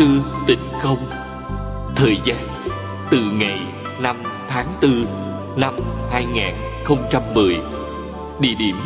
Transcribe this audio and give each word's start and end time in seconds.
sư 0.00 0.20
tịnh 0.46 0.72
không? 0.78 0.98
Thời 1.96 2.16
gian, 2.24 2.48
từ 3.10 3.18
ngày 3.18 3.58
5 4.00 4.22
tháng 4.48 4.66
4 4.82 5.06
năm 5.56 5.74
2010 6.10 7.56
địa 8.40 8.54
điểm 8.58 8.76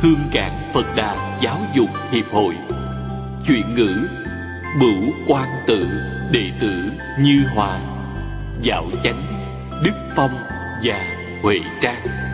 hương 0.00 0.20
cảng 0.32 0.52
phật 0.74 0.84
đà 0.96 1.38
giáo 1.42 1.56
dục 1.74 1.88
hiệp 2.10 2.24
hội. 2.32 2.54
Chuyện 3.46 3.74
ngữ, 3.74 4.08
bửu 4.80 5.12
quan 5.26 5.48
tự 5.66 5.86
đệ 6.32 6.50
tử 6.60 6.72
như 7.20 7.42
hòa, 7.54 7.80
dạo 8.60 8.84
chánh, 9.04 9.22
đức 9.84 9.94
phong 10.16 10.36
và 10.84 11.04
huệ 11.42 11.60
trang. 11.82 12.27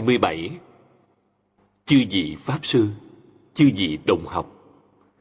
27 0.00 0.50
Chư 1.86 2.04
vị 2.10 2.36
Pháp 2.38 2.58
Sư, 2.62 2.88
chư 3.54 3.70
vị 3.76 3.98
đồng 4.06 4.26
học, 4.26 4.46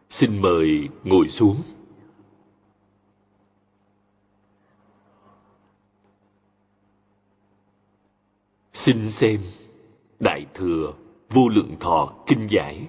xin 0.09 0.41
mời 0.41 0.88
ngồi 1.03 1.27
xuống. 1.27 1.61
Xin 8.73 9.08
xem 9.08 9.41
Đại 10.19 10.45
Thừa 10.53 10.93
Vô 11.30 11.49
Lượng 11.49 11.75
Thọ 11.80 12.14
Kinh 12.27 12.47
Giải 12.49 12.88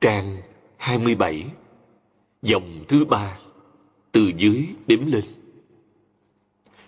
Trang 0.00 0.36
27 0.76 1.46
Dòng 2.42 2.84
thứ 2.88 3.04
ba 3.04 3.36
Từ 4.12 4.32
dưới 4.36 4.68
đếm 4.86 5.06
lên. 5.06 5.24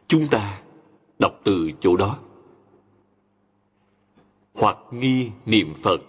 Chúng 0.08 0.26
ta 0.30 0.62
đọc 1.18 1.40
từ 1.44 1.70
chỗ 1.80 1.96
đó 1.96 2.18
hoặc 4.54 4.78
nghi 4.90 5.30
niệm 5.46 5.74
Phật. 5.82 6.00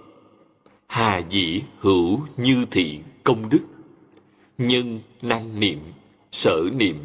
Hà 0.87 1.21
dĩ 1.29 1.61
hữu 1.79 2.19
như 2.37 2.65
thị 2.71 2.99
công 3.23 3.49
đức. 3.49 3.65
Nhân 4.57 4.99
năng 5.21 5.59
niệm, 5.59 5.79
sở 6.31 6.61
niệm, 6.75 6.95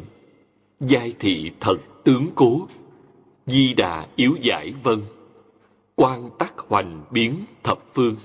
giai 0.79 1.13
thị 1.19 1.51
thật 1.59 1.77
tướng 2.03 2.27
cố. 2.35 2.67
Di 3.45 3.73
đà 3.73 4.07
yếu 4.15 4.35
giải 4.41 4.73
vân. 4.83 5.01
Quan 5.95 6.29
tắc 6.39 6.57
hoành 6.57 7.03
biến 7.11 7.35
thập 7.63 7.79
phương. 7.93 8.15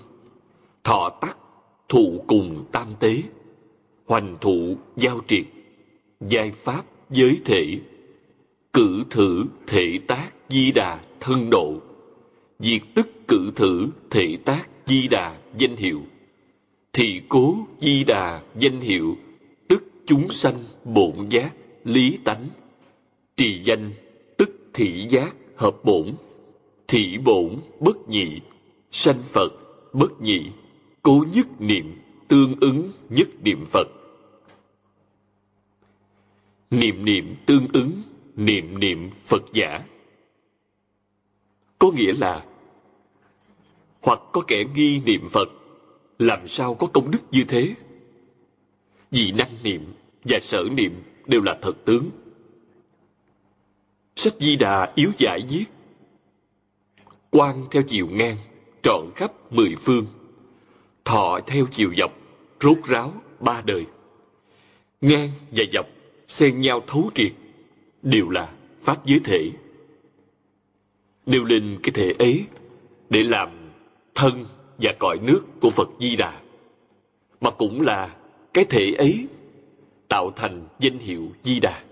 Thọ 0.84 1.10
tắc 1.20 1.38
thụ 1.88 2.24
cùng 2.26 2.64
tam 2.72 2.86
tế. 3.00 3.22
Hoành 4.06 4.36
thụ 4.40 4.76
giao 4.96 5.20
triệt. 5.26 5.44
Giai 6.20 6.50
pháp 6.50 6.84
giới 7.10 7.40
thể. 7.44 7.78
Cử 8.72 9.04
thử 9.10 9.44
thể 9.66 9.98
tác 10.06 10.30
di 10.48 10.72
đà 10.72 11.00
thân 11.20 11.50
độ 11.50 11.80
diệt 12.58 12.82
tức 12.94 13.08
cử 13.28 13.52
thử 13.56 13.88
thể 14.10 14.36
tác 14.44 14.68
di 14.86 15.08
đà 15.08 15.38
danh 15.56 15.76
hiệu. 15.76 16.02
Thì 16.92 17.20
cố 17.28 17.66
di 17.80 18.04
đà 18.04 18.42
danh 18.56 18.80
hiệu, 18.80 19.16
tức 19.68 19.84
chúng 20.06 20.28
sanh 20.28 20.58
bổn 20.84 21.28
giác, 21.30 21.54
lý 21.84 22.18
tánh. 22.24 22.48
Trì 23.36 23.62
danh, 23.64 23.90
tức 24.36 24.50
thị 24.74 25.06
giác, 25.10 25.36
hợp 25.56 25.76
bổn. 25.84 26.14
Thị 26.88 27.18
bổn, 27.24 27.56
bất 27.80 28.08
nhị. 28.08 28.40
Sanh 28.90 29.22
phật, 29.22 29.52
bất 29.92 30.20
nhị. 30.20 30.40
Cố 31.02 31.24
nhất 31.34 31.46
niệm, 31.58 31.96
tương 32.28 32.54
ứng 32.60 32.90
nhất 33.10 33.28
niệm 33.44 33.64
phật. 33.66 33.88
Niệm 36.70 37.04
niệm 37.04 37.34
tương 37.46 37.66
ứng, 37.72 37.92
niệm 38.36 38.78
niệm 38.78 39.10
phật 39.24 39.42
giả 39.52 39.84
có 41.84 41.90
nghĩa 41.90 42.12
là 42.12 42.44
hoặc 44.02 44.20
có 44.32 44.40
kẻ 44.46 44.64
nghi 44.74 45.00
niệm 45.06 45.28
Phật, 45.28 45.48
làm 46.18 46.48
sao 46.48 46.74
có 46.74 46.86
công 46.86 47.10
đức 47.10 47.18
như 47.30 47.44
thế? 47.48 47.74
Vì 49.10 49.32
năng 49.32 49.50
niệm 49.62 49.92
và 50.24 50.38
sở 50.40 50.64
niệm 50.72 51.02
đều 51.26 51.42
là 51.42 51.58
thật 51.62 51.72
tướng. 51.84 52.10
Sách 54.16 54.34
Di 54.40 54.56
Đà 54.56 54.92
yếu 54.94 55.10
giải 55.18 55.40
viết 55.48 55.64
Quan 57.30 57.64
theo 57.70 57.82
chiều 57.82 58.06
ngang, 58.10 58.36
trọn 58.82 59.10
khắp 59.14 59.52
mười 59.52 59.76
phương. 59.82 60.06
Thọ 61.04 61.40
theo 61.46 61.66
chiều 61.72 61.94
dọc, 61.98 62.12
rốt 62.60 62.78
ráo 62.84 63.12
ba 63.40 63.62
đời. 63.66 63.86
Ngang 65.00 65.30
và 65.50 65.64
dọc, 65.72 65.86
xen 66.28 66.60
nhau 66.60 66.82
thấu 66.86 67.10
triệt, 67.14 67.32
đều 68.02 68.28
là 68.28 68.52
Pháp 68.82 69.06
giới 69.06 69.20
thể. 69.24 69.50
Nêu 71.26 71.44
lên 71.44 71.78
cái 71.82 71.90
thể 71.94 72.12
ấy 72.18 72.44
để 73.10 73.22
làm 73.22 73.48
thân 74.14 74.44
và 74.78 74.92
cõi 74.98 75.18
nước 75.22 75.40
của 75.60 75.70
Phật 75.70 75.88
Di 76.00 76.16
Đà, 76.16 76.40
mà 77.40 77.50
cũng 77.50 77.80
là 77.80 78.16
cái 78.54 78.64
thể 78.64 78.94
ấy 78.98 79.26
tạo 80.08 80.32
thành 80.36 80.66
danh 80.80 80.98
hiệu 80.98 81.32
Di 81.42 81.60
Đà. 81.60 81.82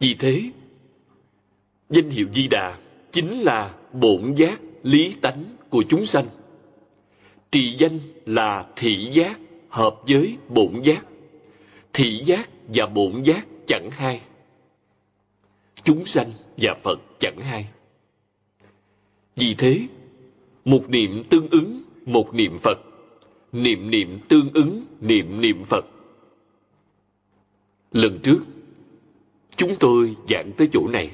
Vì 0.00 0.14
thế, 0.14 0.42
danh 1.90 2.10
hiệu 2.10 2.26
Di 2.34 2.48
Đà 2.48 2.78
chính 3.10 3.40
là 3.40 3.74
bổn 3.92 4.34
giác 4.34 4.60
lý 4.82 5.16
tánh 5.20 5.44
của 5.70 5.84
chúng 5.88 6.04
sanh. 6.04 6.26
Trì 7.50 7.76
danh 7.78 7.98
là 8.26 8.66
thị 8.76 9.10
giác 9.12 9.38
hợp 9.68 9.96
với 10.08 10.36
bổn 10.48 10.82
giác. 10.82 11.04
Thị 11.92 12.22
giác 12.24 12.48
và 12.68 12.86
bổn 12.86 13.22
giác 13.22 13.46
chẳng 13.66 13.90
hai. 13.90 14.20
Chúng 15.84 16.04
sanh 16.04 16.32
và 16.56 16.74
Phật 16.82 17.00
chẳng 17.18 17.38
hai. 17.40 17.68
Vì 19.36 19.54
thế, 19.54 19.86
một 20.64 20.88
niệm 20.88 21.24
tương 21.30 21.48
ứng 21.48 21.82
một 22.06 22.34
niệm 22.34 22.58
Phật, 22.58 22.78
niệm 23.52 23.90
niệm 23.90 24.18
tương 24.28 24.52
ứng 24.54 24.84
niệm 25.00 25.40
niệm 25.40 25.64
Phật. 25.64 25.84
Lần 27.92 28.18
trước, 28.22 28.40
chúng 29.56 29.74
tôi 29.80 30.16
giảng 30.28 30.52
tới 30.56 30.68
chỗ 30.72 30.88
này. 30.88 31.10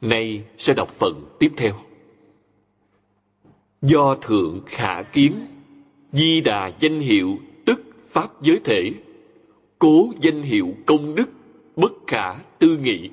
Nay 0.00 0.44
sẽ 0.58 0.74
đọc 0.74 0.88
phần 0.88 1.24
tiếp 1.38 1.52
theo. 1.56 1.74
Do 3.82 4.14
thượng 4.14 4.62
khả 4.66 5.02
kiến, 5.02 5.46
di 6.12 6.40
đà 6.40 6.72
danh 6.80 7.00
hiệu 7.00 7.36
tức 7.64 7.80
pháp 8.06 8.42
giới 8.42 8.60
thể, 8.64 8.92
cố 9.78 10.12
danh 10.20 10.42
hiệu 10.42 10.74
công 10.86 11.14
đức 11.14 11.30
bất 11.76 11.92
khả 12.06 12.34
tư 12.58 12.78
nghị. 12.82 13.10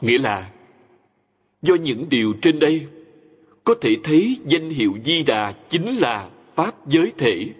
Nghĩa 0.00 0.18
là 0.18 0.52
Do 1.62 1.74
những 1.74 2.06
điều 2.10 2.34
trên 2.42 2.58
đây, 2.58 2.86
có 3.64 3.74
thể 3.80 3.96
thấy 4.04 4.38
danh 4.46 4.70
hiệu 4.70 4.98
Di 5.04 5.22
Đà 5.22 5.52
chính 5.68 5.98
là 5.98 6.30
Pháp 6.54 6.88
giới 6.88 7.12
thể. 7.18 7.50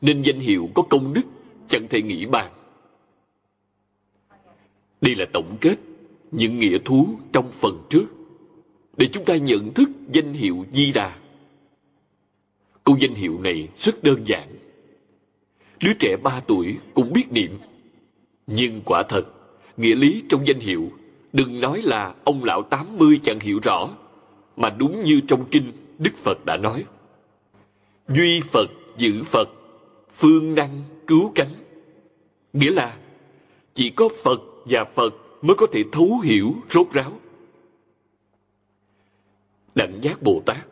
Nên 0.00 0.22
danh 0.22 0.40
hiệu 0.40 0.68
có 0.74 0.82
công 0.82 1.14
đức 1.14 1.22
chẳng 1.68 1.88
thể 1.88 2.02
nghĩ 2.02 2.26
bàn. 2.26 2.52
Đây 5.00 5.14
là 5.14 5.26
tổng 5.32 5.56
kết 5.60 5.76
những 6.30 6.58
nghĩa 6.58 6.78
thú 6.84 7.18
trong 7.32 7.50
phần 7.52 7.86
trước 7.90 8.06
để 8.96 9.08
chúng 9.12 9.24
ta 9.24 9.36
nhận 9.36 9.74
thức 9.74 9.90
danh 10.12 10.32
hiệu 10.32 10.66
Di 10.72 10.92
Đà. 10.92 11.18
Câu 12.84 12.96
danh 13.00 13.14
hiệu 13.14 13.40
này 13.40 13.68
rất 13.76 14.04
đơn 14.04 14.16
giản. 14.26 14.48
Đứa 15.80 15.92
trẻ 15.98 16.16
ba 16.22 16.40
tuổi 16.46 16.76
cũng 16.94 17.12
biết 17.12 17.32
niệm. 17.32 17.58
Nhưng 18.46 18.80
quả 18.84 19.02
thật, 19.08 19.24
nghĩa 19.76 19.94
lý 19.94 20.22
trong 20.28 20.46
danh 20.46 20.60
hiệu 20.60 20.90
Đừng 21.32 21.60
nói 21.60 21.82
là 21.82 22.14
ông 22.24 22.44
lão 22.44 22.62
80 22.62 23.20
chẳng 23.22 23.40
hiểu 23.40 23.60
rõ, 23.62 23.90
mà 24.56 24.70
đúng 24.70 25.02
như 25.02 25.20
trong 25.28 25.44
kinh 25.50 25.72
Đức 25.98 26.16
Phật 26.16 26.44
đã 26.44 26.56
nói. 26.56 26.84
Duy 28.08 28.40
Phật 28.40 28.66
giữ 28.96 29.22
Phật, 29.22 29.48
phương 30.14 30.54
năng 30.54 30.82
cứu 31.06 31.32
cánh. 31.34 31.54
Nghĩa 32.52 32.70
là 32.70 32.96
chỉ 33.74 33.90
có 33.90 34.08
Phật 34.24 34.40
và 34.64 34.84
Phật 34.84 35.14
mới 35.42 35.54
có 35.56 35.66
thể 35.72 35.84
thấu 35.92 36.20
hiểu 36.22 36.54
rốt 36.70 36.86
ráo. 36.92 37.12
Đặng 39.74 39.98
giác 40.02 40.22
Bồ 40.22 40.42
Tát 40.46 40.66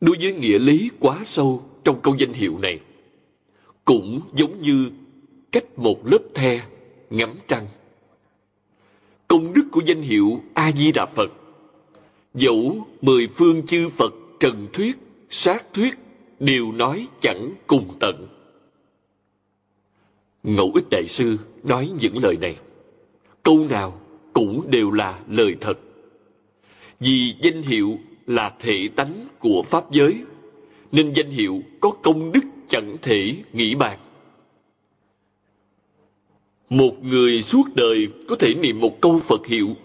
Đối 0.00 0.16
với 0.20 0.32
nghĩa 0.34 0.58
lý 0.58 0.90
quá 1.00 1.20
sâu 1.24 1.62
trong 1.84 2.00
câu 2.02 2.14
danh 2.18 2.32
hiệu 2.32 2.58
này, 2.58 2.80
cũng 3.84 4.20
giống 4.34 4.60
như 4.60 4.90
cách 5.52 5.78
một 5.78 6.06
lớp 6.06 6.18
the 6.34 6.66
ngắm 7.10 7.34
trăng 7.48 7.66
công 9.28 9.52
đức 9.52 9.64
của 9.72 9.80
danh 9.86 10.02
hiệu 10.02 10.42
a 10.54 10.72
di 10.72 10.92
đà 10.92 11.06
phật 11.06 11.30
dẫu 12.34 12.86
mười 13.02 13.28
phương 13.28 13.66
chư 13.66 13.88
phật 13.88 14.14
trần 14.40 14.66
thuyết 14.72 14.96
sát 15.30 15.74
thuyết 15.74 15.94
đều 16.40 16.72
nói 16.72 17.08
chẳng 17.20 17.52
cùng 17.66 17.96
tận 18.00 18.28
ngẫu 20.42 20.72
ích 20.74 20.84
đại 20.90 21.06
sư 21.08 21.38
nói 21.62 21.90
những 22.00 22.18
lời 22.18 22.36
này 22.36 22.56
câu 23.44 23.66
nào 23.70 24.00
cũng 24.32 24.70
đều 24.70 24.90
là 24.90 25.20
lời 25.28 25.54
thật. 25.60 25.78
Vì 27.00 27.34
danh 27.40 27.62
hiệu 27.62 27.98
là 28.26 28.54
thể 28.60 28.88
tánh 28.96 29.26
của 29.38 29.62
Pháp 29.66 29.90
giới, 29.90 30.22
nên 30.92 31.12
danh 31.12 31.30
hiệu 31.30 31.62
có 31.80 31.90
công 31.90 32.32
đức 32.32 32.40
chẳng 32.68 32.96
thể 33.02 33.34
nghĩ 33.52 33.74
bàn. 33.74 33.98
Một 36.74 37.04
người 37.04 37.42
suốt 37.42 37.64
đời 37.74 38.08
có 38.28 38.36
thể 38.36 38.54
niệm 38.54 38.80
một 38.80 39.00
câu 39.00 39.18
Phật 39.18 39.46
hiệu, 39.46 39.76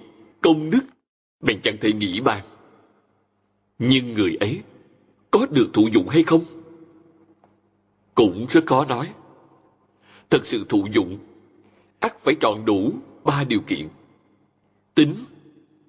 công 0.41 0.69
đức, 0.69 0.81
bèn 1.39 1.61
chẳng 1.61 1.77
thể 1.81 1.93
nghĩ 1.93 2.19
bàn. 2.19 2.43
Nhưng 3.79 4.13
người 4.13 4.37
ấy 4.39 4.61
có 5.31 5.47
được 5.49 5.69
thụ 5.73 5.87
dụng 5.93 6.07
hay 6.09 6.23
không? 6.23 6.45
Cũng 8.15 8.45
rất 8.49 8.65
khó 8.65 8.85
nói. 8.85 9.09
Thật 10.29 10.45
sự 10.45 10.65
thụ 10.69 10.87
dụng, 10.91 11.17
ắt 11.99 12.19
phải 12.19 12.35
tròn 12.39 12.65
đủ 12.65 12.93
ba 13.23 13.43
điều 13.43 13.61
kiện. 13.67 13.87
Tính, 14.95 15.15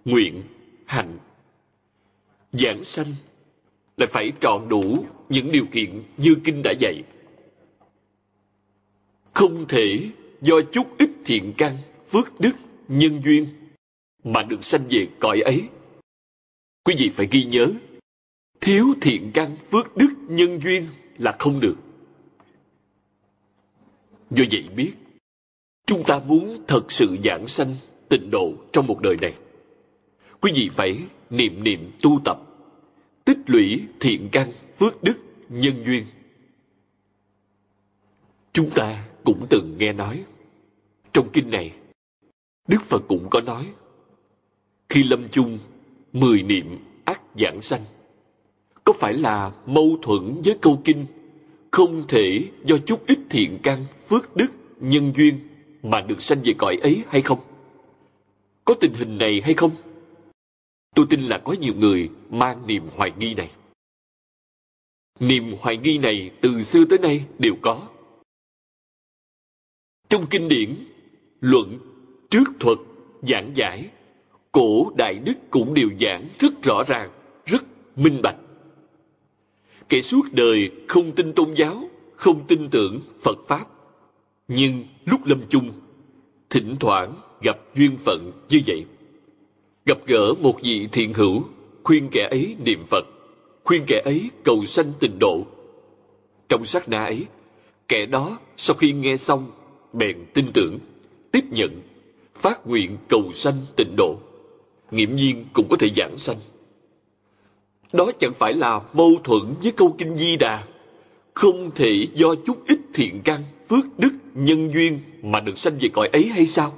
nguyện, 0.05 0.43
hành. 0.87 1.19
Giảng 2.53 2.85
sanh 2.85 3.14
lại 3.96 4.06
phải 4.06 4.32
tròn 4.41 4.69
đủ 4.69 5.05
những 5.29 5.53
điều 5.53 5.67
kiện 5.73 6.03
như 6.17 6.35
kinh 6.44 6.62
đã 6.64 6.73
dạy. 6.81 7.03
Không 9.32 9.64
thể 9.69 10.11
do 10.40 10.60
chút 10.72 10.98
ít 10.98 11.10
thiện 11.25 11.52
căn, 11.58 11.76
phước 12.08 12.40
đức, 12.40 12.52
nhân 12.88 13.22
duyên 13.25 13.46
mà 14.25 14.42
được 14.42 14.64
sanh 14.64 14.87
về 14.90 15.08
cõi 15.19 15.40
ấy. 15.40 15.69
Quý 16.84 16.94
vị 16.98 17.10
phải 17.14 17.28
ghi 17.31 17.44
nhớ, 17.44 17.72
thiếu 18.60 18.87
thiện 19.00 19.31
căn, 19.34 19.56
phước 19.70 19.96
đức, 19.96 20.08
nhân 20.28 20.60
duyên 20.62 20.87
là 21.19 21.37
không 21.38 21.60
được. 21.60 21.76
Do 24.31 24.44
vậy 24.50 24.69
biết, 24.76 24.92
chúng 25.87 26.04
ta 26.04 26.19
muốn 26.19 26.64
thật 26.69 26.93
sự 26.93 27.16
giảng 27.25 27.46
sanh, 27.46 27.76
tịnh 28.08 28.31
độ 28.31 28.54
trong 28.72 28.86
một 28.86 29.00
đời 29.02 29.16
này. 29.20 29.34
Quý 30.40 30.52
vị 30.54 30.70
phải 30.72 30.98
niệm 31.31 31.64
niệm 31.64 31.90
tu 32.02 32.20
tập, 32.25 32.40
tích 33.25 33.38
lũy 33.46 33.82
thiện 34.00 34.28
căn, 34.32 34.52
phước 34.78 35.02
đức, 35.02 35.19
nhân 35.48 35.84
duyên. 35.84 36.06
Chúng 38.52 38.70
ta 38.70 39.04
cũng 39.25 39.46
từng 39.50 39.76
nghe 39.78 39.93
nói, 39.93 40.25
trong 41.12 41.28
kinh 41.32 41.50
này, 41.50 41.72
Đức 42.68 42.82
Phật 42.82 43.02
cũng 43.08 43.26
có 43.30 43.40
nói, 43.40 43.66
khi 44.88 45.02
lâm 45.02 45.28
chung, 45.28 45.58
mười 46.12 46.42
niệm 46.42 46.78
ác 47.04 47.20
giảng 47.38 47.62
sanh. 47.62 47.84
Có 48.84 48.92
phải 48.92 49.14
là 49.14 49.52
mâu 49.66 49.98
thuẫn 50.02 50.42
với 50.44 50.58
câu 50.60 50.82
kinh 50.84 51.06
không 51.70 52.04
thể 52.08 52.48
do 52.64 52.76
chút 52.86 53.06
ít 53.06 53.18
thiện 53.30 53.58
căn, 53.62 53.84
phước 54.08 54.36
đức, 54.36 54.48
nhân 54.80 55.12
duyên 55.16 55.38
mà 55.82 56.00
được 56.00 56.22
sanh 56.22 56.42
về 56.44 56.54
cõi 56.58 56.76
ấy 56.82 57.04
hay 57.08 57.22
không? 57.22 57.40
Có 58.64 58.74
tình 58.80 58.94
hình 58.94 59.18
này 59.18 59.40
hay 59.44 59.54
không? 59.54 59.70
Tôi 60.94 61.06
tin 61.10 61.20
là 61.20 61.38
có 61.38 61.52
nhiều 61.52 61.74
người 61.74 62.10
mang 62.30 62.66
niềm 62.66 62.82
hoài 62.96 63.12
nghi 63.18 63.34
này. 63.34 63.50
Niềm 65.20 65.54
hoài 65.60 65.76
nghi 65.76 65.98
này 65.98 66.30
từ 66.40 66.62
xưa 66.62 66.84
tới 66.84 66.98
nay 66.98 67.24
đều 67.38 67.56
có. 67.62 67.88
Trong 70.08 70.26
kinh 70.30 70.48
điển, 70.48 70.74
luận, 71.40 71.78
trước 72.31 72.44
thuật, 72.60 72.78
giảng 73.22 73.50
giải, 73.54 73.90
cổ 74.52 74.92
đại 74.96 75.14
đức 75.14 75.34
cũng 75.50 75.75
đều 75.75 75.88
giảng 76.00 76.28
rất 76.38 76.62
rõ 76.62 76.82
ràng, 76.87 77.10
rất 77.46 77.64
minh 77.96 78.20
bạch. 78.22 78.37
Kẻ 79.88 80.02
suốt 80.02 80.22
đời 80.32 80.70
không 80.88 81.12
tin 81.12 81.32
tôn 81.32 81.54
giáo, 81.54 81.88
không 82.16 82.44
tin 82.48 82.69
tưởng 82.70 83.00
Phật 83.22 83.38
Pháp. 83.48 83.64
Nhưng 84.48 84.84
lúc 85.04 85.20
lâm 85.26 85.40
chung, 85.48 85.72
thỉnh 86.50 86.76
thoảng 86.81 87.14
gặp 87.40 87.58
duyên 87.75 87.96
phận 87.96 88.32
như 88.48 88.60
vậy. 88.66 88.84
Gặp 89.84 89.98
gỡ 90.06 90.34
một 90.40 90.58
vị 90.62 90.88
thiện 90.93 91.12
hữu, 91.14 91.43
khuyên 91.82 92.08
kẻ 92.12 92.28
ấy 92.31 92.56
niệm 92.64 92.84
Phật, 92.90 93.04
khuyên 93.64 93.84
kẻ 93.86 94.02
ấy 94.04 94.31
cầu 94.44 94.64
sanh 94.64 94.93
tịnh 95.00 95.19
độ. 95.19 95.46
Trong 96.48 96.64
sát 96.64 96.88
na 96.88 97.04
ấy, 97.04 97.26
kẻ 97.88 98.06
đó 98.06 98.38
sau 98.56 98.76
khi 98.76 98.93
nghe 98.93 99.16
xong, 99.16 99.50
bèn 99.93 100.16
tin 100.34 100.46
tưởng, 100.54 100.78
tiếp 101.32 101.44
nhận, 101.50 101.82
phát 102.35 102.67
nguyện 102.67 102.97
cầu 103.09 103.32
sanh 103.32 103.62
tịnh 103.77 103.94
độ. 103.97 104.17
nghiệm 104.91 105.17
nhiên 105.17 105.44
cũng 105.53 105.69
có 105.69 105.77
thể 105.77 105.91
giảng 105.97 106.19
sanh. 106.19 106.37
Đó 107.93 108.11
chẳng 108.19 108.32
phải 108.35 108.55
là 108.55 108.81
mâu 108.93 109.12
thuẫn 109.25 109.55
với 109.62 109.73
câu 109.73 109.94
kinh 109.99 110.17
Di 110.17 110.37
Đà. 110.37 110.67
Không 111.35 111.71
thể 111.75 112.06
do 112.15 112.35
chút 112.47 112.67
ít 112.67 112.79
thiện 112.94 113.21
căn, 113.25 113.43
phước 113.69 113.99
đức, 113.99 114.11
nhân 114.35 114.73
duyên 114.73 115.00
mà 115.23 115.41
được 115.41 115.59
sanh 115.59 115.79
về 115.81 115.88
cõi 115.93 116.09
ấy 116.12 116.25
hay 116.25 116.47
sao? 116.47 116.77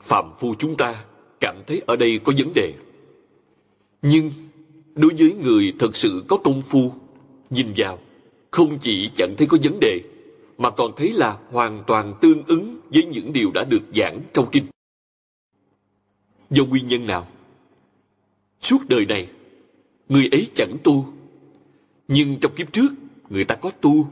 Phạm 0.00 0.32
phu 0.38 0.54
chúng 0.54 0.76
ta 0.76 1.04
cảm 1.40 1.56
thấy 1.66 1.82
ở 1.86 1.96
đây 1.96 2.20
có 2.24 2.32
vấn 2.38 2.52
đề. 2.54 2.72
Nhưng 4.02 4.30
đối 4.94 5.14
với 5.18 5.34
người 5.42 5.72
thật 5.78 5.96
sự 5.96 6.24
có 6.28 6.36
công 6.36 6.62
phu, 6.62 6.92
nhìn 7.50 7.66
vào, 7.76 7.98
không 8.50 8.78
chỉ 8.78 9.10
chẳng 9.14 9.34
thấy 9.38 9.46
có 9.46 9.58
vấn 9.62 9.80
đề, 9.80 10.00
mà 10.58 10.70
còn 10.70 10.92
thấy 10.96 11.12
là 11.12 11.38
hoàn 11.50 11.84
toàn 11.86 12.14
tương 12.20 12.44
ứng 12.46 12.80
với 12.90 13.04
những 13.04 13.32
điều 13.32 13.50
đã 13.50 13.64
được 13.64 13.82
giảng 13.94 14.20
trong 14.32 14.48
kinh. 14.52 14.66
Do 16.50 16.64
nguyên 16.64 16.88
nhân 16.88 17.06
nào? 17.06 17.28
Suốt 18.60 18.78
đời 18.88 19.06
này, 19.06 19.28
người 20.08 20.28
ấy 20.32 20.50
chẳng 20.54 20.76
tu. 20.84 21.12
Nhưng 22.08 22.38
trong 22.40 22.54
kiếp 22.56 22.72
trước, 22.72 22.88
người 23.28 23.44
ta 23.44 23.54
có 23.54 23.70
tu. 23.70 24.08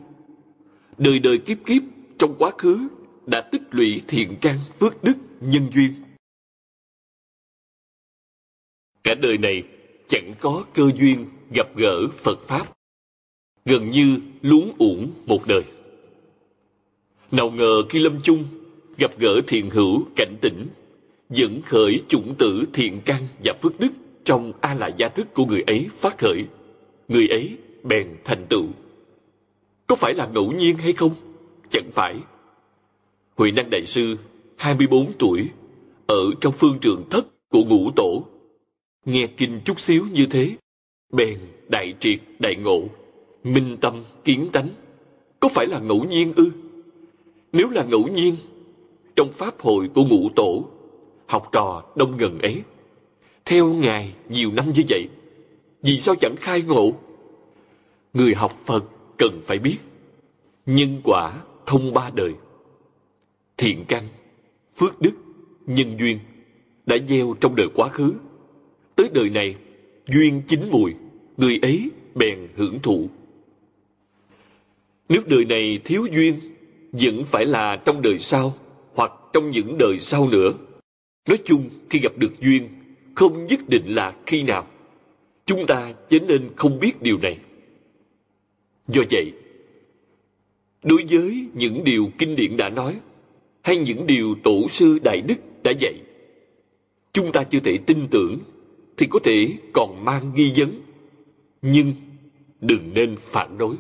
Đời 0.98 1.18
đời 1.18 1.38
kiếp 1.38 1.58
kiếp, 1.66 1.82
trong 2.18 2.34
quá 2.38 2.50
khứ, 2.58 2.88
đã 3.26 3.40
tích 3.40 3.62
lũy 3.70 4.02
thiện 4.08 4.36
căn, 4.40 4.58
phước 4.78 5.04
đức, 5.04 5.14
nhân 5.40 5.68
duyên. 5.72 5.94
Cả 9.04 9.14
đời 9.14 9.38
này 9.38 9.62
chẳng 10.08 10.34
có 10.40 10.64
cơ 10.74 10.90
duyên 10.96 11.26
gặp 11.50 11.76
gỡ 11.76 12.08
Phật 12.08 12.40
Pháp. 12.40 12.66
Gần 13.64 13.90
như 13.90 14.20
luống 14.42 14.72
uổng 14.78 15.10
một 15.26 15.42
đời. 15.46 15.64
Nào 17.36 17.50
ngờ 17.50 17.82
khi 17.88 17.98
lâm 17.98 18.20
chung, 18.22 18.44
gặp 18.98 19.18
gỡ 19.18 19.40
thiền 19.46 19.70
hữu 19.70 20.04
cảnh 20.16 20.36
tỉnh, 20.40 20.66
dẫn 21.30 21.62
khởi 21.62 22.02
chủng 22.08 22.34
tử 22.34 22.64
thiện 22.72 23.00
căn 23.04 23.22
và 23.44 23.52
phước 23.62 23.80
đức 23.80 23.92
trong 24.24 24.52
a 24.60 24.74
la 24.74 24.88
gia 24.96 25.08
thức 25.08 25.34
của 25.34 25.46
người 25.46 25.62
ấy 25.66 25.88
phát 25.94 26.18
khởi 26.18 26.44
người 27.08 27.28
ấy 27.28 27.56
bèn 27.82 28.08
thành 28.24 28.46
tựu. 28.48 28.66
Có 29.86 29.96
phải 29.96 30.14
là 30.14 30.26
ngẫu 30.26 30.52
nhiên 30.52 30.76
hay 30.76 30.92
không? 30.92 31.14
Chẳng 31.70 31.90
phải. 31.92 32.16
Huệ 33.36 33.50
năng 33.50 33.70
đại 33.70 33.86
sư 33.86 34.16
24 34.56 35.12
tuổi 35.18 35.48
ở 36.06 36.30
trong 36.40 36.52
phương 36.52 36.78
trường 36.80 37.04
thất 37.10 37.26
của 37.48 37.64
ngũ 37.64 37.90
tổ. 37.96 38.24
Nghe 39.04 39.26
kinh 39.26 39.60
chút 39.64 39.80
xíu 39.80 40.06
như 40.12 40.26
thế 40.26 40.56
bèn 41.12 41.38
đại 41.68 41.94
triệt 42.00 42.18
đại 42.38 42.56
ngộ 42.56 42.82
minh 43.44 43.76
tâm 43.80 44.02
kiến 44.24 44.48
tánh. 44.52 44.68
Có 45.40 45.48
phải 45.48 45.66
là 45.66 45.78
ngẫu 45.78 46.04
nhiên 46.04 46.32
ư? 46.36 46.50
Nếu 47.54 47.70
là 47.70 47.84
ngẫu 47.84 48.08
nhiên 48.08 48.36
trong 49.16 49.32
pháp 49.32 49.60
hội 49.60 49.88
của 49.94 50.04
ngũ 50.04 50.28
tổ 50.36 50.64
học 51.26 51.48
trò 51.52 51.82
đông 51.96 52.16
ngần 52.16 52.38
ấy 52.38 52.62
theo 53.44 53.74
Ngài 53.74 54.12
nhiều 54.28 54.52
năm 54.52 54.64
như 54.74 54.82
vậy, 54.88 55.08
vì 55.82 55.98
sao 56.00 56.14
chẳng 56.14 56.36
khai 56.36 56.62
ngộ? 56.62 56.92
Người 58.12 58.34
học 58.34 58.52
Phật 58.52 58.84
cần 59.18 59.40
phải 59.44 59.58
biết, 59.58 59.76
nhân 60.66 61.00
quả 61.04 61.42
thông 61.66 61.94
ba 61.94 62.10
đời. 62.14 62.32
Thiện 63.56 63.84
căn, 63.88 64.04
phước 64.76 65.00
đức, 65.00 65.12
nhân 65.66 65.96
duyên 65.98 66.18
đã 66.86 66.96
gieo 67.08 67.34
trong 67.40 67.56
đời 67.56 67.68
quá 67.74 67.88
khứ. 67.88 68.14
Tới 68.96 69.08
đời 69.14 69.30
này, 69.30 69.54
duyên 70.06 70.42
chín 70.46 70.60
mùi, 70.70 70.94
người 71.36 71.58
ấy 71.62 71.90
bèn 72.14 72.48
hưởng 72.56 72.78
thụ. 72.82 73.08
Nếu 75.08 75.22
đời 75.26 75.44
này 75.44 75.80
thiếu 75.84 76.06
duyên, 76.12 76.40
vẫn 77.00 77.24
phải 77.24 77.46
là 77.46 77.76
trong 77.84 78.02
đời 78.02 78.18
sau 78.18 78.54
hoặc 78.94 79.12
trong 79.32 79.50
những 79.50 79.78
đời 79.78 80.00
sau 80.00 80.28
nữa. 80.28 80.52
Nói 81.28 81.38
chung, 81.44 81.70
khi 81.90 81.98
gặp 81.98 82.12
được 82.16 82.40
duyên 82.40 82.68
không 83.14 83.46
nhất 83.46 83.60
định 83.68 83.86
là 83.86 84.12
khi 84.26 84.42
nào. 84.42 84.66
Chúng 85.46 85.66
ta 85.66 85.92
chớ 86.08 86.18
nên 86.18 86.50
không 86.56 86.80
biết 86.80 87.02
điều 87.02 87.18
này. 87.18 87.38
Do 88.88 89.02
vậy, 89.10 89.32
đối 90.82 91.04
với 91.10 91.46
những 91.54 91.84
điều 91.84 92.10
kinh 92.18 92.36
điển 92.36 92.56
đã 92.56 92.68
nói, 92.68 92.96
hay 93.62 93.78
những 93.78 94.06
điều 94.06 94.34
tổ 94.44 94.68
sư 94.68 94.98
Đại 95.04 95.20
Đức 95.20 95.34
đã 95.62 95.72
dạy, 95.80 95.94
chúng 97.12 97.32
ta 97.32 97.44
chưa 97.44 97.60
thể 97.60 97.78
tin 97.86 97.98
tưởng, 98.10 98.38
thì 98.96 99.06
có 99.10 99.18
thể 99.24 99.48
còn 99.72 100.04
mang 100.04 100.32
nghi 100.34 100.52
vấn, 100.56 100.80
nhưng 101.62 101.92
đừng 102.60 102.94
nên 102.94 103.16
phản 103.16 103.58
đối. 103.58 103.76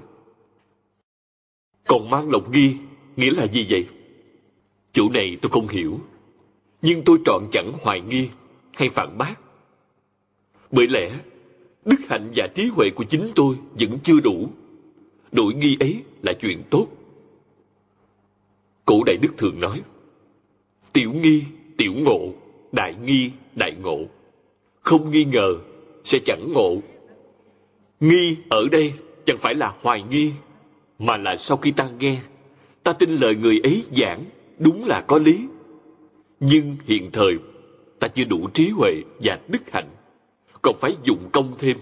Còn 1.86 2.10
mang 2.10 2.30
lòng 2.30 2.52
nghi, 2.52 2.76
nghĩa 3.16 3.30
là 3.30 3.46
gì 3.46 3.66
vậy? 3.68 3.86
Chỗ 4.92 5.08
này 5.08 5.36
tôi 5.42 5.50
không 5.50 5.68
hiểu, 5.68 6.00
nhưng 6.82 7.02
tôi 7.04 7.18
trọn 7.24 7.42
chẳng 7.52 7.72
hoài 7.82 8.00
nghi 8.00 8.28
hay 8.74 8.88
phản 8.88 9.18
bác. 9.18 9.34
Bởi 10.70 10.88
lẽ, 10.88 11.10
đức 11.84 12.00
hạnh 12.08 12.32
và 12.36 12.46
trí 12.54 12.66
huệ 12.66 12.90
của 12.90 13.04
chính 13.04 13.28
tôi 13.34 13.56
vẫn 13.78 13.98
chưa 14.02 14.20
đủ. 14.20 14.48
Đổi 15.32 15.54
nghi 15.54 15.76
ấy 15.80 16.02
là 16.22 16.32
chuyện 16.32 16.62
tốt. 16.70 16.86
Cổ 18.84 19.02
Đại 19.06 19.16
Đức 19.16 19.34
thường 19.38 19.60
nói, 19.60 19.82
Tiểu 20.92 21.12
nghi, 21.12 21.44
tiểu 21.76 21.92
ngộ, 21.96 22.32
đại 22.72 22.94
nghi, 23.04 23.30
đại 23.54 23.74
ngộ. 23.82 23.98
Không 24.80 25.10
nghi 25.10 25.24
ngờ, 25.24 25.54
sẽ 26.04 26.18
chẳng 26.24 26.52
ngộ. 26.52 26.76
Nghi 28.00 28.36
ở 28.48 28.68
đây 28.72 28.92
chẳng 29.26 29.38
phải 29.38 29.54
là 29.54 29.74
hoài 29.80 30.02
nghi, 30.02 30.32
mà 30.98 31.16
là 31.16 31.36
sau 31.36 31.56
khi 31.56 31.70
ta 31.70 31.88
nghe, 31.98 32.20
ta 32.84 32.92
tin 32.92 33.16
lời 33.16 33.34
người 33.34 33.60
ấy 33.62 33.84
giảng, 33.96 34.24
đúng 34.58 34.84
là 34.84 35.00
có 35.00 35.18
lý. 35.18 35.48
Nhưng 36.40 36.76
hiện 36.86 37.10
thời, 37.12 37.38
ta 37.98 38.08
chưa 38.08 38.24
đủ 38.24 38.48
trí 38.54 38.68
huệ 38.68 39.02
và 39.18 39.40
đức 39.48 39.70
hạnh, 39.72 39.90
còn 40.62 40.76
phải 40.76 40.96
dụng 41.02 41.28
công 41.32 41.54
thêm. 41.58 41.78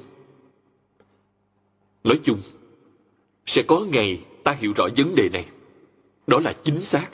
Nói 2.04 2.20
chung, 2.24 2.40
sẽ 3.46 3.62
có 3.62 3.86
ngày 3.92 4.24
ta 4.44 4.52
hiểu 4.52 4.72
rõ 4.76 4.88
vấn 4.96 5.14
đề 5.14 5.28
này. 5.28 5.46
Đó 6.26 6.38
là 6.38 6.52
chính 6.64 6.80
xác, 6.82 7.08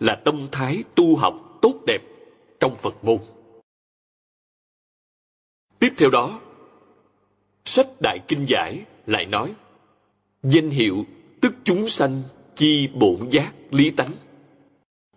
là 0.00 0.14
tâm 0.14 0.46
thái 0.52 0.84
tu 0.94 1.16
học 1.16 1.58
tốt 1.62 1.74
đẹp 1.86 2.02
trong 2.60 2.76
Phật 2.76 3.04
môn. 3.04 3.18
Tiếp 5.78 5.92
theo 5.96 6.10
đó, 6.10 6.40
sách 7.64 7.86
Đại 8.00 8.18
Kinh 8.28 8.44
Giải 8.48 8.84
lại 9.06 9.26
nói, 9.26 9.54
danh 10.42 10.70
hiệu 10.70 11.04
tức 11.40 11.54
chúng 11.64 11.88
sanh 11.88 12.22
chi 12.58 12.88
bổn 12.94 13.28
giác 13.30 13.52
lý 13.70 13.90
tánh. 13.90 14.10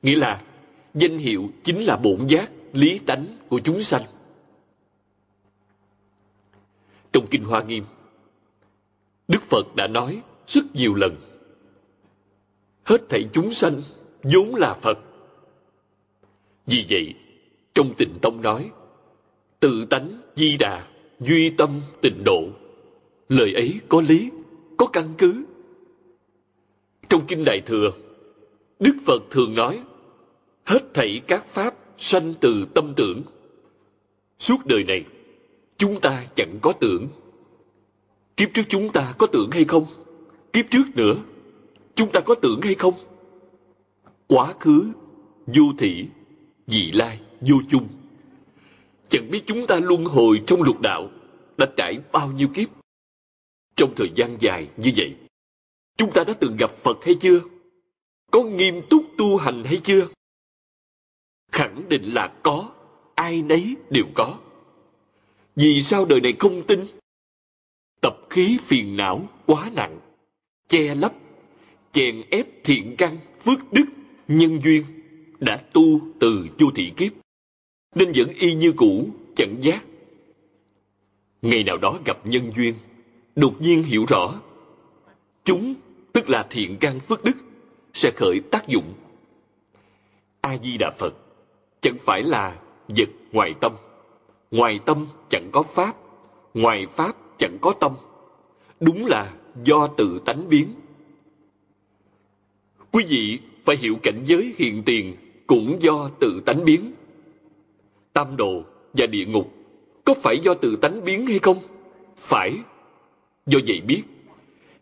Nghĩa 0.02 0.16
là, 0.16 0.42
danh 0.94 1.18
hiệu 1.18 1.50
chính 1.64 1.80
là 1.80 1.98
bổn 1.98 2.28
giác 2.28 2.52
lý 2.74 3.00
tánh 3.00 3.26
của 3.50 3.60
chúng 3.64 3.80
sanh. 3.80 4.04
Trong 7.14 7.28
Kinh 7.32 7.44
Hoa 7.44 7.64
Nghiêm, 7.64 7.84
Đức 9.28 9.42
Phật 9.42 9.76
đã 9.76 9.88
nói 9.88 10.22
rất 10.48 10.62
nhiều 10.74 10.96
lần, 10.96 11.16
hết 12.84 13.02
thảy 13.10 13.30
chúng 13.34 13.52
sanh 13.52 13.82
vốn 14.24 14.56
là 14.56 14.74
Phật. 14.74 14.98
Vì 16.66 16.86
vậy, 16.90 17.14
trong 17.74 17.94
tịnh 17.98 18.14
tông 18.22 18.42
nói, 18.42 18.72
tự 19.60 19.86
tánh 19.86 20.22
di 20.36 20.58
đà, 20.58 20.88
duy 21.20 21.50
tâm 21.50 21.82
tịnh 22.02 22.24
độ. 22.26 22.44
Lời 23.30 23.54
ấy 23.54 23.80
có 23.90 24.02
lý, 24.02 24.32
có 24.78 24.88
căn 24.88 25.14
cứ. 25.18 25.46
Trong 27.12 27.28
Kinh 27.28 27.46
Đại 27.46 27.62
Thừa, 27.62 27.92
Đức 28.80 28.96
Phật 29.06 29.24
thường 29.32 29.56
nói, 29.56 29.80
hết 30.66 30.94
thảy 30.94 31.22
các 31.28 31.46
pháp 31.48 31.76
sanh 31.98 32.34
từ 32.42 32.66
tâm 32.74 32.94
tưởng. 32.96 33.24
Suốt 34.40 34.66
đời 34.66 34.84
này, 34.84 35.06
chúng 35.78 36.02
ta 36.02 36.26
chẳng 36.36 36.58
có 36.62 36.74
tưởng. 36.80 37.08
Kiếp 38.38 38.50
trước 38.54 38.62
chúng 38.70 38.92
ta 38.92 39.14
có 39.18 39.28
tưởng 39.28 39.52
hay 39.52 39.66
không? 39.66 39.86
Kiếp 40.54 40.66
trước 40.70 40.84
nữa, 40.96 41.16
chúng 41.96 42.12
ta 42.12 42.20
có 42.20 42.36
tưởng 42.36 42.62
hay 42.62 42.76
không? 42.76 42.94
Quá 44.28 44.54
khứ, 44.60 44.92
vô 45.48 45.64
thị, 45.78 46.06
vị 46.68 46.92
lai, 46.94 47.20
vô 47.42 47.56
chung. 47.70 47.88
Chẳng 49.10 49.32
biết 49.32 49.44
chúng 49.46 49.68
ta 49.68 49.80
luân 49.84 50.06
hồi 50.06 50.42
trong 50.48 50.62
lục 50.62 50.82
đạo 50.82 51.10
đã 51.58 51.66
trải 51.78 52.00
bao 52.12 52.32
nhiêu 52.32 52.48
kiếp. 52.54 52.70
Trong 53.76 53.94
thời 53.96 54.10
gian 54.16 54.38
dài 54.40 54.68
như 54.78 54.92
vậy, 54.96 55.16
chúng 55.98 56.14
ta 56.14 56.24
đã 56.24 56.34
từng 56.34 56.58
gặp 56.58 56.72
Phật 56.72 57.06
hay 57.06 57.16
chưa? 57.16 57.42
Có 58.32 58.44
nghiêm 58.44 58.82
túc 58.90 59.06
tu 59.18 59.38
hành 59.38 59.64
hay 59.64 59.78
chưa? 59.78 60.08
Khẳng 61.52 61.90
định 61.90 62.04
là 62.14 62.28
có, 62.44 62.72
ai 63.16 63.42
nấy 63.42 63.76
đều 63.90 64.06
có. 64.14 64.38
Vì 65.56 65.82
sao 65.82 66.06
đời 66.06 66.22
này 66.22 66.34
không 66.40 66.64
tin? 66.68 66.86
Tập 68.02 68.18
khí 68.30 68.58
phiền 68.62 68.98
não 68.98 69.30
quá 69.46 69.72
nặng, 69.74 70.00
che 70.68 70.96
lấp, 70.96 71.14
chèn 71.92 72.22
ép 72.30 72.48
thiện 72.64 72.96
căn, 72.98 73.18
phước 73.44 73.74
đức, 73.74 73.86
nhân 74.28 74.62
duyên 74.64 74.86
đã 75.40 75.58
tu 75.58 76.02
từ 76.20 76.48
chu 76.58 76.72
thị 76.76 76.92
kiếp 76.98 77.12
nên 77.96 78.12
vẫn 78.16 78.30
y 78.30 78.54
như 78.54 78.72
cũ 78.72 79.10
chẳng 79.36 79.56
giác 79.62 79.86
ngày 81.42 81.64
nào 81.64 81.78
đó 81.78 82.00
gặp 82.06 82.28
nhân 82.28 82.52
duyên 82.56 82.74
đột 83.36 83.62
nhiên 83.62 83.84
hiểu 83.84 84.06
rõ 84.08 84.42
tức 86.14 86.30
là 86.30 86.48
thiện 86.50 86.78
căn 86.78 87.00
phước 87.00 87.24
đức, 87.24 87.38
sẽ 87.94 88.12
khởi 88.12 88.40
tác 88.52 88.68
dụng. 88.68 88.94
A 90.42 90.58
di 90.64 90.78
đà 90.78 90.92
phật 90.98 91.14
chẳng 91.82 91.98
phải 92.00 92.24
là 92.24 92.60
vật 92.88 93.10
ngoài 93.32 93.54
tâm. 93.62 93.72
Ngoài 94.52 94.80
tâm 94.86 95.08
chẳng 95.30 95.50
có 95.52 95.64
pháp, 95.64 95.96
ngoài 96.54 96.88
pháp 96.88 97.16
chẳng 97.38 97.58
có 97.62 97.74
tâm. 97.80 97.92
Đúng 98.80 99.06
là 99.06 99.34
do 99.64 99.88
tự 99.88 100.20
tánh 100.26 100.50
biến. 100.50 100.74
Quý 102.92 103.06
vị 103.08 103.40
phải 103.66 103.76
hiểu 103.76 103.96
cảnh 104.04 104.24
giới 104.26 104.56
hiện 104.58 104.84
tiền 104.86 105.16
cũng 105.48 105.78
do 105.82 106.10
tự 106.20 106.42
tánh 106.46 106.66
biến. 106.66 106.94
Tam 108.14 108.38
đồ 108.38 108.64
và 108.94 109.06
địa 109.06 109.26
ngục 109.26 109.54
có 110.06 110.14
phải 110.14 110.40
do 110.40 110.54
tự 110.54 110.76
tánh 110.76 111.06
biến 111.06 111.26
hay 111.26 111.40
không? 111.40 111.58
Phải. 112.18 112.54
Do 113.46 113.60
vậy 113.68 113.82
biết 113.82 114.04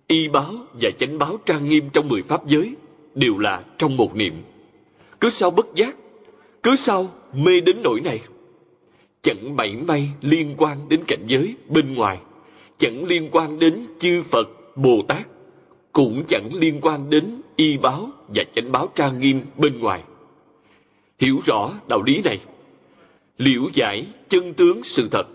y 0.09 0.27
báo 0.27 0.53
và 0.81 0.89
chánh 0.99 1.17
báo 1.17 1.37
trang 1.45 1.69
nghiêm 1.69 1.89
trong 1.93 2.07
mười 2.07 2.21
pháp 2.21 2.47
giới 2.47 2.75
đều 3.15 3.37
là 3.37 3.63
trong 3.77 3.97
một 3.97 4.15
niệm. 4.15 4.33
Cứ 5.21 5.29
sao 5.29 5.51
bất 5.51 5.75
giác, 5.75 5.95
cứ 6.63 6.75
sao 6.75 7.07
mê 7.33 7.61
đến 7.61 7.77
nỗi 7.83 8.01
này, 8.01 8.19
chẳng 9.21 9.55
mảy 9.55 9.73
may 9.73 10.09
liên 10.21 10.55
quan 10.57 10.89
đến 10.89 10.99
cảnh 11.07 11.23
giới 11.27 11.55
bên 11.67 11.93
ngoài, 11.93 12.17
chẳng 12.77 13.03
liên 13.03 13.29
quan 13.31 13.59
đến 13.59 13.85
chư 13.99 14.23
phật, 14.23 14.49
bồ 14.75 15.01
tát, 15.07 15.27
cũng 15.93 16.23
chẳng 16.27 16.49
liên 16.53 16.79
quan 16.81 17.09
đến 17.09 17.41
y 17.55 17.77
báo 17.77 18.09
và 18.27 18.43
chánh 18.55 18.71
báo 18.71 18.91
trang 18.95 19.19
nghiêm 19.19 19.41
bên 19.57 19.79
ngoài. 19.79 20.03
Hiểu 21.19 21.39
rõ 21.45 21.73
đạo 21.89 22.03
lý 22.03 22.21
này, 22.21 22.39
liễu 23.37 23.61
giải 23.73 24.05
chân 24.29 24.53
tướng 24.53 24.83
sự 24.83 25.07
thật, 25.11 25.27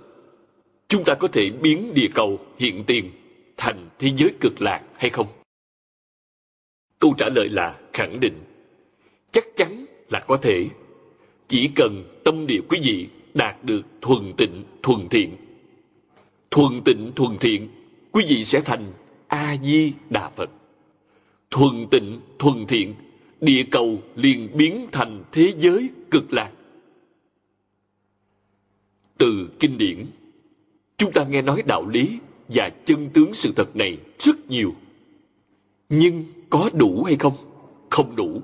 chúng 0.89 1.05
ta 1.05 1.15
có 1.15 1.29
thể 1.29 1.51
biến 1.51 1.95
địa 1.95 2.09
cầu 2.15 2.39
hiện 2.59 2.85
tiền 2.85 3.11
thành 3.57 3.79
thế 3.99 4.13
giới 4.17 4.35
cực 4.41 4.63
lạc 4.63 4.83
hay 4.97 5.11
không? 5.11 5.27
Câu 6.99 7.15
trả 7.19 7.29
lời 7.29 7.49
là 7.49 7.81
khẳng 7.93 8.21
định. 8.21 8.43
Chắc 9.33 9.45
chắn 9.57 9.87
là 10.11 10.21
có 10.21 10.37
thể. 10.37 10.69
Chỉ 11.49 11.71
cần 11.75 12.21
tâm 12.25 12.47
địa 12.47 12.61
quý 12.69 12.81
vị 12.83 13.09
đạt 13.35 13.65
được 13.65 13.83
thuần 14.01 14.33
tịnh, 14.37 14.65
thuần 14.83 15.09
thiện. 15.09 15.37
Thuần 16.51 16.81
tịnh, 16.85 17.13
thuần 17.17 17.39
thiện, 17.39 17.69
quý 18.13 18.25
vị 18.29 18.45
sẽ 18.45 18.61
thành 18.61 18.93
a 19.29 19.57
di 19.63 19.93
đà 20.11 20.29
phật. 20.29 20.51
Thuần 21.51 21.87
tịnh, 21.91 22.21
thuần 22.39 22.67
thiện, 22.67 22.95
địa 23.41 23.65
cầu 23.71 24.03
liền 24.17 24.49
biến 24.57 24.87
thành 24.93 25.25
thế 25.33 25.53
giới 25.59 25.91
cực 26.11 26.33
lạc. 26.33 26.51
Từ 29.19 29.49
kinh 29.61 29.79
điển, 29.79 30.07
chúng 30.97 31.13
ta 31.13 31.25
nghe 31.25 31.43
nói 31.43 31.63
đạo 31.67 31.89
lý 31.89 32.19
và 32.49 32.71
chân 32.85 33.11
tướng 33.15 33.35
sự 33.35 33.53
thật 33.57 33.77
này 33.77 33.99
rất 34.19 34.51
nhiều. 34.51 34.75
Nhưng 35.89 36.25
có 36.51 36.71
đủ 36.73 37.03
hay 37.05 37.17
không? 37.17 37.33
Không 37.91 38.17
đủ. 38.17 38.43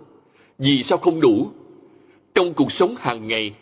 Vì 0.58 0.82
sao 0.82 0.98
không 0.98 1.20
đủ? 1.20 1.50
Trong 2.34 2.54
cuộc 2.54 2.72
sống 2.72 2.94
hàng 2.98 3.28
ngày, 3.28 3.54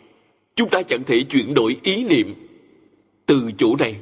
chúng 0.55 0.69
ta 0.69 0.81
chẳng 0.81 1.03
thể 1.03 1.23
chuyển 1.23 1.53
đổi 1.53 1.77
ý 1.83 2.03
niệm. 2.03 2.33
Từ 3.25 3.51
chỗ 3.57 3.75
này, 3.75 3.95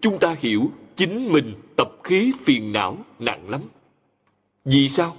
chúng 0.00 0.18
ta 0.18 0.36
hiểu 0.38 0.70
chính 0.96 1.32
mình 1.32 1.54
tập 1.76 1.92
khí 2.04 2.32
phiền 2.44 2.72
não 2.72 2.98
nặng 3.18 3.50
lắm. 3.50 3.60
Vì 4.64 4.88
sao? 4.88 5.16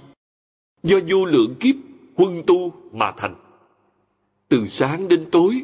Do 0.82 0.98
vô 1.08 1.24
lượng 1.24 1.54
kiếp 1.60 1.74
huân 2.16 2.42
tu 2.46 2.72
mà 2.92 3.12
thành. 3.16 3.34
Từ 4.48 4.66
sáng 4.66 5.08
đến 5.08 5.24
tối, 5.30 5.62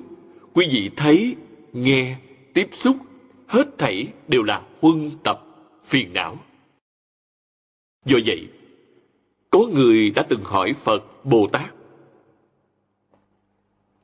quý 0.52 0.66
vị 0.70 0.90
thấy, 0.96 1.36
nghe, 1.72 2.16
tiếp 2.54 2.68
xúc, 2.72 2.96
hết 3.46 3.78
thảy 3.78 4.06
đều 4.28 4.42
là 4.42 4.62
huân 4.84 5.10
tập 5.22 5.44
phiền 5.84 6.12
não. 6.12 6.38
Do 8.04 8.18
vậy, 8.26 8.48
có 9.50 9.58
người 9.74 10.10
đã 10.10 10.22
từng 10.28 10.40
hỏi 10.44 10.72
phật 10.72 11.24
bồ 11.24 11.46
tát, 11.52 11.74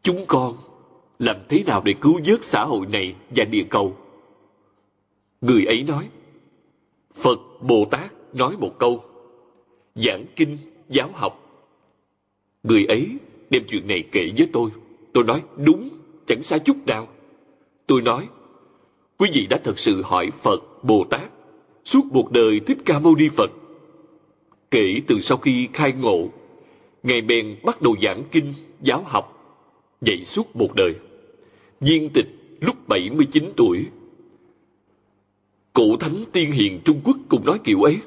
chúng 0.03 0.25
con 0.29 0.57
làm 1.19 1.37
thế 1.49 1.65
nào 1.67 1.83
để 1.85 1.95
cứu 2.01 2.21
vớt 2.25 2.45
xã 2.45 2.65
hội 2.65 2.87
này 2.87 3.15
và 3.37 3.45
địa 3.45 3.65
cầu? 3.71 3.97
Người 5.41 5.65
ấy 5.65 5.83
nói, 5.83 6.09
phật 7.15 7.41
bồ 7.61 7.85
tát 7.91 8.35
nói 8.35 8.57
một 8.57 8.79
câu, 8.79 9.05
giảng 9.95 10.25
kinh, 10.37 10.59
giáo 10.89 11.11
học. 11.15 11.65
Người 12.63 12.85
ấy 12.85 13.17
đem 13.51 13.63
chuyện 13.69 13.87
này 13.89 14.05
kể 14.13 14.33
với 14.37 14.49
tôi. 14.53 14.71
Tôi 15.13 15.25
nói, 15.25 15.43
đúng, 15.57 15.89
chẳng 16.27 16.43
sai 16.43 16.59
chút 16.59 16.77
nào. 16.87 17.09
Tôi 17.87 18.03
nói, 18.03 18.29
quý 19.17 19.31
vị 19.35 19.47
đã 19.47 19.61
thật 19.65 19.79
sự 19.79 20.03
hỏi 20.03 20.31
phật 20.31 20.70
bồ 20.83 21.05
tát 21.11 21.31
suốt 21.85 22.07
một 22.11 22.33
đời 22.33 22.61
thích 22.61 22.79
ca 22.85 22.99
mâu 22.99 23.17
ni 23.17 23.29
phật. 23.29 23.51
Kể 24.71 25.01
từ 25.07 25.21
sau 25.21 25.39
khi 25.39 25.69
khai 25.73 25.93
ngộ 25.93 26.29
ngài 27.03 27.21
bèn 27.21 27.57
bắt 27.65 27.83
đầu 27.83 27.97
giảng 28.03 28.23
kinh 28.31 28.55
giáo 28.81 29.03
học 29.07 29.41
dạy 30.01 30.25
suốt 30.25 30.57
một 30.57 30.75
đời. 30.75 30.95
Viên 31.81 32.11
tịch 32.11 32.27
lúc 32.61 32.89
79 32.89 33.53
tuổi. 33.57 33.87
Cổ 35.73 35.97
thánh 35.97 36.25
tiên 36.33 36.51
hiền 36.51 36.81
trung 36.85 37.01
quốc 37.05 37.17
cũng 37.29 37.45
nói 37.45 37.59
kiểu 37.65 37.83
ấy. 37.83 37.99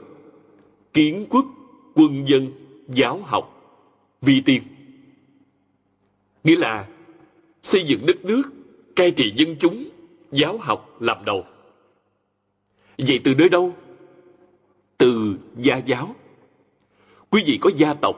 Kiến 0.94 1.26
quốc 1.30 1.46
quân 1.94 2.26
dân 2.28 2.52
giáo 2.88 3.20
học 3.24 3.54
vi 4.22 4.42
tiên. 4.42 4.62
Nghĩa 6.44 6.56
là 6.56 6.88
xây 7.64 7.84
dựng 7.84 8.06
đất 8.06 8.26
nước, 8.26 8.44
cai 8.96 9.12
trị 9.12 9.34
dân 9.36 9.56
chúng, 9.60 9.84
giáo 10.32 10.58
học 10.58 10.98
làm 11.00 11.26
đầu. 11.26 11.46
Vậy 12.98 13.20
từ 13.24 13.36
nơi 13.36 13.50
đâu? 13.50 13.74
Từ 14.98 15.38
gia 15.58 15.78
giáo. 15.78 16.16
Quý 17.30 17.44
vị 17.46 17.58
có 17.62 17.72
gia 17.76 17.94
tộc, 17.94 18.16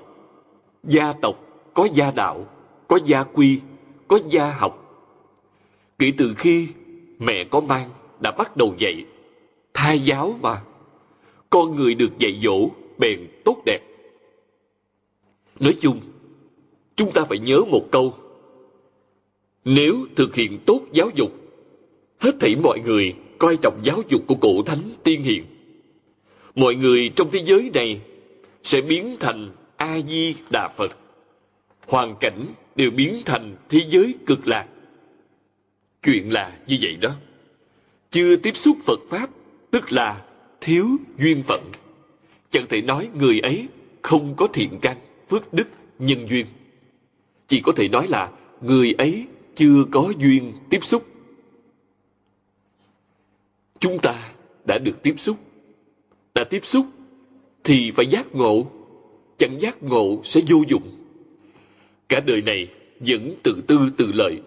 gia 0.84 1.13
tộc 1.13 1.39
có 1.74 1.88
gia 1.94 2.12
đạo, 2.12 2.48
có 2.88 3.00
gia 3.05 3.24
quy, 3.24 3.60
có 4.08 4.20
gia 4.29 4.51
học. 4.51 4.82
Kể 6.00 6.12
từ 6.17 6.34
khi 6.38 6.67
mẹ 7.20 7.44
có 7.51 7.60
mang 7.60 7.89
đã 8.20 8.32
bắt 8.32 8.58
đầu 8.58 8.75
dạy, 8.77 9.05
thai 9.74 10.00
giáo 10.00 10.36
mà. 10.41 10.62
Con 11.50 11.75
người 11.75 11.96
được 11.96 12.17
dạy 12.17 12.39
dỗ 12.44 12.70
bền 12.98 13.27
tốt 13.46 13.62
đẹp. 13.65 13.79
Nói 15.60 15.77
chung, 15.79 16.00
chúng 16.96 17.12
ta 17.12 17.24
phải 17.29 17.39
nhớ 17.39 17.62
một 17.67 17.86
câu. 17.91 18.13
Nếu 19.65 19.96
thực 20.15 20.36
hiện 20.36 20.60
tốt 20.65 20.82
giáo 20.94 21.10
dục, 21.15 21.32
hết 22.20 22.32
thảy 22.39 22.55
mọi 22.55 22.79
người 22.79 23.15
coi 23.39 23.58
trọng 23.58 23.80
giáo 23.84 24.01
dục 24.10 24.22
của 24.27 24.36
cổ 24.36 24.63
thánh 24.63 24.82
tiên 25.04 25.24
hiền. 25.24 25.44
Mọi 26.56 26.75
người 26.75 27.12
trong 27.15 27.32
thế 27.32 27.44
giới 27.46 27.72
này 27.74 28.01
sẽ 28.63 28.82
biến 28.82 29.15
thành 29.20 29.51
A-di-đà 29.77 30.68
Phật. 30.68 30.98
Hoàn 31.88 32.15
cảnh 32.20 32.46
đều 32.75 32.92
biến 32.92 33.15
thành 33.25 33.56
thế 33.70 33.82
giới 33.89 34.15
cực 34.25 34.48
lạc. 34.48 34.65
Chuyện 36.04 36.34
là 36.34 36.58
như 36.68 36.77
vậy 36.82 36.96
đó. 36.96 37.15
Chưa 38.12 38.36
tiếp 38.36 38.58
xúc 38.58 38.77
Phật 38.86 39.00
Pháp, 39.10 39.30
tức 39.72 39.92
là 39.92 40.25
thiếu 40.62 40.88
duyên 41.20 41.44
phận. 41.44 41.62
Chẳng 42.51 42.65
thể 42.70 42.82
nói 42.82 43.10
người 43.13 43.39
ấy 43.39 43.68
không 44.01 44.34
có 44.36 44.48
thiện 44.48 44.80
căn, 44.82 44.98
phước 45.30 45.54
đức, 45.54 45.68
nhân 46.00 46.30
duyên. 46.30 46.46
Chỉ 47.48 47.60
có 47.60 47.72
thể 47.75 47.88
nói 47.88 48.08
là 48.08 48.32
người 48.62 48.94
ấy 48.98 49.25
chưa 49.56 49.84
có 49.92 50.13
duyên 50.20 50.54
tiếp 50.70 50.80
xúc. 50.84 51.06
Chúng 53.86 54.00
ta 54.00 54.32
đã 54.65 54.77
được 54.77 55.04
tiếp 55.04 55.13
xúc. 55.18 55.38
Đã 56.36 56.44
tiếp 56.44 56.65
xúc 56.65 56.86
thì 57.63 57.92
phải 57.92 58.06
giác 58.06 58.36
ngộ. 58.36 58.68
Chẳng 59.38 59.62
giác 59.62 59.84
ngộ 59.84 60.22
sẽ 60.24 60.42
vô 60.48 60.63
dụng. 60.68 61.06
Cả 62.10 62.20
đời 62.20 62.42
này 62.42 62.68
vẫn 63.00 63.36
tự 63.44 63.62
tư 63.68 63.77
tự 63.98 64.12
lợi, 64.13 64.42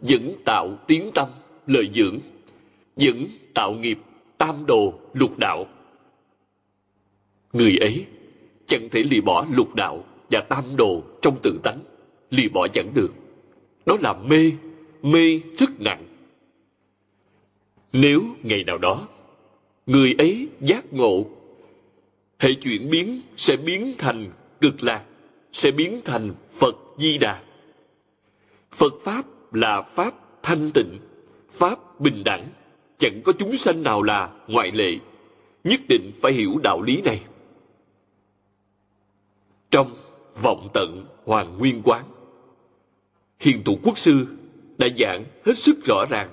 vẫn 0.00 0.34
tạo 0.44 0.78
tiếng 0.86 1.10
tâm, 1.14 1.28
lợi 1.66 1.90
dưỡng, 1.94 2.18
vẫn 2.96 3.26
tạo 3.54 3.72
nghiệp, 3.72 3.98
tam 4.38 4.66
đồ, 4.66 4.94
lục 5.12 5.38
đạo. 5.38 5.66
Người 7.52 7.76
ấy 7.76 8.06
chẳng 8.66 8.88
thể 8.90 9.02
lì 9.02 9.20
bỏ 9.20 9.46
lục 9.56 9.74
đạo 9.74 10.04
và 10.30 10.40
tam 10.40 10.64
đồ 10.76 11.02
trong 11.22 11.36
tự 11.42 11.60
tánh, 11.62 11.78
lì 12.30 12.48
bỏ 12.48 12.68
chẳng 12.68 12.90
được. 12.94 13.10
Đó 13.86 13.96
là 14.00 14.12
mê, 14.12 14.52
mê 15.02 15.40
rất 15.58 15.80
nặng. 15.80 16.13
Nếu 17.96 18.22
ngày 18.42 18.64
nào 18.64 18.78
đó, 18.78 19.08
người 19.86 20.14
ấy 20.18 20.48
giác 20.60 20.92
ngộ, 20.92 21.26
hệ 22.38 22.54
chuyển 22.54 22.90
biến 22.90 23.20
sẽ 23.36 23.56
biến 23.56 23.94
thành 23.98 24.30
cực 24.60 24.82
lạc, 24.82 25.04
sẽ 25.52 25.70
biến 25.70 26.00
thành 26.04 26.34
Phật 26.50 26.76
Di 26.96 27.18
Đà. 27.18 27.42
Phật 28.72 28.92
Pháp 29.04 29.24
là 29.52 29.82
Pháp 29.82 30.14
thanh 30.42 30.70
tịnh, 30.70 30.98
Pháp 31.50 32.00
bình 32.00 32.24
đẳng, 32.24 32.48
chẳng 32.98 33.20
có 33.24 33.32
chúng 33.38 33.56
sanh 33.56 33.82
nào 33.82 34.02
là 34.02 34.30
ngoại 34.48 34.70
lệ. 34.72 34.96
Nhất 35.64 35.80
định 35.88 36.12
phải 36.22 36.32
hiểu 36.32 36.58
đạo 36.62 36.82
lý 36.82 37.02
này. 37.02 37.20
Trong 39.70 39.96
vọng 40.42 40.68
tận 40.74 41.06
Hoàng 41.24 41.58
Nguyên 41.58 41.82
Quán, 41.84 42.04
Hiền 43.40 43.64
thủ 43.64 43.78
quốc 43.82 43.98
sư 43.98 44.26
đã 44.78 44.88
giảng 44.98 45.24
hết 45.46 45.58
sức 45.58 45.84
rõ 45.84 46.04
ràng. 46.10 46.30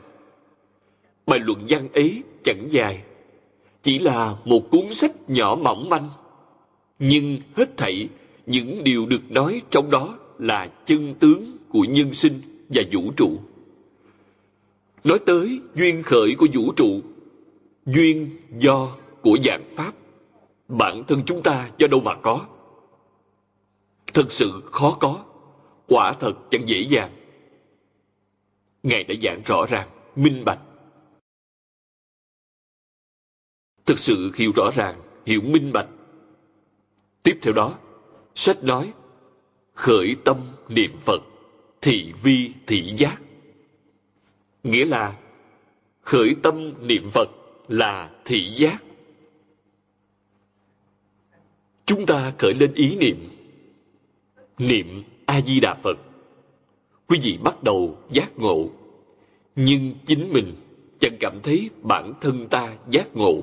Bài 1.27 1.39
luận 1.39 1.65
văn 1.69 1.89
ấy 1.93 2.23
chẳng 2.43 2.65
dài, 2.69 3.03
chỉ 3.83 3.99
là 3.99 4.35
một 4.45 4.61
cuốn 4.71 4.93
sách 4.93 5.29
nhỏ 5.29 5.57
mỏng 5.61 5.89
manh, 5.89 6.09
nhưng 6.99 7.39
hết 7.55 7.77
thảy 7.77 8.09
những 8.45 8.83
điều 8.83 9.05
được 9.05 9.31
nói 9.31 9.61
trong 9.69 9.91
đó 9.91 10.17
là 10.39 10.67
chân 10.85 11.15
tướng 11.19 11.57
của 11.69 11.83
nhân 11.89 12.13
sinh 12.13 12.41
và 12.69 12.83
vũ 12.91 13.11
trụ. 13.17 13.31
Nói 15.03 15.19
tới 15.25 15.61
duyên 15.75 16.03
khởi 16.03 16.35
của 16.37 16.47
vũ 16.53 16.71
trụ, 16.75 17.01
duyên 17.85 18.29
do 18.59 18.87
của 19.21 19.37
dạng 19.45 19.63
Pháp, 19.75 19.93
bản 20.67 21.03
thân 21.07 21.21
chúng 21.25 21.43
ta 21.43 21.69
do 21.77 21.87
đâu 21.87 22.01
mà 22.01 22.15
có. 22.15 22.45
Thật 24.13 24.31
sự 24.31 24.51
khó 24.65 24.97
có, 24.99 25.23
quả 25.87 26.13
thật 26.13 26.33
chẳng 26.49 26.67
dễ 26.69 26.79
dàng. 26.79 27.11
Ngài 28.83 29.03
đã 29.03 29.15
giảng 29.23 29.41
rõ 29.45 29.65
ràng, 29.69 29.89
minh 30.15 30.45
bạch. 30.45 30.59
Thực 33.91 33.99
sự 33.99 34.31
hiểu 34.35 34.51
rõ 34.55 34.71
ràng, 34.75 35.01
hiểu 35.25 35.41
minh 35.41 35.73
bạch. 35.73 35.87
Tiếp 37.23 37.39
theo 37.41 37.53
đó, 37.53 37.77
sách 38.35 38.63
nói, 38.63 38.93
khởi 39.73 40.15
tâm 40.23 40.37
niệm 40.69 40.91
Phật, 40.99 41.21
thị 41.81 42.13
vi 42.23 42.51
thị 42.67 42.93
giác. 42.97 43.21
Nghĩa 44.63 44.85
là, 44.85 45.17
khởi 46.01 46.35
tâm 46.43 46.73
niệm 46.87 47.09
Phật 47.09 47.29
là 47.67 48.11
thị 48.25 48.53
giác. 48.55 48.83
Chúng 51.85 52.05
ta 52.05 52.31
khởi 52.37 52.53
lên 52.53 52.73
ý 52.73 52.95
niệm, 52.95 53.29
niệm 54.57 55.03
A-di-đà 55.25 55.73
Phật. 55.73 55.97
Quý 57.07 57.19
vị 57.23 57.37
bắt 57.43 57.63
đầu 57.63 57.97
giác 58.09 58.31
ngộ, 58.37 58.69
nhưng 59.55 59.93
chính 60.05 60.33
mình 60.33 60.55
chẳng 60.99 61.17
cảm 61.19 61.39
thấy 61.43 61.69
bản 61.81 62.13
thân 62.21 62.47
ta 62.47 62.77
giác 62.89 63.15
ngộ. 63.15 63.41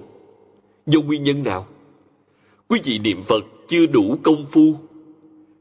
Do 0.88 1.00
nguyên 1.00 1.22
nhân 1.22 1.42
nào? 1.42 1.66
Quý 2.68 2.80
vị 2.84 2.98
niệm 2.98 3.22
Phật 3.22 3.44
chưa 3.68 3.86
đủ 3.86 4.18
công 4.22 4.46
phu. 4.50 4.76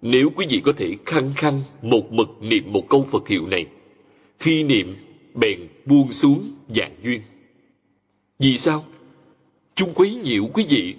Nếu 0.01 0.29
quý 0.35 0.45
vị 0.49 0.61
có 0.65 0.71
thể 0.77 0.95
khăng 1.05 1.33
khăng 1.35 1.63
một 1.81 2.11
mực 2.11 2.27
niệm 2.41 2.63
một 2.73 2.89
câu 2.89 3.07
Phật 3.11 3.27
hiệu 3.27 3.47
này, 3.47 3.65
khi 4.39 4.63
niệm 4.63 4.87
bèn 5.33 5.67
buông 5.85 6.11
xuống 6.11 6.51
dạng 6.75 6.95
duyên. 7.03 7.21
Vì 8.39 8.57
sao? 8.57 8.85
Chúng 9.75 9.93
quấy 9.93 10.15
nhiễu 10.15 10.45
quý 10.53 10.65
vị. 10.69 10.95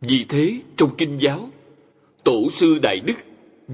Vì 0.00 0.24
thế, 0.28 0.60
trong 0.76 0.90
kinh 0.98 1.18
giáo, 1.20 1.50
Tổ 2.24 2.50
sư 2.50 2.78
Đại 2.82 3.00
Đức 3.06 3.16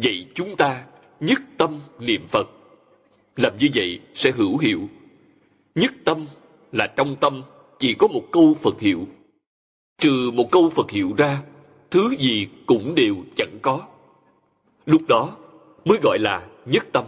dạy 0.01 0.27
chúng 0.35 0.57
ta 0.57 0.85
nhất 1.21 1.43
tâm 1.57 1.81
niệm 2.01 2.27
Phật. 2.29 2.47
Làm 3.37 3.57
như 3.57 3.69
vậy 3.75 4.01
sẽ 4.15 4.31
hữu 4.31 4.59
hiệu. 4.59 4.89
Nhất 5.75 5.93
tâm 6.05 6.27
là 6.73 6.87
trong 6.97 7.17
tâm 7.21 7.43
chỉ 7.79 7.95
có 7.95 8.09
một 8.09 8.23
câu 8.33 8.55
Phật 8.55 8.81
hiệu. 8.81 9.07
Trừ 9.99 10.31
một 10.31 10.51
câu 10.51 10.71
Phật 10.71 10.91
hiệu 10.91 11.15
ra, 11.19 11.43
thứ 11.91 12.15
gì 12.19 12.47
cũng 12.67 12.95
đều 12.95 13.17
chẳng 13.37 13.59
có. 13.63 13.87
Lúc 14.87 15.03
đó 15.09 15.37
mới 15.85 15.99
gọi 16.03 16.19
là 16.19 16.49
nhất 16.67 16.87
tâm. 16.93 17.05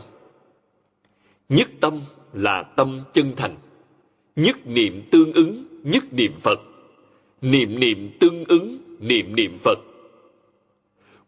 Nhất 1.48 1.70
tâm 1.80 2.00
là 2.32 2.62
tâm 2.62 3.00
chân 3.12 3.32
thành. 3.36 3.56
Nhất 4.36 4.56
niệm 4.66 5.02
tương 5.10 5.32
ứng, 5.32 5.64
nhất 5.82 6.04
niệm 6.12 6.32
Phật. 6.40 6.60
Niệm 7.42 7.80
niệm 7.80 8.10
tương 8.20 8.44
ứng, 8.44 8.78
niệm 9.00 9.36
niệm 9.36 9.58
Phật. 9.58 9.78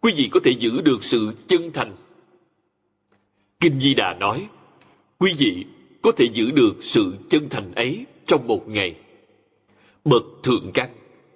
Quý 0.01 0.12
vị 0.16 0.29
có 0.33 0.40
thể 0.44 0.51
giữ 0.51 0.81
được 0.81 1.05
sự 1.05 1.33
chân 1.46 1.70
thành. 1.75 1.96
Kinh 3.61 3.81
Di 3.81 3.94
Đà 3.94 4.14
nói, 4.14 4.48
quý 5.18 5.35
vị 5.38 5.64
có 6.03 6.12
thể 6.12 6.25
giữ 6.33 6.51
được 6.51 6.75
sự 6.81 7.14
chân 7.29 7.48
thành 7.48 7.75
ấy 7.75 8.07
trong 8.27 8.46
một 8.46 8.68
ngày. 8.68 8.94
Bậc 10.05 10.22
thượng 10.42 10.70
căn 10.75 10.90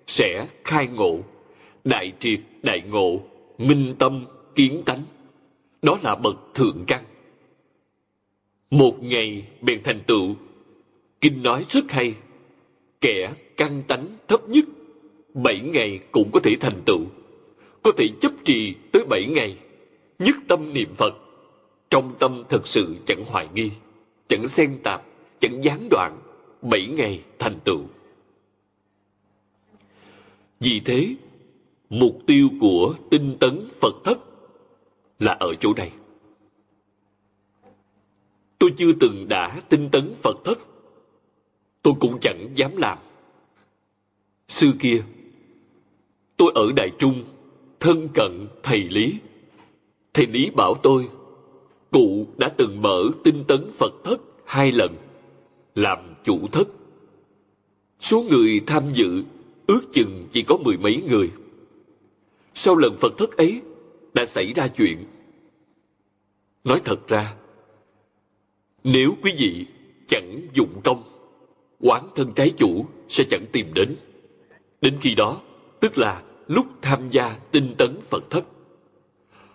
sẽ 0.06 0.46
khai 0.64 0.86
ngộ, 0.86 1.18
đại 1.84 2.12
triệt 2.18 2.40
đại 2.62 2.80
ngộ, 2.80 3.20
minh 3.58 3.94
tâm 3.98 4.26
kiến 4.54 4.82
tánh. 4.86 5.02
Đó 5.82 5.98
là 6.02 6.14
bậc 6.14 6.36
thượng 6.54 6.84
căn. 6.86 7.04
Một 8.70 9.02
ngày 9.02 9.48
bèn 9.60 9.82
thành 9.82 10.00
tựu. 10.06 10.34
Kinh 11.20 11.42
nói 11.42 11.64
rất 11.68 11.90
hay. 11.90 12.14
Kẻ 13.00 13.32
căn 13.56 13.82
tánh 13.88 14.06
thấp 14.28 14.48
nhất, 14.48 14.64
bảy 15.34 15.60
ngày 15.60 15.98
cũng 16.12 16.30
có 16.32 16.40
thể 16.40 16.56
thành 16.60 16.82
tựu. 16.86 17.00
Có 17.82 17.92
thể 17.96 18.08
chấp 18.20 18.32
trì 18.44 18.74
tới 18.92 19.04
bảy 19.04 19.26
ngày, 19.26 19.56
nhất 20.18 20.36
tâm 20.48 20.72
niệm 20.72 20.94
Phật. 20.94 21.14
Trong 21.90 22.14
tâm 22.18 22.42
thật 22.48 22.66
sự 22.66 22.96
chẳng 23.06 23.24
hoài 23.26 23.48
nghi, 23.54 23.70
chẳng 24.28 24.48
xen 24.48 24.78
tạp, 24.82 25.02
chẳng 25.40 25.64
gián 25.64 25.88
đoạn, 25.90 26.18
bảy 26.62 26.86
ngày 26.86 27.20
thành 27.38 27.58
tựu. 27.64 27.80
Vì 30.60 30.80
thế, 30.80 31.14
mục 31.90 32.18
tiêu 32.26 32.48
của 32.60 32.94
tinh 33.10 33.36
tấn 33.40 33.68
Phật 33.80 33.94
thất 34.04 34.18
là 35.18 35.32
ở 35.32 35.54
chỗ 35.54 35.74
này. 35.74 35.92
Tôi 38.58 38.72
chưa 38.76 38.92
từng 39.00 39.28
đã 39.28 39.60
tinh 39.68 39.88
tấn 39.92 40.14
Phật 40.22 40.36
thất. 40.44 40.58
Tôi 41.82 41.94
cũng 42.00 42.18
chẳng 42.20 42.48
dám 42.54 42.76
làm. 42.76 42.98
Xưa 44.48 44.72
kia, 44.78 45.02
tôi 46.36 46.52
ở 46.54 46.72
Đại 46.76 46.90
Trung, 46.98 47.24
thân 47.80 48.08
cận 48.14 48.46
thầy 48.62 48.80
Lý. 48.80 49.14
Thầy 50.14 50.26
Lý 50.26 50.50
bảo 50.50 50.74
tôi, 50.82 51.08
cụ 51.90 52.26
đã 52.38 52.48
từng 52.48 52.82
mở 52.82 53.02
tinh 53.24 53.44
tấn 53.48 53.70
Phật 53.72 53.92
thất 54.04 54.20
hai 54.46 54.72
lần, 54.72 54.96
làm 55.74 56.14
chủ 56.24 56.48
thất. 56.52 56.68
Số 58.00 58.24
người 58.30 58.60
tham 58.66 58.92
dự 58.92 59.22
ước 59.66 59.80
chừng 59.92 60.28
chỉ 60.32 60.42
có 60.42 60.56
mười 60.56 60.76
mấy 60.76 61.02
người. 61.08 61.30
Sau 62.54 62.76
lần 62.76 62.96
Phật 62.96 63.18
thất 63.18 63.36
ấy, 63.36 63.62
đã 64.14 64.26
xảy 64.26 64.52
ra 64.52 64.68
chuyện. 64.68 65.04
Nói 66.64 66.80
thật 66.84 67.08
ra, 67.08 67.34
nếu 68.84 69.14
quý 69.22 69.32
vị 69.38 69.66
chẳng 70.06 70.40
dụng 70.54 70.80
công, 70.84 71.02
quán 71.80 72.08
thân 72.14 72.32
trái 72.36 72.50
chủ 72.50 72.86
sẽ 73.08 73.24
chẳng 73.30 73.44
tìm 73.52 73.66
đến. 73.74 73.96
Đến 74.80 74.98
khi 75.00 75.14
đó, 75.14 75.42
tức 75.80 75.98
là 75.98 76.22
lúc 76.46 76.66
tham 76.82 77.08
gia 77.10 77.38
tinh 77.52 77.74
tấn 77.78 77.98
Phật 78.10 78.30
thất. 78.30 78.44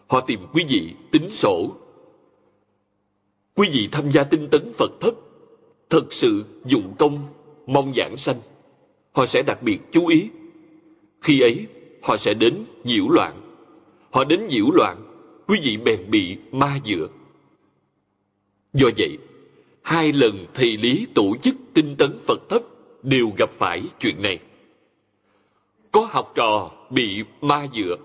Họ 0.08 0.21
tìm 0.28 0.39
quý 0.54 0.65
vị 0.69 0.93
tính 1.12 1.32
sổ. 1.32 1.76
Quý 3.56 3.69
vị 3.74 3.89
tham 3.91 4.12
gia 4.12 4.24
tinh 4.24 4.47
tấn 4.52 4.74
Phật 4.74 4.91
thất, 5.00 5.15
thật 5.89 6.13
sự 6.13 6.43
dụng 6.65 6.95
công, 7.00 7.28
mong 7.67 7.93
giảng 7.97 8.17
sanh. 8.17 8.41
Họ 9.12 9.26
sẽ 9.26 9.41
đặc 9.41 9.63
biệt 9.63 9.80
chú 9.91 10.08
ý. 10.08 10.30
Khi 11.21 11.41
ấy, 11.41 11.67
họ 12.02 12.17
sẽ 12.17 12.34
đến 12.34 12.65
nhiễu 12.84 13.10
loạn. 13.10 13.41
Họ 14.12 14.24
đến 14.24 14.47
nhiễu 14.47 14.71
loạn, 14.71 14.97
quý 15.47 15.60
vị 15.63 15.78
bèn 15.78 16.12
bị 16.12 16.38
ma 16.52 16.80
dựa. 16.86 17.08
Do 18.74 18.89
vậy, 18.97 19.17
hai 19.82 20.13
lần 20.13 20.45
thầy 20.54 20.78
lý 20.78 21.08
tổ 21.13 21.36
chức 21.41 21.56
tinh 21.74 21.95
tấn 21.97 22.17
Phật 22.28 22.50
thất 22.50 22.63
đều 23.04 23.32
gặp 23.38 23.50
phải 23.50 23.84
chuyện 24.00 24.21
này. 24.21 24.39
Có 25.91 26.08
học 26.10 26.32
trò 26.36 26.71
bị 26.89 27.24
ma 27.41 27.67
dựa. 27.76 27.97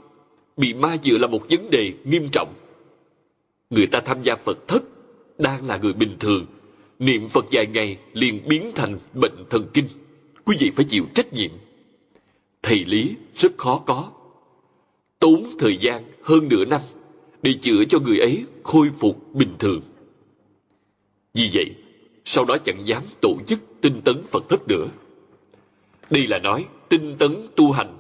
Bị 0.57 0.75
ma 0.75 0.97
dựa 1.05 1.19
là 1.19 1.27
một 1.27 1.43
vấn 1.51 1.71
đề 1.71 1.93
nghiêm 2.05 2.29
trọng. 2.33 2.55
Người 3.71 3.87
ta 3.87 4.01
tham 4.01 4.23
gia 4.23 4.37
Phật 4.37 4.69
thất 4.69 4.83
đang 5.39 5.67
là 5.67 5.77
người 5.77 5.93
bình 5.93 6.17
thường. 6.21 6.47
Niệm 6.99 7.29
Phật 7.29 7.45
vài 7.53 7.67
ngày 7.67 7.99
liền 8.13 8.49
biến 8.49 8.71
thành 8.75 8.99
bệnh 9.15 9.45
thần 9.51 9.67
kinh. 9.75 9.87
Quý 10.47 10.57
vị 10.61 10.71
phải 10.71 10.85
chịu 10.85 11.07
trách 11.15 11.33
nhiệm. 11.33 11.51
Thầy 12.63 12.85
lý 12.85 13.15
rất 13.35 13.59
khó 13.59 13.83
có. 13.87 14.11
Tốn 15.19 15.51
thời 15.59 15.79
gian 15.81 16.05
hơn 16.23 16.49
nửa 16.49 16.65
năm 16.65 16.81
để 17.43 17.55
chữa 17.63 17.85
cho 17.89 17.99
người 17.99 18.19
ấy 18.19 18.45
khôi 18.63 18.91
phục 18.99 19.35
bình 19.35 19.55
thường. 19.59 19.81
Vì 21.35 21.51
vậy, 21.55 21.71
sau 22.25 22.45
đó 22.45 22.57
chẳng 22.65 22.87
dám 22.87 23.03
tổ 23.21 23.37
chức 23.47 23.59
tinh 23.81 24.01
tấn 24.05 24.23
Phật 24.31 24.49
thất 24.49 24.69
nữa. 24.69 24.89
Đây 26.11 26.27
là 26.27 26.39
nói 26.39 26.67
tinh 26.89 27.15
tấn 27.19 27.47
tu 27.57 27.73
hành, 27.73 27.97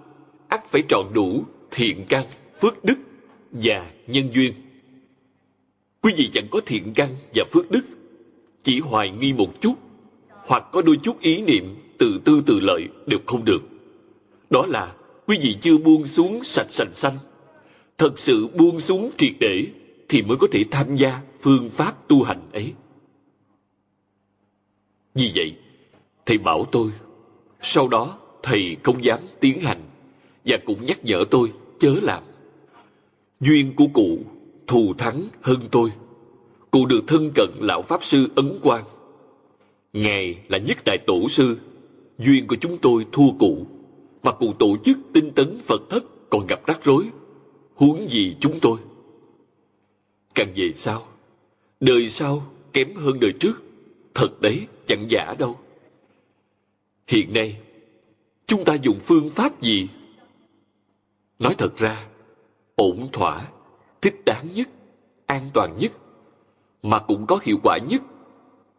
ắt 0.48 0.70
phải 0.70 0.82
tròn 0.88 1.10
đủ 1.14 1.44
thiện 1.70 2.04
căn, 2.08 2.24
phước 2.60 2.84
đức 2.84 2.98
và 3.50 3.92
nhân 4.06 4.30
duyên. 4.34 4.52
Quý 6.00 6.12
vị 6.16 6.30
chẳng 6.32 6.46
có 6.50 6.60
thiện 6.66 6.92
căn 6.94 7.16
và 7.34 7.44
phước 7.52 7.70
đức, 7.70 7.86
chỉ 8.62 8.80
hoài 8.80 9.10
nghi 9.10 9.32
một 9.32 9.60
chút, 9.60 9.74
hoặc 10.28 10.64
có 10.72 10.82
đôi 10.82 10.96
chút 11.02 11.20
ý 11.20 11.42
niệm 11.42 11.76
tự 11.98 12.20
tư 12.24 12.42
tự 12.46 12.60
lợi 12.60 12.88
đều 13.06 13.18
không 13.26 13.44
được. 13.44 13.62
Đó 14.50 14.66
là 14.66 14.94
quý 15.26 15.38
vị 15.42 15.56
chưa 15.60 15.78
buông 15.78 16.06
xuống 16.06 16.44
sạch 16.44 16.66
sành 16.70 16.94
xanh. 16.94 17.18
Thật 17.98 18.18
sự 18.18 18.46
buông 18.46 18.80
xuống 18.80 19.10
triệt 19.18 19.32
để 19.40 19.66
thì 20.08 20.22
mới 20.22 20.36
có 20.36 20.46
thể 20.52 20.64
tham 20.70 20.96
gia 20.96 21.20
phương 21.40 21.70
pháp 21.70 22.08
tu 22.08 22.22
hành 22.22 22.40
ấy. 22.52 22.72
Vì 25.14 25.32
vậy, 25.34 25.56
thầy 26.26 26.38
bảo 26.38 26.66
tôi, 26.72 26.90
sau 27.60 27.88
đó 27.88 28.18
thầy 28.42 28.76
không 28.82 29.04
dám 29.04 29.20
tiến 29.40 29.60
hành 29.60 29.80
và 30.44 30.56
cũng 30.66 30.86
nhắc 30.86 31.04
nhở 31.04 31.24
tôi 31.30 31.52
chớ 31.78 31.94
làm. 32.02 32.22
Duyên 33.40 33.72
của 33.76 33.86
cụ 33.92 34.18
thù 34.66 34.94
thắng 34.98 35.28
hơn 35.42 35.58
tôi. 35.70 35.90
Cụ 36.70 36.86
được 36.86 37.00
thân 37.06 37.30
cận 37.34 37.50
lão 37.60 37.82
Pháp 37.82 38.04
Sư 38.04 38.28
Ấn 38.34 38.58
Quang. 38.62 38.84
Ngài 39.92 40.38
là 40.48 40.58
nhất 40.58 40.78
đại 40.84 40.98
tổ 41.06 41.28
sư. 41.28 41.56
Duyên 42.18 42.46
của 42.46 42.56
chúng 42.56 42.78
tôi 42.78 43.06
thua 43.12 43.32
cụ. 43.38 43.66
Mà 44.22 44.32
cụ 44.32 44.52
tổ 44.58 44.76
chức 44.84 44.98
tinh 45.12 45.32
tấn 45.34 45.58
Phật 45.64 45.82
thất 45.90 46.04
còn 46.30 46.46
gặp 46.46 46.60
rắc 46.66 46.84
rối. 46.84 47.10
Huống 47.74 48.08
gì 48.08 48.36
chúng 48.40 48.60
tôi. 48.60 48.78
Càng 50.34 50.52
về 50.56 50.72
sau, 50.74 51.06
đời 51.80 52.08
sau 52.08 52.42
kém 52.72 52.94
hơn 52.94 53.20
đời 53.20 53.32
trước. 53.32 53.62
Thật 54.14 54.40
đấy, 54.40 54.66
chẳng 54.86 55.06
giả 55.10 55.34
đâu. 55.38 55.58
Hiện 57.06 57.32
nay, 57.32 57.60
chúng 58.46 58.64
ta 58.64 58.74
dùng 58.74 59.00
phương 59.00 59.30
pháp 59.30 59.62
gì? 59.62 59.88
Nói 61.38 61.54
thật 61.58 61.76
ra, 61.76 62.06
ổn 62.76 63.08
thỏa, 63.12 63.48
thích 64.02 64.22
đáng 64.26 64.48
nhất, 64.54 64.68
an 65.26 65.42
toàn 65.54 65.76
nhất, 65.80 65.92
mà 66.82 66.98
cũng 66.98 67.26
có 67.26 67.38
hiệu 67.42 67.56
quả 67.62 67.78
nhất 67.88 68.02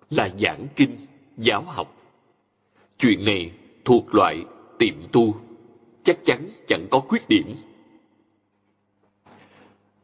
là 0.10 0.30
giảng 0.40 0.68
kinh, 0.76 0.98
giáo 1.38 1.62
học. 1.62 1.97
Chuyện 3.00 3.26
này 3.26 3.52
thuộc 3.86 4.16
loại 4.16 4.46
tiệm 4.80 4.94
tu, 5.12 5.42
chắc 6.04 6.20
chắn 6.26 6.50
chẳng 6.68 6.88
có 6.92 7.00
khuyết 7.00 7.30
điểm. 7.30 7.56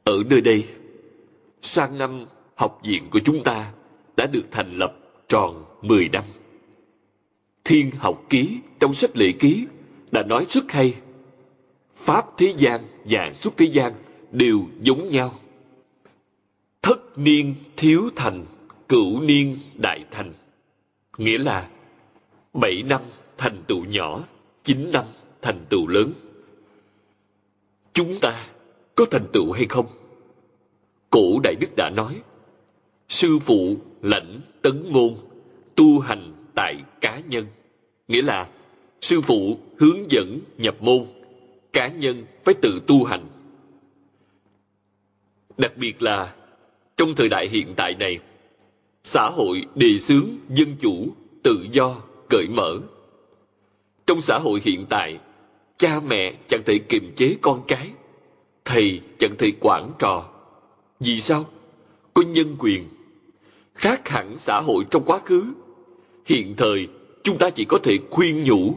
Ở 0.03 0.23
nơi 0.29 0.41
đây, 0.41 0.67
sang 1.61 1.97
năm 1.97 2.25
học 2.55 2.79
viện 2.83 3.03
của 3.11 3.19
chúng 3.25 3.43
ta 3.43 3.71
đã 4.17 4.25
được 4.25 4.43
thành 4.51 4.77
lập 4.77 4.97
tròn 5.27 5.65
10 5.81 6.09
năm. 6.09 6.23
Thiên 7.63 7.91
học 7.91 8.23
ký 8.29 8.59
trong 8.79 8.93
sách 8.93 9.17
lệ 9.17 9.31
ký 9.39 9.65
đã 10.11 10.23
nói 10.23 10.45
rất 10.49 10.71
hay. 10.71 10.95
Pháp 11.95 12.25
thế 12.37 12.53
gian 12.57 12.81
và 13.03 13.33
xuất 13.33 13.57
thế 13.57 13.65
gian 13.65 13.93
đều 14.31 14.65
giống 14.81 15.07
nhau. 15.07 15.39
Thất 16.81 17.17
niên 17.17 17.55
thiếu 17.77 18.09
thành, 18.15 18.45
cửu 18.89 19.21
niên 19.21 19.57
đại 19.75 20.05
thành. 20.11 20.33
Nghĩa 21.17 21.37
là 21.37 21.69
bảy 22.53 22.83
năm 22.83 23.01
thành 23.37 23.63
tựu 23.67 23.85
nhỏ, 23.85 24.23
chín 24.63 24.91
năm 24.91 25.05
thành 25.41 25.59
tựu 25.69 25.87
lớn. 25.87 26.13
Chúng 27.93 28.19
ta 28.21 28.45
có 28.95 29.05
thành 29.11 29.27
tựu 29.33 29.51
hay 29.51 29.65
không? 29.65 29.85
Cổ 31.09 31.39
Đại 31.43 31.55
Đức 31.59 31.75
đã 31.77 31.89
nói, 31.89 32.21
sư 33.09 33.39
phụ 33.39 33.77
lãnh 34.01 34.41
tấn 34.61 34.91
môn, 34.91 35.15
tu 35.75 35.99
hành 35.99 36.33
tại 36.55 36.83
cá 37.01 37.19
nhân. 37.29 37.45
Nghĩa 38.07 38.21
là 38.21 38.49
sư 39.01 39.21
phụ 39.21 39.57
hướng 39.79 40.11
dẫn 40.11 40.39
nhập 40.57 40.75
môn, 40.79 41.05
cá 41.73 41.87
nhân 41.87 42.25
phải 42.43 42.53
tự 42.61 42.81
tu 42.87 43.03
hành. 43.03 43.25
Đặc 45.57 45.77
biệt 45.77 46.01
là 46.01 46.35
trong 46.97 47.15
thời 47.15 47.29
đại 47.29 47.47
hiện 47.47 47.73
tại 47.75 47.95
này, 47.95 48.19
xã 49.03 49.29
hội 49.29 49.65
đề 49.75 49.99
xướng 49.99 50.27
dân 50.49 50.75
chủ, 50.79 51.07
tự 51.43 51.65
do, 51.71 51.95
cởi 52.33 52.47
mở. 52.47 52.79
Trong 54.07 54.21
xã 54.21 54.39
hội 54.39 54.59
hiện 54.63 54.85
tại, 54.89 55.19
cha 55.77 55.99
mẹ 55.99 56.33
chẳng 56.47 56.63
thể 56.65 56.79
kiềm 56.89 57.11
chế 57.15 57.35
con 57.41 57.63
cái, 57.67 57.91
thầy 58.65 59.01
chẳng 59.17 59.35
thể 59.37 59.51
quản 59.59 59.91
trò. 59.99 60.29
Vì 60.99 61.21
sao? 61.21 61.45
Có 62.13 62.21
nhân 62.21 62.55
quyền. 62.59 62.83
Khác 63.75 64.09
hẳn 64.09 64.37
xã 64.37 64.61
hội 64.61 64.83
trong 64.91 65.03
quá 65.05 65.19
khứ. 65.25 65.53
Hiện 66.25 66.53
thời, 66.57 66.87
chúng 67.23 67.37
ta 67.37 67.49
chỉ 67.49 67.65
có 67.65 67.77
thể 67.83 67.97
khuyên 68.09 68.43
nhủ. 68.43 68.75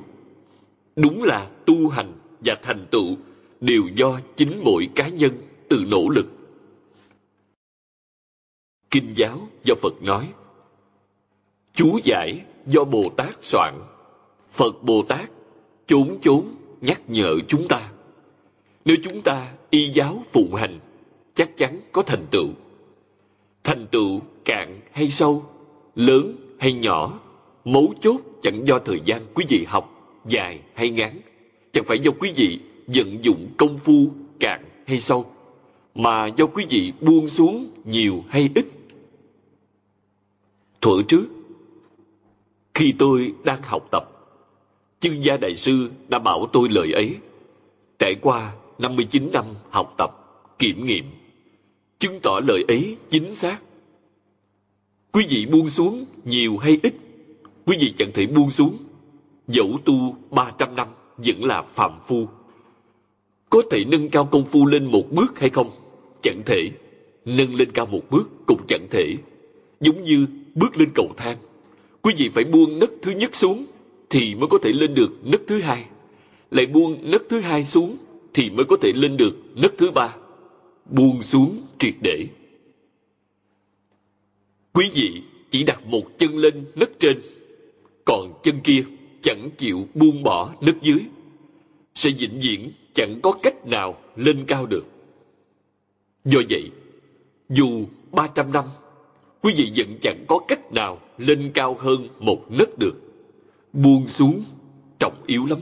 Đúng 0.97 1.23
là 1.23 1.51
tu 1.66 1.88
hành 1.88 2.12
và 2.40 2.55
thành 2.62 2.87
tựu 2.90 3.16
đều 3.61 3.83
do 3.95 4.21
chính 4.37 4.61
mỗi 4.64 4.88
cá 4.95 5.09
nhân 5.09 5.33
tự 5.69 5.85
nỗ 5.87 6.09
lực. 6.09 6.27
Kinh 8.90 9.12
giáo 9.16 9.49
do 9.64 9.75
Phật 9.75 10.03
nói. 10.03 10.33
Chú 11.75 11.99
giải 12.05 12.45
do 12.67 12.85
Bồ 12.85 13.05
Tát 13.17 13.45
soạn. 13.45 13.75
Phật 14.51 14.83
Bồ 14.83 15.03
Tát 15.03 15.31
chốn 15.87 16.19
chốn 16.21 16.45
nhắc 16.81 17.01
nhở 17.09 17.39
chúng 17.49 17.69
ta. 17.69 17.91
Nếu 18.85 18.97
chúng 19.03 19.23
ta 19.23 19.53
y 19.71 19.91
giáo 19.95 20.23
phụng 20.33 20.55
hành, 20.55 20.79
chắc 21.35 21.57
chắn 21.57 21.81
có 21.93 22.03
thành 22.03 22.27
tựu. 22.31 22.49
Thành 23.65 23.87
tựu 23.87 24.21
cạn 24.45 24.81
hay 24.93 25.09
sâu, 25.09 25.45
lớn 25.95 26.37
hay 26.59 26.73
nhỏ, 26.73 27.21
mấu 27.65 27.95
chốt 28.01 28.21
chẳng 28.43 28.67
do 28.67 28.79
thời 28.79 29.01
gian 29.05 29.27
quý 29.35 29.45
vị 29.49 29.65
học 29.69 29.97
dài 30.27 30.61
hay 30.75 30.91
ngắn, 30.91 31.21
chẳng 31.73 31.85
phải 31.85 31.99
do 31.99 32.11
quý 32.21 32.33
vị 32.37 32.61
vận 32.87 33.25
dụng 33.25 33.47
công 33.57 33.79
phu 33.79 34.11
cạn 34.41 34.65
hay 34.87 35.01
sâu, 35.01 35.27
mà 35.95 36.27
do 36.27 36.47
quý 36.47 36.67
vị 36.69 36.93
buông 37.01 37.29
xuống 37.29 37.71
nhiều 37.85 38.25
hay 38.29 38.51
ít. 38.55 38.67
Thuở 40.81 41.03
trước, 41.09 41.27
khi 42.77 42.95
tôi 42.99 43.33
đang 43.45 43.62
học 43.62 43.89
tập, 43.91 44.11
Chư 45.01 45.11
gia 45.21 45.37
đại 45.37 45.57
sư 45.57 45.91
đã 46.09 46.19
bảo 46.19 46.47
tôi 46.53 46.69
lời 46.69 46.93
ấy. 46.93 47.17
Trải 47.99 48.15
qua 48.23 48.53
59 48.79 49.31
năm 49.33 49.45
học 49.71 49.95
tập, 49.99 50.11
kiểm 50.59 50.87
nghiệm, 50.87 51.05
chứng 51.99 52.21
tỏ 52.23 52.41
lời 52.49 52.65
ấy 52.69 52.97
chính 53.09 53.33
xác. 53.33 53.59
Quý 55.12 55.27
vị 55.29 55.47
buông 55.47 55.69
xuống 55.69 56.05
nhiều 56.25 56.57
hay 56.57 56.79
ít, 56.83 56.95
quý 57.67 57.77
vị 57.81 57.93
chẳng 57.97 58.11
thể 58.15 58.27
buông 58.27 58.51
xuống. 58.51 58.77
Dẫu 59.49 59.79
tu 59.85 60.17
300 60.31 60.77
năm 60.77 60.89
vẫn 61.17 61.45
là 61.45 61.62
phạm 61.62 61.93
phu. 62.07 62.29
Có 63.51 63.62
thể 63.71 63.85
nâng 63.85 64.09
cao 64.09 64.25
công 64.25 64.45
phu 64.45 64.67
lên 64.67 64.85
một 64.85 65.05
bước 65.11 65.39
hay 65.39 65.51
không? 65.51 65.71
Chẳng 66.23 66.43
thể. 66.47 66.71
nâng 67.25 67.55
lên 67.55 67.71
cao 67.71 67.87
một 67.87 68.03
bước 68.11 68.31
cũng 68.47 68.61
chẳng 68.69 68.87
thể. 68.91 69.17
Giống 69.81 70.05
như 70.05 70.27
bước 70.55 70.77
lên 70.77 70.89
cầu 70.95 71.09
thang. 71.17 71.37
Quý 72.07 72.14
vị 72.19 72.29
phải 72.29 72.45
buông 72.45 72.79
nấc 72.79 72.90
thứ 73.03 73.11
nhất 73.11 73.35
xuống 73.35 73.66
thì 74.11 74.35
mới 74.35 74.49
có 74.51 74.59
thể 74.62 74.73
lên 74.73 74.95
được 74.95 75.11
nấc 75.23 75.40
thứ 75.47 75.61
hai. 75.61 75.85
Lại 76.51 76.66
buông 76.66 77.11
nấc 77.11 77.23
thứ 77.29 77.40
hai 77.40 77.64
xuống 77.64 77.97
thì 78.35 78.51
mới 78.51 78.66
có 78.69 78.77
thể 78.83 78.92
lên 78.92 79.16
được 79.16 79.37
nấc 79.55 79.79
thứ 79.79 79.90
ba. 79.90 80.16
Buông 80.85 81.23
xuống 81.23 81.66
triệt 81.79 81.95
để. 82.01 82.27
Quý 84.73 84.90
vị 84.95 85.23
chỉ 85.51 85.64
đặt 85.64 85.87
một 85.87 86.19
chân 86.19 86.38
lên 86.38 86.64
nấc 86.75 86.90
trên, 87.01 87.21
còn 88.05 88.40
chân 88.42 88.61
kia 88.64 88.85
chẳng 89.23 89.51
chịu 89.57 89.87
buông 89.95 90.23
bỏ 90.23 90.55
nấc 90.61 90.83
dưới. 90.83 91.01
Sẽ 91.95 92.11
vĩnh 92.19 92.40
viễn 92.40 92.73
chẳng 92.95 93.21
có 93.23 93.33
cách 93.42 93.66
nào 93.66 93.99
lên 94.16 94.45
cao 94.47 94.66
được. 94.66 94.85
Do 96.25 96.40
vậy, 96.51 96.71
dù 97.49 97.85
300 98.12 98.53
năm, 98.53 98.64
quý 99.47 99.55
vị 99.57 99.73
vẫn 99.77 99.99
chẳng 100.03 100.25
có 100.29 100.39
cách 100.49 100.73
nào 100.73 101.01
lên 101.19 101.51
cao 101.55 101.77
hơn 101.81 102.09
một 102.19 102.53
nấc 102.53 102.79
được. 102.79 102.95
Buông 103.73 104.09
xuống, 104.09 104.45
trọng 104.99 105.23
yếu 105.27 105.47
lắm. 105.47 105.59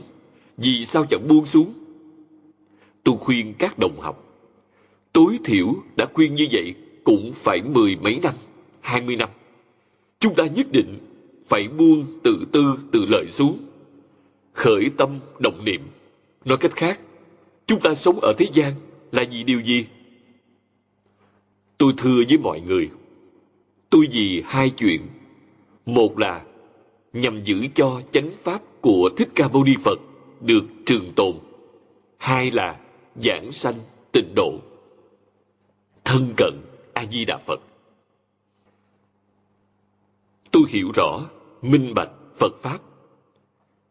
Vì 0.57 0.85
sao 0.85 1.05
chẳng 1.09 1.27
buông 1.27 1.45
xuống? 1.45 1.73
Tôi 3.03 3.15
khuyên 3.19 3.53
các 3.59 3.79
đồng 3.79 3.99
học, 4.01 4.23
tối 5.13 5.39
thiểu 5.43 5.75
đã 5.97 6.05
khuyên 6.13 6.35
như 6.35 6.47
vậy 6.51 6.73
cũng 7.03 7.31
phải 7.33 7.61
mười 7.61 7.95
mấy 7.95 8.19
năm, 8.23 8.33
hai 8.81 9.01
mươi 9.01 9.15
năm. 9.15 9.29
Chúng 10.19 10.35
ta 10.35 10.45
nhất 10.45 10.67
định 10.71 10.97
phải 11.47 11.67
buông 11.67 12.05
tự 12.23 12.45
tư 12.51 12.77
tự 12.91 13.05
lợi 13.05 13.25
xuống. 13.29 13.57
Khởi 14.53 14.89
tâm 14.97 15.19
động 15.39 15.65
niệm. 15.65 15.81
Nói 16.45 16.57
cách 16.57 16.75
khác, 16.75 16.99
chúng 17.67 17.79
ta 17.81 17.95
sống 17.95 18.19
ở 18.21 18.33
thế 18.37 18.45
gian 18.53 18.73
là 19.11 19.23
vì 19.31 19.43
điều 19.43 19.61
gì? 19.61 19.85
Tôi 21.77 21.93
thưa 21.97 22.23
với 22.29 22.37
mọi 22.37 22.61
người, 22.61 22.89
tôi 23.89 24.07
vì 24.11 24.43
hai 24.45 24.69
chuyện. 24.69 25.07
Một 25.85 26.19
là 26.19 26.45
nhằm 27.13 27.43
giữ 27.43 27.67
cho 27.75 28.01
chánh 28.11 28.31
pháp 28.43 28.61
của 28.81 29.09
Thích 29.17 29.29
Ca 29.35 29.47
Mâu 29.47 29.63
Ni 29.63 29.75
Phật 29.83 29.99
được 30.41 30.63
trường 30.85 31.13
tồn. 31.15 31.35
Hai 32.17 32.51
là 32.51 32.79
giảng 33.15 33.51
sanh 33.51 33.75
tịnh 34.11 34.35
độ. 34.35 34.59
Thân 36.03 36.33
cận 36.37 36.53
A-di-đà 36.93 37.37
Phật. 37.37 37.59
Tôi 40.51 40.63
hiểu 40.69 40.91
rõ, 40.93 41.29
minh 41.61 41.93
bạch 41.95 42.11
Phật 42.37 42.61
Pháp. 42.61 42.79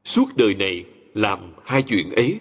Suốt 0.05 0.27
đời 0.37 0.55
này 0.55 0.85
làm 1.15 1.53
hai 1.65 1.83
chuyện 1.83 2.11
ấy. 2.11 2.41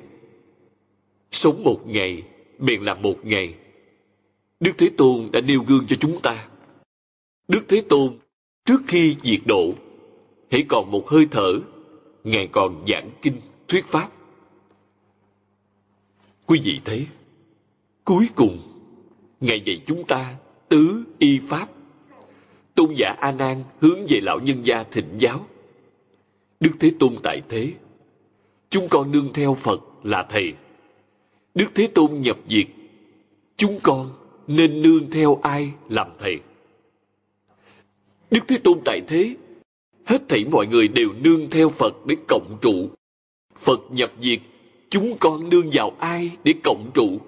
Sống 1.31 1.63
một 1.63 1.81
ngày, 1.85 2.23
bèn 2.59 2.83
làm 2.83 3.01
một 3.01 3.15
ngày. 3.23 3.55
Đức 4.59 4.71
Thế 4.77 4.89
Tôn 4.97 5.29
đã 5.31 5.41
nêu 5.41 5.63
gương 5.67 5.85
cho 5.87 5.95
chúng 5.95 6.19
ta. 6.21 6.47
Đức 7.47 7.65
Thế 7.69 7.83
Tôn, 7.89 8.17
trước 8.65 8.81
khi 8.87 9.15
diệt 9.23 9.39
độ, 9.45 9.73
hãy 10.51 10.65
còn 10.67 10.91
một 10.91 11.09
hơi 11.09 11.27
thở, 11.31 11.59
Ngài 12.23 12.47
còn 12.47 12.85
giảng 12.87 13.09
kinh, 13.21 13.41
thuyết 13.67 13.85
Pháp. 13.85 14.09
Quý 16.45 16.61
vị 16.63 16.79
thấy, 16.85 17.07
cuối 18.05 18.29
cùng, 18.35 18.61
Ngài 19.39 19.61
dạy 19.61 19.81
chúng 19.87 20.07
ta 20.07 20.35
tứ 20.69 21.03
y 21.19 21.39
Pháp. 21.39 21.69
Tôn 22.75 22.93
giả 22.97 23.15
A 23.19 23.31
Nan 23.31 23.63
hướng 23.79 23.99
về 24.09 24.19
lão 24.21 24.39
nhân 24.39 24.65
gia 24.65 24.83
thịnh 24.83 25.09
giáo. 25.19 25.45
Đức 26.59 26.71
Thế 26.79 26.91
Tôn 26.99 27.15
tại 27.23 27.41
thế, 27.49 27.73
chúng 28.69 28.87
con 28.89 29.11
nương 29.11 29.33
theo 29.33 29.53
Phật 29.53 29.79
là 30.03 30.25
thầy. 30.29 30.53
Đức 31.55 31.67
Thế 31.75 31.87
Tôn 31.87 32.19
nhập 32.19 32.37
diệt, 32.49 32.67
chúng 33.57 33.79
con 33.83 34.11
nên 34.47 34.81
nương 34.81 35.11
theo 35.11 35.39
ai 35.43 35.71
làm 35.89 36.07
thầy. 36.19 36.39
Đức 38.33 38.47
Thế 38.47 38.57
Tôn 38.57 38.79
tại 38.85 39.01
thế, 39.07 39.35
hết 40.05 40.29
thảy 40.29 40.45
mọi 40.45 40.67
người 40.67 40.87
đều 40.87 41.13
nương 41.13 41.49
theo 41.49 41.69
Phật 41.69 42.05
để 42.05 42.15
cộng 42.27 42.57
trụ. 42.61 42.89
Phật 43.55 43.79
nhập 43.89 44.11
diệt, 44.21 44.39
chúng 44.89 45.17
con 45.19 45.49
nương 45.49 45.69
vào 45.73 45.95
ai 45.99 46.31
để 46.43 46.53
cộng 46.63 46.91
trụ? 46.93 47.19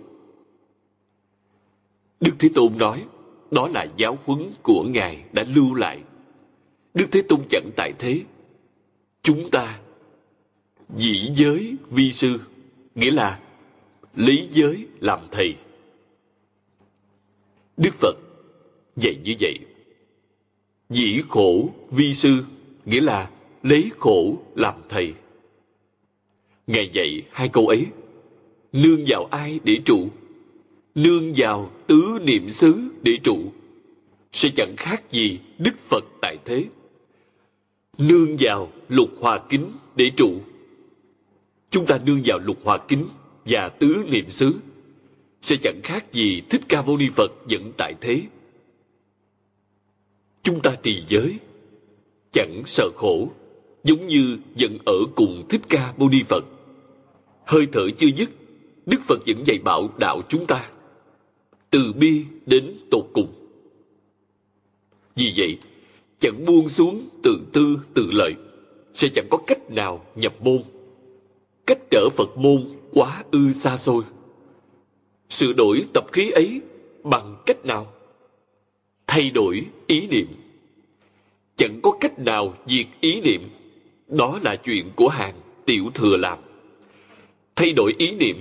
Đức 2.20 2.32
Thế 2.40 2.50
Tôn 2.56 2.78
nói, 2.78 3.06
đó 3.52 3.68
là 3.68 3.88
giáo 3.98 4.18
huấn 4.26 4.50
của 4.64 4.84
Ngài 4.84 5.24
đã 5.32 5.44
lưu 5.56 5.74
lại. 5.74 6.00
Đức 6.94 7.06
Thế 7.12 7.22
Tôn 7.30 7.40
chẳng 7.50 7.70
tại 7.76 7.94
thế. 8.00 8.22
Chúng 9.22 9.50
ta 9.50 9.80
dĩ 10.96 11.32
giới 11.36 11.76
vi 11.90 12.14
sư, 12.14 12.40
nghĩa 12.96 13.12
là 13.12 13.40
lý 14.16 14.48
giới 14.52 14.88
làm 15.00 15.20
thầy. 15.32 15.56
Đức 17.78 17.94
Phật 17.94 18.16
dạy 18.96 19.16
như 19.24 19.34
vậy. 19.40 19.60
Dĩ 20.90 21.22
khổ 21.30 21.70
vi 21.92 22.14
sư, 22.14 22.44
nghĩa 22.86 23.02
là 23.02 23.30
lấy 23.64 23.92
khổ 23.98 24.38
làm 24.56 24.74
thầy. 24.90 25.14
Ngài 26.68 26.90
dạy 26.94 27.22
hai 27.32 27.50
câu 27.50 27.68
ấy, 27.68 27.86
nương 28.74 29.04
vào 29.08 29.26
ai 29.32 29.60
để 29.64 29.78
trụ? 29.86 30.08
Nương 30.96 31.34
vào 31.36 31.72
tứ 31.88 32.20
niệm 32.22 32.50
xứ 32.50 32.76
để 33.02 33.18
trụ, 33.24 33.38
sẽ 34.32 34.50
chẳng 34.56 34.74
khác 34.78 35.12
gì 35.12 35.40
Đức 35.58 35.80
Phật 35.80 36.04
tại 36.22 36.38
thế. 36.46 36.66
Nương 37.98 38.36
vào 38.40 38.72
lục 38.90 39.10
hòa 39.20 39.40
kính 39.50 39.72
để 39.96 40.12
trụ. 40.18 40.34
Chúng 41.70 41.86
ta 41.86 42.00
nương 42.06 42.22
vào 42.26 42.40
lục 42.40 42.58
hòa 42.64 42.78
kính 42.78 43.06
và 43.46 43.70
tứ 43.70 44.04
niệm 44.08 44.30
xứ, 44.30 44.54
sẽ 45.42 45.56
chẳng 45.64 45.80
khác 45.84 46.12
gì 46.12 46.42
Thích 46.50 46.62
Ca 46.70 46.82
Mâu 46.82 46.98
Ni 46.98 47.10
Phật 47.16 47.32
dẫn 47.48 47.72
tại 47.78 47.94
thế. 48.02 48.22
Chúng 50.46 50.62
ta 50.62 50.76
trì 50.84 51.04
giới, 51.08 51.40
chẳng 52.32 52.64
sợ 52.66 52.90
khổ, 52.96 53.28
giống 53.84 54.08
như 54.08 54.38
vẫn 54.60 54.78
ở 54.86 54.98
cùng 55.16 55.46
Thích 55.50 55.62
Ca 55.70 55.94
Mâu 55.98 56.10
Ni 56.10 56.24
Phật 56.24 56.46
hơi 57.46 57.68
thở 57.72 57.90
chưa 57.98 58.08
dứt, 58.08 58.30
Đức 58.86 59.02
Phật 59.08 59.20
vẫn 59.28 59.38
dạy 59.46 59.60
bảo 59.64 59.90
đạo 59.98 60.22
chúng 60.30 60.46
ta. 60.46 60.70
Từ 61.70 61.94
bi 61.94 62.24
đến 62.46 62.74
tột 62.92 63.06
cùng. 63.14 63.34
Vì 65.16 65.34
vậy, 65.38 65.58
chẳng 66.20 66.46
buông 66.46 66.70
xuống 66.70 67.10
tự 67.24 67.40
tư 67.54 67.78
tự 67.94 68.10
lợi, 68.12 68.34
sẽ 68.94 69.08
chẳng 69.16 69.28
có 69.30 69.38
cách 69.48 69.72
nào 69.72 70.06
nhập 70.16 70.34
môn. 70.42 70.64
Cách 71.66 71.80
trở 71.92 72.10
Phật 72.10 72.38
môn 72.38 72.68
quá 72.94 73.24
ư 73.32 73.52
xa 73.52 73.78
xôi. 73.78 74.04
Sự 75.30 75.54
đổi 75.54 75.86
tập 75.94 76.06
khí 76.12 76.32
ấy 76.32 76.62
bằng 77.04 77.36
cách 77.46 77.66
nào? 77.66 77.94
Thay 79.16 79.30
đổi 79.30 79.66
ý 79.88 80.08
niệm. 80.08 80.28
Chẳng 81.56 81.80
có 81.84 81.92
cách 81.92 82.20
nào 82.20 82.58
diệt 82.66 82.86
ý 83.02 83.22
niệm. 83.22 83.42
Đó 84.08 84.40
là 84.44 84.56
chuyện 84.56 84.90
của 84.96 85.08
hàng 85.08 85.34
tiểu 85.66 85.92
thừa 85.94 86.18
làm. 86.18 86.40
Thay 87.56 87.74
đổi 87.74 87.96
ý 87.98 88.12
niệm. 88.12 88.38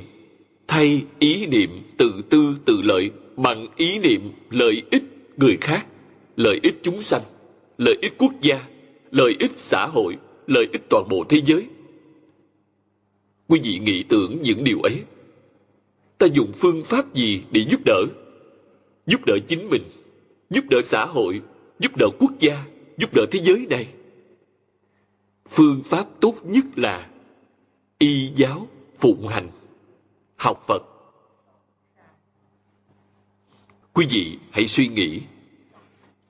Thay 0.69 1.03
ý 1.19 1.47
niệm 1.47 1.83
tự 1.97 2.23
tư 2.31 2.57
tự 2.65 2.81
lợi 2.83 3.11
bằng 3.37 3.67
ý 3.77 3.99
niệm 3.99 4.33
lợi 4.51 4.83
ích 4.91 5.03
người 5.37 5.57
khác. 5.61 5.87
Lợi 6.37 6.61
ích 6.63 6.75
chúng 6.83 7.03
sanh, 7.03 7.23
lợi 7.79 7.99
ích 8.03 8.15
quốc 8.19 8.33
gia, 8.41 8.65
lợi 9.11 9.37
ích 9.39 9.53
xã 9.57 9.87
hội, 9.87 10.17
lợi 10.47 10.69
ích 10.73 10.83
toàn 10.91 11.09
bộ 11.09 11.25
thế 11.29 11.41
giới. 11.47 11.67
Quý 13.49 13.61
vị 13.65 13.79
nghĩ 13.79 14.03
tưởng 14.03 14.39
những 14.43 14.65
điều 14.65 14.81
ấy. 14.81 15.03
Ta 16.19 16.27
dùng 16.27 16.53
phương 16.53 16.83
pháp 16.83 17.15
gì 17.15 17.43
để 17.51 17.65
giúp 17.71 17.81
đỡ? 17.85 18.05
Giúp 19.07 19.21
đỡ 19.27 19.39
chính 19.47 19.69
mình 19.69 19.83
giúp 20.51 20.65
đỡ 20.71 20.79
xã 20.85 21.05
hội, 21.05 21.43
giúp 21.79 21.97
đỡ 21.97 22.07
quốc 22.19 22.33
gia, 22.39 22.65
giúp 22.97 23.15
đỡ 23.15 23.27
thế 23.31 23.41
giới 23.43 23.67
này. 23.71 23.95
Phương 25.49 25.83
pháp 25.87 26.07
tốt 26.21 26.35
nhất 26.43 26.65
là 26.77 27.11
y 27.99 28.33
giáo 28.35 28.67
phụng 28.99 29.29
hành, 29.29 29.51
học 30.37 30.63
phật. 30.67 30.83
Quý 33.93 34.07
vị 34.11 34.39
hãy 34.51 34.69
suy 34.69 34.89
nghĩ, 34.89 35.21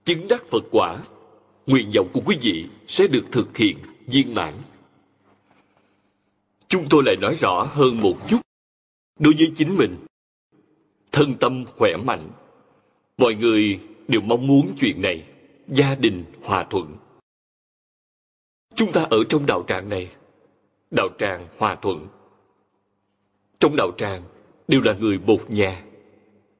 chứng 0.04 0.28
đắc 0.28 0.44
phật 0.46 0.64
quả, 0.70 0.98
nguyện 1.66 1.90
vọng 1.94 2.08
của 2.12 2.20
quý 2.26 2.36
vị 2.42 2.66
sẽ 2.86 3.06
được 3.06 3.24
thực 3.32 3.56
hiện 3.56 3.78
viên 4.06 4.34
mãn. 4.34 4.54
Chúng 6.68 6.86
tôi 6.90 7.02
lại 7.06 7.16
nói 7.16 7.36
rõ 7.40 7.62
hơn 7.62 8.00
một 8.00 8.16
chút 8.28 8.40
đối 9.18 9.34
với 9.38 9.52
chính 9.54 9.76
mình. 9.76 9.96
Thân 11.12 11.34
tâm 11.40 11.64
khỏe 11.76 11.96
mạnh, 11.96 12.30
mọi 13.18 13.34
người 13.34 13.80
đều 14.08 14.20
mong 14.20 14.46
muốn 14.46 14.74
chuyện 14.78 15.02
này 15.02 15.24
gia 15.68 15.94
đình 15.94 16.24
hòa 16.42 16.66
thuận 16.70 16.96
chúng 18.74 18.92
ta 18.92 19.02
ở 19.02 19.24
trong 19.28 19.46
đạo 19.46 19.64
tràng 19.68 19.88
này 19.88 20.08
đạo 20.90 21.08
tràng 21.18 21.48
hòa 21.58 21.78
thuận 21.82 22.08
trong 23.64 23.76
đạo 23.76 23.92
tràng 23.96 24.22
đều 24.68 24.80
là 24.80 24.92
người 24.92 25.18
một 25.26 25.50
nhà. 25.50 25.82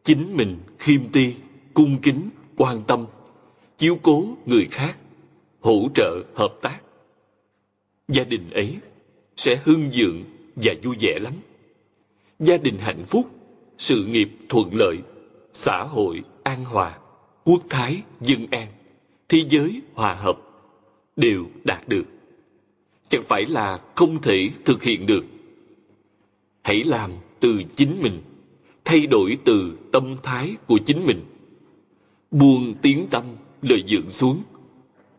Chính 0.03 0.37
mình 0.37 0.59
khiêm 0.79 1.01
ti, 1.13 1.35
cung 1.75 1.99
kính, 2.03 2.31
quan 2.57 2.83
tâm, 2.87 3.07
chiếu 3.79 3.99
cố 4.03 4.25
người 4.47 4.65
khác, 4.71 4.99
hỗ 5.61 5.89
trợ, 5.95 6.23
hợp 6.35 6.55
tác. 6.63 6.81
Gia 8.09 8.25
đình 8.25 8.51
ấy 8.51 8.77
sẽ 9.37 9.57
hưng 9.65 9.91
dượng 9.91 10.25
và 10.57 10.73
vui 10.83 10.97
vẻ 11.01 11.19
lắm. 11.21 11.33
Gia 12.39 12.57
đình 12.57 12.79
hạnh 12.79 13.05
phúc, 13.09 13.31
sự 13.79 14.05
nghiệp 14.05 14.29
thuận 14.49 14.75
lợi, 14.75 14.99
xã 15.53 15.83
hội 15.83 16.23
an 16.43 16.65
hòa, 16.65 16.99
quốc 17.45 17.63
thái 17.71 18.03
dân 18.21 18.47
an, 18.51 18.69
thế 19.29 19.45
giới 19.49 19.83
hòa 19.95 20.15
hợp 20.15 20.39
đều 21.17 21.47
đạt 21.65 21.89
được. 21.89 22.05
Chẳng 23.09 23.23
phải 23.25 23.47
là 23.47 23.81
không 23.95 24.23
thể 24.23 24.51
thực 24.65 24.83
hiện 24.83 25.07
được. 25.07 25.25
Hãy 26.63 26.85
làm 26.85 27.11
từ 27.41 27.63
chính 27.77 28.03
mình, 28.03 28.23
thay 28.85 29.07
đổi 29.07 29.39
từ 29.45 29.79
tâm 29.93 30.17
thái 30.23 30.57
của 30.67 30.79
chính 30.87 31.07
mình. 31.07 31.25
Buông 32.31 32.75
tiếng 32.83 33.07
tâm, 33.11 33.25
lời 33.63 33.85
dưỡng 33.89 34.11
xuống. 34.11 34.43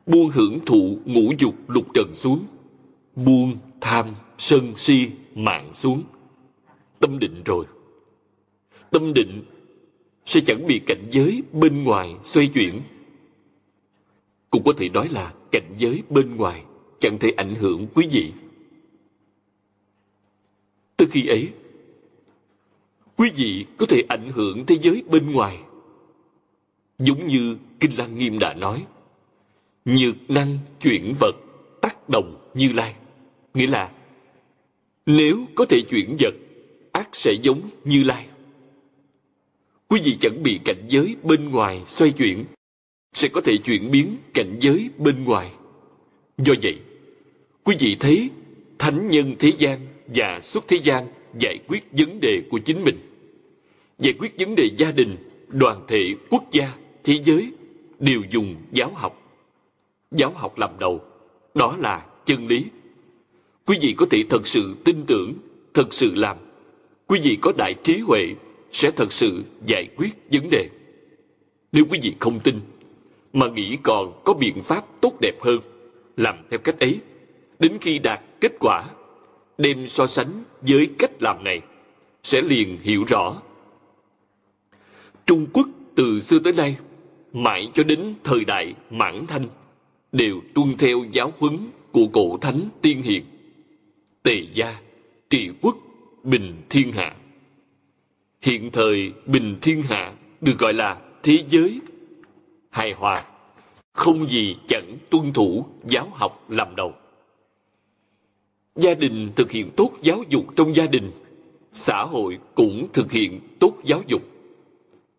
Buông 0.06 0.30
hưởng 0.30 0.60
thụ 0.66 0.98
ngũ 1.06 1.34
dục 1.40 1.56
lục 1.68 1.86
trần 1.94 2.14
xuống. 2.14 2.46
Buông 3.16 3.58
tham, 3.82 4.06
sân 4.38 4.74
si, 4.76 5.08
mạng 5.36 5.70
xuống. 5.74 6.04
Tâm 7.00 7.20
định 7.20 7.44
rồi. 7.46 7.66
Tâm 8.92 9.14
định 9.14 9.44
sẽ 10.26 10.42
chẳng 10.46 10.68
bị 10.68 10.80
cảnh 10.80 11.08
giới 11.12 11.44
bên 11.54 11.84
ngoài 11.84 12.16
xoay 12.24 12.48
chuyển. 12.48 12.82
Cũng 14.50 14.64
có 14.64 14.74
thể 14.78 14.90
nói 14.90 15.10
là 15.12 15.34
cảnh 15.52 15.76
giới 15.78 16.04
bên 16.10 16.36
ngoài 16.36 16.64
chẳng 17.00 17.18
thể 17.20 17.32
ảnh 17.38 17.56
hưởng 17.56 17.88
quý 17.96 18.08
vị. 18.12 18.32
Từ 20.98 21.06
khi 21.12 21.28
ấy, 21.28 21.50
quý 23.16 23.30
vị 23.36 23.66
có 23.78 23.86
thể 23.86 24.04
ảnh 24.10 24.32
hưởng 24.32 24.66
thế 24.66 24.78
giới 24.82 25.04
bên 25.10 25.32
ngoài. 25.32 25.60
Giống 27.00 27.28
như 27.28 27.58
Kinh 27.80 27.98
Lăng 27.98 28.18
Nghiêm 28.18 28.40
đã 28.40 28.54
nói, 28.54 28.86
nhược 29.86 30.16
năng 30.30 30.58
chuyển 30.82 31.14
vật 31.20 31.36
tác 31.82 32.10
động 32.10 32.52
như 32.54 32.72
lai. 32.72 32.96
Nghĩa 33.54 33.68
là, 33.68 33.92
nếu 35.06 35.46
có 35.56 35.66
thể 35.66 35.82
chuyển 35.90 36.16
vật, 36.20 36.34
ác 36.92 37.10
sẽ 37.12 37.34
giống 37.34 37.70
như 37.84 38.04
lai. 38.04 38.28
Quý 39.88 40.02
vị 40.04 40.17
chẳng 40.21 40.43
bị 40.43 40.60
cảnh 40.65 40.86
giới 40.89 41.15
bên 41.24 41.50
ngoài 41.50 41.82
xoay 41.86 42.12
chuyển, 42.12 42.45
sẽ 43.13 43.28
có 43.28 43.41
thể 43.41 43.58
chuyển 43.58 43.91
biến 43.91 44.17
cảnh 44.34 44.58
giới 44.60 44.89
bên 44.98 45.24
ngoài. 45.24 45.52
Do 46.38 46.54
vậy, 46.63 46.80
quý 47.63 47.76
vị 47.80 47.98
thấy 48.00 48.30
thánh 48.80 49.08
nhân 49.08 49.36
thế 49.39 49.52
gian 49.58 49.80
và 50.08 50.39
xuất 50.43 50.67
thế 50.67 50.78
gian 50.78 51.08
giải 51.39 51.60
quyết 51.67 51.88
vấn 51.91 52.19
đề 52.19 52.41
của 52.50 52.60
chính 52.60 52.84
mình. 52.84 52.95
Giải 54.00 54.13
quyết 54.19 54.36
vấn 54.39 54.56
đề 54.56 54.69
gia 54.78 54.91
đình, 54.91 55.17
đoàn 55.48 55.86
thể, 55.88 56.15
quốc 56.30 56.43
gia, 56.52 56.74
thế 57.04 57.19
giới 57.26 57.52
đều 58.00 58.21
dùng 58.32 58.56
giáo 58.71 58.91
học. 58.95 59.21
Giáo 60.12 60.32
học 60.36 60.58
làm 60.58 60.69
đầu, 60.80 61.02
đó 61.54 61.78
là 61.80 62.06
chân 62.26 62.48
lý. 62.48 62.65
Quý 63.65 63.78
vị 63.82 63.93
có 63.98 64.06
thể 64.10 64.24
thật 64.30 64.48
sự 64.48 64.76
tin 64.84 65.06
tưởng, 65.08 65.34
thật 65.74 65.93
sự 65.93 66.15
làm. 66.15 66.38
Quý 67.08 67.19
vị 67.24 67.38
có 67.41 67.52
đại 67.58 67.76
trí 67.84 67.98
huệ 67.98 68.36
sẽ 68.76 68.92
thật 68.92 69.14
sự 69.14 69.44
giải 69.66 69.88
quyết 69.96 70.10
vấn 70.32 70.50
đề. 70.50 70.70
Nếu 71.72 71.86
quý 71.90 72.00
vị 72.02 72.14
không 72.20 72.40
tin, 72.40 72.60
mà 73.34 73.48
nghĩ 73.48 73.78
còn 73.84 74.22
có 74.26 74.34
biện 74.34 74.62
pháp 74.62 74.86
tốt 75.02 75.14
đẹp 75.22 75.42
hơn, 75.42 75.60
làm 76.18 76.38
theo 76.50 76.60
cách 76.60 76.80
ấy, 76.80 77.00
đến 77.60 77.78
khi 77.82 78.00
đạt 78.00 78.20
kết 78.42 78.52
quả, 78.60 78.86
đem 79.58 79.88
so 79.88 80.08
sánh 80.08 80.44
với 80.62 80.90
cách 81.00 81.22
làm 81.22 81.44
này, 81.44 81.62
sẽ 82.24 82.42
liền 82.42 82.78
hiểu 82.82 83.04
rõ. 83.08 83.42
Trung 85.26 85.48
Quốc 85.54 85.68
từ 85.96 86.20
xưa 86.20 86.40
tới 86.40 86.54
nay, 86.54 86.78
mãi 87.34 87.72
cho 87.74 87.84
đến 87.84 88.14
thời 88.24 88.46
đại 88.46 88.74
Mãn 88.90 89.28
Thanh, 89.28 89.46
đều 90.12 90.42
tuân 90.54 90.78
theo 90.78 91.04
giáo 91.12 91.34
huấn 91.38 91.58
của 91.92 92.08
cổ 92.14 92.38
thánh 92.42 92.70
tiên 92.82 93.02
hiền. 93.02 93.24
Tề 94.24 94.42
gia, 94.54 94.80
trị 95.30 95.50
quốc, 95.62 95.78
bình 96.24 96.62
thiên 96.70 96.92
hạ. 96.92 97.16
Hiện 98.46 98.72
thời 98.72 99.14
bình 99.26 99.58
thiên 99.62 99.82
hạ 99.82 100.14
được 100.42 100.60
gọi 100.60 100.74
là 100.74 100.98
thế 101.24 101.44
giới 101.50 101.80
hài 102.70 102.92
hòa, 102.92 103.26
không 103.94 104.30
gì 104.30 104.56
chẳng 104.68 104.98
tuân 105.10 105.34
thủ 105.34 105.66
giáo 105.86 106.08
học 106.14 106.46
làm 106.50 106.76
đầu. 106.76 106.94
Gia 108.76 108.94
đình 108.94 109.32
thực 109.36 109.52
hiện 109.52 109.70
tốt 109.76 109.92
giáo 110.02 110.24
dục 110.30 110.46
trong 110.56 110.76
gia 110.76 110.86
đình, 110.86 111.12
xã 111.74 112.04
hội 112.04 112.38
cũng 112.56 112.88
thực 112.94 113.12
hiện 113.12 113.40
tốt 113.60 113.74
giáo 113.84 114.02
dục, 114.08 114.22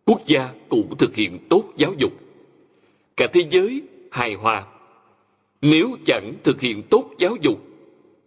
quốc 0.04 0.20
gia 0.26 0.48
cũng 0.68 0.96
thực 0.98 1.14
hiện 1.14 1.38
tốt 1.48 1.64
giáo 1.76 1.94
dục. 1.98 2.12
Cả 3.16 3.26
thế 3.32 3.46
giới 3.50 3.82
hài 4.10 4.34
hòa. 4.34 4.66
Nếu 5.62 5.96
chẳng 6.04 6.32
thực 6.44 6.60
hiện 6.60 6.82
tốt 6.82 7.10
giáo 7.18 7.36
dục, 7.40 7.58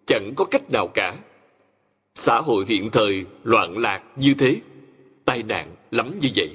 chẳng 0.05 0.33
có 0.35 0.45
cách 0.45 0.71
nào 0.71 0.87
cả. 0.87 1.15
Xã 2.15 2.41
hội 2.41 2.65
hiện 2.67 2.89
thời 2.91 3.25
loạn 3.43 3.77
lạc 3.77 4.03
như 4.15 4.33
thế, 4.33 4.61
tai 5.29 5.43
nạn 5.43 5.75
lắm 5.91 6.19
như 6.21 6.29
vậy. 6.35 6.49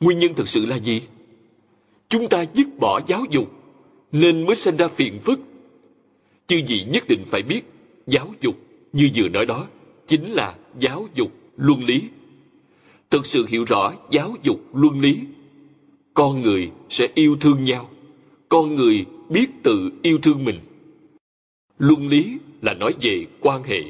Nguyên 0.00 0.18
nhân 0.18 0.34
thực 0.34 0.48
sự 0.48 0.66
là 0.66 0.78
gì? 0.78 1.02
Chúng 2.08 2.28
ta 2.28 2.44
dứt 2.54 2.68
bỏ 2.78 3.00
giáo 3.06 3.24
dục, 3.30 3.52
nên 4.12 4.46
mới 4.46 4.56
sinh 4.56 4.76
ra 4.76 4.88
phiền 4.88 5.18
phức. 5.18 5.40
Chứ 6.46 6.56
gì 6.66 6.84
nhất 6.88 7.08
định 7.08 7.24
phải 7.26 7.42
biết, 7.42 7.62
giáo 8.06 8.34
dục 8.40 8.54
như 8.92 9.10
vừa 9.14 9.28
nói 9.28 9.46
đó, 9.46 9.66
chính 10.06 10.32
là 10.32 10.54
giáo 10.78 11.08
dục 11.14 11.32
luân 11.56 11.84
lý. 11.84 12.02
Thực 13.10 13.26
sự 13.26 13.46
hiểu 13.48 13.64
rõ 13.64 13.92
giáo 14.10 14.34
dục 14.42 14.60
luân 14.74 15.00
lý, 15.00 15.18
con 16.14 16.42
người 16.42 16.70
sẽ 16.88 17.08
yêu 17.14 17.36
thương 17.40 17.64
nhau, 17.64 17.90
con 18.48 18.74
người 18.74 19.04
biết 19.28 19.46
tự 19.62 19.90
yêu 20.02 20.18
thương 20.22 20.44
mình. 20.44 20.60
Luân 21.78 22.08
lý 22.08 22.38
là 22.62 22.74
nói 22.74 22.94
về 23.00 23.26
quan 23.40 23.62
hệ. 23.62 23.80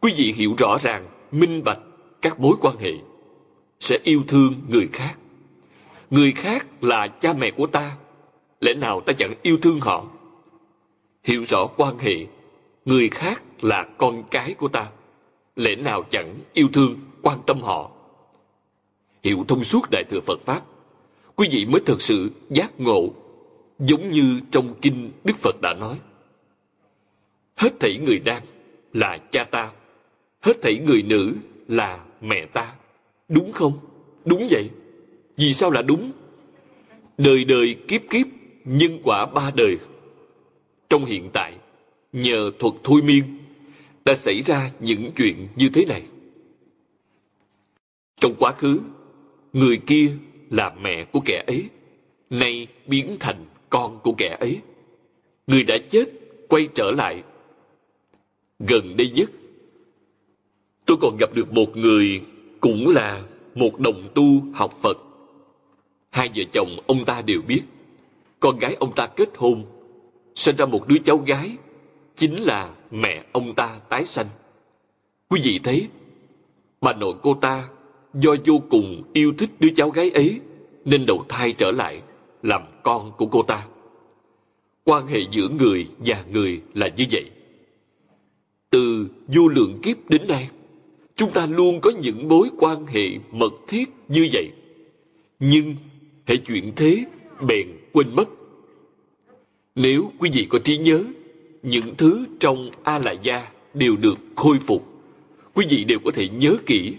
Quý 0.00 0.12
vị 0.16 0.32
hiểu 0.36 0.54
rõ 0.58 0.78
ràng, 0.82 1.06
minh 1.32 1.64
bạch 1.64 1.80
các 2.22 2.40
mối 2.40 2.56
quan 2.60 2.76
hệ 2.76 2.92
sẽ 3.84 3.98
yêu 4.02 4.22
thương 4.28 4.54
người 4.68 4.88
khác. 4.92 5.14
Người 6.10 6.32
khác 6.32 6.66
là 6.80 7.08
cha 7.08 7.32
mẹ 7.32 7.50
của 7.50 7.66
ta, 7.66 7.96
lẽ 8.60 8.74
nào 8.74 9.00
ta 9.00 9.12
chẳng 9.12 9.34
yêu 9.42 9.58
thương 9.62 9.80
họ? 9.80 10.06
Hiểu 11.24 11.44
rõ 11.44 11.66
quan 11.76 11.98
hệ, 11.98 12.26
người 12.84 13.08
khác 13.08 13.42
là 13.62 13.88
con 13.98 14.22
cái 14.30 14.54
của 14.54 14.68
ta, 14.68 14.86
lẽ 15.56 15.74
nào 15.74 16.04
chẳng 16.10 16.34
yêu 16.52 16.68
thương, 16.72 16.96
quan 17.22 17.38
tâm 17.46 17.60
họ? 17.60 17.90
Hiểu 19.22 19.44
thông 19.48 19.64
suốt 19.64 19.90
Đại 19.90 20.04
Thừa 20.10 20.20
Phật 20.20 20.40
Pháp, 20.40 20.62
quý 21.36 21.48
vị 21.50 21.64
mới 21.64 21.80
thực 21.86 22.02
sự 22.02 22.30
giác 22.50 22.80
ngộ, 22.80 23.14
giống 23.78 24.10
như 24.10 24.40
trong 24.50 24.74
Kinh 24.82 25.10
Đức 25.24 25.36
Phật 25.36 25.60
đã 25.62 25.74
nói. 25.74 25.98
Hết 27.56 27.80
thảy 27.80 27.98
người 27.98 28.20
nam 28.24 28.42
là 28.92 29.18
cha 29.30 29.44
ta, 29.44 29.72
hết 30.40 30.62
thảy 30.62 30.78
người 30.78 31.02
nữ 31.02 31.34
là 31.68 32.04
mẹ 32.20 32.46
ta. 32.46 32.72
Đúng 33.28 33.52
không? 33.52 33.78
Đúng 34.24 34.46
vậy. 34.50 34.70
Vì 35.36 35.54
sao 35.54 35.70
là 35.70 35.82
đúng? 35.82 36.12
Đời 37.18 37.44
đời 37.44 37.76
kiếp 37.88 38.00
kiếp, 38.10 38.26
nhân 38.64 38.98
quả 39.04 39.26
ba 39.26 39.50
đời. 39.54 39.78
Trong 40.88 41.04
hiện 41.04 41.30
tại, 41.32 41.54
nhờ 42.12 42.50
thuật 42.58 42.74
thôi 42.84 43.02
miên, 43.02 43.22
đã 44.04 44.14
xảy 44.14 44.42
ra 44.42 44.70
những 44.80 45.10
chuyện 45.16 45.48
như 45.56 45.68
thế 45.68 45.84
này. 45.84 46.02
Trong 48.20 48.34
quá 48.38 48.52
khứ, 48.52 48.80
người 49.52 49.76
kia 49.76 50.12
là 50.50 50.74
mẹ 50.80 51.04
của 51.12 51.20
kẻ 51.24 51.44
ấy, 51.46 51.68
nay 52.30 52.66
biến 52.86 53.16
thành 53.20 53.44
con 53.70 53.98
của 54.02 54.14
kẻ 54.18 54.36
ấy. 54.40 54.60
Người 55.46 55.62
đã 55.62 55.74
chết, 55.88 56.04
quay 56.48 56.68
trở 56.74 56.90
lại. 56.90 57.22
Gần 58.58 58.96
đây 58.96 59.10
nhất, 59.10 59.30
tôi 60.86 60.96
còn 61.00 61.16
gặp 61.20 61.34
được 61.34 61.52
một 61.52 61.76
người 61.76 62.22
cũng 62.64 62.88
là 62.88 63.22
một 63.54 63.78
đồng 63.78 64.08
tu 64.14 64.42
học 64.54 64.72
Phật. 64.82 64.98
Hai 66.10 66.30
vợ 66.36 66.42
chồng 66.52 66.68
ông 66.86 67.04
ta 67.04 67.22
đều 67.26 67.40
biết, 67.48 67.62
con 68.40 68.58
gái 68.58 68.76
ông 68.80 68.94
ta 68.94 69.06
kết 69.06 69.28
hôn, 69.36 69.64
sinh 70.34 70.56
ra 70.56 70.66
một 70.66 70.88
đứa 70.88 70.96
cháu 71.04 71.16
gái, 71.16 71.50
chính 72.16 72.36
là 72.36 72.74
mẹ 72.90 73.24
ông 73.32 73.54
ta 73.54 73.78
tái 73.88 74.04
sanh. 74.04 74.26
Quý 75.28 75.40
vị 75.44 75.60
thấy, 75.64 75.88
bà 76.80 76.92
nội 76.92 77.14
cô 77.22 77.34
ta 77.34 77.68
do 78.14 78.34
vô 78.44 78.62
cùng 78.70 79.02
yêu 79.12 79.32
thích 79.38 79.50
đứa 79.60 79.70
cháu 79.76 79.90
gái 79.90 80.10
ấy 80.10 80.40
nên 80.84 81.06
đầu 81.06 81.24
thai 81.28 81.52
trở 81.52 81.70
lại 81.70 82.02
làm 82.42 82.62
con 82.82 83.12
của 83.16 83.26
cô 83.26 83.42
ta. 83.42 83.66
Quan 84.84 85.06
hệ 85.06 85.20
giữa 85.30 85.48
người 85.48 85.86
và 85.98 86.24
người 86.32 86.60
là 86.74 86.88
như 86.96 87.04
vậy. 87.10 87.30
Từ 88.70 89.08
vô 89.26 89.48
lượng 89.48 89.78
kiếp 89.82 89.96
đến 90.08 90.26
nay, 90.28 90.48
chúng 91.16 91.32
ta 91.32 91.46
luôn 91.46 91.80
có 91.80 91.90
những 92.02 92.28
mối 92.28 92.48
quan 92.58 92.86
hệ 92.86 93.08
mật 93.32 93.52
thiết 93.68 93.88
như 94.08 94.28
vậy. 94.32 94.48
Nhưng 95.38 95.76
hệ 96.26 96.36
chuyện 96.36 96.72
thế 96.76 97.04
bèn 97.46 97.68
quên 97.92 98.16
mất. 98.16 98.28
Nếu 99.74 100.12
quý 100.18 100.30
vị 100.32 100.46
có 100.50 100.58
trí 100.58 100.78
nhớ, 100.78 101.04
những 101.62 101.94
thứ 101.94 102.26
trong 102.40 102.70
A 102.82 102.98
La 102.98 103.12
Gia 103.12 103.48
đều 103.74 103.96
được 103.96 104.18
khôi 104.36 104.58
phục. 104.58 104.86
Quý 105.54 105.66
vị 105.68 105.84
đều 105.84 105.98
có 106.04 106.10
thể 106.14 106.28
nhớ 106.28 106.56
kỹ, 106.66 106.94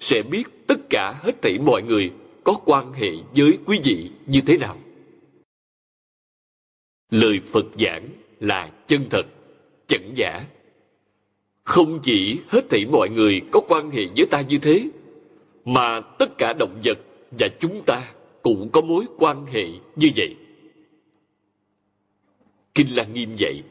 sẽ 0.00 0.22
biết 0.22 0.42
tất 0.66 0.90
cả 0.90 1.20
hết 1.22 1.42
thảy 1.42 1.58
mọi 1.58 1.82
người 1.82 2.10
có 2.44 2.54
quan 2.64 2.92
hệ 2.92 3.10
với 3.36 3.58
quý 3.66 3.80
vị 3.84 4.10
như 4.26 4.40
thế 4.46 4.58
nào. 4.58 4.76
Lời 7.10 7.40
Phật 7.40 7.66
giảng 7.78 8.08
là 8.40 8.70
chân 8.86 9.06
thật, 9.10 9.26
chẳng 9.86 10.12
giả, 10.16 10.44
không 11.66 12.00
chỉ 12.02 12.38
hết 12.48 12.70
thảy 12.70 12.86
mọi 12.86 13.08
người 13.08 13.40
có 13.52 13.60
quan 13.68 13.90
hệ 13.90 14.06
với 14.16 14.26
ta 14.26 14.40
như 14.40 14.58
thế, 14.58 14.88
mà 15.64 16.00
tất 16.00 16.38
cả 16.38 16.52
động 16.58 16.80
vật 16.84 16.98
và 17.30 17.48
chúng 17.60 17.82
ta 17.86 18.12
cũng 18.42 18.68
có 18.72 18.80
mối 18.80 19.04
quan 19.18 19.46
hệ 19.46 19.64
như 19.96 20.10
vậy. 20.16 20.36
Kinh 22.74 22.96
là 22.96 23.04
Nghiêm 23.04 23.34
dạy. 23.36 23.62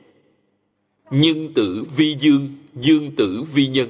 Nhân 1.12 1.54
tử 1.56 1.84
vi 1.96 2.16
dương, 2.20 2.50
dương 2.76 3.12
tử 3.16 3.44
vi 3.54 3.68
nhân. 3.68 3.90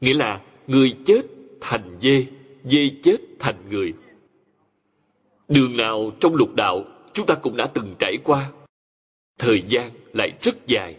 Nghĩa 0.00 0.14
là 0.14 0.40
người 0.66 0.96
chết 1.04 1.22
thành 1.60 1.96
dê, 2.00 2.26
dê 2.64 2.90
chết 3.02 3.16
thành 3.38 3.56
người. 3.70 3.92
Đường 5.48 5.76
nào 5.76 6.12
trong 6.20 6.34
lục 6.34 6.54
đạo 6.54 6.84
chúng 7.12 7.26
ta 7.26 7.34
cũng 7.34 7.56
đã 7.56 7.66
từng 7.66 7.94
trải 7.98 8.16
qua. 8.24 8.50
Thời 9.38 9.62
gian 9.68 9.90
lại 10.12 10.32
rất 10.42 10.66
dài, 10.66 10.96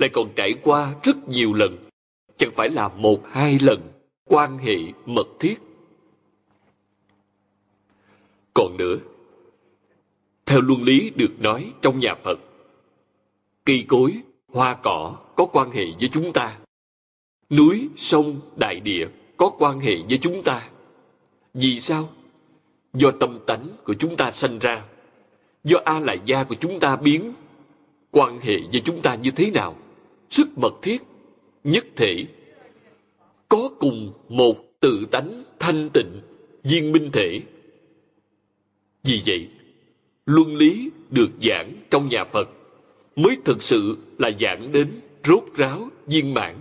lại 0.00 0.10
còn 0.12 0.32
trải 0.36 0.54
qua 0.62 0.94
rất 1.02 1.28
nhiều 1.28 1.52
lần. 1.52 1.76
Chẳng 2.36 2.50
phải 2.50 2.70
là 2.70 2.88
một 2.88 3.20
hai 3.30 3.58
lần 3.58 3.80
quan 4.24 4.58
hệ 4.58 4.76
mật 5.06 5.28
thiết. 5.40 5.54
Còn 8.54 8.76
nữa, 8.76 8.96
theo 10.46 10.60
luân 10.60 10.82
lý 10.82 11.10
được 11.10 11.40
nói 11.40 11.72
trong 11.82 11.98
nhà 11.98 12.14
Phật, 12.14 12.38
cây 13.64 13.84
cối, 13.88 14.20
hoa 14.48 14.76
cỏ 14.82 15.16
có 15.36 15.46
quan 15.46 15.70
hệ 15.70 15.84
với 16.00 16.08
chúng 16.12 16.32
ta. 16.32 16.58
Núi, 17.50 17.88
sông, 17.96 18.40
đại 18.56 18.80
địa 18.80 19.08
có 19.36 19.50
quan 19.58 19.80
hệ 19.80 19.96
với 20.08 20.18
chúng 20.18 20.42
ta. 20.42 20.68
Vì 21.54 21.80
sao? 21.80 22.08
Do 22.92 23.10
tâm 23.20 23.38
tánh 23.46 23.68
của 23.84 23.94
chúng 23.94 24.16
ta 24.16 24.30
sanh 24.30 24.58
ra. 24.58 24.84
Do 25.64 25.78
A 25.84 26.00
lại 26.00 26.18
gia 26.24 26.44
của 26.44 26.54
chúng 26.54 26.80
ta 26.80 26.96
biến. 26.96 27.32
Quan 28.10 28.40
hệ 28.40 28.58
với 28.72 28.80
chúng 28.84 29.02
ta 29.02 29.14
như 29.14 29.30
thế 29.30 29.50
nào? 29.50 29.76
Sức 30.30 30.58
mật 30.58 30.74
thiết, 30.82 31.02
nhất 31.64 31.86
thể. 31.96 32.24
Có 33.48 33.70
cùng 33.78 34.12
một 34.28 34.56
tự 34.80 35.06
tánh 35.10 35.44
thanh 35.58 35.90
tịnh, 35.92 36.20
viên 36.64 36.92
minh 36.92 37.10
thể. 37.12 37.40
Vì 39.04 39.22
vậy, 39.26 39.48
luân 40.26 40.56
lý 40.56 40.90
được 41.10 41.30
giảng 41.42 41.72
trong 41.90 42.08
nhà 42.08 42.24
Phật 42.24 42.48
mới 43.16 43.36
thực 43.44 43.62
sự 43.62 43.96
là 44.18 44.30
giảng 44.40 44.72
đến 44.72 44.88
rốt 45.24 45.42
ráo 45.56 45.88
viên 46.06 46.34
mãn. 46.34 46.56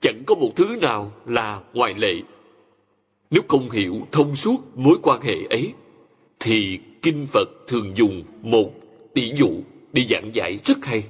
Chẳng 0.00 0.22
có 0.26 0.34
một 0.34 0.52
thứ 0.56 0.76
nào 0.80 1.12
là 1.26 1.60
ngoại 1.74 1.94
lệ. 1.94 2.14
Nếu 3.30 3.42
không 3.48 3.70
hiểu 3.70 4.06
thông 4.12 4.36
suốt 4.36 4.56
mối 4.74 4.98
quan 5.02 5.22
hệ 5.22 5.36
ấy, 5.50 5.72
thì 6.40 6.78
Kinh 7.02 7.26
Phật 7.26 7.48
thường 7.66 7.92
dùng 7.96 8.22
một 8.42 8.70
tỷ 9.14 9.32
dụ 9.36 9.50
để 9.92 10.04
giảng 10.10 10.30
giải 10.34 10.58
rất 10.64 10.84
hay. 10.84 11.04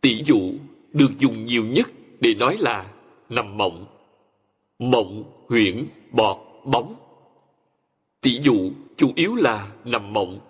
Tỷ 0.00 0.22
dụ 0.24 0.52
được 0.92 1.18
dùng 1.18 1.46
nhiều 1.46 1.64
nhất 1.64 1.90
để 2.20 2.34
nói 2.34 2.56
là 2.60 2.92
nằm 3.28 3.56
mộng. 3.56 3.86
Mộng, 4.78 5.24
huyễn, 5.48 5.86
bọt, 6.10 6.36
bóng. 6.64 6.94
Tỷ 8.20 8.40
dụ 8.42 8.70
chủ 8.96 9.12
yếu 9.14 9.34
là 9.34 9.72
nằm 9.84 10.12
mộng, 10.12 10.40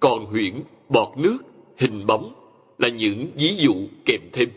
còn 0.00 0.24
huyễn, 0.24 0.62
bọt 0.88 1.18
nước, 1.18 1.38
hình 1.78 2.06
bóng 2.06 2.34
là 2.78 2.88
những 2.88 3.30
ví 3.34 3.56
dụ 3.56 3.74
kèm 4.04 4.20
thêm. 4.32 4.48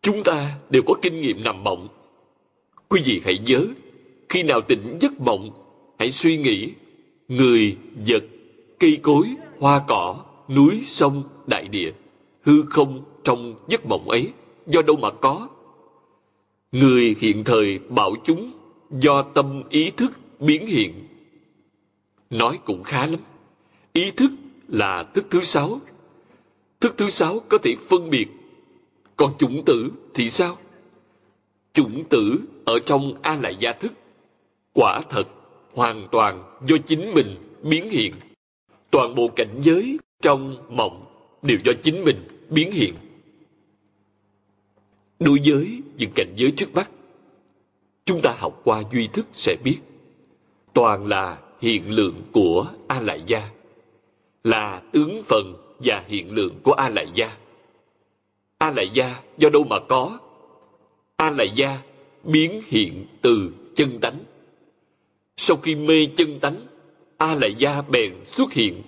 Chúng 0.00 0.22
ta 0.24 0.58
đều 0.70 0.82
có 0.86 0.94
kinh 1.02 1.20
nghiệm 1.20 1.42
nằm 1.44 1.64
mộng. 1.64 1.88
Quý 2.88 3.02
vị 3.04 3.20
hãy 3.24 3.38
nhớ, 3.38 3.66
khi 4.28 4.42
nào 4.42 4.60
tỉnh 4.60 4.98
giấc 5.00 5.20
mộng, 5.20 5.50
hãy 5.98 6.12
suy 6.12 6.36
nghĩ 6.36 6.72
người, 7.28 7.76
vật, 8.06 8.24
cây 8.78 8.98
cối, 9.02 9.26
hoa 9.58 9.84
cỏ, 9.88 10.24
núi, 10.48 10.80
sông, 10.82 11.22
đại 11.46 11.68
địa, 11.68 11.92
hư 12.42 12.62
không 12.62 13.04
trong 13.24 13.54
giấc 13.68 13.86
mộng 13.86 14.08
ấy, 14.08 14.32
do 14.66 14.82
đâu 14.82 14.96
mà 14.96 15.10
có? 15.10 15.48
Người 16.72 17.16
hiện 17.18 17.44
thời 17.44 17.78
bảo 17.78 18.14
chúng 18.24 18.52
do 18.90 19.22
tâm 19.22 19.62
ý 19.70 19.90
thức 19.90 20.12
biến 20.40 20.66
hiện. 20.66 21.08
Nói 22.30 22.58
cũng 22.64 22.82
khá 22.82 23.06
lắm. 23.06 23.20
Ý 23.92 24.10
thức 24.10 24.30
là 24.68 25.02
thức 25.14 25.26
thứ 25.30 25.40
sáu. 25.40 25.80
Thức 26.80 26.94
thứ 26.96 27.10
sáu 27.10 27.40
có 27.48 27.58
thể 27.58 27.76
phân 27.88 28.10
biệt. 28.10 28.26
Còn 29.16 29.38
chủng 29.38 29.62
tử 29.64 29.92
thì 30.14 30.30
sao? 30.30 30.58
Chủng 31.72 32.04
tử 32.08 32.38
ở 32.64 32.78
trong 32.86 33.14
A 33.22 33.34
lại 33.34 33.56
gia 33.58 33.72
thức. 33.72 33.92
Quả 34.72 35.00
thật, 35.10 35.24
hoàn 35.72 36.08
toàn 36.12 36.58
do 36.66 36.76
chính 36.86 37.14
mình 37.14 37.36
biến 37.62 37.90
hiện. 37.90 38.12
Toàn 38.90 39.14
bộ 39.14 39.28
cảnh 39.28 39.60
giới 39.62 39.98
trong 40.22 40.56
mộng 40.76 41.11
đều 41.42 41.58
do 41.64 41.72
chính 41.82 42.04
mình 42.04 42.16
biến 42.50 42.72
hiện. 42.72 42.94
Đối 45.20 45.38
với 45.44 45.82
những 45.96 46.10
cảnh 46.14 46.32
giới 46.36 46.50
trước 46.50 46.74
mắt, 46.74 46.90
chúng 48.04 48.20
ta 48.22 48.34
học 48.38 48.60
qua 48.64 48.82
duy 48.92 49.06
thức 49.06 49.26
sẽ 49.32 49.56
biết. 49.64 49.78
Toàn 50.72 51.06
là 51.06 51.38
hiện 51.60 51.90
lượng 51.90 52.22
của 52.32 52.66
A 52.88 53.00
Lại 53.00 53.22
Gia 53.26 53.50
là 54.44 54.82
tướng 54.92 55.22
phần 55.24 55.54
và 55.78 56.04
hiện 56.08 56.30
lượng 56.30 56.60
của 56.62 56.72
A 56.72 56.88
Lại 56.88 57.06
Gia. 57.14 57.36
A 58.58 58.70
Lại 58.70 58.90
Gia 58.94 59.20
do 59.38 59.48
đâu 59.48 59.64
mà 59.64 59.76
có? 59.88 60.18
A 61.16 61.30
Lại 61.30 61.48
Gia 61.56 61.82
biến 62.24 62.60
hiện 62.66 63.06
từ 63.22 63.50
chân 63.74 64.00
tánh. 64.00 64.18
Sau 65.36 65.56
khi 65.56 65.74
mê 65.74 66.06
chân 66.16 66.40
tánh, 66.40 66.66
A 67.16 67.34
Lại 67.34 67.54
Gia 67.58 67.82
bèn 67.82 68.12
xuất 68.24 68.52
hiện. 68.52 68.82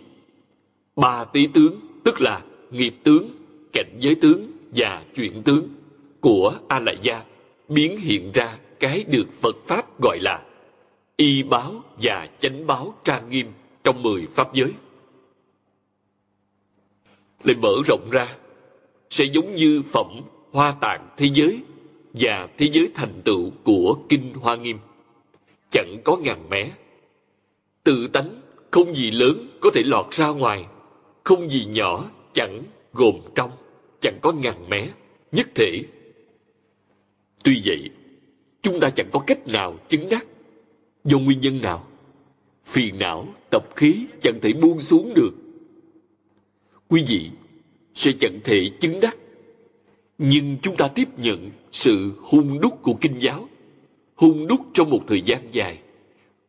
Ba 0.96 1.24
tí 1.24 1.46
tướng, 1.54 1.80
tức 2.04 2.20
là 2.20 2.42
nghiệp 2.70 2.94
tướng, 3.04 3.30
cảnh 3.72 3.96
giới 3.98 4.14
tướng 4.14 4.50
và 4.74 5.04
chuyển 5.14 5.42
tướng 5.42 5.68
của 6.20 6.54
A 6.68 6.78
Lại 6.78 6.98
Gia 7.02 7.22
biến 7.68 7.96
hiện 7.96 8.30
ra 8.34 8.58
cái 8.80 9.04
được 9.04 9.26
Phật 9.40 9.56
Pháp 9.66 10.00
gọi 10.02 10.18
là 10.20 10.42
y 11.16 11.42
báo 11.42 11.82
và 12.02 12.28
chánh 12.40 12.66
báo 12.66 12.94
trang 13.04 13.30
nghiêm 13.30 13.46
trong 13.84 14.02
mười 14.02 14.26
pháp 14.26 14.54
giới. 14.54 14.72
Lại 17.44 17.56
mở 17.56 17.74
rộng 17.86 18.08
ra 18.10 18.36
sẽ 19.10 19.24
giống 19.24 19.54
như 19.54 19.82
phẩm 19.82 20.20
hoa 20.52 20.74
tạng 20.80 21.08
thế 21.16 21.28
giới 21.34 21.60
và 22.12 22.48
thế 22.58 22.70
giới 22.72 22.90
thành 22.94 23.22
tựu 23.24 23.50
của 23.64 23.98
kinh 24.08 24.34
hoa 24.34 24.56
nghiêm. 24.56 24.78
Chẳng 25.70 25.96
có 26.04 26.16
ngàn 26.16 26.50
mé. 26.50 26.70
Tự 27.84 28.08
tánh 28.08 28.40
không 28.70 28.94
gì 28.94 29.10
lớn 29.10 29.46
có 29.60 29.70
thể 29.74 29.82
lọt 29.82 30.10
ra 30.10 30.28
ngoài 30.28 30.66
không 31.24 31.50
gì 31.50 31.64
nhỏ 31.64 32.10
chẳng 32.32 32.62
gồm 32.92 33.14
trong 33.34 33.50
chẳng 34.00 34.18
có 34.22 34.32
ngàn 34.32 34.68
mé 34.68 34.88
nhất 35.32 35.48
thể 35.54 35.82
tuy 37.44 37.62
vậy 37.64 37.90
chúng 38.62 38.80
ta 38.80 38.90
chẳng 38.90 39.08
có 39.12 39.20
cách 39.26 39.48
nào 39.48 39.78
chứng 39.88 40.08
đắc 40.08 40.26
do 41.04 41.18
nguyên 41.18 41.40
nhân 41.40 41.60
nào 41.60 41.88
phiền 42.64 42.98
não 42.98 43.26
tập 43.50 43.76
khí 43.76 44.06
chẳng 44.20 44.38
thể 44.42 44.52
buông 44.52 44.80
xuống 44.80 45.14
được 45.14 45.30
quý 46.88 47.04
vị 47.06 47.30
sẽ 47.94 48.12
chẳng 48.12 48.40
thể 48.44 48.70
chứng 48.80 49.00
đắc. 49.00 49.16
Nhưng 50.18 50.56
chúng 50.62 50.76
ta 50.76 50.88
tiếp 50.88 51.08
nhận 51.18 51.50
sự 51.72 52.12
hung 52.22 52.60
đúc 52.60 52.82
của 52.82 52.94
kinh 53.00 53.18
giáo, 53.18 53.48
hung 54.14 54.46
đúc 54.46 54.60
trong 54.74 54.90
một 54.90 55.00
thời 55.06 55.22
gian 55.22 55.48
dài, 55.52 55.78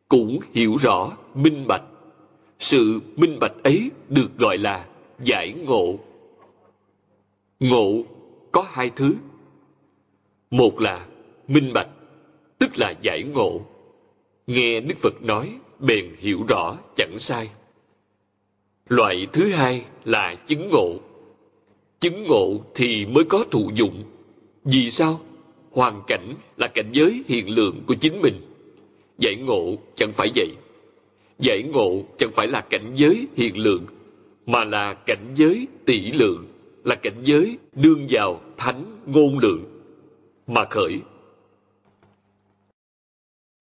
cũng 0.08 0.38
hiểu 0.52 0.76
rõ 0.80 1.16
minh 1.34 1.64
bạch. 1.68 1.82
Sự 2.58 3.00
minh 3.16 3.38
bạch 3.40 3.62
ấy 3.62 3.90
được 4.08 4.38
gọi 4.38 4.58
là 4.58 4.86
giải 5.20 5.52
ngộ. 5.52 5.98
Ngộ 7.60 8.02
có 8.52 8.64
hai 8.68 8.90
thứ. 8.90 9.14
Một 10.50 10.80
là 10.80 11.06
minh 11.48 11.72
bạch, 11.72 11.88
tức 12.58 12.78
là 12.78 12.94
giải 13.02 13.22
ngộ. 13.22 13.60
Nghe 14.46 14.80
Đức 14.80 14.94
Phật 14.98 15.22
nói, 15.22 15.54
bèn 15.78 16.14
hiểu 16.18 16.44
rõ 16.48 16.78
chẳng 16.96 17.18
sai. 17.18 17.48
Loại 18.88 19.26
thứ 19.32 19.48
hai 19.48 19.84
là 20.04 20.34
chứng 20.46 20.68
ngộ. 20.70 20.96
Chứng 22.00 22.24
ngộ 22.24 22.60
thì 22.74 23.06
mới 23.06 23.24
có 23.24 23.44
thụ 23.50 23.70
dụng. 23.74 24.04
Vì 24.64 24.90
sao? 24.90 25.20
Hoàn 25.70 26.02
cảnh 26.06 26.34
là 26.56 26.68
cảnh 26.68 26.90
giới 26.92 27.24
hiện 27.28 27.50
lượng 27.50 27.82
của 27.86 27.94
chính 27.94 28.22
mình. 28.22 28.40
Giải 29.18 29.36
ngộ 29.36 29.76
chẳng 29.94 30.12
phải 30.12 30.28
vậy. 30.34 30.48
Giải 31.38 31.62
ngộ 31.62 32.04
chẳng 32.18 32.30
phải 32.32 32.46
là 32.46 32.60
cảnh 32.60 32.92
giới 32.94 33.26
hiện 33.36 33.58
lượng, 33.58 33.86
mà 34.46 34.64
là 34.64 34.94
cảnh 34.94 35.32
giới 35.34 35.66
tỷ 35.84 36.12
lượng, 36.12 36.46
là 36.84 36.94
cảnh 36.94 37.20
giới 37.24 37.58
đương 37.72 38.06
vào 38.10 38.40
thánh 38.56 38.84
ngôn 39.06 39.38
lượng, 39.38 39.64
mà 40.46 40.64
khởi. 40.70 41.00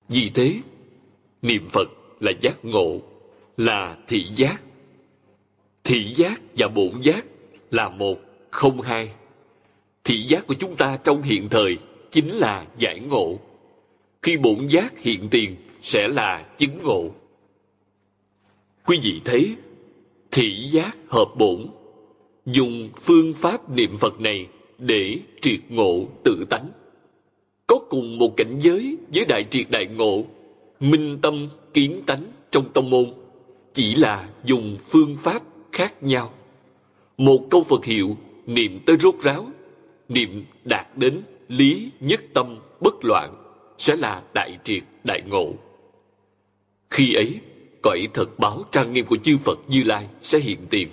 Vì 0.07 0.31
thế, 0.33 0.61
niệm 1.41 1.67
Phật 1.69 1.89
là 2.19 2.31
giác 2.41 2.65
ngộ, 2.65 3.01
là 3.57 3.97
thị 4.07 4.25
giác. 4.35 4.61
Thị 5.83 6.13
giác 6.15 6.41
và 6.57 6.67
bổn 6.67 7.01
giác 7.01 7.25
là 7.71 7.89
một 7.89 8.17
không 8.51 8.81
hai. 8.81 9.11
Thị 10.03 10.25
giác 10.27 10.47
của 10.47 10.53
chúng 10.53 10.75
ta 10.75 10.97
trong 11.03 11.21
hiện 11.21 11.49
thời 11.49 11.77
chính 12.11 12.29
là 12.29 12.65
giải 12.77 12.99
ngộ. 12.99 13.39
Khi 14.21 14.37
bổn 14.37 14.67
giác 14.67 14.99
hiện 14.99 15.27
tiền 15.31 15.55
sẽ 15.81 16.07
là 16.07 16.45
chứng 16.57 16.83
ngộ 16.83 17.11
quý 18.85 18.99
vị 19.03 19.21
thấy 19.25 19.55
thị 20.31 20.67
giác 20.69 20.97
hợp 21.07 21.27
bổn 21.37 21.67
dùng 22.45 22.89
phương 23.01 23.33
pháp 23.33 23.69
niệm 23.69 23.97
phật 23.97 24.21
này 24.21 24.47
để 24.77 25.19
triệt 25.41 25.59
ngộ 25.69 26.05
tự 26.23 26.45
tánh 26.49 26.69
có 27.67 27.79
cùng 27.89 28.17
một 28.17 28.37
cảnh 28.37 28.59
giới 28.59 28.97
với 29.13 29.25
đại 29.25 29.45
triệt 29.51 29.65
đại 29.69 29.85
ngộ 29.85 30.23
minh 30.79 31.19
tâm 31.21 31.47
kiến 31.73 32.01
tánh 32.05 32.23
trong 32.51 32.73
tông 32.73 32.89
môn 32.89 33.13
chỉ 33.75 33.95
là 33.95 34.29
dùng 34.43 34.77
phương 34.87 35.15
pháp 35.17 35.41
khác 35.71 36.03
nhau. 36.03 36.33
Một 37.17 37.39
câu 37.49 37.63
Phật 37.63 37.85
hiệu 37.85 38.17
niệm 38.45 38.79
tới 38.85 38.97
rốt 38.99 39.15
ráo, 39.21 39.47
niệm 40.09 40.45
đạt 40.63 40.87
đến 40.97 41.21
lý 41.47 41.89
nhất 41.99 42.21
tâm 42.33 42.57
bất 42.81 42.93
loạn 43.05 43.35
sẽ 43.77 43.95
là 43.95 44.23
đại 44.33 44.57
triệt 44.63 44.83
đại 45.03 45.21
ngộ. 45.21 45.53
Khi 46.89 47.13
ấy, 47.13 47.39
cõi 47.85 48.07
thật 48.13 48.39
báo 48.39 48.65
trang 48.71 48.93
nghiêm 48.93 49.05
của 49.05 49.17
chư 49.17 49.37
Phật 49.37 49.59
Như 49.67 49.83
Lai 49.83 50.07
sẽ 50.21 50.39
hiện 50.39 50.59
tiền. 50.69 50.87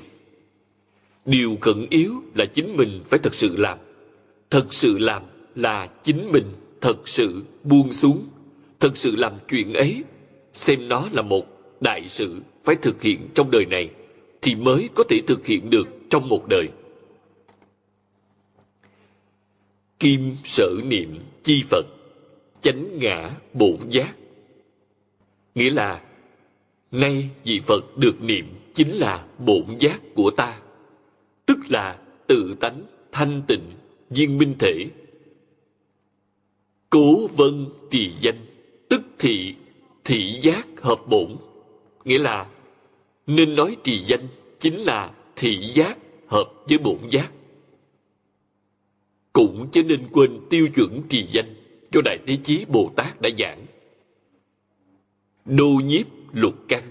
Điều 1.24 1.58
khẩn 1.60 1.86
yếu 1.90 2.12
là 2.34 2.46
chính 2.46 2.76
mình 2.76 3.00
phải 3.08 3.18
thật 3.18 3.34
sự 3.34 3.56
làm. 3.56 3.78
Thật 4.50 4.74
sự 4.74 4.98
làm 4.98 5.22
là 5.54 5.88
chính 6.02 6.32
mình 6.32 6.52
thật 6.80 7.08
sự 7.08 7.42
buông 7.64 7.92
xuống, 7.92 8.28
thật 8.80 8.96
sự 8.96 9.16
làm 9.16 9.32
chuyện 9.48 9.74
ấy, 9.74 10.04
xem 10.52 10.88
nó 10.88 11.08
là 11.12 11.22
một 11.22 11.46
đại 11.80 12.08
sự 12.08 12.40
phải 12.64 12.74
thực 12.74 13.02
hiện 13.02 13.26
trong 13.34 13.50
đời 13.50 13.64
này, 13.66 13.90
thì 14.42 14.54
mới 14.54 14.88
có 14.94 15.04
thể 15.08 15.20
thực 15.26 15.46
hiện 15.46 15.70
được 15.70 15.88
trong 16.10 16.28
một 16.28 16.44
đời. 16.48 16.68
Kim 19.98 20.36
sở 20.44 20.70
niệm 20.84 21.18
chi 21.42 21.62
Phật, 21.70 21.86
chánh 22.60 22.98
ngã 22.98 23.30
bổn 23.52 23.76
giác. 23.90 24.14
Nghĩa 25.54 25.70
là, 25.70 26.00
nay 26.92 27.30
vị 27.44 27.60
Phật 27.60 27.96
được 27.96 28.22
niệm 28.22 28.46
chính 28.74 28.90
là 28.90 29.26
bổn 29.38 29.64
giác 29.78 30.00
của 30.14 30.30
ta, 30.30 30.60
tức 31.46 31.58
là 31.68 31.98
tự 32.26 32.54
tánh, 32.60 32.82
thanh 33.12 33.42
tịnh, 33.46 33.72
viên 34.10 34.38
minh 34.38 34.54
thể. 34.58 34.86
Cố 36.90 37.26
vân 37.26 37.66
trì 37.90 38.10
danh, 38.20 38.46
tức 38.88 39.02
thị, 39.18 39.54
thị 40.04 40.38
giác 40.42 40.66
hợp 40.76 41.00
bổn. 41.06 41.36
Nghĩa 42.04 42.18
là, 42.18 42.46
nên 43.26 43.54
nói 43.54 43.76
trì 43.84 44.04
danh 44.06 44.28
chính 44.58 44.78
là 44.78 45.12
thị 45.36 45.72
giác 45.74 45.98
hợp 46.26 46.52
với 46.68 46.78
bổn 46.78 46.98
giác. 47.10 47.32
Cũng 49.32 49.68
cho 49.72 49.82
nên 49.82 50.08
quên 50.12 50.40
tiêu 50.50 50.68
chuẩn 50.74 51.02
trì 51.08 51.26
danh 51.32 51.54
cho 51.90 52.00
Đại 52.04 52.18
Thế 52.26 52.38
Chí 52.44 52.64
Bồ 52.68 52.92
Tát 52.96 53.20
đã 53.20 53.30
giảng. 53.38 53.66
Đô 55.44 55.68
nhiếp 55.84 56.06
lục 56.32 56.54
căn, 56.68 56.82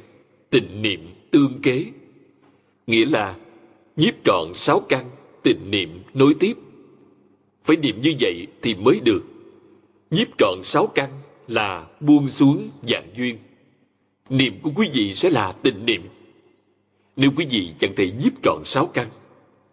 tịnh 0.49 0.81
niệm 0.81 1.13
tương 1.31 1.61
kế. 1.61 1.85
Nghĩa 2.87 3.05
là 3.05 3.35
nhiếp 3.95 4.13
trọn 4.23 4.53
sáu 4.55 4.79
căn, 4.79 5.09
tịnh 5.43 5.71
niệm 5.71 6.03
nối 6.13 6.33
tiếp. 6.39 6.53
Phải 7.63 7.77
niệm 7.77 8.01
như 8.01 8.13
vậy 8.19 8.47
thì 8.61 8.75
mới 8.75 8.99
được. 8.99 9.23
Nhiếp 10.11 10.27
trọn 10.37 10.63
sáu 10.63 10.87
căn 10.87 11.09
là 11.47 11.87
buông 11.99 12.27
xuống 12.27 12.69
dạng 12.87 13.09
duyên. 13.15 13.37
Niệm 14.29 14.59
của 14.61 14.71
quý 14.75 14.89
vị 14.93 15.13
sẽ 15.13 15.29
là 15.29 15.51
tịnh 15.51 15.85
niệm. 15.85 16.01
Nếu 17.15 17.31
quý 17.37 17.45
vị 17.51 17.71
chẳng 17.79 17.93
thể 17.95 18.11
nhiếp 18.11 18.33
trọn 18.43 18.61
sáu 18.65 18.85
căn, 18.85 19.07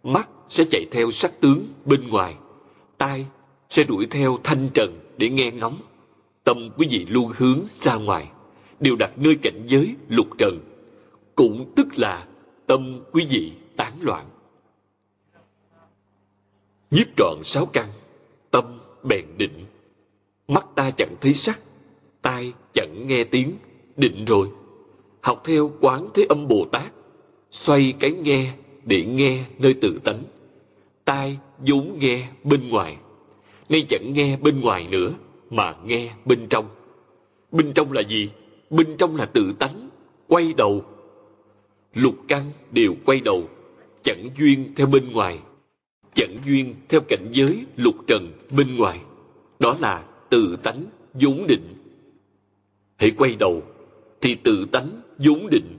mắt 0.02 0.28
sẽ 0.48 0.64
chạy 0.70 0.84
theo 0.90 1.10
sắc 1.10 1.40
tướng 1.40 1.66
bên 1.84 2.08
ngoài, 2.08 2.34
tai 2.98 3.26
sẽ 3.70 3.84
đuổi 3.84 4.06
theo 4.10 4.38
thanh 4.44 4.68
trần 4.74 5.00
để 5.16 5.28
nghe 5.28 5.50
ngóng. 5.50 5.80
Tâm 6.44 6.70
quý 6.76 6.86
vị 6.90 7.06
luôn 7.08 7.32
hướng 7.36 7.60
ra 7.80 7.94
ngoài, 7.94 8.28
đều 8.80 8.96
đặt 8.96 9.18
nơi 9.18 9.36
cảnh 9.42 9.62
giới 9.66 9.94
lục 10.08 10.26
trần, 10.38 10.60
cũng 11.34 11.72
tức 11.76 11.88
là 11.96 12.26
tâm 12.66 13.00
quý 13.12 13.26
vị 13.30 13.52
tán 13.76 13.92
loạn. 14.00 14.28
Nhiếp 16.90 17.06
trọn 17.16 17.38
sáu 17.44 17.66
căn, 17.66 17.88
tâm 18.50 18.78
bèn 19.02 19.24
định. 19.36 19.64
Mắt 20.48 20.66
ta 20.74 20.90
chẳng 20.90 21.14
thấy 21.20 21.34
sắc, 21.34 21.60
tai 22.22 22.52
chẳng 22.72 23.06
nghe 23.06 23.24
tiếng, 23.24 23.52
định 23.96 24.24
rồi. 24.24 24.48
Học 25.20 25.42
theo 25.44 25.72
quán 25.80 26.08
thế 26.14 26.26
âm 26.28 26.48
Bồ 26.48 26.66
Tát, 26.72 26.92
xoay 27.50 27.94
cái 28.00 28.12
nghe 28.12 28.52
để 28.84 29.04
nghe 29.04 29.44
nơi 29.58 29.74
tự 29.74 30.00
tánh. 30.04 30.22
Tai 31.04 31.38
vốn 31.58 31.98
nghe 31.98 32.28
bên 32.44 32.68
ngoài, 32.68 32.96
nay 33.68 33.84
chẳng 33.88 34.12
nghe 34.12 34.36
bên 34.36 34.60
ngoài 34.60 34.86
nữa, 34.90 35.12
mà 35.50 35.76
nghe 35.84 36.14
bên 36.24 36.46
trong. 36.50 36.68
Bên 37.52 37.72
trong 37.74 37.92
là 37.92 38.02
gì? 38.02 38.30
Bên 38.70 38.96
trong 38.98 39.16
là 39.16 39.24
tự 39.26 39.52
tánh, 39.58 39.88
quay 40.26 40.52
đầu. 40.56 40.84
Lục 41.94 42.14
căn 42.28 42.42
đều 42.70 42.94
quay 43.04 43.20
đầu, 43.20 43.48
chẳng 44.02 44.28
duyên 44.38 44.72
theo 44.76 44.86
bên 44.86 45.12
ngoài, 45.12 45.38
chẳng 46.14 46.36
duyên 46.46 46.74
theo 46.88 47.00
cảnh 47.08 47.28
giới 47.32 47.66
lục 47.76 47.94
trần 48.06 48.32
bên 48.56 48.76
ngoài. 48.76 49.00
Đó 49.58 49.76
là 49.80 50.04
tự 50.30 50.56
tánh 50.62 50.84
vốn 51.14 51.46
định. 51.46 51.74
Hãy 52.96 53.10
quay 53.10 53.36
đầu, 53.36 53.62
thì 54.20 54.34
tự 54.34 54.64
tánh 54.72 55.00
vốn 55.18 55.48
định. 55.50 55.78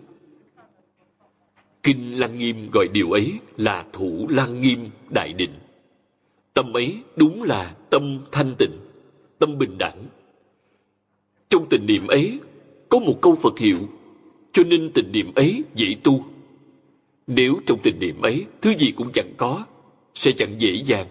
Kinh 1.83 2.19
Lăng 2.19 2.37
Nghiêm 2.37 2.69
gọi 2.73 2.87
điều 2.87 3.11
ấy 3.11 3.33
là 3.57 3.85
thủ 3.93 4.27
Lăng 4.29 4.61
Nghiêm 4.61 4.89
Đại 5.09 5.33
Định. 5.33 5.53
Tâm 6.53 6.77
ấy 6.77 6.97
đúng 7.15 7.43
là 7.43 7.75
tâm 7.89 8.19
thanh 8.31 8.55
tịnh, 8.57 8.79
tâm 9.39 9.57
bình 9.57 9.77
đẳng. 9.77 10.05
Trong 11.49 11.65
tình 11.69 11.85
niệm 11.85 12.07
ấy 12.07 12.39
có 12.89 12.99
một 12.99 13.21
câu 13.21 13.35
Phật 13.35 13.59
hiệu, 13.59 13.77
cho 14.51 14.63
nên 14.63 14.91
tình 14.93 15.11
niệm 15.11 15.33
ấy 15.35 15.63
dễ 15.75 15.95
tu. 16.03 16.25
Nếu 17.27 17.55
trong 17.65 17.79
tình 17.83 17.99
niệm 17.99 18.21
ấy 18.21 18.45
thứ 18.61 18.73
gì 18.79 18.91
cũng 18.91 19.11
chẳng 19.13 19.33
có, 19.37 19.65
sẽ 20.15 20.31
chẳng 20.31 20.55
dễ 20.61 20.83
dàng. 20.85 21.07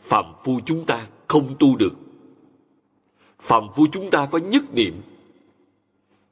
phàm 0.00 0.24
phu 0.44 0.60
chúng 0.66 0.84
ta 0.84 1.06
không 1.28 1.56
tu 1.58 1.76
được. 1.76 1.92
phàm 3.40 3.64
phu 3.74 3.86
chúng 3.92 4.10
ta 4.10 4.26
có 4.26 4.38
nhất 4.38 4.74
niệm. 4.74 4.94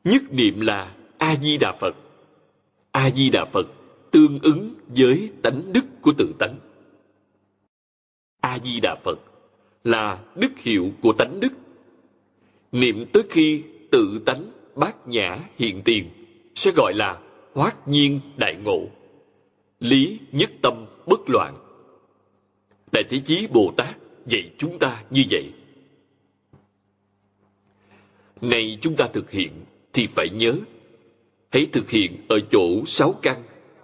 Nhất 0.05 0.23
niệm 0.31 0.61
là 0.61 0.95
A-di-đà 1.19 1.73
Phật. 1.73 1.97
A-di-đà 2.93 3.45
Phật 3.45 3.67
tương 4.11 4.39
ứng 4.43 4.75
với 4.87 5.31
tánh 5.43 5.73
đức 5.73 5.85
của 6.03 6.13
tự 6.19 6.35
tánh. 6.39 6.59
A-di-đà 8.41 8.97
Phật 9.05 9.19
là 9.85 10.25
đức 10.37 10.59
hiệu 10.59 10.91
của 11.01 11.13
tánh 11.13 11.41
đức. 11.41 11.53
Niệm 12.73 13.07
tới 13.13 13.23
khi 13.31 13.63
tự 13.91 14.19
tánh 14.27 14.51
bát 14.77 15.09
nhã 15.09 15.39
hiện 15.59 15.83
tiền 15.85 16.11
sẽ 16.55 16.71
gọi 16.77 16.95
là 16.95 17.21
hoát 17.55 17.89
nhiên 17.89 18.21
đại 18.37 18.57
ngộ. 18.65 18.87
Lý 19.81 20.19
nhất 20.33 20.51
tâm 20.63 20.87
bất 21.07 21.21
loạn. 21.29 21.57
Đại 22.93 23.05
Thế 23.11 23.21
Chí 23.25 23.47
Bồ 23.47 23.73
Tát 23.77 23.97
dạy 24.27 24.51
chúng 24.59 24.79
ta 24.79 25.03
như 25.11 25.25
vậy. 25.31 25.53
Này 28.41 28.79
chúng 28.81 28.97
ta 28.97 29.07
thực 29.13 29.31
hiện 29.31 29.51
thì 29.93 30.07
phải 30.07 30.29
nhớ. 30.29 30.55
Hãy 31.51 31.67
thực 31.73 31.91
hiện 31.91 32.17
ở 32.29 32.41
chỗ 32.51 32.85
sáu 32.87 33.15
căn, 33.23 33.43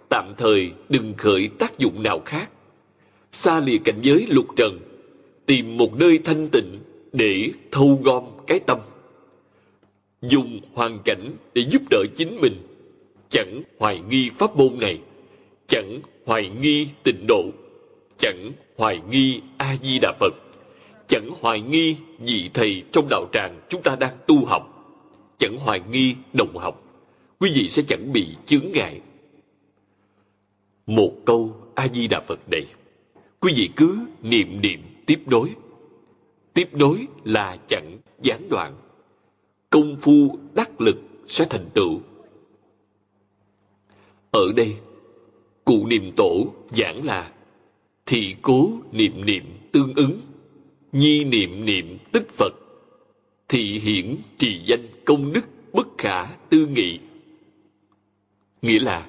tạm 0.08 0.34
thời 0.38 0.72
đừng 0.88 1.14
khởi 1.16 1.48
tác 1.58 1.78
dụng 1.78 2.02
nào 2.02 2.22
khác. 2.24 2.50
Xa 3.32 3.60
lìa 3.60 3.78
cảnh 3.84 3.98
giới 4.02 4.26
lục 4.28 4.46
trần, 4.56 4.80
tìm 5.46 5.76
một 5.76 5.96
nơi 5.96 6.18
thanh 6.24 6.48
tịnh 6.48 6.80
để 7.12 7.50
thâu 7.72 8.00
gom 8.04 8.24
cái 8.46 8.60
tâm. 8.60 8.78
Dùng 10.28 10.60
hoàn 10.74 10.98
cảnh 11.04 11.36
để 11.54 11.62
giúp 11.70 11.82
đỡ 11.90 12.04
chính 12.16 12.40
mình, 12.40 12.62
chẳng 13.28 13.62
hoài 13.78 14.00
nghi 14.08 14.30
pháp 14.30 14.56
môn 14.56 14.78
này, 14.78 15.00
chẳng 15.66 16.00
hoài 16.26 16.48
nghi 16.60 16.88
tịnh 17.02 17.26
độ, 17.28 17.44
chẳng 18.16 18.52
hoài 18.76 19.00
nghi 19.10 19.40
A-di-đà 19.58 20.12
Phật, 20.20 20.34
chẳng 21.06 21.30
hoài 21.40 21.60
nghi 21.60 21.96
vị 22.18 22.50
thầy 22.54 22.82
trong 22.92 23.08
đạo 23.10 23.28
tràng 23.32 23.60
chúng 23.68 23.82
ta 23.82 23.96
đang 23.96 24.16
tu 24.26 24.44
học, 24.44 24.62
chẳng 25.38 25.58
hoài 25.58 25.80
nghi 25.90 26.14
đồng 26.32 26.56
học, 26.56 26.82
quý 27.38 27.52
vị 27.54 27.68
sẽ 27.68 27.82
chẳng 27.88 28.12
bị 28.12 28.26
chướng 28.46 28.72
ngại. 28.72 29.00
Một 30.86 31.12
câu 31.24 31.56
A-di-đà 31.74 32.20
Phật 32.20 32.38
này, 32.50 32.66
quý 33.40 33.52
vị 33.56 33.68
cứ 33.76 33.98
niệm 34.22 34.60
niệm 34.60 34.80
tiếp 35.06 35.18
nối. 35.26 35.50
Tiếp 36.54 36.68
nối 36.72 37.06
là 37.24 37.56
chẳng 37.68 37.98
gián 38.22 38.48
đoạn. 38.48 38.74
Công 39.76 39.96
phu 40.02 40.38
đắc 40.54 40.80
lực 40.80 40.96
sẽ 41.28 41.46
thành 41.50 41.66
tựu. 41.74 42.00
Ở 44.30 44.52
đây, 44.56 44.76
cụ 45.64 45.86
niệm 45.86 46.12
tổ 46.16 46.54
giảng 46.70 47.04
là 47.04 47.32
thị 48.06 48.34
cố 48.42 48.70
niệm 48.92 49.24
niệm 49.24 49.44
tương 49.72 49.94
ứng, 49.94 50.20
nhi 50.92 51.24
niệm 51.24 51.64
niệm 51.64 51.98
tức 52.12 52.28
Phật, 52.30 52.52
thị 53.48 53.78
hiển 53.78 54.16
trì 54.38 54.60
danh 54.66 54.86
công 55.04 55.32
đức 55.32 55.44
bất 55.72 55.88
khả 55.98 56.26
tư 56.26 56.66
nghị. 56.66 56.98
Nghĩa 58.62 58.80
là, 58.80 59.08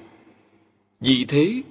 vì 1.00 1.24
thế, 1.28 1.62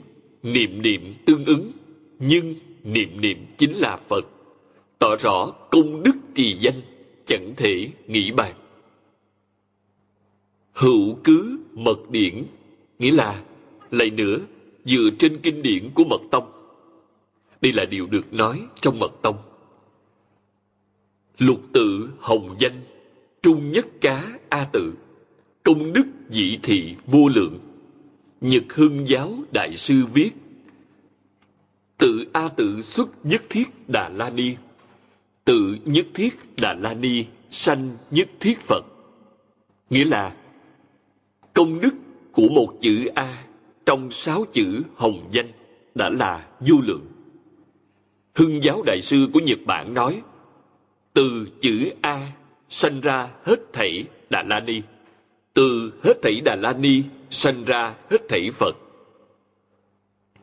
niệm 0.43 0.81
niệm 0.81 1.13
tương 1.25 1.45
ứng, 1.45 1.71
nhưng 2.19 2.55
niệm 2.83 3.21
niệm 3.21 3.45
chính 3.57 3.73
là 3.73 3.97
Phật, 3.97 4.25
tỏ 4.99 5.15
rõ 5.19 5.51
công 5.71 6.03
đức 6.03 6.15
trì 6.35 6.53
danh, 6.53 6.81
chẳng 7.25 7.53
thể 7.57 7.89
nghĩ 8.07 8.31
bàn. 8.31 8.55
Hữu 10.77 11.15
cứ 11.23 11.59
mật 11.73 12.09
điển, 12.09 12.43
nghĩa 12.99 13.11
là, 13.11 13.43
lại 13.91 14.09
nữa, 14.09 14.37
dựa 14.85 15.09
trên 15.19 15.37
kinh 15.37 15.61
điển 15.61 15.89
của 15.93 16.03
mật 16.03 16.21
tông. 16.31 16.51
Đây 17.61 17.73
là 17.73 17.85
điều 17.85 18.07
được 18.07 18.33
nói 18.33 18.61
trong 18.81 18.99
mật 18.99 19.11
tông. 19.21 19.37
Lục 21.37 21.61
tự 21.73 22.09
hồng 22.19 22.55
danh, 22.59 22.81
trung 23.41 23.71
nhất 23.71 23.87
cá 24.01 24.39
A 24.49 24.67
tự, 24.73 24.93
công 25.63 25.93
đức 25.93 26.07
dị 26.29 26.59
thị 26.63 26.95
vô 27.05 27.27
lượng. 27.27 27.59
Nhật 28.41 28.63
Hưng 28.73 29.07
Giáo 29.07 29.33
Đại 29.53 29.77
Sư 29.77 30.05
viết, 30.13 30.31
Tự 31.97 32.25
A 32.33 32.47
tự 32.47 32.81
xuất 32.81 33.25
nhất 33.25 33.43
thiết 33.49 33.67
Đà 33.87 34.09
La 34.09 34.29
Ni, 34.29 34.55
tự 35.45 35.77
nhất 35.85 36.05
thiết 36.13 36.33
Đà 36.61 36.73
La 36.73 36.93
Ni 36.93 37.25
sanh 37.49 37.89
nhất 38.11 38.29
thiết 38.39 38.59
Phật. 38.59 38.85
Nghĩa 39.89 40.05
là, 40.05 40.35
công 41.57 41.79
đức 41.79 41.95
của 42.31 42.49
một 42.49 42.73
chữ 42.79 43.05
A 43.15 43.43
trong 43.85 44.11
sáu 44.11 44.45
chữ 44.53 44.83
hồng 44.95 45.29
danh 45.31 45.45
đã 45.95 46.09
là 46.09 46.47
vô 46.59 46.75
lượng. 46.83 47.05
Hưng 48.35 48.63
giáo 48.63 48.83
đại 48.85 49.01
sư 49.01 49.27
của 49.33 49.39
Nhật 49.39 49.59
Bản 49.65 49.93
nói, 49.93 50.21
từ 51.13 51.47
chữ 51.61 51.89
A 52.01 52.31
sanh 52.69 53.01
ra 53.01 53.29
hết 53.43 53.73
thảy 53.73 54.05
Đà 54.29 54.43
La 54.43 54.59
Ni, 54.59 54.81
từ 55.53 55.93
hết 56.03 56.13
thảy 56.21 56.41
Đà 56.45 56.55
La 56.55 56.73
Ni 56.73 57.03
sanh 57.29 57.63
ra 57.63 57.95
hết 58.09 58.21
thảy 58.29 58.49
Phật. 58.53 58.75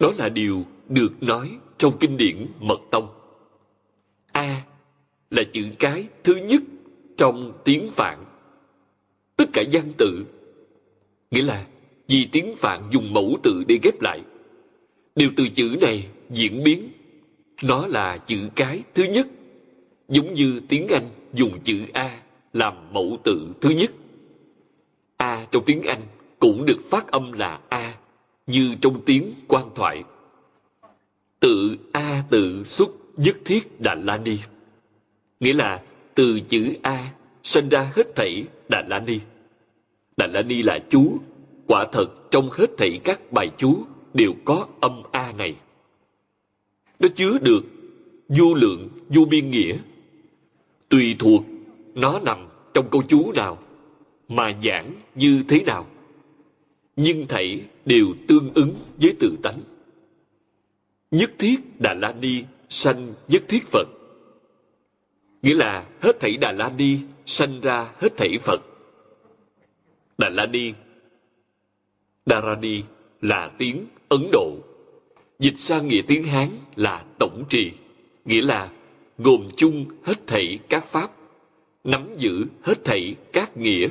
Đó 0.00 0.12
là 0.18 0.28
điều 0.28 0.64
được 0.88 1.22
nói 1.22 1.50
trong 1.78 1.98
kinh 1.98 2.16
điển 2.16 2.46
Mật 2.60 2.80
Tông. 2.90 3.08
A 4.32 4.62
là 5.30 5.42
chữ 5.52 5.64
cái 5.78 6.08
thứ 6.24 6.34
nhất 6.34 6.62
trong 7.16 7.52
tiếng 7.64 7.90
Phạn. 7.90 8.24
Tất 9.36 9.46
cả 9.52 9.62
văn 9.72 9.92
tự, 9.98 10.24
nghĩa 11.34 11.42
là 11.42 11.66
vì 12.08 12.28
tiếng 12.32 12.56
Phạn 12.56 12.82
dùng 12.90 13.12
mẫu 13.12 13.38
từ 13.42 13.64
để 13.68 13.78
ghép 13.82 14.00
lại, 14.00 14.20
đều 15.16 15.30
từ 15.36 15.48
chữ 15.48 15.76
này 15.80 16.06
diễn 16.30 16.64
biến. 16.64 16.88
Nó 17.62 17.86
là 17.86 18.18
chữ 18.18 18.48
cái 18.56 18.82
thứ 18.94 19.04
nhất, 19.04 19.26
giống 20.08 20.34
như 20.34 20.60
tiếng 20.68 20.88
Anh 20.88 21.10
dùng 21.32 21.60
chữ 21.64 21.80
A 21.92 22.20
làm 22.52 22.92
mẫu 22.92 23.18
tự 23.24 23.48
thứ 23.60 23.70
nhất. 23.70 23.90
A 25.16 25.46
trong 25.50 25.64
tiếng 25.66 25.82
Anh 25.82 26.00
cũng 26.38 26.66
được 26.66 26.78
phát 26.90 27.10
âm 27.10 27.32
là 27.32 27.60
A, 27.68 27.94
như 28.46 28.74
trong 28.80 29.00
tiếng 29.06 29.34
quan 29.48 29.64
thoại. 29.74 30.04
Tự 31.40 31.76
A 31.92 32.22
tự 32.30 32.64
xuất 32.64 32.88
nhất 33.16 33.36
thiết 33.44 33.80
Đà 33.80 33.94
La 33.94 34.18
Ni. 34.18 34.38
Nghĩa 35.40 35.52
là 35.52 35.82
từ 36.14 36.40
chữ 36.40 36.74
A 36.82 37.12
sinh 37.42 37.68
ra 37.68 37.92
hết 37.96 38.16
thảy 38.16 38.44
Đà 38.68 38.84
La 38.88 39.00
Ni. 39.00 39.18
Đà 40.16 40.26
La 40.26 40.42
Ni 40.42 40.62
là 40.62 40.78
chú, 40.88 41.18
quả 41.66 41.86
thật 41.92 42.06
trong 42.30 42.50
hết 42.50 42.70
thảy 42.78 43.00
các 43.04 43.32
bài 43.32 43.50
chú 43.56 43.84
đều 44.14 44.32
có 44.44 44.66
âm 44.80 45.02
A 45.12 45.32
này. 45.32 45.54
Nó 47.00 47.08
chứa 47.14 47.38
được 47.38 47.64
vô 48.28 48.54
lượng, 48.54 48.88
vô 49.08 49.24
biên 49.24 49.50
nghĩa. 49.50 49.78
Tùy 50.88 51.16
thuộc 51.18 51.44
nó 51.94 52.20
nằm 52.20 52.48
trong 52.74 52.88
câu 52.90 53.02
chú 53.08 53.32
nào, 53.32 53.58
mà 54.28 54.52
giảng 54.62 54.92
như 55.14 55.42
thế 55.48 55.60
nào. 55.60 55.86
Nhưng 56.96 57.26
thảy 57.26 57.60
đều 57.84 58.06
tương 58.28 58.54
ứng 58.54 58.74
với 58.96 59.14
tự 59.20 59.36
tánh. 59.42 59.60
Nhất 61.10 61.32
thiết 61.38 61.80
Đà 61.80 61.94
La 61.94 62.12
Ni 62.12 62.42
sanh 62.68 63.14
nhất 63.28 63.42
thiết 63.48 63.66
Phật. 63.66 63.88
Nghĩa 65.42 65.54
là 65.54 65.86
hết 66.00 66.20
thảy 66.20 66.36
Đà 66.36 66.52
La 66.52 66.70
Ni 66.78 66.98
sanh 67.26 67.60
ra 67.60 67.92
hết 68.00 68.16
thảy 68.16 68.38
Phật. 68.40 68.60
Đà 70.18 70.28
La 70.28 70.46
Ni 70.46 70.72
Dharani 72.26 72.82
là 73.20 73.50
tiếng 73.58 73.86
Ấn 74.08 74.28
Độ. 74.32 74.56
Dịch 75.38 75.58
sang 75.58 75.88
nghĩa 75.88 76.02
tiếng 76.06 76.22
Hán 76.22 76.48
là 76.76 77.04
tổng 77.18 77.44
trì, 77.48 77.72
nghĩa 78.24 78.42
là 78.42 78.70
gồm 79.18 79.48
chung 79.56 79.86
hết 80.04 80.26
thảy 80.26 80.58
các 80.68 80.84
pháp, 80.84 81.10
nắm 81.84 82.14
giữ 82.18 82.44
hết 82.62 82.84
thảy 82.84 83.14
các 83.32 83.56
nghĩa. 83.56 83.88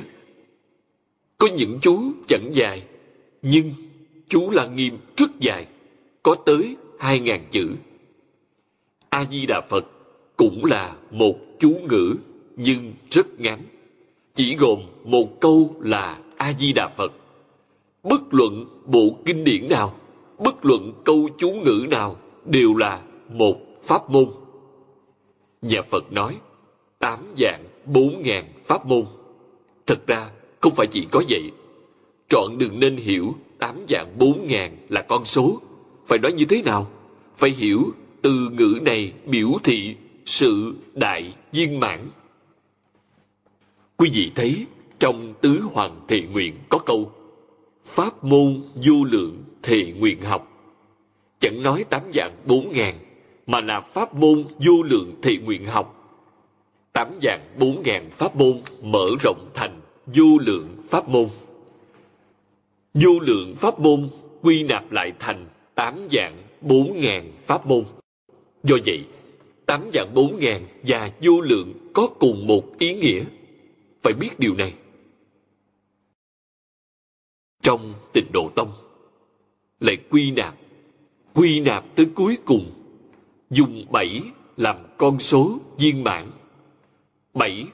Có 1.38 1.48
những 1.56 1.78
chú 1.82 2.12
chẳng 2.28 2.48
dài, 2.52 2.82
nhưng 3.42 3.72
chú 4.28 4.50
là 4.50 4.66
nghiêm 4.66 4.98
rất 5.16 5.30
dài, 5.40 5.66
có 6.22 6.36
tới 6.46 6.76
hai 6.98 7.20
ngàn 7.20 7.46
chữ. 7.50 7.70
A-di-đà 9.08 9.60
Phật 9.60 9.84
cũng 10.36 10.64
là 10.64 10.96
một 11.10 11.36
chú 11.58 11.70
ngữ 11.88 12.16
nhưng 12.56 12.92
rất 13.10 13.40
ngắn, 13.40 13.60
chỉ 14.34 14.56
gồm 14.56 14.80
một 15.04 15.40
câu 15.40 15.74
là 15.80 16.18
A-di-đà 16.36 16.88
Phật 16.88 17.12
bất 18.04 18.34
luận 18.34 18.66
bộ 18.86 19.16
kinh 19.24 19.44
điển 19.44 19.68
nào, 19.68 19.94
bất 20.38 20.64
luận 20.64 20.92
câu 21.04 21.28
chú 21.38 21.50
ngữ 21.50 21.86
nào 21.90 22.16
đều 22.44 22.74
là 22.74 23.02
một 23.28 23.56
pháp 23.82 24.10
môn. 24.10 24.26
Nhà 25.62 25.82
Phật 25.82 26.12
nói, 26.12 26.36
tám 26.98 27.18
dạng 27.36 27.64
bốn 27.86 28.22
ngàn 28.22 28.52
pháp 28.64 28.86
môn. 28.86 29.04
Thật 29.86 30.06
ra, 30.06 30.30
không 30.60 30.74
phải 30.74 30.86
chỉ 30.86 31.06
có 31.10 31.22
vậy. 31.28 31.50
Trọn 32.28 32.58
đừng 32.58 32.80
nên 32.80 32.96
hiểu 32.96 33.34
tám 33.58 33.76
dạng 33.88 34.18
bốn 34.18 34.46
ngàn 34.46 34.76
là 34.88 35.02
con 35.02 35.24
số. 35.24 35.60
Phải 36.06 36.18
nói 36.18 36.32
như 36.32 36.44
thế 36.44 36.62
nào? 36.62 36.90
Phải 37.36 37.50
hiểu 37.50 37.80
từ 38.22 38.48
ngữ 38.52 38.78
này 38.82 39.12
biểu 39.26 39.48
thị 39.64 39.96
sự 40.26 40.74
đại 40.94 41.34
viên 41.52 41.80
mãn. 41.80 42.08
Quý 43.96 44.10
vị 44.14 44.32
thấy 44.34 44.66
trong 44.98 45.34
tứ 45.40 45.60
hoàng 45.72 46.00
thị 46.08 46.22
nguyện 46.32 46.54
có 46.68 46.78
câu 46.78 47.12
Pháp 47.84 48.24
môn 48.24 48.62
du 48.74 49.04
lượng 49.04 49.44
thị 49.62 49.92
nguyện 49.98 50.22
học. 50.22 50.48
Chẳng 51.38 51.62
nói 51.62 51.84
tám 51.90 52.02
dạng 52.14 52.36
bốn 52.46 52.72
ngàn, 52.72 52.94
mà 53.46 53.60
là 53.60 53.80
pháp 53.80 54.14
môn 54.14 54.44
du 54.58 54.82
lượng 54.82 55.14
thị 55.22 55.38
nguyện 55.38 55.66
học. 55.66 56.16
Tám 56.92 57.08
dạng 57.22 57.40
bốn 57.58 57.82
ngàn 57.82 58.10
pháp 58.10 58.36
môn 58.36 58.60
mở 58.82 59.06
rộng 59.20 59.50
thành 59.54 59.80
du 60.14 60.38
lượng 60.38 60.66
pháp 60.88 61.08
môn. 61.08 61.28
Du 62.94 63.18
lượng 63.22 63.54
pháp 63.54 63.80
môn 63.80 64.08
quy 64.42 64.62
nạp 64.62 64.92
lại 64.92 65.12
thành 65.18 65.46
tám 65.74 65.94
dạng 66.12 66.36
bốn 66.60 66.96
ngàn 67.00 67.32
pháp 67.42 67.66
môn. 67.66 67.84
Do 68.62 68.76
vậy, 68.86 69.04
tám 69.66 69.90
dạng 69.92 70.14
bốn 70.14 70.38
ngàn 70.38 70.62
và 70.82 71.10
vô 71.22 71.40
lượng 71.40 71.72
có 71.92 72.06
cùng 72.18 72.46
một 72.46 72.78
ý 72.78 72.94
nghĩa. 72.94 73.24
Phải 74.04 74.12
biết 74.12 74.38
điều 74.38 74.54
này. 74.54 74.74
Trong 77.62 77.92
tịnh 78.12 78.32
độ 78.32 78.50
tông, 78.56 78.72
lại 79.80 79.96
quy 80.10 80.30
nạp 80.30 80.54
quy 81.34 81.60
nạp 81.60 81.84
tới 81.96 82.06
cuối 82.14 82.38
cùng, 82.44 82.70
dùng 83.50 83.86
bảy 83.92 84.22
làm 84.56 84.76
con 84.98 85.18
số 85.18 85.58
viên 85.78 86.04
mãn. 86.04 86.30
Bảy 87.34 87.66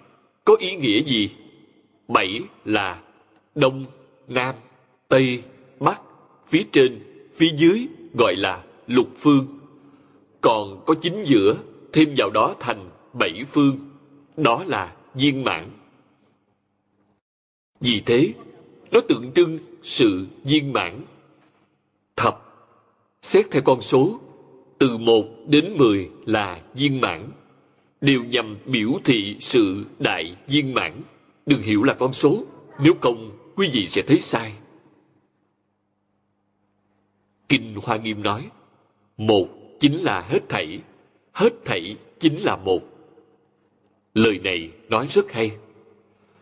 có 0.45 0.57
ý 0.61 0.77
nghĩa 0.77 1.03
gì? 1.03 1.29
Bảy 2.09 2.41
là 2.65 3.03
đông, 3.55 3.85
nam, 4.29 4.55
tây, 5.09 5.43
bắc, 5.81 6.01
phía 6.47 6.63
trên, 6.73 7.01
phía 7.35 7.51
dưới, 7.57 7.87
gọi 8.19 8.35
là 8.37 8.65
lục 8.87 9.09
phương. 9.17 9.47
Còn 10.41 10.83
có 10.87 10.95
chính 11.01 11.25
giữa, 11.25 11.57
thêm 11.93 12.15
vào 12.17 12.31
đó 12.31 12.55
thành 12.61 12.91
bảy 13.13 13.45
phương. 13.53 13.79
Đó 14.37 14.65
là 14.67 14.93
viên 15.15 15.45
mãn 15.45 15.71
vì 17.81 18.03
thế 18.07 18.33
nó 18.91 19.01
tượng 19.01 19.33
trưng 19.33 19.59
sự 19.83 20.27
viên 20.45 20.73
mãn. 20.73 21.05
Thập, 22.17 22.43
xét 23.23 23.51
theo 23.51 23.63
con 23.63 23.81
số, 23.81 24.21
từ 24.79 24.99
một 24.99 25.25
đến 25.47 25.77
mười 25.77 26.11
là 26.27 26.63
viên 26.75 27.01
mãn, 27.01 27.31
đều 28.01 28.25
nhằm 28.25 28.57
biểu 28.67 28.91
thị 29.05 29.37
sự 29.41 29.85
đại 29.99 30.37
viên 30.47 30.75
mãn. 30.75 31.03
Đừng 31.47 31.63
hiểu 31.63 31.83
là 31.83 31.95
con 31.95 32.13
số, 32.13 32.45
nếu 32.79 32.95
không 33.01 33.39
quý 33.57 33.71
vị 33.73 33.87
sẽ 33.87 34.03
thấy 34.03 34.19
sai. 34.19 34.53
Kinh 37.49 37.75
Hoa 37.83 37.97
Nghiêm 37.97 38.23
nói, 38.23 38.51
một 39.17 39.49
chính 39.81 39.99
là 39.99 40.21
hết 40.21 40.49
thảy, 40.49 40.81
hết 41.33 41.53
thảy 41.65 41.97
chính 42.19 42.37
là 42.37 42.57
một. 42.57 42.81
Lời 44.15 44.39
này 44.39 44.71
nói 44.89 45.07
rất 45.07 45.33
hay. 45.33 45.51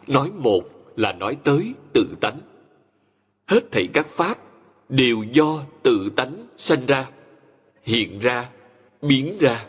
Nói 0.06 0.30
một 0.30 0.77
là 0.98 1.12
nói 1.12 1.36
tới 1.44 1.72
tự 1.92 2.16
tánh. 2.20 2.40
Hết 3.46 3.72
thảy 3.72 3.88
các 3.92 4.06
pháp 4.06 4.38
đều 4.88 5.22
do 5.32 5.64
tự 5.82 6.10
tánh 6.16 6.46
sanh 6.56 6.86
ra, 6.86 7.10
hiện 7.82 8.18
ra, 8.18 8.48
biến 9.02 9.36
ra. 9.40 9.64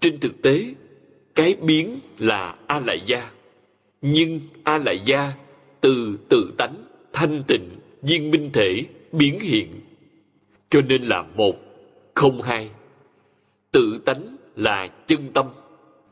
Trên 0.00 0.20
thực 0.20 0.42
tế, 0.42 0.64
cái 1.34 1.56
biến 1.62 1.98
là 2.18 2.56
a 2.66 2.80
lại 2.80 3.02
gia 3.06 3.30
nhưng 4.02 4.40
a 4.64 4.78
lại 4.78 5.00
gia 5.04 5.32
từ 5.80 6.18
tự 6.28 6.54
tánh 6.58 6.74
thanh 7.12 7.42
tịnh, 7.46 7.68
viên 8.02 8.30
minh 8.30 8.50
thể 8.52 8.84
biến 9.12 9.40
hiện. 9.40 9.68
Cho 10.70 10.80
nên 10.80 11.02
là 11.02 11.22
một, 11.22 11.56
không 12.14 12.42
hai. 12.42 12.70
Tự 13.70 13.98
tánh 14.04 14.36
là 14.56 14.88
chân 15.06 15.32
tâm 15.34 15.46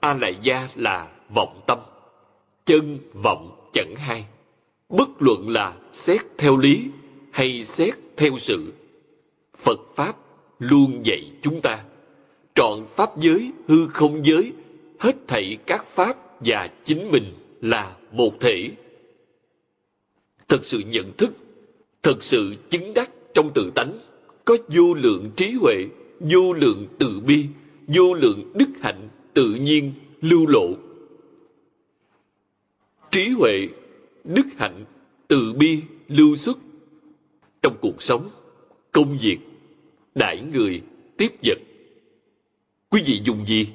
a 0.00 0.14
lại 0.14 0.36
gia 0.42 0.68
là 0.74 1.10
vọng 1.34 1.60
tâm, 1.66 1.78
chân 2.64 2.98
vọng 3.12 3.59
chẳng 3.72 3.94
hai 3.96 4.24
bất 4.88 5.08
luận 5.18 5.48
là 5.48 5.76
xét 5.92 6.20
theo 6.38 6.56
lý 6.56 6.84
hay 7.30 7.64
xét 7.64 7.94
theo 8.16 8.38
sự 8.38 8.72
phật 9.56 9.80
pháp 9.96 10.16
luôn 10.58 11.00
dạy 11.04 11.30
chúng 11.42 11.60
ta 11.60 11.84
trọn 12.54 12.86
pháp 12.88 13.18
giới 13.18 13.52
hư 13.68 13.86
không 13.86 14.24
giới 14.24 14.52
hết 14.98 15.16
thảy 15.28 15.56
các 15.66 15.86
pháp 15.86 16.16
và 16.40 16.70
chính 16.84 17.10
mình 17.10 17.34
là 17.60 17.96
một 18.12 18.40
thể. 18.40 18.70
Thật 20.48 20.64
sự 20.64 20.78
nhận 20.78 21.12
thức, 21.16 21.32
thật 22.02 22.22
sự 22.22 22.54
chứng 22.70 22.94
đắc 22.94 23.10
trong 23.34 23.50
tự 23.54 23.70
tánh, 23.74 23.98
có 24.44 24.56
vô 24.68 24.94
lượng 24.94 25.30
trí 25.36 25.50
huệ, 25.60 25.86
vô 26.20 26.52
lượng 26.52 26.86
từ 26.98 27.20
bi, 27.26 27.44
vô 27.88 28.14
lượng 28.14 28.52
đức 28.54 28.68
hạnh 28.80 29.08
tự 29.34 29.54
nhiên 29.54 29.92
lưu 30.20 30.46
lộ. 30.46 30.68
Trí 33.10 33.28
huệ, 33.28 33.68
đức 34.24 34.46
hạnh, 34.56 34.84
từ 35.28 35.52
bi 35.52 35.82
lưu 36.08 36.36
xuất 36.36 36.58
trong 37.62 37.76
cuộc 37.80 38.02
sống, 38.02 38.30
công 38.92 39.18
việc, 39.18 39.38
đãi 40.14 40.42
người, 40.52 40.82
tiếp 41.16 41.28
vật. 41.44 41.58
Quý 42.90 43.02
vị 43.06 43.20
dùng 43.24 43.46
gì? 43.46 43.66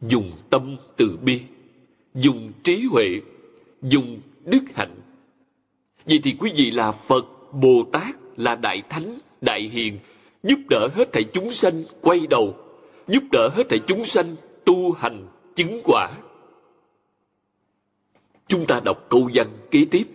Dùng 0.00 0.32
tâm 0.50 0.76
từ 0.96 1.18
bi, 1.22 1.40
dùng 2.14 2.52
trí 2.62 2.84
huệ, 2.90 3.20
dùng 3.82 4.20
đức 4.44 4.62
hạnh. 4.74 4.94
Vậy 6.06 6.20
thì 6.22 6.34
quý 6.38 6.52
vị 6.56 6.70
là 6.70 6.92
Phật, 6.92 7.26
Bồ 7.52 7.84
Tát, 7.92 8.16
là 8.36 8.54
Đại 8.54 8.82
Thánh, 8.90 9.18
Đại 9.40 9.68
Hiền, 9.72 9.98
giúp 10.42 10.58
đỡ 10.70 10.88
hết 10.94 11.12
thảy 11.12 11.24
chúng 11.24 11.50
sanh 11.50 11.84
quay 12.00 12.26
đầu, 12.30 12.54
giúp 13.08 13.22
đỡ 13.32 13.48
hết 13.54 13.68
thảy 13.68 13.80
chúng 13.86 14.04
sanh 14.04 14.36
tu 14.64 14.92
hành, 14.92 15.26
chứng 15.54 15.80
quả. 15.84 16.12
Chúng 18.48 18.66
ta 18.66 18.80
đọc 18.84 19.06
câu 19.08 19.30
văn 19.34 19.46
kế 19.70 19.84
tiếp. 19.90 20.06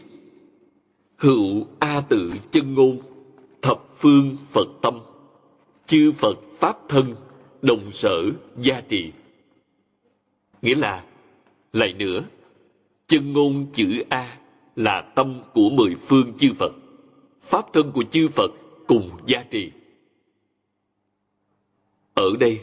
Hữu 1.17 1.67
A 1.79 2.01
tự 2.09 2.33
chân 2.51 2.73
ngôn, 2.73 2.97
thập 3.61 3.83
phương 3.95 4.37
Phật 4.49 4.67
tâm, 4.81 4.99
chư 5.85 6.11
Phật 6.11 6.39
Pháp 6.55 6.89
thân, 6.89 7.05
đồng 7.61 7.91
sở 7.91 8.23
gia 8.61 8.81
trì. 8.81 9.11
Nghĩa 10.61 10.75
là, 10.75 11.05
lại 11.73 11.93
nữa, 11.93 12.23
chân 13.07 13.33
ngôn 13.33 13.67
chữ 13.73 14.03
A 14.09 14.37
là 14.75 15.01
tâm 15.01 15.41
của 15.53 15.69
mười 15.69 15.95
phương 15.95 16.33
chư 16.37 16.53
Phật. 16.53 16.71
Pháp 17.41 17.73
thân 17.73 17.91
của 17.91 18.03
chư 18.03 18.27
Phật 18.27 18.51
cùng 18.87 19.11
gia 19.25 19.43
trì. 19.43 19.71
Ở 22.13 22.29
đây, 22.39 22.59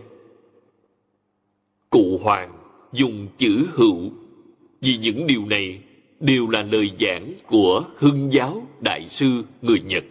cụ 1.90 2.18
hoàng 2.22 2.58
dùng 2.92 3.28
chữ 3.36 3.66
hữu 3.72 4.10
vì 4.86 4.96
những 4.96 5.26
điều 5.26 5.46
này 5.46 5.78
đều 6.20 6.48
là 6.48 6.62
lời 6.62 6.90
giảng 7.00 7.32
của 7.46 7.84
hưng 7.96 8.32
giáo 8.32 8.66
đại 8.80 9.08
sư 9.08 9.42
người 9.62 9.80
Nhật. 9.80 10.04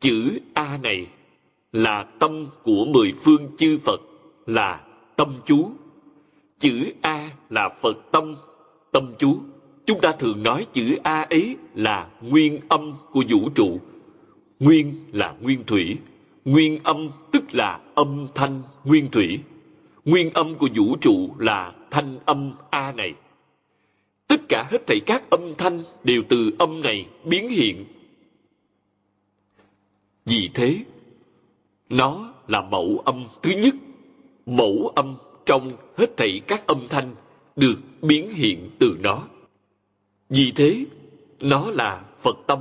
Chữ 0.00 0.38
A 0.54 0.78
này 0.82 1.06
là 1.72 2.02
tâm 2.02 2.46
của 2.62 2.84
mười 2.84 3.12
phương 3.24 3.48
chư 3.56 3.78
Phật, 3.78 4.00
là 4.46 4.80
tâm 5.16 5.34
chú. 5.46 5.72
Chữ 6.58 6.92
A 7.00 7.30
là 7.50 7.68
Phật 7.82 7.96
tâm, 8.12 8.36
tâm 8.92 9.14
chú. 9.18 9.40
Chúng 9.86 10.00
ta 10.00 10.12
thường 10.12 10.42
nói 10.42 10.66
chữ 10.72 10.96
A 11.02 11.22
ấy 11.30 11.56
là 11.74 12.08
nguyên 12.22 12.60
âm 12.68 12.94
của 13.10 13.24
vũ 13.28 13.50
trụ. 13.54 13.80
Nguyên 14.60 14.94
là 15.12 15.34
nguyên 15.40 15.64
thủy, 15.64 15.96
nguyên 16.44 16.78
âm 16.82 17.10
tức 17.32 17.44
là 17.52 17.80
âm 17.94 18.26
thanh 18.34 18.62
nguyên 18.84 19.10
thủy. 19.10 19.38
Nguyên 20.04 20.30
âm 20.30 20.54
của 20.54 20.68
vũ 20.74 20.96
trụ 21.00 21.30
là 21.38 21.72
thanh 21.90 22.18
âm 22.24 22.52
A 22.70 22.92
này. 22.92 23.14
Tất 24.30 24.48
cả 24.48 24.68
hết 24.70 24.86
thảy 24.86 25.00
các 25.06 25.30
âm 25.30 25.54
thanh 25.54 25.82
đều 26.04 26.22
từ 26.28 26.50
âm 26.58 26.80
này 26.80 27.06
biến 27.24 27.48
hiện. 27.48 27.84
Vì 30.24 30.50
thế, 30.54 30.78
nó 31.88 32.32
là 32.48 32.60
mẫu 32.60 33.02
âm 33.04 33.24
thứ 33.42 33.50
nhất. 33.50 33.74
Mẫu 34.46 34.92
âm 34.94 35.16
trong 35.46 35.70
hết 35.96 36.16
thảy 36.16 36.40
các 36.46 36.66
âm 36.66 36.88
thanh 36.88 37.14
được 37.56 37.74
biến 38.02 38.30
hiện 38.30 38.70
từ 38.78 38.96
nó. 39.00 39.28
Vì 40.28 40.52
thế, 40.52 40.84
nó 41.40 41.70
là 41.70 42.04
Phật 42.22 42.36
tâm. 42.46 42.58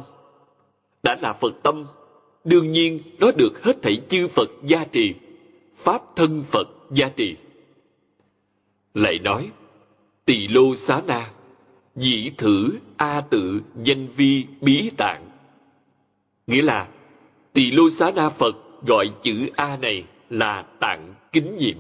Đã 1.03 1.17
là 1.22 1.34
Phật 1.34 1.53
tâm, 1.63 1.86
đương 2.43 2.72
nhiên 2.72 3.01
nó 3.20 3.32
được 3.32 3.63
hết 3.63 3.82
thảy 3.82 4.01
chư 4.09 4.28
Phật 4.28 4.49
gia 4.63 4.86
trì, 4.86 5.13
Pháp 5.76 6.01
thân 6.15 6.43
Phật 6.43 6.67
gia 6.91 7.09
trì. 7.09 7.36
Lại 8.93 9.20
nói, 9.20 9.49
tỳ 10.26 10.47
lô 10.47 10.76
xá 10.76 11.01
na, 11.07 11.32
dĩ 11.95 12.31
thử 12.37 12.77
a 12.97 13.21
tự 13.21 13.61
danh 13.83 14.07
vi 14.07 14.45
bí 14.61 14.91
tạng. 14.97 15.29
Nghĩa 16.47 16.61
là, 16.61 16.87
tỳ 17.53 17.71
lô 17.71 17.89
xá 17.89 18.11
na 18.15 18.29
Phật 18.29 18.55
gọi 18.87 19.11
chữ 19.21 19.49
A 19.55 19.77
này 19.77 20.03
là 20.29 20.61
tạng 20.79 21.13
kính 21.31 21.57
nhiệm. 21.57 21.77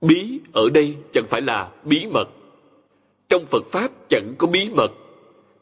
Bí 0.00 0.40
ở 0.52 0.68
đây 0.74 0.96
chẳng 1.12 1.26
phải 1.26 1.40
là 1.40 1.70
bí 1.84 2.06
mật. 2.06 2.28
Trong 3.28 3.46
Phật 3.46 3.64
Pháp 3.70 3.88
chẳng 4.08 4.34
có 4.38 4.46
bí 4.46 4.70
mật. 4.70 4.92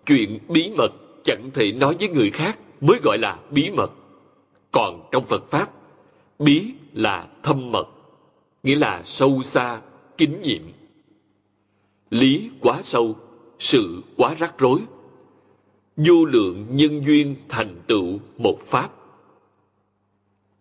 Chuyện 0.07 0.39
bí 0.49 0.71
mật 0.77 0.93
chẳng 1.25 1.51
thể 1.55 1.73
nói 1.73 1.97
với 1.99 2.09
người 2.09 2.31
khác 2.31 2.59
mới 2.81 2.99
gọi 3.03 3.19
là 3.19 3.39
bí 3.51 3.71
mật. 3.71 3.91
Còn 4.73 5.09
trong 5.13 5.25
Phật 5.25 5.51
Pháp, 5.51 5.71
bí 6.39 6.73
là 6.93 7.27
thâm 7.43 7.73
mật, 7.73 7.85
nghĩa 8.63 8.77
là 8.77 9.03
sâu 9.05 9.43
xa, 9.43 9.81
kính 10.19 10.41
nhiệm. 10.43 10.63
Lý 12.13 12.51
quá 12.61 12.83
sâu, 12.83 13.17
sự 13.59 14.03
quá 14.17 14.35
rắc 14.35 14.59
rối. 14.59 14.81
Vô 15.97 16.25
lượng 16.25 16.67
nhân 16.71 17.05
duyên 17.05 17.37
thành 17.49 17.77
tựu 17.87 18.19
một 18.39 18.59
Pháp 18.61 18.91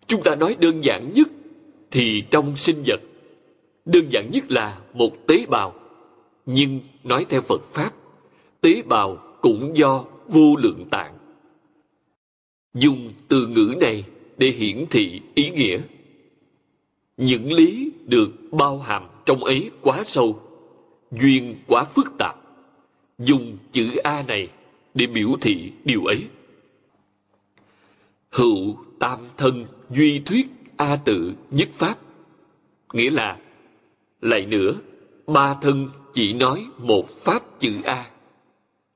Chúng 0.07 0.23
ta 0.23 0.35
nói 0.35 0.55
đơn 0.59 0.83
giản 0.83 1.11
nhất 1.13 1.27
thì 1.91 2.23
trong 2.31 2.57
sinh 2.57 2.83
vật, 2.85 3.01
đơn 3.85 4.05
giản 4.09 4.31
nhất 4.31 4.51
là 4.51 4.79
một 4.93 5.27
tế 5.27 5.45
bào. 5.49 5.73
Nhưng 6.45 6.79
nói 7.03 7.25
theo 7.29 7.41
Phật 7.41 7.63
Pháp, 7.63 7.91
tế 8.61 8.81
bào 8.81 9.17
cũng 9.41 9.77
do 9.77 10.05
vô 10.27 10.55
lượng 10.55 10.85
tạng. 10.91 11.17
Dùng 12.73 13.13
từ 13.27 13.47
ngữ 13.47 13.75
này 13.79 14.03
để 14.37 14.47
hiển 14.47 14.85
thị 14.89 15.21
ý 15.35 15.49
nghĩa. 15.49 15.79
Những 17.17 17.53
lý 17.53 17.91
được 18.05 18.31
bao 18.51 18.79
hàm 18.79 19.07
trong 19.25 19.43
ấy 19.43 19.71
quá 19.81 20.03
sâu, 20.05 20.39
duyên 21.11 21.59
quá 21.67 21.83
phức 21.83 22.13
tạp. 22.17 22.35
Dùng 23.19 23.57
chữ 23.71 23.95
A 24.03 24.23
này 24.27 24.49
để 24.93 25.05
biểu 25.07 25.29
thị 25.41 25.71
điều 25.85 26.05
ấy. 26.05 26.27
Hữu 28.31 28.75
tam 28.99 29.19
thân 29.37 29.65
duy 29.89 30.19
thuyết 30.19 30.47
A 30.77 30.95
tự 30.95 31.33
nhất 31.51 31.69
pháp. 31.73 31.97
Nghĩa 32.93 33.09
là, 33.09 33.37
lại 34.21 34.45
nữa, 34.45 34.75
ba 35.27 35.53
thân 35.61 35.89
chỉ 36.13 36.33
nói 36.33 36.65
một 36.77 37.09
pháp 37.09 37.59
chữ 37.59 37.81
A. 37.83 38.05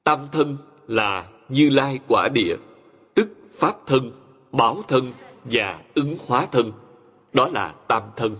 Tam 0.03 0.27
thân 0.31 0.57
là 0.87 1.29
Như 1.49 1.69
Lai 1.69 1.99
quả 2.07 2.29
địa, 2.33 2.55
tức 3.13 3.29
pháp 3.53 3.75
thân, 3.87 4.11
báo 4.51 4.83
thân 4.87 5.11
và 5.43 5.83
ứng 5.93 6.17
hóa 6.27 6.45
thân. 6.51 6.71
Đó 7.33 7.47
là 7.47 7.75
tam 7.87 8.03
thân. 8.15 8.35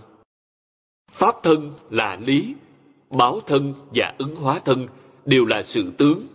Pháp 1.12 1.36
thân 1.44 1.74
là 1.90 2.18
lý, 2.22 2.56
báo 3.10 3.40
thân 3.46 3.74
và 3.94 4.14
ứng 4.18 4.36
hóa 4.36 4.60
thân 4.60 4.88
đều 5.26 5.46
là 5.46 5.64
sự 5.64 5.92
tướng. 5.98 6.28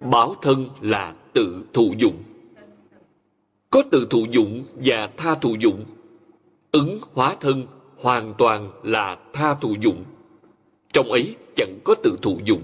Báo 0.00 0.36
thân 0.42 0.68
là 0.80 1.14
tự 1.32 1.62
thụ 1.72 1.94
dụng 1.98 2.16
có 3.74 3.82
tự 3.90 4.06
thụ 4.10 4.26
dụng 4.30 4.64
và 4.74 5.10
tha 5.16 5.34
thụ 5.34 5.56
dụng. 5.60 5.84
Ứng 6.72 6.98
hóa 7.12 7.36
thân 7.40 7.66
hoàn 7.96 8.34
toàn 8.38 8.70
là 8.82 9.18
tha 9.32 9.54
thụ 9.54 9.74
dụng. 9.80 10.04
Trong 10.92 11.12
ấy 11.12 11.34
chẳng 11.54 11.78
có 11.84 11.94
tự 11.94 12.16
thụ 12.22 12.38
dụng. 12.44 12.62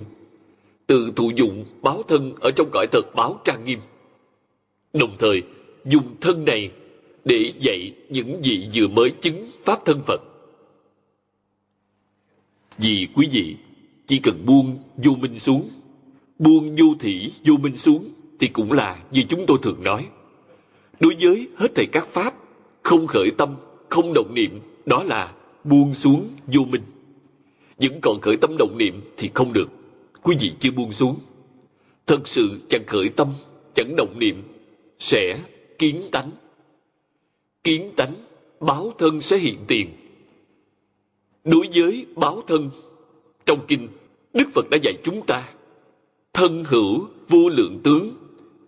Tự 0.86 1.12
thụ 1.16 1.30
dụng 1.36 1.64
báo 1.82 2.02
thân 2.08 2.34
ở 2.40 2.50
trong 2.56 2.68
cõi 2.72 2.86
thật 2.92 3.14
báo 3.14 3.40
trang 3.44 3.64
nghiêm. 3.64 3.78
Đồng 4.92 5.16
thời, 5.18 5.42
dùng 5.84 6.16
thân 6.20 6.44
này 6.44 6.70
để 7.24 7.52
dạy 7.60 7.94
những 8.08 8.42
gì 8.42 8.68
vừa 8.74 8.88
mới 8.88 9.10
chứng 9.10 9.50
Pháp 9.64 9.84
thân 9.84 10.00
Phật. 10.06 10.20
Vì 12.78 13.08
quý 13.14 13.28
vị 13.32 13.56
chỉ 14.06 14.18
cần 14.18 14.46
buông 14.46 14.78
vô 14.96 15.12
minh 15.12 15.38
xuống, 15.38 15.70
buông 16.38 16.76
vô 16.76 16.86
thị 17.00 17.32
vô 17.44 17.56
minh 17.56 17.76
xuống 17.76 18.08
thì 18.38 18.46
cũng 18.48 18.72
là 18.72 19.02
như 19.10 19.22
chúng 19.28 19.44
tôi 19.46 19.58
thường 19.62 19.82
nói– 19.82 20.06
Đối 21.00 21.16
với 21.20 21.48
hết 21.56 21.74
thảy 21.74 21.86
các 21.92 22.06
pháp, 22.06 22.34
không 22.82 23.06
khởi 23.06 23.30
tâm, 23.38 23.56
không 23.88 24.12
động 24.14 24.34
niệm, 24.34 24.60
đó 24.86 25.02
là 25.02 25.32
buông 25.64 25.94
xuống 25.94 26.28
vô 26.46 26.64
minh. 26.64 26.82
Vẫn 27.76 28.00
còn 28.02 28.20
khởi 28.20 28.36
tâm 28.36 28.56
động 28.58 28.78
niệm 28.78 29.00
thì 29.16 29.30
không 29.34 29.52
được. 29.52 29.70
Quý 30.22 30.36
vị 30.40 30.52
chưa 30.60 30.70
buông 30.70 30.92
xuống. 30.92 31.18
Thật 32.06 32.28
sự 32.28 32.60
chẳng 32.68 32.86
khởi 32.86 33.08
tâm, 33.08 33.28
chẳng 33.74 33.96
động 33.96 34.18
niệm, 34.18 34.42
sẽ 34.98 35.38
kiến 35.78 36.02
tánh. 36.12 36.30
Kiến 37.64 37.90
tánh, 37.96 38.14
báo 38.60 38.92
thân 38.98 39.20
sẽ 39.20 39.38
hiện 39.38 39.58
tiền. 39.66 39.88
Đối 41.44 41.68
với 41.74 42.06
báo 42.16 42.42
thân, 42.46 42.70
trong 43.46 43.58
kinh, 43.68 43.88
Đức 44.32 44.48
Phật 44.54 44.70
đã 44.70 44.78
dạy 44.82 44.94
chúng 45.04 45.26
ta 45.26 45.48
thân 46.32 46.64
hữu 46.64 47.06
vô 47.28 47.48
lượng 47.48 47.80
tướng, 47.84 48.14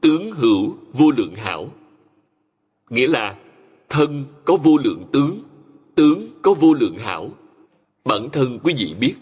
tướng 0.01 0.33
hữu 0.33 0.77
vô 0.93 1.11
lượng 1.11 1.35
hảo 1.35 1.71
Nghĩa 2.93 3.09
là 3.09 3.37
thân 3.89 4.25
có 4.45 4.57
vô 4.57 4.77
lượng 4.77 5.05
tướng, 5.13 5.43
tướng 5.95 6.29
có 6.43 6.55
vô 6.55 6.73
lượng 6.73 6.99
hảo. 6.99 7.31
Bản 8.05 8.31
thân 8.33 8.59
quý 8.63 8.75
vị 8.79 8.95
biết, 9.01 9.15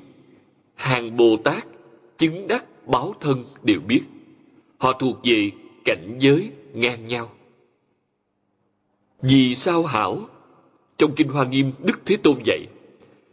hàng 0.75 1.17
Bồ 1.17 1.37
Tát 1.45 1.67
chứng 2.17 2.49
đắc 2.49 2.65
báo 2.87 3.15
thân 3.21 3.45
đều 3.63 3.81
biết. 3.81 4.03
Họ 4.79 4.93
thuộc 4.93 5.19
về 5.25 5.51
cảnh 5.85 6.17
giới 6.21 6.51
ngang 6.75 7.07
nhau. 7.07 7.31
Vì 9.23 9.55
sao 9.55 9.85
hảo? 9.85 10.29
Trong 10.99 11.15
Kinh 11.17 11.29
Hoa 11.29 11.45
Nghiêm, 11.45 11.73
Đức 11.79 12.01
Thế 12.07 12.17
Tôn 12.17 12.37
dạy, 12.45 12.67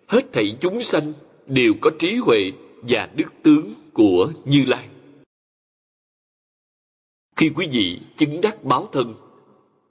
hết 0.08 0.34
thảy 0.34 0.58
chúng 0.60 0.82
sanh 0.82 1.14
đều 1.48 1.74
có 1.82 1.92
trí 2.00 2.16
huệ 2.16 2.52
và 2.82 3.10
đức 3.16 3.34
tướng 3.44 3.74
của 3.94 4.32
Như 4.46 4.64
Lai. 4.68 4.88
Khi 7.36 7.52
quý 7.56 7.68
vị 7.72 8.00
chứng 8.16 8.42
đắc 8.42 8.64
báo 8.64 8.90
thân, 8.92 9.14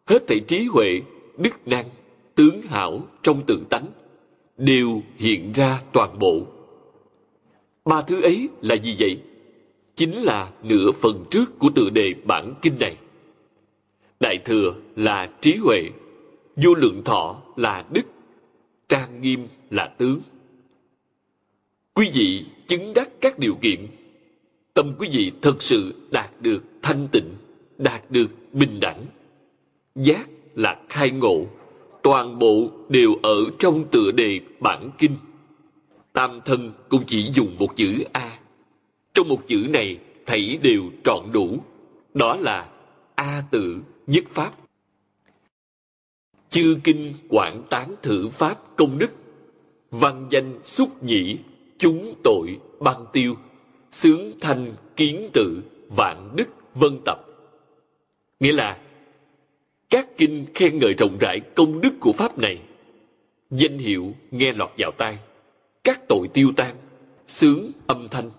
hết 0.07 0.27
thảy 0.27 0.41
trí 0.41 0.65
huệ, 0.65 1.01
đức 1.37 1.69
năng, 1.69 1.87
tướng 2.35 2.63
hảo 2.63 3.09
trong 3.23 3.43
tự 3.47 3.65
tánh 3.71 3.87
đều 4.57 5.03
hiện 5.17 5.53
ra 5.53 5.83
toàn 5.93 6.19
bộ. 6.19 6.47
Ba 7.85 8.03
thứ 8.03 8.23
ấy 8.23 8.49
là 8.61 8.75
gì 8.75 8.97
vậy? 8.99 9.21
Chính 9.95 10.15
là 10.23 10.53
nửa 10.63 10.93
phần 10.93 11.25
trước 11.31 11.59
của 11.59 11.71
tự 11.75 11.91
đề 11.91 12.15
bản 12.25 12.55
kinh 12.63 12.79
này. 12.79 12.97
Đại 14.21 14.39
thừa 14.45 14.75
là 14.97 15.31
trí 15.41 15.57
huệ, 15.57 15.83
vô 16.57 16.75
lượng 16.75 17.03
thọ 17.05 17.43
là 17.57 17.85
đức, 17.91 18.07
trang 18.89 19.21
nghiêm 19.21 19.49
là 19.71 19.95
tướng. 19.99 20.21
Quý 21.95 22.11
vị 22.13 22.45
chứng 22.67 22.95
đắc 22.95 23.09
các 23.21 23.39
điều 23.39 23.55
kiện, 23.55 23.87
tâm 24.75 24.95
quý 24.99 25.09
vị 25.13 25.33
thật 25.43 25.63
sự 25.63 25.95
đạt 26.11 26.31
được 26.41 26.63
thanh 26.83 27.09
tịnh, 27.13 27.35
đạt 27.79 28.11
được 28.11 28.31
bình 28.53 28.81
đẳng. 28.81 29.07
Giác 29.95 30.29
là 30.55 30.83
khai 30.89 31.11
ngộ, 31.11 31.47
toàn 32.03 32.39
bộ 32.39 32.71
đều 32.89 33.15
ở 33.23 33.37
trong 33.59 33.85
tựa 33.91 34.11
đề 34.11 34.41
bản 34.61 34.91
kinh. 34.99 35.17
Tam 36.13 36.41
thân 36.45 36.73
cũng 36.89 37.03
chỉ 37.07 37.31
dùng 37.33 37.57
một 37.59 37.77
chữ 37.77 38.05
A. 38.13 38.39
Trong 39.15 39.29
một 39.29 39.43
chữ 39.47 39.67
này, 39.71 39.99
thảy 40.27 40.59
đều 40.63 40.83
trọn 41.05 41.25
đủ. 41.33 41.59
Đó 42.15 42.37
là 42.37 42.69
A 43.15 43.43
tự 43.51 43.77
nhất 44.07 44.25
pháp. 44.31 44.53
Chư 46.49 46.79
kinh 46.85 47.15
quảng 47.29 47.63
tán 47.71 47.95
thử 48.03 48.29
pháp 48.29 48.77
công 48.77 48.99
đức, 48.99 49.13
văn 49.91 50.27
danh 50.31 50.59
xúc 50.65 51.03
nhĩ, 51.03 51.39
chúng 51.79 52.15
tội 52.25 52.59
ban 52.81 53.07
tiêu, 53.13 53.35
sướng 53.91 54.33
thanh 54.41 54.75
kiến 54.97 55.31
tự, 55.33 55.63
vạn 55.97 56.31
đức 56.37 56.49
vân 56.75 57.01
tập. 57.05 57.19
Nghĩa 58.41 58.53
là 58.53 58.79
các 59.91 60.09
kinh 60.17 60.47
khen 60.55 60.79
ngợi 60.79 60.95
rộng 60.99 61.19
rãi 61.21 61.41
công 61.41 61.81
đức 61.81 61.95
của 62.01 62.13
Pháp 62.13 62.39
này. 62.39 62.59
Danh 63.51 63.79
hiệu 63.79 64.15
nghe 64.31 64.53
lọt 64.53 64.71
vào 64.79 64.93
tai, 64.99 65.19
các 65.85 66.01
tội 66.09 66.29
tiêu 66.35 66.53
tan, 66.57 66.77
sướng 67.27 67.71
âm 67.87 68.09
thanh, 68.09 68.31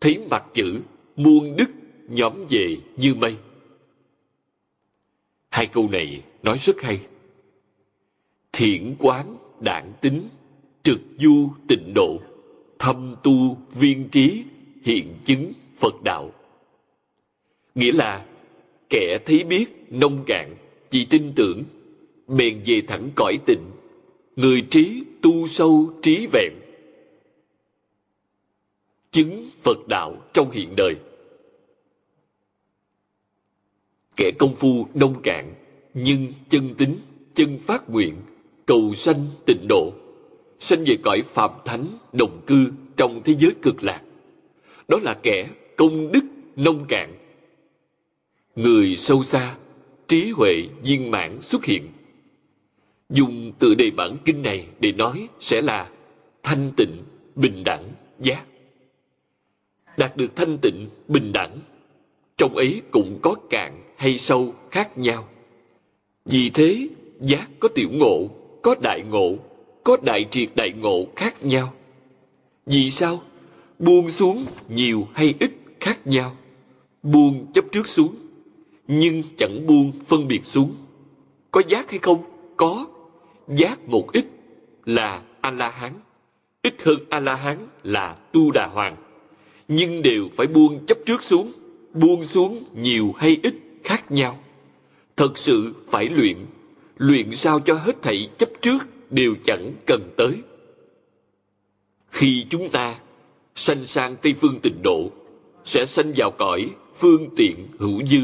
thấy 0.00 0.18
mặt 0.30 0.44
chữ, 0.52 0.80
muôn 1.16 1.56
đức 1.56 1.70
nhóm 2.08 2.44
về 2.48 2.76
như 2.96 3.14
mây. 3.14 3.36
Hai 5.50 5.66
câu 5.66 5.88
này 5.88 6.22
nói 6.42 6.58
rất 6.58 6.80
hay. 6.82 7.00
Thiện 8.52 8.96
quán, 8.98 9.36
đảng 9.60 9.92
tính, 10.00 10.28
trực 10.82 11.00
du 11.18 11.50
tịnh 11.68 11.92
độ, 11.94 12.20
thâm 12.78 13.16
tu 13.22 13.58
viên 13.74 14.08
trí, 14.08 14.44
hiện 14.84 15.14
chứng 15.24 15.52
Phật 15.76 16.02
đạo. 16.04 16.30
Nghĩa 17.74 17.92
là 17.92 18.26
kẻ 18.90 19.18
thấy 19.26 19.44
biết 19.44 19.66
nông 19.90 20.24
cạn 20.26 20.56
chỉ 20.90 21.04
tin 21.04 21.32
tưởng 21.36 21.64
bèn 22.28 22.62
về 22.66 22.82
thẳng 22.88 23.10
cõi 23.14 23.38
tịnh 23.46 23.70
người 24.38 24.66
trí 24.70 25.04
tu 25.22 25.46
sâu 25.46 25.92
trí 26.02 26.26
vẹn. 26.32 26.52
Chứng 29.12 29.48
phật 29.62 29.88
đạo 29.88 30.16
trong 30.32 30.50
hiện 30.50 30.76
đời. 30.76 30.96
Kẻ 34.16 34.30
công 34.38 34.56
phu 34.56 34.86
nông 34.94 35.22
cạn 35.22 35.54
nhưng 35.94 36.32
chân 36.48 36.74
tính 36.78 36.98
chân 37.34 37.58
phát 37.58 37.90
nguyện 37.90 38.14
cầu 38.66 38.94
sanh 38.94 39.26
tịnh 39.46 39.66
độ 39.68 39.92
sanh 40.58 40.84
về 40.84 40.96
cõi 41.02 41.22
phạm 41.26 41.50
thánh 41.64 41.86
đồng 42.12 42.40
cư 42.46 42.72
trong 42.96 43.22
thế 43.24 43.34
giới 43.34 43.52
cực 43.62 43.82
lạc 43.82 44.02
đó 44.88 44.98
là 45.02 45.14
kẻ 45.22 45.48
công 45.76 46.12
đức 46.12 46.24
nông 46.56 46.84
cạn 46.88 47.14
người 48.56 48.96
sâu 48.96 49.22
xa 49.22 49.56
trí 50.08 50.30
huệ 50.30 50.68
viên 50.82 51.10
mãn 51.10 51.40
xuất 51.40 51.64
hiện. 51.64 51.88
Dùng 53.10 53.52
tự 53.58 53.74
đề 53.74 53.90
bản 53.90 54.16
kinh 54.24 54.42
này 54.42 54.66
để 54.80 54.92
nói 54.92 55.28
sẽ 55.40 55.60
là 55.62 55.90
thanh 56.42 56.70
tịnh, 56.76 57.04
bình 57.34 57.64
đẳng, 57.64 57.84
giác. 58.18 58.44
Đạt 59.96 60.16
được 60.16 60.36
thanh 60.36 60.58
tịnh, 60.58 60.88
bình 61.08 61.32
đẳng, 61.32 61.58
trong 62.36 62.56
ấy 62.56 62.82
cũng 62.90 63.18
có 63.22 63.34
cạn 63.50 63.82
hay 63.96 64.18
sâu 64.18 64.54
khác 64.70 64.98
nhau. 64.98 65.28
Vì 66.24 66.50
thế, 66.50 66.88
giác 67.20 67.48
có 67.60 67.68
tiểu 67.68 67.88
ngộ, 67.92 68.28
có 68.62 68.74
đại 68.82 69.02
ngộ, 69.10 69.36
có 69.84 69.96
đại 70.02 70.26
triệt 70.30 70.48
đại 70.54 70.72
ngộ 70.72 71.06
khác 71.16 71.44
nhau. 71.44 71.72
Vì 72.66 72.90
sao? 72.90 73.22
Buông 73.78 74.10
xuống 74.10 74.46
nhiều 74.68 75.08
hay 75.14 75.34
ít 75.40 75.50
khác 75.80 76.06
nhau. 76.06 76.36
Buông 77.02 77.46
chấp 77.54 77.64
trước 77.72 77.86
xuống, 77.86 78.14
nhưng 78.88 79.22
chẳng 79.36 79.66
buông 79.66 79.92
phân 80.06 80.28
biệt 80.28 80.46
xuống. 80.46 80.74
Có 81.50 81.62
giác 81.68 81.90
hay 81.90 81.98
không? 81.98 82.22
Có. 82.56 82.86
Giác 83.48 83.88
một 83.88 84.12
ít 84.12 84.24
là 84.84 85.22
A-la-hán. 85.40 85.92
Ít 86.62 86.74
hơn 86.82 86.98
A-la-hán 87.10 87.58
là 87.82 88.16
Tu 88.32 88.50
Đà 88.50 88.66
Hoàng. 88.66 88.96
Nhưng 89.68 90.02
đều 90.02 90.28
phải 90.36 90.46
buông 90.46 90.86
chấp 90.86 90.98
trước 91.06 91.22
xuống. 91.22 91.52
Buông 91.94 92.24
xuống 92.24 92.64
nhiều 92.74 93.14
hay 93.18 93.40
ít 93.42 93.54
khác 93.84 94.10
nhau. 94.10 94.38
Thật 95.16 95.38
sự 95.38 95.74
phải 95.88 96.04
luyện. 96.08 96.36
Luyện 96.96 97.32
sao 97.32 97.60
cho 97.60 97.74
hết 97.74 98.02
thảy 98.02 98.30
chấp 98.38 98.48
trước 98.60 98.78
đều 99.10 99.34
chẳng 99.44 99.72
cần 99.86 100.10
tới. 100.16 100.42
Khi 102.10 102.46
chúng 102.50 102.70
ta 102.70 103.00
sanh 103.54 103.86
sang 103.86 104.16
Tây 104.22 104.34
Phương 104.34 104.60
tịnh 104.62 104.82
độ, 104.82 105.10
sẽ 105.64 105.86
sanh 105.86 106.12
vào 106.16 106.30
cõi 106.30 106.70
phương 106.94 107.28
tiện 107.36 107.66
hữu 107.78 108.06
dư 108.06 108.20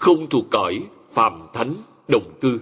không 0.00 0.28
thuộc 0.28 0.44
cõi 0.50 0.82
phàm 1.12 1.46
thánh 1.52 1.74
đồng 2.08 2.32
cư. 2.40 2.60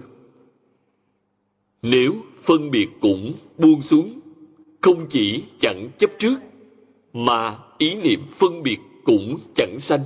Nếu 1.81 2.15
phân 2.41 2.71
biệt 2.71 2.87
cũng 2.99 3.33
buông 3.57 3.81
xuống, 3.81 4.19
không 4.81 5.05
chỉ 5.09 5.43
chẳng 5.59 5.89
chấp 5.97 6.09
trước, 6.19 6.35
mà 7.13 7.59
ý 7.77 7.95
niệm 7.95 8.19
phân 8.29 8.63
biệt 8.63 8.77
cũng 9.03 9.37
chẳng 9.55 9.79
sanh. 9.79 10.03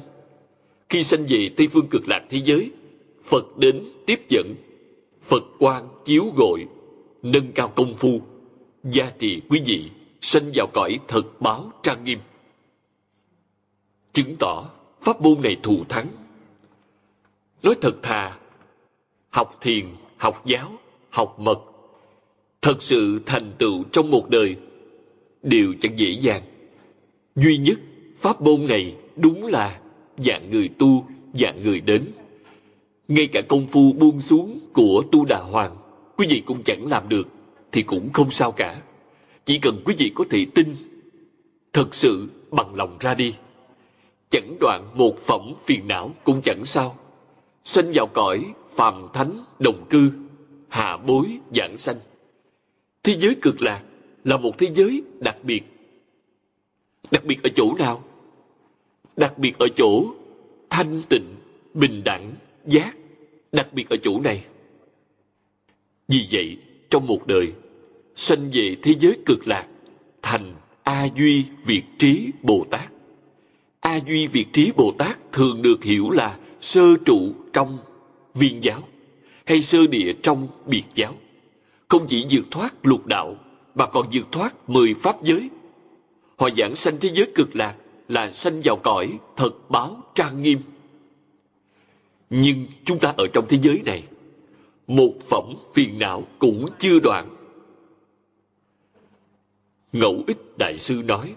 Khi 0.90 1.04
sanh 1.04 1.26
về 1.30 1.50
Tây 1.58 1.68
Phương 1.68 1.88
cực 1.88 2.08
lạc 2.08 2.26
thế 2.30 2.42
giới, 2.46 2.72
Phật 3.24 3.58
đến 3.58 3.84
tiếp 4.06 4.22
dẫn, 4.30 4.56
Phật 5.22 5.44
quan 5.60 5.88
chiếu 6.06 6.32
gội, 6.36 6.66
nâng 7.24 7.52
cao 7.52 7.68
công 7.76 7.94
phu, 7.94 8.22
gia 8.84 9.10
trì 9.10 9.42
quý 9.50 9.62
vị, 9.66 9.92
sanh 10.22 10.52
vào 10.56 10.68
cõi 10.74 11.00
thật 11.08 11.42
báo 11.42 11.72
trang 11.84 12.04
nghiêm. 12.04 12.20
Chứng 14.14 14.36
tỏ 14.40 14.70
pháp 15.02 15.22
môn 15.22 15.42
này 15.42 15.58
thù 15.64 15.84
thắng 15.90 16.08
Nói 17.64 17.76
thật 17.82 18.04
thà, 18.04 18.38
học 19.30 19.58
thiền, 19.62 19.86
học 20.18 20.46
giáo, 20.46 20.72
học 21.10 21.40
mật, 21.40 21.60
thật 22.62 22.82
sự 22.82 23.20
thành 23.26 23.52
tựu 23.58 23.84
trong 23.92 24.12
một 24.12 24.30
đời 24.30 24.56
đều 25.44 25.74
chẳng 25.82 26.00
dễ 26.00 26.10
dàng. 26.10 26.42
Duy 27.36 27.58
nhất, 27.58 27.80
pháp 28.18 28.42
môn 28.42 28.68
này 28.68 28.96
đúng 29.16 29.46
là 29.46 29.80
dạng 30.18 30.50
người 30.50 30.70
tu, 30.80 31.08
dạng 31.34 31.62
người 31.62 31.80
đến. 31.80 32.12
Ngay 33.08 33.28
cả 33.28 33.42
công 33.42 33.68
phu 33.68 33.94
buông 33.94 34.22
xuống 34.22 34.60
của 34.74 35.04
tu 35.12 35.26
đà 35.26 35.40
hoàng, 35.40 35.76
quý 36.18 36.28
vị 36.30 36.44
cũng 36.46 36.64
chẳng 36.64 36.88
làm 36.88 37.10
được, 37.10 37.28
thì 37.72 37.82
cũng 37.82 38.14
không 38.14 38.32
sao 38.32 38.52
cả. 38.52 38.82
Chỉ 39.46 39.58
cần 39.58 39.82
quý 39.86 39.96
vị 39.98 40.12
có 40.16 40.24
thể 40.30 40.46
tin, 40.56 40.76
thật 41.74 41.96
sự 41.96 42.28
bằng 42.52 42.76
lòng 42.76 42.98
ra 43.00 43.14
đi. 43.14 43.34
Chẳng 44.30 44.58
đoạn 44.60 44.90
một 44.94 45.18
phẩm 45.20 45.54
phiền 45.66 45.88
não 45.88 46.12
cũng 46.24 46.42
chẳng 46.44 46.66
sao. 46.66 46.98
Sinh 47.64 47.92
vào 47.94 48.08
cõi 48.08 48.46
phàm 48.76 49.08
thánh 49.14 49.32
đồng 49.60 49.86
cư 49.90 50.12
hạ 50.70 50.98
bối 50.98 51.40
giảng 51.56 51.78
sanh. 51.78 52.00
Thế 53.04 53.16
giới 53.20 53.36
cực 53.42 53.62
lạc 53.62 53.84
là 54.24 54.38
một 54.38 54.58
thế 54.58 54.68
giới 54.74 55.04
đặc 55.20 55.38
biệt. 55.44 55.62
Đặc 57.12 57.26
biệt 57.26 57.44
ở 57.44 57.50
chỗ 57.56 57.76
nào? 57.80 58.04
Đặc 59.18 59.38
biệt 59.38 59.58
ở 59.60 59.68
chỗ 59.76 60.06
thanh 60.70 61.02
tịnh 61.10 61.36
bình 61.74 62.02
đẳng 62.04 62.32
giác. 62.66 62.96
Đặc 63.52 63.74
biệt 63.74 63.90
ở 63.90 63.98
chỗ 63.98 64.20
này 64.20 64.44
vì 66.08 66.28
vậy 66.32 66.58
trong 66.90 67.08
một 67.08 67.28
đời 67.28 67.52
sanh 68.16 68.50
về 68.54 68.76
thế 68.84 68.94
giới 69.00 69.18
cực 69.26 69.48
lạc 69.48 69.68
thành 70.22 70.56
a 70.84 71.08
duy 71.16 71.46
việt 71.66 71.84
trí 72.00 72.32
bồ 72.42 72.66
tát. 72.70 72.92
A 73.80 74.00
duy 74.08 74.28
việt 74.28 74.54
trí 74.54 74.72
bồ 74.76 74.94
tát 74.98 75.32
thường 75.32 75.62
được 75.62 75.84
hiểu 75.84 76.10
là 76.10 76.38
sơ 76.62 76.98
trụ 77.06 77.34
trong 77.54 77.78
viên 78.34 78.64
giáo 78.64 78.84
hay 79.46 79.62
sơ 79.62 79.88
địa 79.88 80.14
trong 80.24 80.48
biệt 80.66 80.84
giáo. 80.96 81.16
Không 81.88 82.06
chỉ 82.08 82.26
vượt 82.30 82.46
thoát 82.52 82.86
lục 82.86 83.06
đạo 83.08 83.36
mà 83.76 83.86
còn 83.86 84.08
vượt 84.14 84.32
thoát 84.32 84.70
mười 84.70 84.94
pháp 84.94 85.24
giới. 85.24 85.50
Họ 86.38 86.50
giảng 86.58 86.76
sanh 86.76 86.98
thế 87.02 87.10
giới 87.14 87.28
cực 87.36 87.56
lạc 87.56 87.76
là 88.08 88.32
sanh 88.32 88.62
vào 88.64 88.76
cõi 88.84 89.20
thật 89.36 89.70
báo 89.70 90.04
trang 90.16 90.42
nghiêm. 90.42 90.60
Nhưng 92.30 92.66
chúng 92.86 93.00
ta 93.00 93.14
ở 93.18 93.26
trong 93.34 93.46
thế 93.50 93.58
giới 93.62 93.82
này, 93.86 94.04
một 94.88 95.14
phẩm 95.30 95.54
phiền 95.74 96.00
não 96.00 96.24
cũng 96.40 96.66
chưa 96.80 97.00
đoạn. 97.00 97.36
Ngẫu 99.94 100.24
ích 100.28 100.58
Đại 100.58 100.78
Sư 100.78 101.02
nói, 101.06 101.36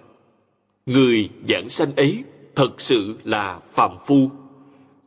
người 0.87 1.31
giảng 1.49 1.69
sanh 1.69 1.97
ấy 1.97 2.25
thật 2.55 2.81
sự 2.81 3.15
là 3.25 3.61
phàm 3.71 3.91
phu. 4.07 4.31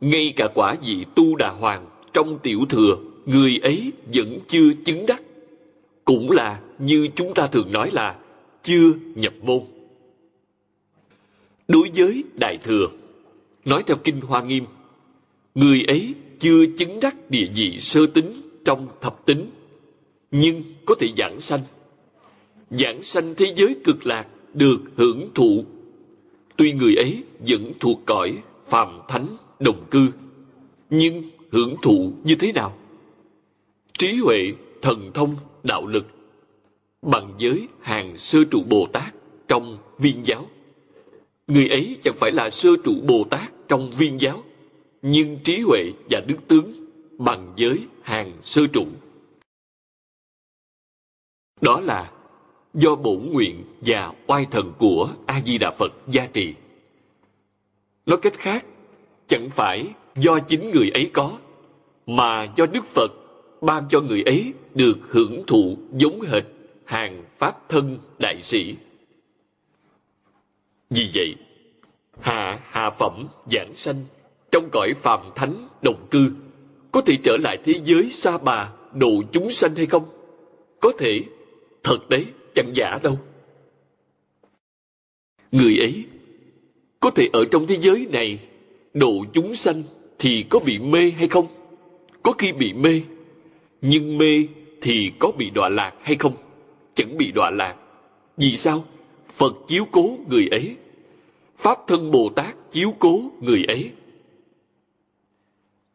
Ngay 0.00 0.32
cả 0.36 0.48
quả 0.54 0.76
vị 0.84 1.04
tu 1.14 1.36
đà 1.36 1.50
hoàng 1.50 1.86
trong 2.12 2.38
tiểu 2.42 2.60
thừa, 2.68 2.96
người 3.26 3.60
ấy 3.62 3.92
vẫn 4.14 4.38
chưa 4.46 4.72
chứng 4.84 5.06
đắc. 5.06 5.22
Cũng 6.04 6.30
là 6.30 6.60
như 6.78 7.08
chúng 7.14 7.34
ta 7.34 7.46
thường 7.46 7.72
nói 7.72 7.90
là 7.92 8.18
chưa 8.62 8.92
nhập 9.14 9.34
môn. 9.42 9.60
Đối 11.68 11.90
với 11.94 12.24
Đại 12.34 12.58
Thừa, 12.62 12.86
nói 13.64 13.82
theo 13.86 13.96
Kinh 14.04 14.20
Hoa 14.20 14.42
Nghiêm, 14.42 14.64
người 15.54 15.84
ấy 15.88 16.14
chưa 16.40 16.66
chứng 16.78 17.00
đắc 17.00 17.30
địa 17.30 17.46
vị 17.54 17.78
sơ 17.80 18.06
tính 18.06 18.32
trong 18.64 18.88
thập 19.00 19.26
tính, 19.26 19.50
nhưng 20.30 20.62
có 20.86 20.94
thể 20.98 21.08
giảng 21.16 21.40
sanh. 21.40 21.60
Giảng 22.70 23.02
sanh 23.02 23.34
thế 23.34 23.52
giới 23.56 23.76
cực 23.84 24.06
lạc 24.06 24.26
được 24.54 24.80
hưởng 24.96 25.28
thụ. 25.34 25.64
Tuy 26.56 26.72
người 26.72 26.94
ấy 26.96 27.24
vẫn 27.48 27.72
thuộc 27.80 28.00
cõi 28.06 28.38
phàm 28.66 29.00
thánh 29.08 29.26
đồng 29.60 29.84
cư, 29.90 30.08
nhưng 30.90 31.22
hưởng 31.52 31.74
thụ 31.82 32.12
như 32.24 32.34
thế 32.34 32.52
nào? 32.52 32.76
Trí 33.98 34.16
huệ, 34.16 34.52
thần 34.82 35.10
thông, 35.14 35.36
đạo 35.62 35.86
lực 35.86 36.06
bằng 37.02 37.34
giới 37.38 37.68
hàng 37.80 38.16
sơ 38.16 38.44
trụ 38.50 38.62
Bồ 38.62 38.86
Tát 38.92 39.14
trong 39.48 39.78
viên 39.98 40.26
giáo. 40.26 40.46
Người 41.46 41.68
ấy 41.68 41.96
chẳng 42.02 42.14
phải 42.16 42.32
là 42.32 42.50
sơ 42.50 42.70
trụ 42.84 42.92
Bồ 43.02 43.24
Tát 43.30 43.52
trong 43.68 43.90
viên 43.90 44.20
giáo, 44.20 44.44
nhưng 45.02 45.38
trí 45.44 45.60
huệ 45.60 45.92
và 46.10 46.20
đức 46.20 46.36
tướng 46.48 46.72
bằng 47.18 47.52
giới 47.56 47.78
hàng 48.02 48.38
sơ 48.42 48.66
trụ. 48.72 48.86
Đó 51.60 51.80
là 51.80 52.12
do 52.74 52.96
bổn 52.96 53.28
nguyện 53.32 53.64
và 53.80 54.12
oai 54.26 54.46
thần 54.50 54.72
của 54.78 55.10
A 55.26 55.40
Di 55.46 55.58
Đà 55.58 55.70
Phật 55.70 55.92
gia 56.08 56.26
trì. 56.26 56.54
Nói 58.06 58.18
cách 58.22 58.34
khác, 58.38 58.64
chẳng 59.26 59.50
phải 59.50 59.86
do 60.14 60.38
chính 60.38 60.70
người 60.70 60.90
ấy 60.90 61.10
có, 61.12 61.38
mà 62.06 62.52
do 62.56 62.66
Đức 62.66 62.84
Phật 62.84 63.12
ban 63.60 63.88
cho 63.90 64.00
người 64.00 64.22
ấy 64.22 64.52
được 64.74 64.98
hưởng 65.08 65.42
thụ 65.46 65.76
giống 65.92 66.20
hệt 66.20 66.44
hàng 66.84 67.24
pháp 67.38 67.68
thân 67.68 67.98
đại 68.18 68.42
sĩ. 68.42 68.74
Vì 70.90 71.10
vậy, 71.14 71.34
hạ 72.20 72.60
hạ 72.62 72.90
phẩm 72.90 73.26
giảng 73.50 73.74
sanh 73.74 74.04
trong 74.52 74.68
cõi 74.72 74.94
phàm 74.96 75.20
thánh 75.36 75.68
đồng 75.82 76.06
cư 76.10 76.32
có 76.92 77.00
thể 77.00 77.16
trở 77.24 77.36
lại 77.36 77.58
thế 77.64 77.74
giới 77.84 78.10
xa 78.10 78.38
bà 78.38 78.72
độ 78.94 79.22
chúng 79.32 79.50
sanh 79.50 79.76
hay 79.76 79.86
không? 79.86 80.04
Có 80.80 80.92
thể, 80.98 81.22
thật 81.82 82.08
đấy, 82.08 82.26
chẳng 82.54 82.70
giả 82.74 82.98
đâu. 83.02 83.18
Người 85.52 85.78
ấy 85.78 86.04
có 87.00 87.10
thể 87.10 87.28
ở 87.32 87.44
trong 87.50 87.66
thế 87.66 87.76
giới 87.76 88.06
này 88.12 88.38
độ 88.94 89.12
chúng 89.32 89.54
sanh 89.54 89.82
thì 90.18 90.44
có 90.48 90.58
bị 90.58 90.78
mê 90.78 91.10
hay 91.10 91.28
không? 91.28 91.46
Có 92.22 92.32
khi 92.32 92.52
bị 92.52 92.72
mê, 92.72 93.02
nhưng 93.82 94.18
mê 94.18 94.46
thì 94.80 95.10
có 95.18 95.32
bị 95.32 95.50
đọa 95.50 95.68
lạc 95.68 95.92
hay 96.02 96.16
không? 96.16 96.34
Chẳng 96.94 97.16
bị 97.16 97.32
đọa 97.32 97.50
lạc. 97.50 97.76
Vì 98.36 98.56
sao? 98.56 98.84
Phật 99.32 99.52
chiếu 99.66 99.84
cố 99.90 100.18
người 100.28 100.48
ấy. 100.48 100.76
Pháp 101.56 101.78
thân 101.86 102.10
Bồ 102.10 102.30
Tát 102.36 102.70
chiếu 102.70 102.94
cố 102.98 103.30
người 103.40 103.64
ấy. 103.68 103.90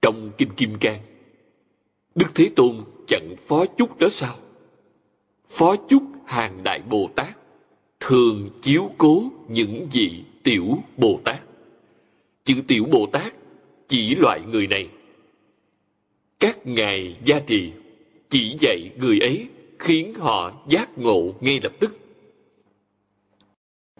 Trong 0.06 0.32
Kinh 0.38 0.50
Kim 0.58 0.78
Cang, 0.80 1.00
Đức 2.16 2.36
Thế 2.36 2.50
Tôn 2.56 2.84
chặn 3.08 3.36
phó 3.48 3.66
chúc 3.66 3.98
đó 3.98 4.08
sao? 4.12 4.38
Phó 5.50 5.76
chúc 5.76 6.04
hàng 6.26 6.64
đại 6.64 6.82
Bồ 6.90 7.10
Tát 7.16 7.38
thường 8.00 8.50
chiếu 8.62 8.92
cố 8.98 9.24
những 9.48 9.88
vị 9.92 10.24
tiểu 10.44 10.78
Bồ 10.98 11.20
Tát. 11.24 11.42
Chữ 12.44 12.54
tiểu 12.68 12.86
Bồ 12.92 13.06
Tát 13.12 13.34
chỉ 13.88 14.16
loại 14.16 14.42
người 14.52 14.68
này. 14.68 14.90
Các 16.40 16.68
ngài 16.68 17.18
gia 17.26 17.40
trì 17.40 17.72
chỉ 18.30 18.56
dạy 18.60 18.92
người 18.98 19.20
ấy 19.20 19.48
khiến 19.80 20.14
họ 20.14 20.54
giác 20.68 20.98
ngộ 20.98 21.34
ngay 21.42 21.60
lập 21.64 21.74
tức. 21.80 21.98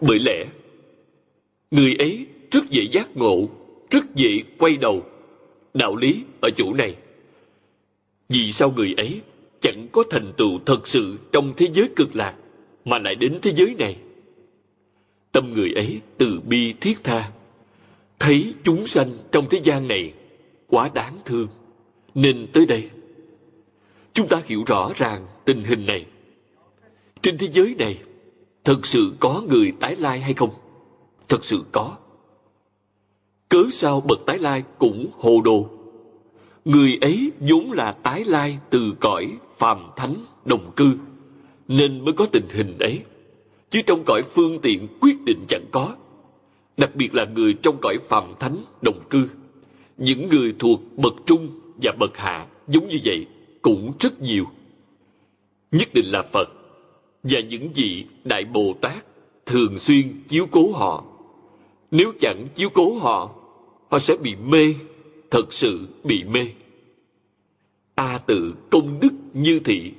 Bởi 0.00 0.18
lẽ, 0.18 0.44
người 1.70 1.94
ấy 1.98 2.26
rất 2.50 2.70
dễ 2.70 2.82
giác 2.92 3.16
ngộ, 3.16 3.48
rất 3.90 4.14
dễ 4.14 4.42
quay 4.58 4.76
đầu. 4.76 5.02
Đạo 5.78 5.96
lý 5.96 6.24
ở 6.40 6.50
chỗ 6.56 6.72
này. 6.72 6.96
Vì 8.28 8.52
sao 8.52 8.70
người 8.70 8.94
ấy 8.96 9.20
chẳng 9.60 9.88
có 9.92 10.04
thành 10.10 10.32
tựu 10.36 10.58
thật 10.66 10.86
sự 10.86 11.18
trong 11.32 11.54
thế 11.56 11.68
giới 11.72 11.88
cực 11.96 12.16
lạc 12.16 12.34
mà 12.84 12.98
lại 12.98 13.14
đến 13.14 13.38
thế 13.42 13.52
giới 13.56 13.74
này? 13.78 13.96
Tâm 15.32 15.52
người 15.52 15.72
ấy 15.72 16.00
từ 16.18 16.40
bi 16.40 16.74
thiết 16.80 17.04
tha, 17.04 17.30
thấy 18.18 18.54
chúng 18.64 18.86
sanh 18.86 19.12
trong 19.32 19.46
thế 19.50 19.60
gian 19.64 19.88
này 19.88 20.12
quá 20.66 20.90
đáng 20.94 21.18
thương, 21.24 21.48
nên 22.14 22.46
tới 22.52 22.66
đây. 22.66 22.90
Chúng 24.12 24.28
ta 24.28 24.42
hiểu 24.46 24.64
rõ 24.66 24.92
ràng 24.96 25.26
tình 25.44 25.64
hình 25.64 25.86
này. 25.86 26.06
Trên 27.22 27.38
thế 27.38 27.48
giới 27.52 27.74
này, 27.78 27.98
thật 28.64 28.86
sự 28.86 29.12
có 29.20 29.42
người 29.48 29.72
tái 29.80 29.96
lai 29.96 30.20
hay 30.20 30.34
không? 30.34 30.50
Thật 31.28 31.44
sự 31.44 31.64
có. 31.72 31.96
Cớ 33.48 33.64
sao 33.70 34.00
bậc 34.00 34.26
tái 34.26 34.38
lai 34.38 34.62
cũng 34.78 35.10
hồ 35.18 35.40
đồ? 35.44 35.68
Người 36.64 36.98
ấy 37.00 37.32
vốn 37.40 37.72
là 37.72 37.92
tái 37.92 38.24
lai 38.24 38.58
từ 38.70 38.92
cõi 39.00 39.32
phàm 39.56 39.78
thánh 39.96 40.14
đồng 40.44 40.72
cư, 40.76 40.98
nên 41.68 42.04
mới 42.04 42.14
có 42.14 42.26
tình 42.26 42.48
hình 42.50 42.78
ấy. 42.78 43.00
Chứ 43.70 43.82
trong 43.86 44.02
cõi 44.06 44.22
phương 44.22 44.58
tiện 44.62 44.88
quyết 45.00 45.24
định 45.24 45.44
chẳng 45.48 45.64
có. 45.70 45.96
Đặc 46.76 46.96
biệt 46.96 47.14
là 47.14 47.24
người 47.24 47.54
trong 47.62 47.76
cõi 47.82 47.96
phàm 48.08 48.34
thánh 48.38 48.56
đồng 48.82 49.08
cư. 49.10 49.30
Những 49.96 50.28
người 50.28 50.54
thuộc 50.58 50.80
bậc 50.96 51.14
trung 51.26 51.60
và 51.82 51.92
bậc 51.98 52.16
hạ 52.16 52.46
giống 52.68 52.88
như 52.88 52.98
vậy 53.04 53.26
cũng 53.62 53.92
rất 54.00 54.20
nhiều 54.20 54.46
nhất 55.76 55.94
định 55.94 56.06
là 56.06 56.22
Phật 56.22 56.52
và 57.22 57.40
những 57.40 57.72
vị 57.72 58.04
Đại 58.24 58.44
Bồ 58.44 58.74
Tát 58.80 59.04
thường 59.46 59.78
xuyên 59.78 60.22
chiếu 60.28 60.46
cố 60.50 60.72
họ. 60.72 61.04
Nếu 61.96 62.12
chẳng 62.18 62.46
chiếu 62.54 62.68
cố 62.74 62.98
họ, 62.98 63.34
họ 63.88 63.98
sẽ 63.98 64.16
bị 64.16 64.36
mê, 64.36 64.74
thật 65.30 65.52
sự 65.52 65.88
bị 66.04 66.24
mê. 66.24 66.46
A 67.94 68.18
tự 68.18 68.54
công 68.70 69.00
đức 69.00 69.12
như 69.34 69.60
thị, 69.64 69.92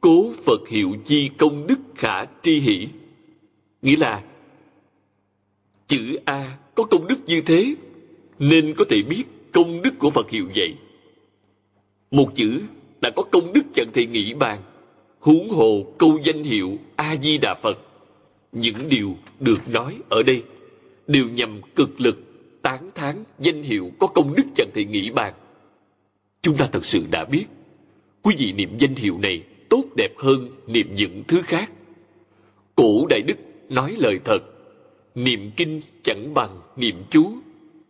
cố 0.00 0.32
Phật 0.44 0.68
hiệu 0.68 0.96
chi 1.04 1.30
công 1.38 1.66
đức 1.66 1.78
khả 1.94 2.24
tri 2.42 2.60
hỷ. 2.60 2.88
Nghĩa 3.82 3.96
là 3.96 4.22
chữ 5.86 6.18
A 6.24 6.58
có 6.74 6.84
công 6.84 7.06
đức 7.06 7.18
như 7.26 7.40
thế, 7.40 7.74
nên 8.38 8.74
có 8.74 8.84
thể 8.88 9.02
biết 9.02 9.24
công 9.52 9.82
đức 9.82 9.94
của 9.98 10.10
Phật 10.10 10.30
hiệu 10.30 10.48
vậy. 10.54 10.74
Một 12.10 12.28
chữ 12.34 12.60
đã 13.00 13.10
có 13.10 13.22
công 13.22 13.52
đức 13.52 13.62
chẳng 13.74 13.92
thể 13.92 14.06
nghĩ 14.06 14.34
bàn 14.34 14.62
huống 15.20 15.48
hồ 15.48 15.86
câu 15.98 16.18
danh 16.24 16.44
hiệu 16.44 16.78
a 16.96 17.16
di 17.22 17.38
đà 17.38 17.54
phật 17.54 17.78
những 18.52 18.88
điều 18.88 19.16
được 19.40 19.68
nói 19.68 19.98
ở 20.08 20.22
đây 20.22 20.42
đều 21.06 21.28
nhằm 21.28 21.60
cực 21.76 22.00
lực, 22.00 22.18
tán 22.62 22.90
thán 22.94 23.24
danh 23.38 23.62
hiệu 23.62 23.90
có 23.98 24.06
công 24.06 24.34
đức 24.34 24.44
chẳng 24.54 24.70
thể 24.74 24.84
nghĩ 24.84 25.10
bàn. 25.10 25.34
Chúng 26.42 26.56
ta 26.56 26.68
thật 26.72 26.84
sự 26.84 27.06
đã 27.10 27.24
biết, 27.24 27.46
quý 28.22 28.34
vị 28.38 28.52
niệm 28.52 28.78
danh 28.78 28.94
hiệu 28.94 29.18
này 29.18 29.42
tốt 29.68 29.84
đẹp 29.96 30.18
hơn 30.18 30.50
niệm 30.66 30.94
những 30.94 31.22
thứ 31.28 31.42
khác. 31.42 31.72
Cổ 32.74 33.06
đại 33.10 33.22
đức 33.22 33.36
nói 33.68 33.96
lời 33.98 34.18
thật, 34.24 34.38
niệm 35.14 35.50
kinh 35.56 35.80
chẳng 36.02 36.34
bằng 36.34 36.60
niệm 36.76 36.96
chú 37.10 37.32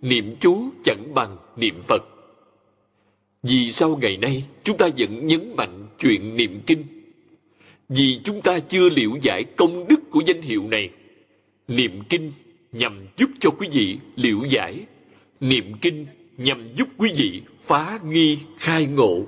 niệm 0.02 0.36
chú 0.40 0.70
chẳng 0.84 1.14
bằng 1.14 1.36
niệm 1.56 1.74
phật. 1.88 2.02
Vì 3.42 3.70
sao 3.70 3.96
ngày 3.96 4.16
nay 4.16 4.44
chúng 4.64 4.76
ta 4.76 4.88
vẫn 4.98 5.26
nhấn 5.26 5.56
mạnh 5.56 5.86
chuyện 5.98 6.36
niệm 6.36 6.60
kinh? 6.66 6.84
Vì 7.88 8.20
chúng 8.24 8.42
ta 8.42 8.58
chưa 8.58 8.88
liễu 8.88 9.10
giải 9.22 9.44
công 9.56 9.88
đức 9.88 10.10
của 10.10 10.22
danh 10.26 10.42
hiệu 10.42 10.68
này. 10.68 10.90
Niệm 11.68 12.02
kinh 12.08 12.32
nhằm 12.77 13.07
giúp 13.16 13.31
cho 13.41 13.51
quý 13.51 13.68
vị 13.72 13.99
liễu 14.16 14.45
giải. 14.45 14.87
Niệm 15.41 15.72
kinh 15.81 16.07
nhằm 16.37 16.68
giúp 16.77 16.89
quý 16.99 17.12
vị 17.16 17.43
phá 17.62 17.99
nghi 18.09 18.39
khai 18.59 18.87
ngộ. 18.87 19.22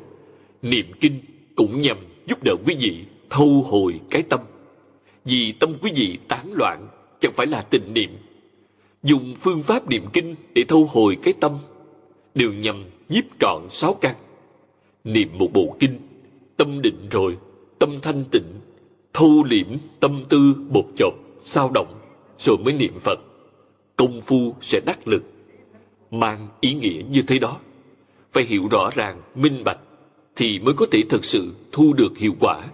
Niệm 0.62 0.86
kinh 1.00 1.20
cũng 1.54 1.80
nhằm 1.80 1.96
giúp 2.26 2.42
đỡ 2.42 2.54
quý 2.66 2.76
vị 2.80 3.04
thâu 3.30 3.62
hồi 3.62 4.00
cái 4.10 4.22
tâm. 4.22 4.40
Vì 5.24 5.52
tâm 5.52 5.74
quý 5.80 5.92
vị 5.94 6.18
tán 6.28 6.52
loạn 6.52 6.88
chẳng 7.20 7.32
phải 7.32 7.46
là 7.46 7.60
tình 7.60 7.94
niệm. 7.94 8.10
Dùng 9.02 9.34
phương 9.40 9.62
pháp 9.62 9.90
niệm 9.90 10.04
kinh 10.12 10.34
để 10.54 10.64
thâu 10.68 10.84
hồi 10.84 11.16
cái 11.22 11.34
tâm 11.40 11.52
đều 12.34 12.52
nhằm 12.52 12.84
nhiếp 13.08 13.24
trọn 13.40 13.62
sáu 13.70 13.94
căn. 13.94 14.14
Niệm 15.04 15.28
một 15.38 15.52
bộ 15.52 15.76
kinh, 15.78 15.98
tâm 16.56 16.82
định 16.82 17.08
rồi 17.10 17.36
tâm 17.78 18.00
thanh 18.02 18.24
tịnh, 18.30 18.60
thu 19.12 19.44
liễm 19.50 19.66
tâm 20.00 20.24
tư 20.28 20.54
bột 20.68 20.86
chộp, 20.96 21.14
sao 21.40 21.70
động, 21.74 21.88
rồi 22.38 22.56
mới 22.58 22.72
niệm 22.74 22.98
Phật. 22.98 23.18
Công 23.98 24.20
phu 24.20 24.54
sẽ 24.60 24.80
đắc 24.86 25.08
lực. 25.08 25.22
Mang 26.10 26.48
ý 26.60 26.74
nghĩa 26.74 27.02
như 27.10 27.22
thế 27.22 27.38
đó. 27.38 27.60
Phải 28.32 28.44
hiểu 28.44 28.68
rõ 28.70 28.90
ràng, 28.94 29.22
minh 29.34 29.64
bạch, 29.64 29.80
thì 30.36 30.58
mới 30.58 30.74
có 30.74 30.86
thể 30.90 31.02
thực 31.08 31.24
sự 31.24 31.54
thu 31.72 31.92
được 31.92 32.18
hiệu 32.18 32.34
quả. 32.40 32.68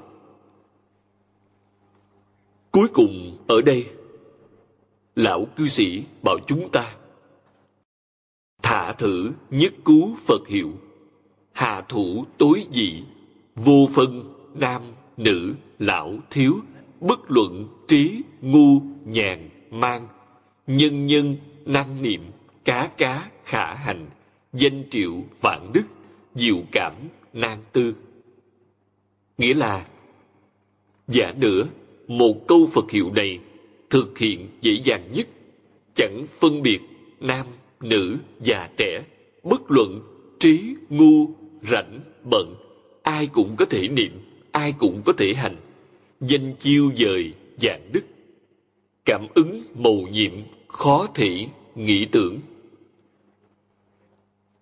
Cuối 2.71 2.89
cùng 2.93 3.39
ở 3.47 3.61
đây, 3.61 3.87
lão 5.17 5.45
cư 5.57 5.69
sĩ 5.69 6.03
bảo 6.23 6.39
chúng 6.47 6.69
ta 6.69 6.95
thả 8.65 8.93
thử 8.93 9.33
nhất 9.51 9.75
cứu 9.85 10.17
Phật 10.27 10.49
hiệu, 10.49 10.73
hạ 11.53 11.83
thủ 11.89 12.25
tối 12.39 12.67
dị, 12.73 13.03
vô 13.55 13.89
phân, 13.95 14.35
nam, 14.55 14.83
nữ, 15.17 15.55
lão, 15.79 16.15
thiếu, 16.31 16.55
bất 17.01 17.31
luận, 17.31 17.69
trí, 17.89 18.23
ngu, 18.41 18.81
nhàn, 19.05 19.51
mang, 19.71 20.09
nhân 20.67 21.07
nhân, 21.07 21.37
năng 21.67 22.03
niệm, 22.03 22.21
cá 22.65 22.91
cá, 22.99 23.31
khả 23.45 23.75
hành, 23.75 24.07
danh 24.53 24.85
triệu, 24.91 25.13
vạn 25.41 25.71
đức, 25.75 25.85
diệu 26.35 26.63
cảm, 26.73 26.93
nan 27.33 27.59
tư. 27.73 27.95
Nghĩa 29.39 29.55
là, 29.55 29.87
giả 31.09 31.35
nữa, 31.37 31.67
một 32.09 32.47
câu 32.49 32.67
Phật 32.73 32.91
hiệu 32.91 33.11
này 33.13 33.39
thực 33.91 34.19
hiện 34.19 34.49
dễ 34.61 34.73
dàng 34.85 35.13
nhất, 35.13 35.27
chẳng 35.95 36.27
phân 36.41 36.63
biệt 36.63 36.81
nam, 37.21 37.47
nữ, 37.81 38.17
già 38.41 38.69
trẻ, 38.77 39.05
bất 39.43 39.71
luận, 39.71 40.01
trí, 40.41 40.75
ngu, 40.89 41.29
rảnh, 41.63 42.01
bận, 42.25 42.55
ai 43.03 43.27
cũng 43.27 43.55
có 43.57 43.65
thể 43.65 43.89
niệm, 43.89 44.13
ai 44.53 44.75
cũng 44.79 45.03
có 45.05 45.13
thể 45.13 45.35
hành, 45.35 45.57
danh 46.21 46.55
chiêu 46.59 46.93
dời, 46.97 47.33
dạng 47.61 47.93
đức. 47.93 48.14
Cảm 49.05 49.27
ứng 49.35 49.63
mầu 49.75 50.09
nhiệm, 50.13 50.33
khó 50.69 51.07
thể 51.15 51.47
nghĩ 51.75 52.05
tưởng. 52.05 52.39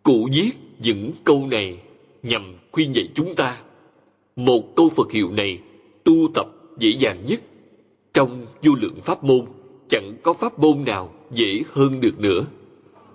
Cụ 0.02 0.28
viết 0.34 0.50
những 0.78 1.12
câu 1.24 1.46
này 1.46 1.78
nhằm 2.22 2.54
khuyên 2.72 2.94
dạy 2.94 3.08
chúng 3.14 3.34
ta. 3.34 3.60
Một 4.36 4.76
câu 4.76 4.88
Phật 4.88 5.12
hiệu 5.12 5.30
này 5.30 5.58
tu 6.04 6.14
tập 6.34 6.46
dễ 6.78 6.90
dàng 6.90 7.24
nhất. 7.28 7.40
Trong 8.14 8.46
vô 8.62 8.74
lượng 8.74 9.00
pháp 9.00 9.24
môn, 9.24 9.46
chẳng 9.88 10.14
có 10.22 10.32
pháp 10.32 10.58
môn 10.58 10.84
nào 10.84 11.14
dễ 11.30 11.62
hơn 11.72 12.00
được 12.00 12.20
nữa. 12.20 12.46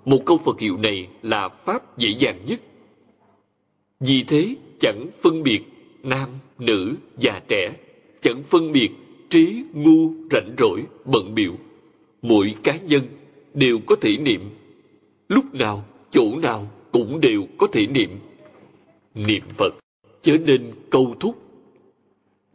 Một 0.04 0.22
câu 0.26 0.38
Phật 0.38 0.60
hiệu 0.60 0.76
này 0.76 1.08
là 1.22 1.48
pháp 1.48 1.98
dễ 1.98 2.08
dàng 2.08 2.40
nhất. 2.46 2.60
Vì 4.00 4.24
thế, 4.24 4.54
chẳng 4.80 5.06
phân 5.22 5.42
biệt 5.42 5.60
nam, 6.02 6.28
nữ, 6.58 6.94
già 7.18 7.40
trẻ, 7.48 7.72
chẳng 8.20 8.42
phân 8.42 8.72
biệt 8.72 8.90
trí, 9.30 9.62
ngu, 9.72 10.12
rảnh 10.30 10.54
rỗi, 10.58 10.84
bận 11.04 11.34
biểu. 11.34 11.52
Mỗi 12.22 12.54
cá 12.62 12.76
nhân 12.76 13.02
đều 13.54 13.78
có 13.86 13.96
thể 14.00 14.16
niệm. 14.16 14.40
Lúc 15.28 15.54
nào, 15.54 15.84
chỗ 16.10 16.38
nào 16.42 16.70
cũng 16.92 17.20
đều 17.20 17.46
có 17.58 17.66
thể 17.72 17.86
niệm. 17.86 18.10
Niệm 19.14 19.42
Phật 19.48 19.74
chớ 20.22 20.36
nên 20.46 20.72
câu 20.90 21.14
thúc. 21.20 21.42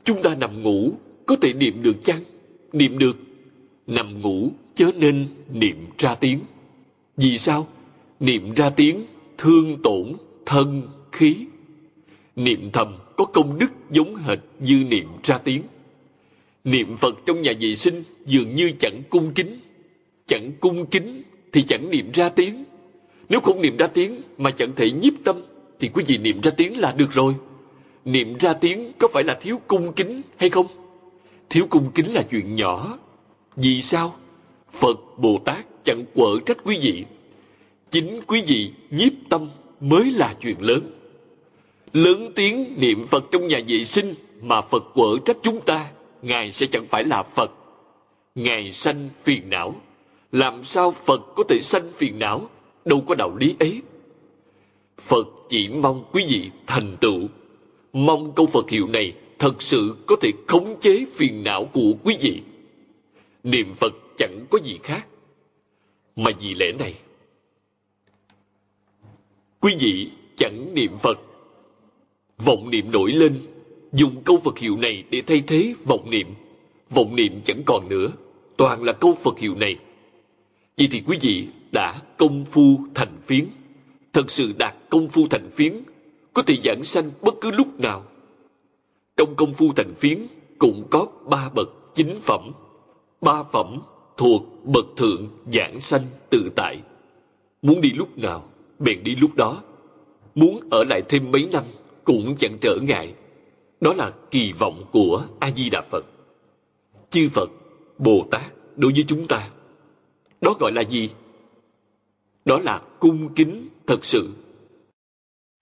Chúng 0.03 0.21
ta 0.21 0.35
nằm 0.35 0.61
ngủ 0.61 0.91
có 1.25 1.35
thể 1.35 1.53
niệm 1.53 1.83
được 1.83 2.03
chăng? 2.03 2.19
Niệm 2.73 2.97
được. 2.97 3.17
Nằm 3.87 4.21
ngủ 4.21 4.49
chớ 4.75 4.91
nên 4.95 5.27
niệm 5.53 5.77
ra 5.97 6.15
tiếng. 6.15 6.39
Vì 7.17 7.37
sao? 7.37 7.67
Niệm 8.19 8.53
ra 8.53 8.69
tiếng 8.69 9.05
thương 9.37 9.81
tổn 9.83 10.13
thân 10.45 10.81
khí. 11.11 11.35
Niệm 12.35 12.69
thầm 12.73 12.95
có 13.17 13.25
công 13.25 13.59
đức 13.59 13.71
giống 13.91 14.15
hệt 14.15 14.39
như 14.59 14.83
niệm 14.83 15.07
ra 15.23 15.37
tiếng. 15.37 15.61
Niệm 16.63 16.97
Phật 16.97 17.15
trong 17.25 17.41
nhà 17.41 17.51
vệ 17.59 17.75
sinh 17.75 18.03
dường 18.25 18.55
như 18.55 18.71
chẳng 18.79 19.01
cung 19.09 19.33
kính. 19.33 19.59
Chẳng 20.25 20.51
cung 20.59 20.85
kính 20.85 21.23
thì 21.51 21.63
chẳng 21.63 21.89
niệm 21.89 22.11
ra 22.13 22.29
tiếng. 22.29 22.63
Nếu 23.29 23.39
không 23.39 23.61
niệm 23.61 23.77
ra 23.77 23.87
tiếng 23.87 24.21
mà 24.37 24.51
chẳng 24.51 24.71
thể 24.75 24.91
nhiếp 24.91 25.13
tâm 25.23 25.41
thì 25.79 25.89
quý 25.93 26.03
vị 26.07 26.17
niệm 26.17 26.41
ra 26.41 26.51
tiếng 26.51 26.79
là 26.79 26.91
được 26.91 27.11
rồi. 27.11 27.33
Niệm 28.05 28.37
ra 28.37 28.53
tiếng 28.53 28.91
có 28.99 29.07
phải 29.13 29.23
là 29.23 29.37
thiếu 29.41 29.61
cung 29.67 29.93
kính 29.93 30.21
hay 30.37 30.49
không? 30.49 30.67
Thiếu 31.49 31.67
cung 31.69 31.91
kính 31.95 32.13
là 32.13 32.23
chuyện 32.31 32.55
nhỏ. 32.55 32.99
Vì 33.55 33.81
sao? 33.81 34.15
Phật 34.71 35.17
Bồ 35.17 35.39
Tát 35.45 35.65
chẳng 35.83 36.05
quở 36.13 36.37
trách 36.45 36.57
quý 36.63 36.77
vị. 36.81 37.05
Chính 37.91 38.21
quý 38.27 38.43
vị 38.47 38.71
nhiếp 38.91 39.13
tâm 39.29 39.49
mới 39.79 40.11
là 40.11 40.35
chuyện 40.41 40.55
lớn. 40.59 40.91
Lớn 41.93 42.31
tiếng 42.35 42.75
niệm 42.77 43.05
Phật 43.05 43.23
trong 43.31 43.47
nhà 43.47 43.59
vệ 43.67 43.83
sinh 43.83 44.13
mà 44.41 44.61
Phật 44.61 44.83
quở 44.93 45.17
trách 45.25 45.37
chúng 45.43 45.61
ta, 45.61 45.91
Ngài 46.23 46.51
sẽ 46.51 46.65
chẳng 46.71 46.85
phải 46.87 47.03
là 47.03 47.23
Phật. 47.23 47.51
Ngài 48.35 48.71
sanh 48.71 49.09
phiền 49.23 49.49
não. 49.49 49.75
Làm 50.31 50.63
sao 50.63 50.91
Phật 50.91 51.21
có 51.35 51.43
thể 51.49 51.59
sanh 51.61 51.91
phiền 51.91 52.19
não? 52.19 52.49
Đâu 52.85 53.03
có 53.07 53.15
đạo 53.15 53.35
lý 53.37 53.55
ấy. 53.59 53.81
Phật 54.97 55.27
chỉ 55.49 55.69
mong 55.69 56.05
quý 56.11 56.25
vị 56.29 56.51
thành 56.67 56.97
tựu. 57.01 57.19
Mong 57.93 58.33
câu 58.35 58.45
Phật 58.45 58.69
hiệu 58.69 58.87
này 58.87 59.13
thật 59.39 59.61
sự 59.61 59.95
có 60.05 60.15
thể 60.21 60.31
khống 60.47 60.79
chế 60.79 61.05
phiền 61.15 61.43
não 61.43 61.65
của 61.65 61.93
quý 62.03 62.17
vị. 62.21 62.41
Niệm 63.43 63.73
Phật 63.73 63.93
chẳng 64.17 64.45
có 64.49 64.59
gì 64.63 64.79
khác. 64.83 65.07
Mà 66.15 66.31
vì 66.39 66.53
lẽ 66.53 66.71
này, 66.71 66.93
quý 69.59 69.75
vị 69.79 70.11
chẳng 70.35 70.73
niệm 70.73 70.97
Phật. 70.97 71.19
Vọng 72.37 72.69
niệm 72.69 72.91
nổi 72.91 73.11
lên, 73.11 73.41
dùng 73.93 74.21
câu 74.25 74.39
Phật 74.43 74.59
hiệu 74.59 74.77
này 74.77 75.03
để 75.09 75.21
thay 75.27 75.43
thế 75.47 75.73
vọng 75.85 76.09
niệm. 76.09 76.27
Vọng 76.89 77.15
niệm 77.15 77.41
chẳng 77.45 77.63
còn 77.65 77.89
nữa, 77.89 78.07
toàn 78.57 78.83
là 78.83 78.93
câu 78.93 79.15
Phật 79.15 79.39
hiệu 79.39 79.55
này. 79.55 79.75
Vậy 80.77 80.87
thì 80.91 81.01
quý 81.07 81.17
vị 81.21 81.47
đã 81.71 82.01
công 82.17 82.45
phu 82.45 82.79
thành 82.95 83.17
phiến. 83.21 83.45
Thật 84.13 84.31
sự 84.31 84.53
đạt 84.57 84.75
công 84.89 85.09
phu 85.09 85.27
thành 85.27 85.49
phiến, 85.49 85.73
có 86.33 86.41
thể 86.41 86.57
giảng 86.63 86.83
sanh 86.83 87.11
bất 87.21 87.33
cứ 87.41 87.51
lúc 87.51 87.79
nào. 87.79 88.03
Trong 89.17 89.35
công 89.35 89.53
phu 89.53 89.73
thành 89.75 89.93
phiến 89.93 90.19
cũng 90.59 90.87
có 90.89 91.07
ba 91.29 91.49
bậc 91.55 91.69
chính 91.93 92.15
phẩm. 92.21 92.51
Ba 93.21 93.43
phẩm 93.43 93.81
thuộc 94.17 94.65
bậc 94.65 94.85
thượng 94.97 95.27
giảng 95.53 95.81
sanh 95.81 96.01
tự 96.29 96.51
tại. 96.55 96.81
Muốn 97.61 97.81
đi 97.81 97.91
lúc 97.91 98.17
nào, 98.17 98.49
bèn 98.79 99.03
đi 99.03 99.15
lúc 99.15 99.35
đó. 99.35 99.61
Muốn 100.35 100.59
ở 100.71 100.83
lại 100.83 101.01
thêm 101.09 101.31
mấy 101.31 101.47
năm 101.51 101.63
cũng 102.03 102.35
chẳng 102.35 102.57
trở 102.61 102.77
ngại. 102.81 103.13
Đó 103.83 103.93
là 103.93 104.13
kỳ 104.31 104.53
vọng 104.53 104.85
của 104.91 105.25
A-di-đà 105.39 105.81
Phật. 105.81 106.05
Chư 107.09 107.29
Phật, 107.29 107.49
Bồ 107.97 108.27
Tát 108.31 108.53
đối 108.75 108.91
với 108.93 109.05
chúng 109.07 109.27
ta. 109.27 109.49
Đó 110.41 110.55
gọi 110.59 110.71
là 110.71 110.81
gì? 110.81 111.09
Đó 112.45 112.59
là 112.59 112.81
cung 112.99 113.33
kính 113.33 113.67
thật 113.87 114.05
sự. 114.05 114.29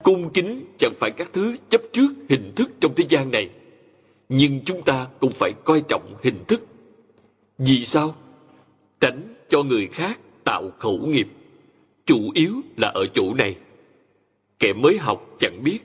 Cung 0.03 0.29
kính 0.33 0.65
chẳng 0.77 0.93
phải 0.99 1.11
các 1.11 1.29
thứ 1.33 1.55
chấp 1.69 1.81
trước 1.93 2.09
hình 2.29 2.51
thức 2.55 2.71
trong 2.79 2.95
thế 2.95 3.03
gian 3.09 3.31
này. 3.31 3.49
Nhưng 4.29 4.61
chúng 4.65 4.81
ta 4.83 5.07
cũng 5.19 5.33
phải 5.33 5.51
coi 5.63 5.81
trọng 5.81 6.15
hình 6.23 6.43
thức. 6.47 6.65
Vì 7.57 7.85
sao? 7.85 8.15
Tránh 8.99 9.35
cho 9.49 9.63
người 9.63 9.87
khác 9.87 10.19
tạo 10.43 10.71
khẩu 10.79 10.97
nghiệp. 10.97 11.27
Chủ 12.05 12.31
yếu 12.33 12.53
là 12.77 12.87
ở 12.87 13.05
chỗ 13.13 13.33
này. 13.33 13.55
Kẻ 14.59 14.73
mới 14.73 14.97
học 14.97 15.35
chẳng 15.39 15.63
biết, 15.63 15.79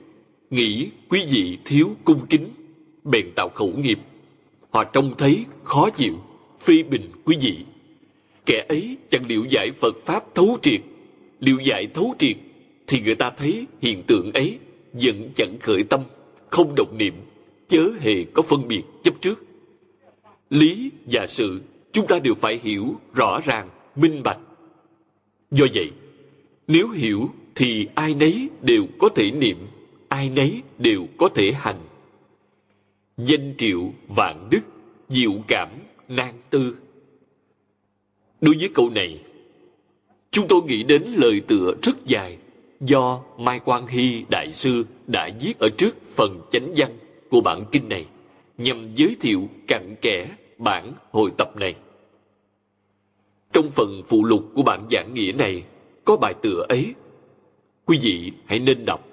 nghĩ 0.49 0.89
quý 1.09 1.25
vị 1.29 1.57
thiếu 1.65 1.95
cung 2.03 2.25
kính, 2.29 2.49
bèn 3.03 3.31
tạo 3.35 3.49
khẩu 3.49 3.73
nghiệp. 3.77 3.99
Họ 4.69 4.83
trông 4.83 5.13
thấy 5.17 5.45
khó 5.63 5.89
chịu, 5.89 6.13
phi 6.59 6.83
bình 6.83 7.11
quý 7.25 7.37
vị. 7.41 7.57
Kẻ 8.45 8.65
ấy 8.69 8.97
chẳng 9.09 9.25
liệu 9.27 9.45
giải 9.49 9.71
Phật 9.71 9.95
Pháp 10.05 10.35
thấu 10.35 10.57
triệt 10.61 10.81
liệu 11.39 11.59
giải 11.59 11.87
thấu 11.93 12.15
triệt 12.19 12.37
thì 12.87 13.01
người 13.01 13.15
ta 13.15 13.29
thấy 13.29 13.67
hiện 13.81 14.03
tượng 14.07 14.31
ấy 14.33 14.59
vẫn 14.93 15.29
chẳng 15.35 15.57
khởi 15.61 15.83
tâm 15.83 16.01
không 16.49 16.75
động 16.75 16.97
niệm 16.97 17.13
chớ 17.67 17.89
hề 17.99 18.23
có 18.23 18.41
phân 18.41 18.67
biệt 18.67 18.83
chấp 19.03 19.13
trước 19.21 19.43
lý 20.49 20.91
và 21.05 21.27
sự 21.27 21.61
chúng 21.91 22.07
ta 22.07 22.19
đều 22.19 22.33
phải 22.35 22.59
hiểu 22.63 22.95
rõ 23.13 23.39
ràng 23.45 23.69
minh 23.95 24.23
bạch 24.23 24.39
do 25.51 25.65
vậy 25.73 25.91
nếu 26.67 26.89
hiểu 26.89 27.29
thì 27.55 27.87
ai 27.95 28.13
nấy 28.13 28.49
đều 28.61 28.85
có 28.99 29.09
thể 29.09 29.31
niệm 29.31 29.57
ai 30.17 30.29
nấy 30.29 30.61
đều 30.77 31.05
có 31.17 31.29
thể 31.29 31.51
hành 31.51 31.81
danh 33.17 33.53
triệu 33.57 33.91
vạn 34.07 34.47
đức, 34.51 34.61
diệu 35.09 35.31
cảm, 35.47 35.69
nan 36.07 36.33
tư 36.49 36.77
đối 38.41 38.55
với 38.57 38.69
câu 38.73 38.89
này, 38.89 39.19
Chúng 40.31 40.47
tôi 40.47 40.61
nghĩ 40.63 40.83
đến 40.83 41.03
lời 41.15 41.41
tựa 41.47 41.73
rất 41.83 42.05
dài 42.05 42.37
do 42.79 43.21
Mai 43.37 43.59
Quang 43.59 43.87
Hy 43.87 44.25
Đại 44.29 44.53
Sư 44.53 44.85
đã 45.07 45.29
viết 45.39 45.59
ở 45.59 45.69
trước 45.77 46.01
phần 46.15 46.41
chánh 46.51 46.73
văn 46.75 46.97
của 47.29 47.41
bản 47.41 47.65
kinh 47.71 47.89
này, 47.89 48.05
nhằm 48.57 48.95
giới 48.95 49.15
thiệu 49.19 49.49
cặn 49.67 49.95
kẽ 50.01 50.29
bản 50.57 50.93
hội 51.11 51.31
tập 51.37 51.55
này. 51.55 51.75
Trong 53.53 53.71
phần 53.71 54.01
phụ 54.07 54.23
lục 54.23 54.51
của 54.53 54.63
bản 54.63 54.87
giảng 54.91 55.13
nghĩa 55.13 55.31
này 55.31 55.63
có 56.05 56.17
bài 56.17 56.33
tựa 56.41 56.65
ấy. 56.69 56.93
Quý 57.85 57.99
vị 58.01 58.31
hãy 58.45 58.59
nên 58.59 58.85
đọc. 58.85 59.06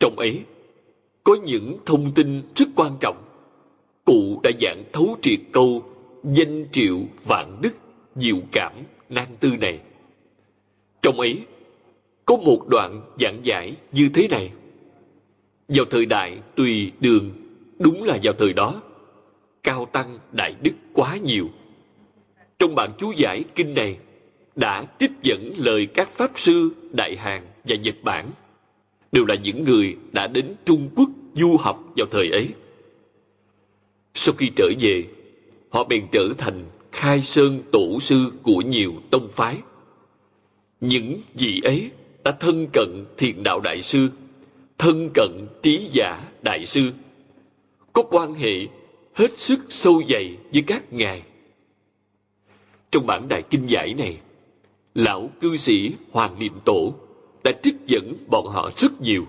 Trong 0.00 0.18
ấy 0.18 0.42
có 1.24 1.36
những 1.44 1.78
thông 1.86 2.12
tin 2.14 2.42
rất 2.56 2.68
quan 2.76 2.92
trọng. 3.00 3.22
Cụ 4.04 4.40
đã 4.42 4.50
giảng 4.60 4.84
thấu 4.92 5.16
triệt 5.22 5.40
câu 5.52 5.82
danh 6.24 6.66
triệu 6.72 6.98
vạn 7.24 7.58
đức 7.62 7.74
diệu 8.16 8.36
cảm 8.52 8.72
nan 9.08 9.26
tư 9.40 9.50
này. 9.60 9.80
Trong 11.02 11.20
ấy, 11.20 11.40
có 12.24 12.36
một 12.36 12.68
đoạn 12.68 13.00
giảng 13.20 13.38
giải 13.42 13.74
như 13.92 14.08
thế 14.14 14.28
này. 14.28 14.50
Vào 15.68 15.84
thời 15.90 16.06
đại 16.06 16.38
tùy 16.56 16.92
đường, 17.00 17.30
đúng 17.78 18.02
là 18.02 18.18
vào 18.22 18.34
thời 18.38 18.52
đó, 18.52 18.82
cao 19.62 19.88
tăng 19.92 20.18
đại 20.32 20.54
đức 20.62 20.72
quá 20.92 21.16
nhiều. 21.16 21.48
Trong 22.58 22.74
bản 22.74 22.90
chú 22.98 23.12
giải 23.16 23.44
kinh 23.54 23.74
này 23.74 23.98
đã 24.56 24.84
trích 24.98 25.12
dẫn 25.22 25.52
lời 25.56 25.86
các 25.86 26.08
pháp 26.08 26.30
sư 26.34 26.70
Đại 26.92 27.16
Hàn 27.16 27.42
và 27.64 27.76
Nhật 27.76 27.94
Bản 28.02 28.30
đều 29.14 29.24
là 29.24 29.34
những 29.34 29.64
người 29.64 29.96
đã 30.12 30.26
đến 30.26 30.54
Trung 30.64 30.90
Quốc 30.96 31.10
du 31.34 31.56
học 31.56 31.84
vào 31.96 32.06
thời 32.10 32.30
ấy. 32.30 32.48
Sau 34.14 34.34
khi 34.38 34.50
trở 34.56 34.68
về, 34.80 35.04
họ 35.70 35.84
bèn 35.84 36.06
trở 36.12 36.28
thành 36.38 36.64
khai 36.92 37.20
sơn 37.22 37.62
tổ 37.72 38.00
sư 38.00 38.32
của 38.42 38.60
nhiều 38.60 38.92
tông 39.10 39.28
phái. 39.28 39.58
Những 40.80 41.20
vị 41.34 41.60
ấy 41.64 41.90
đã 42.24 42.30
thân 42.30 42.66
cận 42.72 43.04
thiền 43.18 43.42
đạo 43.42 43.60
đại 43.60 43.82
sư, 43.82 44.08
thân 44.78 45.10
cận 45.14 45.46
trí 45.62 45.88
giả 45.92 46.28
đại 46.42 46.66
sư, 46.66 46.82
có 47.92 48.02
quan 48.02 48.34
hệ 48.34 48.66
hết 49.14 49.38
sức 49.38 49.60
sâu 49.68 50.02
dày 50.08 50.36
với 50.52 50.62
các 50.66 50.92
ngài. 50.92 51.22
Trong 52.90 53.06
bản 53.06 53.28
đại 53.28 53.42
kinh 53.50 53.66
giải 53.66 53.94
này, 53.94 54.16
lão 54.94 55.30
cư 55.40 55.56
sĩ 55.56 55.92
Hoàng 56.12 56.38
Niệm 56.38 56.52
Tổ 56.64 56.94
đã 57.44 57.52
trích 57.62 57.76
dẫn 57.86 58.16
bọn 58.26 58.46
họ 58.46 58.70
rất 58.76 59.00
nhiều. 59.00 59.26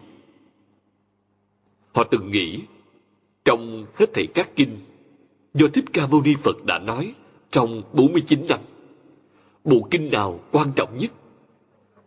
Họ 1.93 2.03
từng 2.03 2.31
nghĩ, 2.31 2.59
trong 3.45 3.85
hết 3.95 4.13
thảy 4.13 4.27
các 4.33 4.49
kinh, 4.55 4.77
do 5.53 5.67
Thích 5.67 5.85
Ca 5.93 6.07
Mâu 6.07 6.21
Ni 6.21 6.35
Phật 6.43 6.65
đã 6.65 6.79
nói 6.79 7.13
trong 7.51 7.81
49 7.93 8.47
năm, 8.47 8.59
bộ 9.63 9.87
kinh 9.91 10.11
nào 10.11 10.39
quan 10.51 10.71
trọng 10.75 10.97
nhất, 10.97 11.11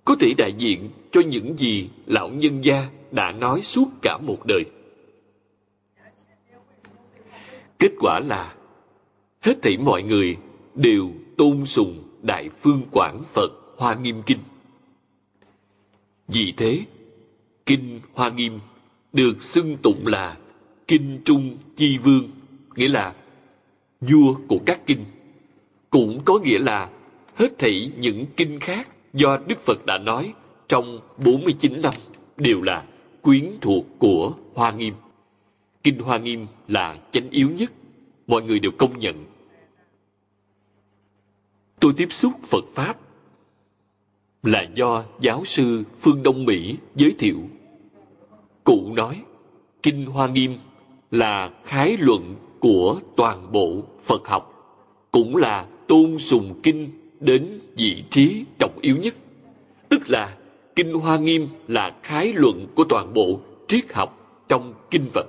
có 0.05 0.17
thể 0.21 0.35
đại 0.39 0.53
diện 0.53 0.91
cho 1.11 1.21
những 1.21 1.57
gì 1.57 1.89
lão 2.07 2.29
nhân 2.29 2.65
gia 2.65 2.89
đã 3.11 3.33
nói 3.33 3.63
suốt 3.63 3.89
cả 4.03 4.19
một 4.19 4.47
đời. 4.47 4.65
Kết 7.79 7.91
quả 8.01 8.21
là, 8.21 8.55
hết 9.41 9.63
thảy 9.63 9.79
mọi 9.79 10.03
người 10.03 10.37
đều 10.75 11.11
tôn 11.37 11.67
sùng 11.67 12.05
Đại 12.23 12.49
Phương 12.61 12.83
Quảng 12.93 13.23
Phật 13.23 13.51
Hoa 13.77 13.95
Nghiêm 13.95 14.23
Kinh. 14.27 14.39
Vì 16.29 16.53
thế, 16.57 16.85
Kinh 17.67 18.01
Hoa 18.15 18.31
Nghiêm 18.31 18.61
được 19.13 19.43
xưng 19.43 19.77
tụng 19.77 20.07
là 20.07 20.37
Kinh 20.89 21.21
Trung 21.25 21.57
Chi 21.77 21.99
Vương, 21.99 22.31
nghĩa 22.77 22.89
là 22.89 23.15
vua 24.01 24.35
của 24.49 24.59
các 24.67 24.87
kinh. 24.87 25.05
Cũng 25.91 26.21
có 26.25 26.39
nghĩa 26.39 26.59
là 26.59 26.91
hết 27.35 27.59
thảy 27.59 27.91
những 27.97 28.27
kinh 28.37 28.61
khác 28.61 28.91
do 29.13 29.39
Đức 29.47 29.59
Phật 29.61 29.87
đã 29.87 29.99
nói 29.99 30.33
trong 30.69 31.01
49 31.19 31.83
năm 31.83 31.95
đều 32.37 32.63
là 32.63 32.85
quyến 33.23 33.51
thuộc 33.61 33.87
của 33.99 34.35
Hoa 34.55 34.71
Nghiêm. 34.71 34.95
Kinh 35.83 35.99
Hoa 35.99 36.19
Nghiêm 36.19 36.47
là 36.69 36.99
chánh 37.11 37.31
yếu 37.31 37.51
nhất, 37.51 37.73
mọi 38.27 38.43
người 38.43 38.59
đều 38.59 38.73
công 38.79 38.99
nhận. 38.99 39.25
Tôi 41.81 41.93
tiếp 41.97 42.09
xúc 42.11 42.33
Phật 42.43 42.65
Pháp 42.75 42.97
là 44.43 44.67
do 44.75 45.05
giáo 45.21 45.45
sư 45.45 45.85
Phương 46.01 46.23
Đông 46.23 46.45
Mỹ 46.45 46.77
giới 46.95 47.15
thiệu. 47.19 47.39
Cụ 48.65 48.93
nói, 48.95 49.23
Kinh 49.83 50.07
Hoa 50.07 50.27
Nghiêm 50.27 50.57
là 51.11 51.51
khái 51.65 51.97
luận 52.01 52.35
của 52.61 53.01
toàn 53.17 53.53
bộ 53.53 53.83
Phật 54.03 54.29
học, 54.29 54.55
cũng 55.13 55.37
là 55.37 55.67
tôn 55.89 56.19
sùng 56.19 56.61
kinh 56.63 56.91
đến 57.21 57.61
vị 57.77 58.05
trí 58.11 58.45
trọng 58.59 58.79
yếu 58.81 58.97
nhất. 58.97 59.15
Tức 59.89 60.11
là 60.11 60.37
Kinh 60.77 60.95
Hoa 60.95 61.17
Nghiêm 61.17 61.49
là 61.69 61.97
khái 62.03 62.33
luận 62.33 62.67
của 62.75 62.85
toàn 62.85 63.15
bộ 63.15 63.41
triết 63.69 63.93
học 63.93 64.43
trong 64.49 64.75
kinh 64.91 65.09
Phật. 65.15 65.27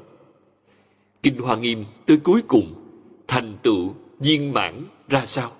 Kinh 1.23 1.37
Hoa 1.37 1.55
Nghiêm 1.55 1.85
tới 2.05 2.17
cuối 2.17 2.41
cùng 2.47 2.73
thành 3.27 3.57
tựu 3.63 3.95
viên 4.19 4.53
mãn 4.53 4.83
ra 5.09 5.25
sao? 5.25 5.51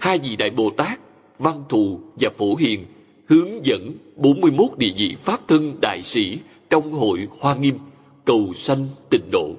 Hai 0.00 0.18
vị 0.18 0.36
Đại 0.36 0.50
Bồ 0.50 0.70
Tát 0.70 1.00
Văn 1.40 1.64
Thù 1.68 2.00
và 2.16 2.30
Phổ 2.38 2.56
Hiền, 2.56 2.84
hướng 3.28 3.66
dẫn 3.66 3.92
41 4.16 4.78
địa 4.78 4.92
vị 4.96 5.16
Pháp 5.20 5.48
thân 5.48 5.76
đại 5.82 6.02
sĩ 6.02 6.38
trong 6.70 6.92
hội 6.92 7.28
Hoa 7.40 7.54
Nghiêm, 7.54 7.78
cầu 8.24 8.52
sanh 8.54 8.88
tịnh 9.10 9.30
độ. 9.32 9.54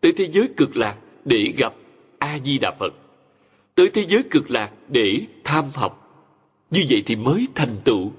Tới 0.00 0.12
thế 0.12 0.28
giới 0.32 0.48
cực 0.56 0.76
lạc 0.76 0.96
để 1.24 1.52
gặp 1.56 1.74
A 2.18 2.38
Di 2.44 2.58
Đà 2.58 2.70
Phật. 2.78 2.94
Tới 3.74 3.90
thế 3.94 4.04
giới 4.08 4.22
cực 4.30 4.50
lạc 4.50 4.70
để 4.88 5.20
tham 5.44 5.64
học. 5.74 6.02
Như 6.70 6.84
vậy 6.90 7.02
thì 7.06 7.16
mới 7.16 7.46
thành 7.54 7.76
tựu. 7.84 8.10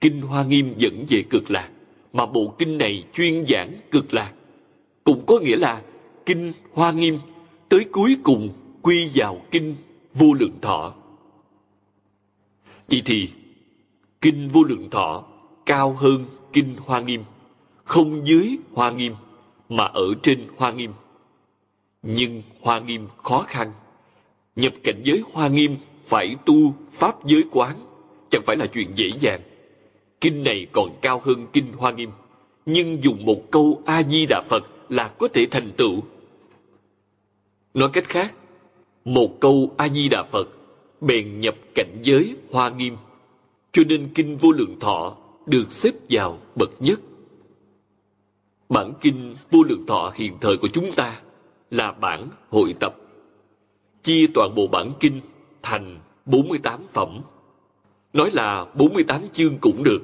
Kinh 0.00 0.20
Hoa 0.20 0.44
Nghiêm 0.44 0.74
dẫn 0.76 1.04
về 1.08 1.22
cực 1.30 1.50
lạc, 1.50 1.68
mà 2.12 2.26
bộ 2.26 2.54
kinh 2.58 2.78
này 2.78 3.04
chuyên 3.12 3.44
giảng 3.46 3.72
cực 3.90 4.14
lạc. 4.14 4.32
Cũng 5.04 5.26
có 5.26 5.38
nghĩa 5.38 5.56
là 5.56 5.82
kinh 6.26 6.52
Hoa 6.72 6.92
Nghiêm 6.92 7.18
tới 7.68 7.84
cuối 7.92 8.16
cùng 8.22 8.48
quy 8.82 9.08
vào 9.14 9.42
kinh 9.50 9.76
vô 10.14 10.32
lượng 10.32 10.58
thọ. 10.62 10.94
Vậy 12.90 13.02
thì, 13.04 13.28
Kinh 14.20 14.48
Vô 14.48 14.62
Lượng 14.62 14.90
Thọ 14.90 15.24
cao 15.66 15.92
hơn 15.92 16.24
Kinh 16.52 16.76
Hoa 16.86 17.00
Nghiêm, 17.00 17.24
không 17.84 18.26
dưới 18.26 18.56
Hoa 18.72 18.90
Nghiêm, 18.90 19.14
mà 19.68 19.84
ở 19.84 20.14
trên 20.22 20.46
Hoa 20.56 20.70
Nghiêm. 20.70 20.92
Nhưng 22.02 22.42
Hoa 22.60 22.78
Nghiêm 22.80 23.06
khó 23.22 23.44
khăn. 23.48 23.72
Nhập 24.56 24.72
cảnh 24.84 25.00
giới 25.04 25.22
Hoa 25.32 25.48
Nghiêm 25.48 25.76
phải 26.06 26.36
tu 26.46 26.74
Pháp 26.92 27.26
giới 27.26 27.44
quán, 27.50 27.76
chẳng 28.30 28.42
phải 28.46 28.56
là 28.56 28.66
chuyện 28.66 28.92
dễ 28.94 29.10
dàng. 29.20 29.40
Kinh 30.20 30.44
này 30.44 30.66
còn 30.72 30.90
cao 31.02 31.22
hơn 31.24 31.46
Kinh 31.52 31.72
Hoa 31.72 31.90
Nghiêm, 31.90 32.10
nhưng 32.66 33.02
dùng 33.02 33.24
một 33.24 33.50
câu 33.50 33.82
A-di-đà 33.86 34.42
Phật 34.48 34.62
là 34.88 35.08
có 35.08 35.28
thể 35.28 35.46
thành 35.50 35.72
tựu. 35.76 36.02
Nói 37.74 37.90
cách 37.92 38.08
khác, 38.08 38.34
một 39.04 39.40
câu 39.40 39.74
A-di-đà 39.76 40.22
Phật 40.22 40.48
bèn 41.00 41.40
nhập 41.40 41.54
cảnh 41.74 41.98
giới 42.02 42.36
hoa 42.50 42.70
nghiêm. 42.70 42.96
Cho 43.72 43.82
nên 43.88 44.08
kinh 44.14 44.36
vô 44.36 44.52
lượng 44.52 44.80
thọ 44.80 45.16
được 45.46 45.72
xếp 45.72 45.90
vào 46.10 46.38
bậc 46.54 46.70
nhất. 46.82 47.00
Bản 48.68 48.92
kinh 49.00 49.34
vô 49.50 49.62
lượng 49.62 49.86
thọ 49.86 50.12
hiện 50.14 50.36
thời 50.40 50.56
của 50.56 50.68
chúng 50.68 50.92
ta 50.92 51.20
là 51.70 51.92
bản 51.92 52.28
hội 52.50 52.74
tập. 52.80 52.96
Chia 54.02 54.26
toàn 54.34 54.54
bộ 54.54 54.66
bản 54.66 54.92
kinh 55.00 55.20
thành 55.62 55.98
48 56.26 56.86
phẩm. 56.92 57.20
Nói 58.12 58.30
là 58.30 58.66
48 58.74 59.22
chương 59.32 59.58
cũng 59.58 59.84
được. 59.84 60.02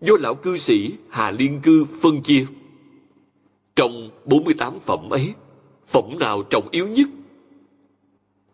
Do 0.00 0.14
lão 0.20 0.34
cư 0.34 0.56
sĩ 0.56 0.92
Hà 1.10 1.30
Liên 1.30 1.60
Cư 1.62 1.84
phân 1.84 2.22
chia. 2.22 2.46
Trong 3.76 4.10
48 4.24 4.78
phẩm 4.78 5.10
ấy, 5.10 5.34
phẩm 5.86 6.18
nào 6.18 6.42
trọng 6.42 6.68
yếu 6.70 6.88
nhất 6.88 7.08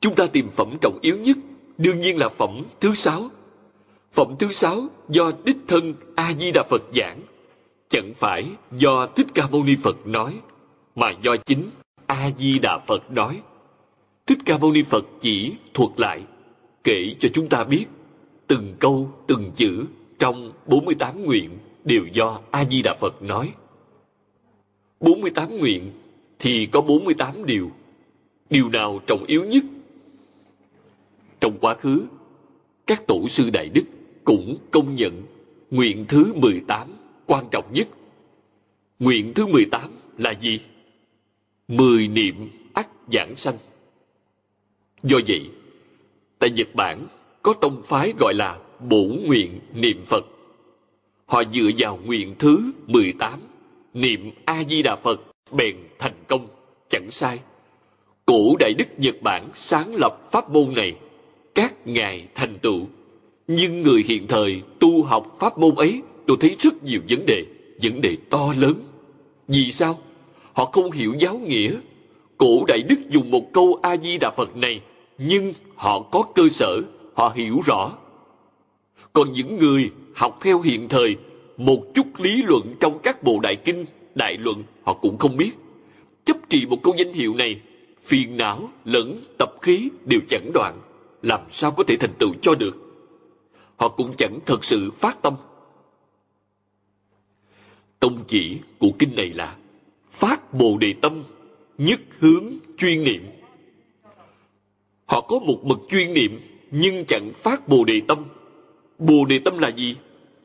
Chúng 0.03 0.15
ta 0.15 0.27
tìm 0.27 0.51
phẩm 0.51 0.77
trọng 0.81 0.99
yếu 1.03 1.17
nhất, 1.17 1.37
đương 1.79 2.01
nhiên 2.01 2.19
là 2.19 2.29
phẩm 2.29 2.63
thứ 2.81 2.95
sáu. 2.95 3.31
Phẩm 4.13 4.35
thứ 4.39 4.53
sáu 4.53 4.87
do 5.09 5.33
đích 5.45 5.57
thân 5.69 5.95
A-di-đà 6.17 6.63
Phật 6.71 6.83
giảng, 6.95 7.21
chẳng 7.89 8.13
phải 8.15 8.47
do 8.73 9.07
Thích 9.07 9.27
Ca 9.35 9.49
Mâu 9.49 9.65
Ni 9.65 9.77
Phật 9.83 10.07
nói, 10.07 10.39
mà 10.95 11.11
do 11.23 11.37
chính 11.37 11.71
A-di-đà 12.07 12.79
Phật 12.87 13.11
nói. 13.11 13.43
Thích 14.27 14.39
Ca 14.47 14.59
Mâu 14.59 14.73
Ni 14.73 14.83
Phật 14.83 15.05
chỉ 15.21 15.53
thuật 15.75 15.91
lại, 15.97 16.23
kể 16.85 17.15
cho 17.19 17.29
chúng 17.35 17.49
ta 17.49 17.65
biết, 17.65 17.87
từng 18.47 18.75
câu, 18.79 19.11
từng 19.27 19.51
chữ 19.55 19.85
trong 20.19 20.53
48 20.67 21.25
nguyện 21.25 21.51
đều 21.85 22.07
do 22.13 22.41
A-di-đà 22.51 22.95
Phật 23.01 23.23
nói. 23.23 23.53
48 25.01 25.59
nguyện 25.59 25.91
thì 26.39 26.67
có 26.67 26.81
48 26.81 27.47
điều. 27.47 27.71
Điều 28.51 28.69
nào 28.69 29.01
trọng 29.07 29.25
yếu 29.25 29.45
nhất 29.45 29.65
trong 31.43 31.59
quá 31.61 31.75
khứ, 31.75 32.07
các 32.87 33.07
tổ 33.07 33.29
sư 33.29 33.51
Đại 33.53 33.69
Đức 33.69 33.85
cũng 34.25 34.57
công 34.71 34.95
nhận 34.95 35.23
nguyện 35.71 36.05
thứ 36.09 36.35
18 36.35 36.89
quan 37.27 37.45
trọng 37.51 37.73
nhất. 37.73 37.89
Nguyện 38.99 39.35
thứ 39.35 39.47
18 39.47 39.91
là 40.19 40.31
gì? 40.31 40.61
Mười 41.69 42.09
niệm 42.09 42.51
ắt 42.75 42.89
giảng 43.13 43.37
sanh. 43.37 43.59
Do 45.03 45.19
vậy, 45.29 45.51
tại 46.39 46.51
Nhật 46.51 46.69
Bản 46.75 47.07
có 47.43 47.53
tông 47.53 47.83
phái 47.83 48.13
gọi 48.19 48.35
là 48.35 48.59
bổn 48.81 49.21
nguyện 49.27 49.61
niệm 49.75 50.05
Phật. 50.07 50.25
Họ 51.27 51.43
dựa 51.53 51.71
vào 51.79 51.99
nguyện 52.05 52.35
thứ 52.39 52.73
18, 52.87 53.41
niệm 53.95 54.31
A-di-đà 54.45 54.97
Phật 54.97 55.21
bèn 55.53 55.77
thành 55.99 56.25
công, 56.29 56.49
chẳng 56.91 57.11
sai. 57.11 57.41
Cổ 58.27 58.57
Đại 58.59 58.75
Đức 58.75 58.89
Nhật 58.99 59.15
Bản 59.23 59.49
sáng 59.55 59.95
lập 59.95 60.29
pháp 60.31 60.51
môn 60.51 60.75
này 60.75 60.97
các 61.55 61.87
ngài 61.87 62.29
thành 62.35 62.59
tựu. 62.63 62.81
Nhưng 63.49 63.83
người 63.83 64.05
hiện 64.09 64.27
thời 64.27 64.63
tu 64.81 65.03
học 65.03 65.37
pháp 65.41 65.59
môn 65.59 65.75
ấy, 65.75 66.03
tôi 66.27 66.37
thấy 66.41 66.57
rất 66.59 66.85
nhiều 66.85 67.01
vấn 67.09 67.27
đề, 67.27 67.45
vấn 67.83 68.01
đề 68.01 68.17
to 68.31 68.55
lớn. 68.59 68.75
Vì 69.49 69.71
sao? 69.71 69.99
Họ 70.53 70.65
không 70.65 70.91
hiểu 70.91 71.15
giáo 71.19 71.39
nghĩa, 71.39 71.73
cổ 72.43 72.65
đại 72.69 72.83
đức 72.83 73.11
dùng 73.11 73.31
một 73.31 73.53
câu 73.53 73.79
a 73.83 73.97
di 73.97 74.19
đà 74.19 74.31
phật 74.37 74.57
này 74.57 74.81
nhưng 75.19 75.53
họ 75.77 76.01
có 76.01 76.23
cơ 76.35 76.49
sở 76.49 76.83
họ 77.15 77.33
hiểu 77.35 77.61
rõ 77.67 77.93
còn 79.13 79.33
những 79.33 79.59
người 79.59 79.91
học 80.15 80.39
theo 80.43 80.61
hiện 80.61 80.89
thời 80.89 81.17
một 81.57 81.81
chút 81.95 82.07
lý 82.19 82.43
luận 82.43 82.75
trong 82.81 82.99
các 83.03 83.23
bộ 83.23 83.41
đại 83.43 83.57
kinh 83.57 83.85
đại 84.15 84.37
luận 84.37 84.65
họ 84.83 84.93
cũng 84.93 85.19
không 85.19 85.37
biết 85.37 85.51
chấp 86.25 86.37
trì 86.49 86.67
một 86.67 86.83
câu 86.83 86.95
danh 86.99 87.13
hiệu 87.13 87.35
này 87.35 87.61
phiền 88.05 88.37
não 88.37 88.69
lẫn 88.85 89.21
tập 89.39 89.53
khí 89.63 89.89
đều 90.05 90.21
chẳng 90.29 90.51
đoạn 90.55 90.81
làm 91.23 91.41
sao 91.51 91.71
có 91.71 91.85
thể 91.85 91.97
thành 91.97 92.15
tựu 92.19 92.35
cho 92.43 92.55
được? 92.55 92.77
Họ 93.77 93.89
cũng 93.89 94.15
chẳng 94.19 94.39
thật 94.47 94.65
sự 94.65 94.91
phát 94.91 95.23
tâm. 95.23 95.35
Tông 98.01 98.25
chỉ 98.27 98.59
của 98.79 98.91
kinh 98.99 99.17
này 99.17 99.33
là 99.35 99.57
phát 100.11 100.55
bồ 100.55 100.79
đề 100.79 100.95
tâm 101.03 101.25
nhất 101.79 102.01
hướng 102.19 102.45
chuyên 102.79 103.05
niệm. 103.05 103.23
Họ 105.07 105.21
có 105.21 105.39
một 105.39 105.61
mực 105.65 105.79
chuyên 105.89 106.15
niệm 106.15 106.41
nhưng 106.71 107.05
chẳng 107.05 107.31
phát 107.35 107.69
bồ 107.69 107.85
đề 107.85 108.01
tâm. 108.09 108.25
Bồ 108.99 109.25
đề 109.25 109.39
tâm 109.45 109.59
là 109.59 109.69
gì? 109.69 109.97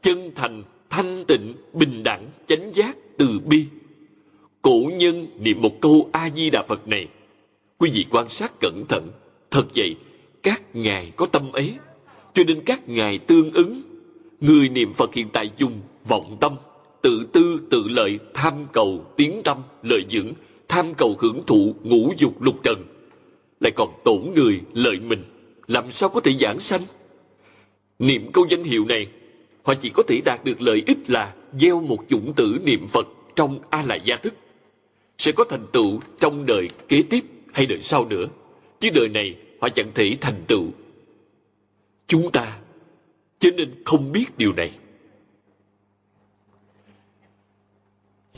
Chân 0.01 0.31
thành, 0.35 0.63
thanh 0.89 1.25
tịnh, 1.27 1.53
bình 1.73 2.03
đẳng, 2.03 2.29
chánh 2.47 2.71
giác, 2.73 2.97
từ 3.17 3.39
bi. 3.45 3.65
Cổ 4.61 4.91
nhân 4.93 5.27
niệm 5.39 5.61
một 5.61 5.81
câu 5.81 6.09
a 6.11 6.29
di 6.29 6.49
đà 6.49 6.63
phật 6.63 6.87
này. 6.87 7.07
Quý 7.77 7.89
vị 7.93 8.05
quan 8.09 8.29
sát 8.29 8.51
cẩn 8.59 8.83
thận, 8.89 9.11
thật 9.51 9.65
vậy 9.75 9.95
các 10.43 10.61
ngài 10.73 11.11
có 11.15 11.25
tâm 11.25 11.51
ấy 11.51 11.77
cho 12.37 12.43
nên 12.47 12.61
các 12.65 12.89
ngài 12.89 13.17
tương 13.17 13.53
ứng, 13.53 13.81
người 14.41 14.69
niệm 14.69 14.93
phật 14.93 15.13
hiện 15.13 15.29
tại 15.33 15.51
dùng 15.57 15.81
vọng 16.07 16.37
tâm, 16.41 16.55
tự 17.01 17.27
tư, 17.33 17.59
tự 17.69 17.83
lợi, 17.87 18.19
tham 18.33 18.53
cầu 18.73 19.05
tiến 19.15 19.41
tâm, 19.43 19.57
lợi 19.83 20.05
dưỡng, 20.09 20.33
tham 20.67 20.93
cầu 20.93 21.15
hưởng 21.19 21.43
thụ 21.47 21.75
ngũ 21.83 22.13
dục 22.17 22.41
lục 22.41 22.55
trần. 22.63 22.85
Lại 23.59 23.71
còn 23.75 23.89
tổn 24.05 24.21
người, 24.35 24.61
lợi 24.73 24.99
mình. 24.99 25.23
Làm 25.67 25.91
sao 25.91 26.09
có 26.09 26.19
thể 26.19 26.33
giảng 26.33 26.59
sanh? 26.59 26.81
Niệm 27.99 28.31
câu 28.31 28.45
danh 28.49 28.63
hiệu 28.63 28.85
này, 28.85 29.07
họ 29.63 29.73
chỉ 29.73 29.89
có 29.93 30.03
thể 30.07 30.21
đạt 30.25 30.45
được 30.45 30.61
lợi 30.61 30.83
ích 30.85 31.09
là 31.09 31.33
gieo 31.53 31.81
một 31.81 31.99
chủng 32.09 32.33
tử 32.33 32.59
niệm 32.63 32.87
phật 32.87 33.07
trong 33.35 33.59
a 33.69 33.83
la 33.87 33.95
gia 33.95 34.15
thức. 34.15 34.33
Sẽ 35.17 35.31
có 35.31 35.43
thành 35.43 35.65
tựu 35.71 35.99
trong 36.19 36.45
đời 36.45 36.67
kế 36.87 37.03
tiếp 37.09 37.23
hay 37.53 37.65
đời 37.65 37.81
sau 37.81 38.05
nữa. 38.05 38.25
Chứ 38.79 38.89
đời 38.93 39.09
này 39.09 39.35
họ 39.61 39.69
chẳng 39.69 39.91
thể 39.95 40.17
thành 40.21 40.43
tựu. 40.47 40.65
Chúng 42.07 42.31
ta 42.31 42.59
cho 43.39 43.49
nên 43.57 43.83
không 43.85 44.11
biết 44.11 44.25
điều 44.37 44.53
này. 44.53 44.79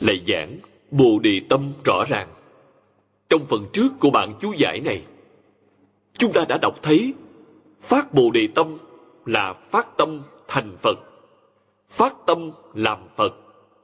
Lại 0.00 0.22
giảng, 0.26 0.58
bồ 0.90 1.18
đề 1.18 1.40
tâm 1.48 1.72
rõ 1.84 2.04
ràng. 2.08 2.28
Trong 3.28 3.46
phần 3.46 3.66
trước 3.72 3.88
của 4.00 4.10
bạn 4.10 4.32
chú 4.40 4.52
giải 4.56 4.80
này, 4.80 5.02
chúng 6.12 6.32
ta 6.32 6.44
đã 6.48 6.58
đọc 6.62 6.74
thấy 6.82 7.14
phát 7.80 8.14
bồ 8.14 8.30
đề 8.30 8.48
tâm 8.54 8.78
là 9.26 9.52
phát 9.70 9.96
tâm 9.96 10.22
thành 10.48 10.76
phật, 10.76 10.98
phát 11.88 12.14
tâm 12.26 12.50
làm 12.74 12.98
phật, 13.16 13.34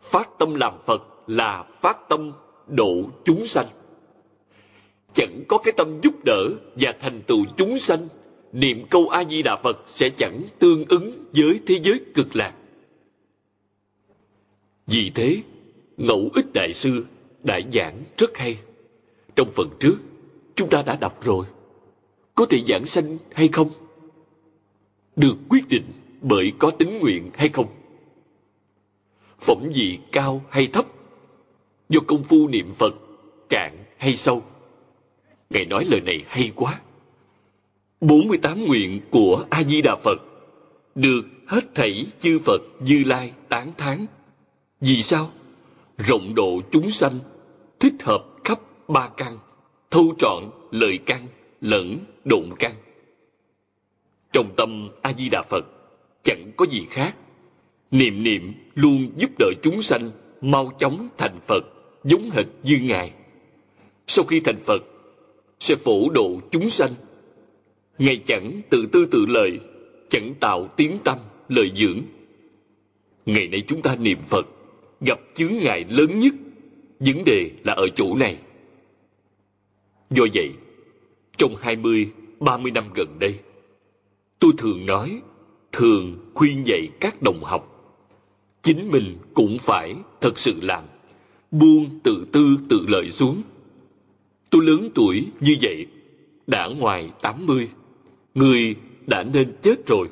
phát 0.03 0.31
tâm 0.39 0.55
làm 0.55 0.75
phật 0.87 1.03
là 1.27 1.65
phát 1.81 2.09
tâm 2.09 2.33
độ 2.67 3.03
chúng 3.25 3.47
sanh 3.47 3.67
chẳng 5.17 5.45
có 5.49 5.59
cái 5.59 5.73
tâm 5.77 6.01
giúp 6.03 6.25
đỡ 6.25 6.49
và 6.75 6.95
thành 7.01 7.23
tựu 7.27 7.45
chúng 7.57 7.79
sanh, 7.79 8.09
niệm 8.53 8.87
câu 8.91 9.09
a 9.09 9.25
di 9.25 9.43
đà 9.43 9.57
phật 9.57 9.83
sẽ 9.87 10.11
chẳng 10.11 10.43
tương 10.59 10.85
ứng 10.89 11.25
với 11.35 11.61
thế 11.67 11.79
giới 11.83 12.01
cực 12.15 12.37
lạc. 12.37 12.55
Vì 14.87 15.11
thế, 15.15 15.43
ngẫu 15.97 16.31
ích 16.35 16.53
đại 16.55 16.73
sư 16.75 17.07
đã 17.45 17.61
giảng 17.73 18.03
rất 18.19 18.39
hay. 18.39 18.59
Trong 19.37 19.51
phần 19.51 19.71
trước, 19.81 19.97
chúng 20.55 20.69
ta 20.69 20.83
đã 20.83 20.97
đọc 20.97 21.25
rồi. 21.25 21.47
Có 22.35 22.47
thể 22.47 22.63
giảng 22.69 22.87
sanh 22.87 23.19
hay 23.33 23.49
không? 23.49 23.71
Được 25.17 25.37
quyết 25.49 25.69
định 25.69 25.85
bởi 26.23 26.53
có 26.59 26.71
tính 26.71 26.99
nguyện 26.99 27.31
hay 27.35 27.49
không? 27.49 27.67
Phẩm 29.39 29.71
vị 29.75 29.99
cao 30.13 30.43
hay 30.51 30.67
thấp? 30.67 30.87
Do 31.89 32.01
công 32.07 32.25
phu 32.25 32.49
niệm 32.49 32.73
phật 32.75 32.95
cạn 33.49 33.85
hay 33.97 34.17
sâu? 34.17 34.43
Ngài 35.51 35.65
nói 35.65 35.85
lời 35.85 36.01
này 36.01 36.23
hay 36.29 36.53
quá. 36.55 36.81
48 38.01 38.65
nguyện 38.65 39.01
của 39.11 39.47
a 39.51 39.63
di 39.63 39.83
đà 39.83 39.97
phật, 39.97 40.23
được 40.95 41.23
hết 41.47 41.75
thảy 41.75 42.07
chư 42.21 42.39
phật 42.39 42.61
như 42.81 43.05
lai 43.07 43.33
tán 43.49 43.73
thán. 43.77 44.07
Vì 44.81 45.03
sao? 45.03 45.31
Rộng 45.99 46.35
độ 46.35 46.61
chúng 46.71 46.91
sanh, 46.91 47.19
thích 47.81 47.95
hợp 48.03 48.25
khắp 48.45 48.61
ba 48.89 49.09
căn, 49.17 49.39
thâu 49.91 50.15
trọn 50.19 50.51
lời 50.71 50.99
căn, 51.07 51.27
lẫn 51.61 51.99
độn 52.25 52.45
căn. 52.59 52.73
Trong 54.33 54.55
tâm 54.57 54.89
a 55.03 55.13
di 55.13 55.29
đà 55.29 55.43
phật, 55.43 55.65
chẳng 56.23 56.51
có 56.57 56.67
gì 56.71 56.87
khác. 56.91 57.17
Niệm 57.91 58.23
niệm 58.23 58.53
luôn 58.75 59.13
giúp 59.17 59.31
đỡ 59.39 59.47
chúng 59.63 59.83
sanh 59.83 60.11
mau 60.41 60.73
chóng 60.79 61.09
thành 61.19 61.41
phật, 61.41 61.65
giống 62.05 62.31
hệt 62.31 62.47
như 62.63 62.79
ngài. 62.83 63.13
Sau 64.07 64.25
khi 64.25 64.41
thành 64.41 64.61
phật 64.67 64.83
sẽ 65.67 65.77
phổ 65.77 66.11
độ 66.11 66.41
chúng 66.51 66.71
sanh. 66.71 66.91
Ngài 67.99 68.17
chẳng 68.17 68.61
tự 68.71 68.87
tư 68.93 69.07
tự 69.11 69.27
lợi, 69.29 69.59
chẳng 70.09 70.35
tạo 70.41 70.69
tiếng 70.77 70.99
tâm, 71.05 71.19
lợi 71.49 71.73
dưỡng. 71.77 72.03
Ngày 73.27 73.49
nay 73.49 73.63
chúng 73.67 73.83
ta 73.83 73.97
niệm 73.97 74.19
phật, 74.27 74.47
gặp 75.01 75.21
chướng 75.35 75.53
ngại 75.59 75.85
lớn 75.89 76.19
nhất, 76.19 76.35
vấn 77.01 77.25
đề 77.25 77.51
là 77.65 77.73
ở 77.73 77.89
chỗ 77.89 78.15
này. 78.15 78.39
Do 80.11 80.25
vậy, 80.35 80.51
trong 81.39 81.57
hai 81.57 81.77
mươi, 81.77 82.11
ba 82.41 82.57
mươi 82.57 82.73
năm 82.73 82.85
gần 82.95 83.19
đây, 83.19 83.35
tôi 84.39 84.53
thường 84.59 84.87
nói, 84.87 85.21
thường 85.73 86.31
khuyên 86.35 86.67
dạy 86.67 86.89
các 87.01 87.23
đồng 87.23 87.45
học, 87.45 87.93
chính 88.63 88.91
mình 88.91 89.19
cũng 89.35 89.59
phải 89.61 89.95
thật 90.21 90.39
sự 90.39 90.55
làm, 90.63 90.85
buông 91.51 92.01
tự 92.03 92.27
tư 92.33 92.57
tự 92.69 92.81
lợi 92.89 93.11
xuống 93.11 93.43
tôi 94.51 94.65
lớn 94.65 94.91
tuổi 94.95 95.27
như 95.41 95.57
vậy, 95.63 95.87
đã 96.47 96.69
ngoài 96.79 97.11
tám 97.23 97.47
mươi, 97.47 97.69
người 98.35 98.75
đã 99.07 99.23
nên 99.23 99.57
chết 99.63 99.87
rồi. 99.87 100.09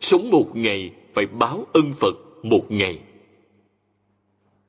Sống 0.00 0.30
một 0.30 0.56
ngày 0.56 0.92
phải 1.14 1.26
báo 1.26 1.66
ân 1.72 1.92
phật 1.92 2.16
một 2.42 2.64
ngày. 2.68 3.00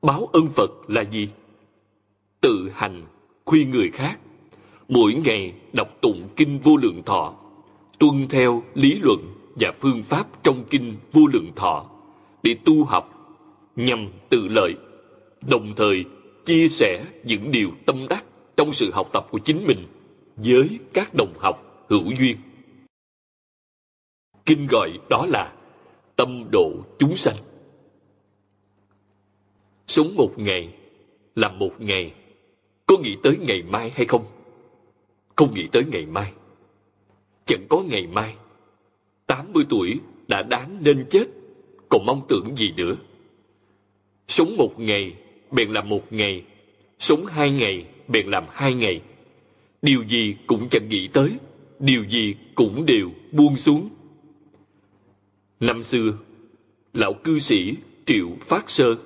Báo 0.02 0.28
ân 0.32 0.46
phật 0.46 0.70
là 0.88 1.04
gì? 1.04 1.28
Tự 2.40 2.70
hành 2.74 3.02
khuyên 3.44 3.70
người 3.70 3.90
khác. 3.90 4.20
Mỗi 4.88 5.14
ngày 5.14 5.52
đọc 5.72 5.88
tụng 6.00 6.28
kinh 6.36 6.58
vô 6.58 6.76
lượng 6.76 7.02
thọ, 7.06 7.34
tuân 7.98 8.26
theo 8.28 8.62
lý 8.74 8.98
luận 9.02 9.34
và 9.54 9.72
phương 9.80 10.02
pháp 10.02 10.26
trong 10.42 10.64
kinh 10.70 10.94
vô 11.12 11.26
lượng 11.32 11.52
thọ 11.56 11.86
để 12.42 12.56
tu 12.64 12.84
học 12.84 13.14
nhằm 13.76 14.08
tự 14.28 14.48
lợi, 14.48 14.74
đồng 15.48 15.72
thời 15.76 16.04
chia 16.44 16.68
sẻ 16.68 17.04
những 17.24 17.50
điều 17.50 17.70
tâm 17.86 18.06
đắc 18.08 18.24
trong 18.58 18.72
sự 18.72 18.90
học 18.92 19.10
tập 19.12 19.26
của 19.30 19.38
chính 19.38 19.66
mình 19.66 19.78
với 20.36 20.78
các 20.92 21.14
đồng 21.14 21.32
học 21.38 21.84
hữu 21.88 22.12
duyên. 22.18 22.36
Kinh 24.46 24.66
gọi 24.66 24.98
đó 25.10 25.26
là 25.28 25.54
tâm 26.16 26.44
độ 26.52 26.72
chúng 26.98 27.14
sanh. 27.14 27.36
Sống 29.86 30.14
một 30.14 30.32
ngày 30.36 30.74
làm 31.34 31.58
một 31.58 31.80
ngày. 31.80 32.14
Có 32.86 32.96
nghĩ 33.02 33.16
tới 33.22 33.36
ngày 33.38 33.62
mai 33.62 33.90
hay 33.90 34.06
không? 34.06 34.24
Không 35.36 35.54
nghĩ 35.54 35.68
tới 35.72 35.84
ngày 35.92 36.06
mai. 36.06 36.32
Chẳng 37.44 37.66
có 37.68 37.82
ngày 37.88 38.06
mai. 38.06 38.36
Tám 39.26 39.52
mươi 39.52 39.64
tuổi 39.68 40.00
đã 40.28 40.42
đáng 40.42 40.78
nên 40.80 41.06
chết, 41.10 41.24
còn 41.88 42.06
mong 42.06 42.26
tưởng 42.28 42.56
gì 42.56 42.72
nữa? 42.76 42.96
Sống 44.28 44.56
một 44.56 44.80
ngày 44.80 45.14
bèn 45.50 45.72
làm 45.72 45.88
một 45.88 46.12
ngày, 46.12 46.44
sống 46.98 47.26
hai 47.26 47.50
ngày 47.50 47.86
bèn 48.08 48.26
làm 48.26 48.44
hai 48.50 48.74
ngày. 48.74 49.00
Điều 49.82 50.02
gì 50.02 50.36
cũng 50.46 50.68
chẳng 50.68 50.88
nghĩ 50.88 51.08
tới, 51.08 51.32
điều 51.78 52.04
gì 52.04 52.34
cũng 52.54 52.86
đều 52.86 53.10
buông 53.32 53.56
xuống. 53.56 53.88
Năm 55.60 55.82
xưa, 55.82 56.18
lão 56.94 57.14
cư 57.14 57.38
sĩ 57.38 57.74
triệu 58.06 58.28
phát 58.40 58.70
sơ, 58.70 58.96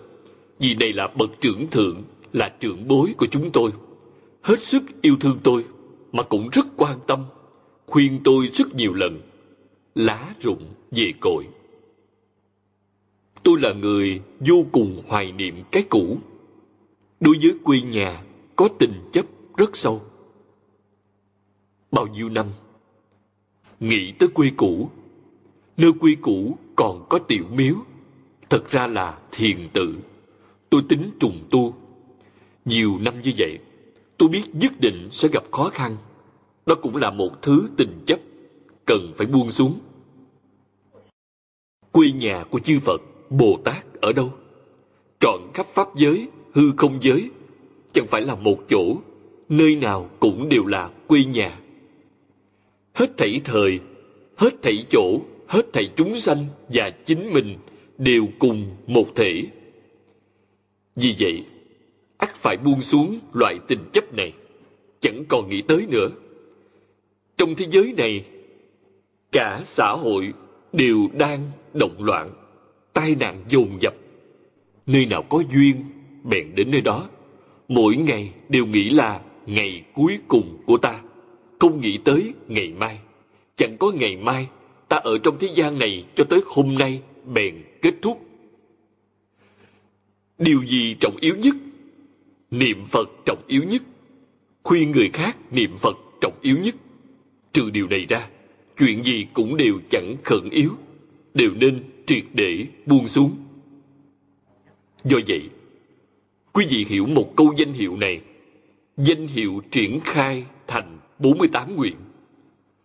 vì 0.59 0.75
này 0.75 0.93
là 0.93 1.09
bậc 1.09 1.31
trưởng 1.41 1.71
thượng, 1.71 2.03
là 2.33 2.49
trưởng 2.61 2.89
bối 2.89 3.15
của 3.17 3.27
chúng 3.27 3.51
tôi, 3.53 3.71
hết 4.43 4.61
sức 4.61 4.83
yêu 5.03 5.17
thương 5.21 5.39
tôi 5.43 5.65
mà 6.13 6.23
cũng 6.23 6.49
rất 6.53 6.67
quan 6.77 6.99
tâm, 7.07 7.25
khuyên 7.87 8.21
tôi 8.25 8.47
rất 8.47 8.75
nhiều 8.75 8.95
lần, 8.95 9.21
lá 9.95 10.35
rụng 10.41 10.63
về 10.91 11.13
cội. 11.21 11.47
Tôi 13.43 13.61
là 13.61 13.73
người 13.73 14.21
vô 14.41 14.67
cùng 14.73 15.03
hoài 15.07 15.33
niệm 15.33 15.55
cái 15.73 15.83
cũ. 15.83 16.19
Đối 17.21 17.39
với 17.43 17.55
quê 17.65 17.81
nhà 17.81 18.23
có 18.63 18.69
tình 18.79 19.09
chấp 19.13 19.27
rất 19.57 19.77
sâu 19.77 20.03
bao 21.93 22.07
nhiêu 22.07 22.29
năm 22.29 22.47
nghĩ 23.81 24.13
tới 24.19 24.29
quê 24.29 24.51
cũ 24.57 24.91
nơi 25.77 25.93
quê 26.01 26.17
cũ 26.21 26.59
còn 26.77 27.07
có 27.09 27.19
tiểu 27.19 27.45
miếu 27.53 27.75
thật 28.51 28.71
ra 28.71 28.87
là 28.87 29.19
thiền 29.31 29.69
tự 29.73 29.97
tôi 30.71 30.83
tính 30.89 31.11
trùng 31.21 31.47
tu 31.51 31.75
nhiều 32.65 32.99
năm 32.99 33.21
như 33.21 33.33
vậy 33.39 33.59
tôi 34.23 34.29
biết 34.29 34.43
nhất 34.53 34.73
định 34.81 35.09
sẽ 35.11 35.29
gặp 35.29 35.45
khó 35.51 35.71
khăn. 35.75 35.97
Đó 36.67 36.75
cũng 36.75 36.97
là 36.97 37.11
một 37.11 37.43
thứ 37.43 37.69
tình 37.77 38.03
chấp, 38.07 38.21
cần 38.87 39.13
phải 39.17 39.27
buông 39.27 39.51
xuống. 39.51 39.81
Quê 41.93 42.13
nhà 42.13 42.45
của 42.51 42.59
chư 42.59 42.81
Phật, 42.81 43.01
Bồ 43.31 43.59
Tát 43.65 43.87
ở 44.01 44.13
đâu? 44.13 44.33
Trọn 45.21 45.41
khắp 45.55 45.67
Pháp 45.67 45.97
giới, 45.97 46.29
hư 46.55 46.63
không 46.77 46.99
giới, 47.03 47.31
chẳng 47.93 48.07
phải 48.07 48.23
là 48.23 48.35
một 48.35 48.57
chỗ, 48.69 48.97
nơi 49.49 49.77
nào 49.77 50.11
cũng 50.21 50.49
đều 50.49 50.67
là 50.67 50.91
quê 51.07 51.25
nhà. 51.25 51.59
Hết 52.95 53.17
thảy 53.17 53.41
thời, 53.45 53.81
hết 54.37 54.63
thảy 54.63 54.85
chỗ, 54.91 55.21
hết 55.49 55.73
thảy 55.73 55.91
chúng 55.97 56.21
sanh 56.21 56.45
và 56.69 56.91
chính 56.91 57.33
mình 57.33 57.59
đều 57.99 58.27
cùng 58.39 58.77
một 58.87 59.07
thể. 59.15 59.43
Vì 60.97 61.15
vậy, 61.19 61.45
ắt 62.17 62.35
phải 62.35 62.57
buông 62.57 62.83
xuống 62.83 63.19
loại 63.33 63.59
tình 63.69 63.81
chấp 63.93 64.15
này, 64.15 64.33
chẳng 65.01 65.25
còn 65.29 65.49
nghĩ 65.51 65.63
tới 65.63 65.87
nữa. 65.89 66.09
Trong 67.37 67.55
thế 67.55 67.67
giới 67.71 67.95
này, 67.97 68.25
cả 69.33 69.61
xã 69.65 69.93
hội 69.93 70.33
đều 70.73 71.09
đang 71.19 71.51
động 71.75 72.05
loạn, 72.05 72.31
tai 72.93 73.15
nạn 73.15 73.45
dồn 73.49 73.79
dập. 73.81 73.95
Nơi 74.87 75.07
nào 75.07 75.23
có 75.23 75.43
duyên, 75.53 75.77
bèn 76.25 76.55
đến 76.55 76.71
nơi 76.71 76.81
đó. 76.81 77.09
Mỗi 77.75 77.97
ngày 77.97 78.33
đều 78.49 78.67
nghĩ 78.67 78.91
là 78.91 79.21
ngày 79.47 79.83
cuối 79.95 80.19
cùng 80.29 80.63
của 80.67 80.77
ta, 80.77 81.01
không 81.59 81.81
nghĩ 81.81 81.99
tới 82.05 82.35
ngày 82.49 82.69
mai. 82.69 82.99
Chẳng 83.57 83.77
có 83.79 83.93
ngày 83.93 84.17
mai, 84.17 84.49
ta 84.89 84.97
ở 84.97 85.19
trong 85.19 85.39
thế 85.41 85.49
gian 85.55 85.79
này 85.79 86.05
cho 86.15 86.25
tới 86.25 86.41
hôm 86.47 86.75
nay 86.75 87.03
bèn 87.35 87.55
kết 87.83 87.95
thúc. 88.03 88.27
Điều 90.39 90.63
gì 90.67 90.97
trọng 91.01 91.17
yếu 91.21 91.37
nhất? 91.37 91.57
Niệm 92.51 92.85
Phật 92.85 93.11
trọng 93.25 93.43
yếu 93.47 93.63
nhất. 93.63 93.83
Khuyên 94.63 94.91
người 94.91 95.11
khác 95.13 95.37
niệm 95.51 95.77
Phật 95.77 95.97
trọng 96.21 96.39
yếu 96.41 96.59
nhất. 96.59 96.75
Trừ 97.53 97.71
điều 97.71 97.89
này 97.89 98.07
ra, 98.09 98.29
chuyện 98.79 99.05
gì 99.05 99.27
cũng 99.33 99.57
đều 99.57 99.81
chẳng 99.91 100.17
khẩn 100.25 100.51
yếu, 100.51 100.71
đều 101.35 101.51
nên 101.55 101.85
triệt 102.07 102.25
để 102.35 102.67
buông 102.87 103.09
xuống. 103.09 103.37
Do 105.05 105.19
vậy, 105.27 105.49
quý 106.53 106.67
vị 106.69 106.87
hiểu 106.89 107.07
một 107.07 107.37
câu 107.37 107.55
danh 107.57 107.73
hiệu 107.73 107.97
này, 107.97 108.21
danh 108.97 109.27
hiệu 109.27 109.63
triển 109.71 110.01
khai 110.05 110.45
thành 110.67 110.99
48 111.19 111.77
nguyện. 111.77 111.97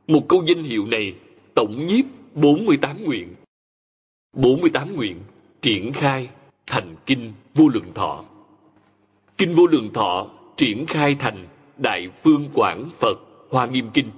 Một 0.08 0.22
câu 0.30 0.44
danh 0.48 0.64
hiệu 0.64 0.86
này 0.86 1.14
tổng 1.54 1.86
nhiếp 1.88 2.06
48 2.34 3.04
nguyện. 3.04 3.28
48 4.34 4.96
nguyện 4.96 5.18
triển 5.62 5.94
khai 5.94 6.30
thành 6.68 6.96
kinh 7.06 7.34
vô 7.56 7.68
lượng 7.68 7.94
thọ. 7.96 8.24
Kinh 9.38 9.54
vô 9.54 9.68
lượng 9.68 9.94
thọ 9.94 10.28
triển 10.58 10.86
khai 10.86 11.16
thành 11.20 11.48
Đại 11.78 12.10
Phương 12.24 12.50
Quảng 12.54 12.90
Phật 13.00 13.18
Hoa 13.50 13.66
Nghiêm 13.66 13.90
Kinh. 13.94 14.12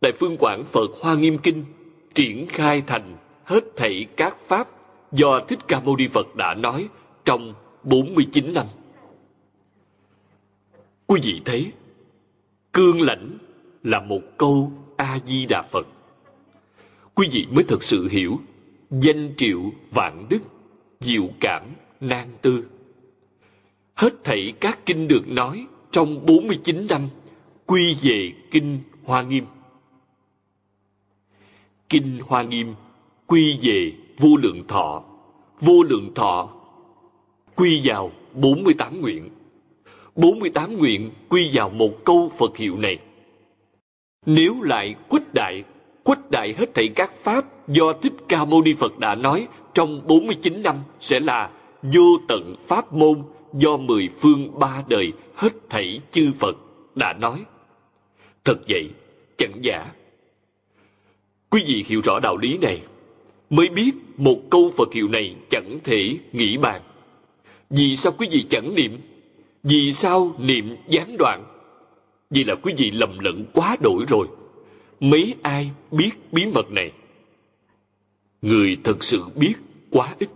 Đại 0.00 0.12
Phương 0.20 0.36
Quảng 0.36 0.64
Phật 0.64 0.90
Hoa 1.02 1.14
Nghiêm 1.14 1.38
Kinh 1.38 1.64
triển 2.14 2.46
khai 2.46 2.82
thành 2.86 3.16
hết 3.44 3.64
thảy 3.76 4.06
các 4.16 4.36
pháp 4.40 4.68
do 5.12 5.40
Thích 5.40 5.58
Ca 5.68 5.80
Mâu 5.80 5.96
Ni 5.96 6.08
Phật 6.08 6.36
đã 6.36 6.54
nói 6.54 6.88
trong 7.24 7.54
49 7.88 8.54
năm. 8.54 8.66
Quý 11.06 11.20
vị 11.22 11.40
thấy, 11.44 11.72
cương 12.72 13.00
lãnh 13.00 13.38
là 13.82 14.00
một 14.00 14.20
câu 14.36 14.72
A-di-đà 14.96 15.62
Phật. 15.62 15.86
Quý 17.14 17.28
vị 17.32 17.46
mới 17.50 17.64
thực 17.64 17.82
sự 17.82 18.08
hiểu 18.10 18.40
danh 18.90 19.34
triệu 19.36 19.60
vạn 19.90 20.26
đức, 20.30 20.38
diệu 21.00 21.28
cảm, 21.40 21.62
nan 22.00 22.28
tư. 22.42 22.68
Hết 23.94 24.24
thảy 24.24 24.52
các 24.60 24.86
kinh 24.86 25.08
được 25.08 25.28
nói 25.28 25.66
trong 25.90 26.26
49 26.26 26.86
năm 26.88 27.08
quy 27.66 27.96
về 28.02 28.32
Kinh 28.50 28.80
Hoa 29.04 29.22
Nghiêm. 29.22 29.44
Kinh 31.88 32.20
Hoa 32.26 32.42
Nghiêm 32.42 32.74
quy 33.26 33.58
về 33.62 33.92
vô 34.18 34.36
lượng 34.36 34.62
thọ, 34.68 35.04
vô 35.60 35.82
lượng 35.82 36.14
thọ 36.14 36.57
quy 37.58 37.80
vào 37.84 38.12
48 38.34 39.00
nguyện. 39.00 39.28
48 40.16 40.78
nguyện 40.78 41.10
quy 41.28 41.50
vào 41.52 41.70
một 41.70 42.04
câu 42.04 42.32
Phật 42.38 42.56
hiệu 42.56 42.76
này. 42.76 42.98
Nếu 44.26 44.62
lại 44.62 44.94
khuếch 45.08 45.34
đại, 45.34 45.64
khuếch 46.04 46.30
đại 46.30 46.54
hết 46.58 46.74
thảy 46.74 46.88
các 46.88 47.12
pháp 47.16 47.68
do 47.68 47.92
Thích 47.92 48.12
Ca 48.28 48.44
Mâu 48.44 48.62
Ni 48.62 48.74
Phật 48.74 48.98
đã 48.98 49.14
nói 49.14 49.46
trong 49.74 50.06
49 50.06 50.62
năm 50.62 50.76
sẽ 51.00 51.20
là 51.20 51.50
vô 51.82 52.18
tận 52.28 52.54
pháp 52.66 52.92
môn 52.92 53.22
do 53.54 53.76
mười 53.76 54.08
phương 54.20 54.58
ba 54.58 54.82
đời 54.88 55.12
hết 55.34 55.52
thảy 55.70 56.00
chư 56.10 56.32
Phật 56.38 56.56
đã 56.94 57.12
nói. 57.12 57.44
Thật 58.44 58.58
vậy, 58.68 58.90
chẳng 59.36 59.58
giả. 59.62 59.92
Quý 61.50 61.62
vị 61.66 61.84
hiểu 61.88 62.00
rõ 62.04 62.18
đạo 62.22 62.36
lý 62.36 62.58
này, 62.58 62.82
mới 63.50 63.68
biết 63.68 63.92
một 64.16 64.38
câu 64.50 64.70
Phật 64.76 64.92
hiệu 64.92 65.08
này 65.08 65.36
chẳng 65.50 65.78
thể 65.84 66.16
nghĩ 66.32 66.56
bàn. 66.56 66.82
Vì 67.70 67.96
sao 67.96 68.12
quý 68.18 68.28
vị 68.30 68.46
chẳng 68.50 68.74
niệm? 68.74 69.00
Vì 69.62 69.92
sao 69.92 70.34
niệm 70.38 70.76
gián 70.88 71.16
đoạn? 71.18 71.44
Vì 72.30 72.44
là 72.44 72.54
quý 72.54 72.74
vị 72.76 72.90
lầm 72.90 73.18
lẫn 73.18 73.44
quá 73.52 73.76
đổi 73.80 74.04
rồi. 74.08 74.28
Mấy 75.00 75.34
ai 75.42 75.70
biết 75.90 76.10
bí 76.32 76.46
mật 76.46 76.70
này? 76.70 76.92
Người 78.42 78.76
thật 78.84 79.04
sự 79.04 79.22
biết 79.34 79.54
quá 79.90 80.14
ít. 80.18 80.28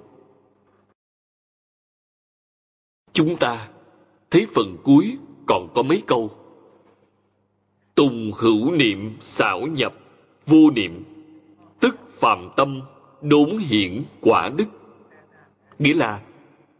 Chúng 3.13 3.37
ta 3.37 3.69
thấy 4.31 4.47
phần 4.55 4.77
cuối 4.85 5.17
còn 5.47 5.69
có 5.75 5.83
mấy 5.83 6.03
câu. 6.07 6.31
Tùng 7.95 8.33
hữu 8.37 8.73
niệm 8.73 9.17
xảo 9.21 9.61
nhập, 9.61 9.95
vô 10.47 10.71
niệm, 10.71 11.05
tức 11.81 11.97
phàm 12.09 12.51
tâm, 12.57 12.81
đốn 13.23 13.59
hiển 13.59 14.03
quả 14.21 14.51
đức. 14.57 14.65
Nghĩa 15.79 15.95
là 15.95 16.21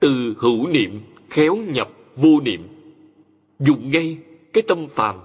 từ 0.03 0.35
hữu 0.39 0.69
niệm 0.69 1.01
khéo 1.31 1.57
nhập 1.57 1.91
vô 2.17 2.41
niệm, 2.41 2.69
dùng 3.59 3.91
ngay 3.91 4.19
cái 4.53 4.63
tâm 4.69 4.87
phàm 4.89 5.17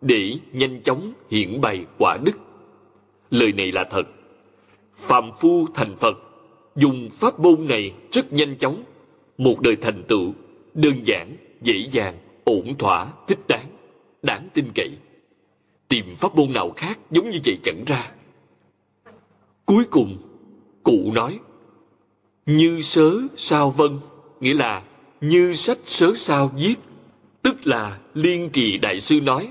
để 0.00 0.38
nhanh 0.52 0.82
chóng 0.82 1.12
hiển 1.30 1.60
bày 1.60 1.84
quả 1.98 2.18
đức. 2.24 2.38
Lời 3.30 3.52
này 3.52 3.72
là 3.72 3.84
thật. 3.90 4.02
Phàm 4.96 5.30
phu 5.40 5.66
thành 5.74 5.96
Phật, 5.96 6.18
dùng 6.76 7.08
pháp 7.18 7.40
môn 7.40 7.68
này 7.68 7.92
rất 8.12 8.32
nhanh 8.32 8.56
chóng, 8.58 8.84
một 9.38 9.60
đời 9.60 9.76
thành 9.76 10.02
tựu 10.08 10.32
đơn 10.74 10.94
giản, 11.04 11.36
dễ 11.62 11.88
dàng, 11.90 12.18
ổn 12.44 12.78
thỏa, 12.78 13.12
thích 13.26 13.40
đáng, 13.48 13.66
đáng 14.22 14.48
tin 14.54 14.64
cậy. 14.74 14.90
Tìm 15.88 16.14
pháp 16.16 16.36
môn 16.36 16.52
nào 16.52 16.70
khác 16.76 16.98
giống 17.10 17.30
như 17.30 17.38
vậy 17.44 17.58
chẳng 17.62 17.84
ra. 17.86 18.12
Cuối 19.66 19.84
cùng, 19.90 20.18
cụ 20.82 21.12
nói, 21.14 21.38
như 22.46 22.80
sớ 22.80 23.12
sao 23.36 23.70
vân, 23.70 23.98
nghĩa 24.40 24.54
là 24.54 24.82
như 25.20 25.52
sách 25.52 25.78
sớ 25.86 26.12
sao 26.14 26.50
viết, 26.58 26.74
tức 27.42 27.66
là 27.66 27.98
liên 28.14 28.50
trì 28.50 28.78
đại 28.78 29.00
sư 29.00 29.20
nói, 29.20 29.48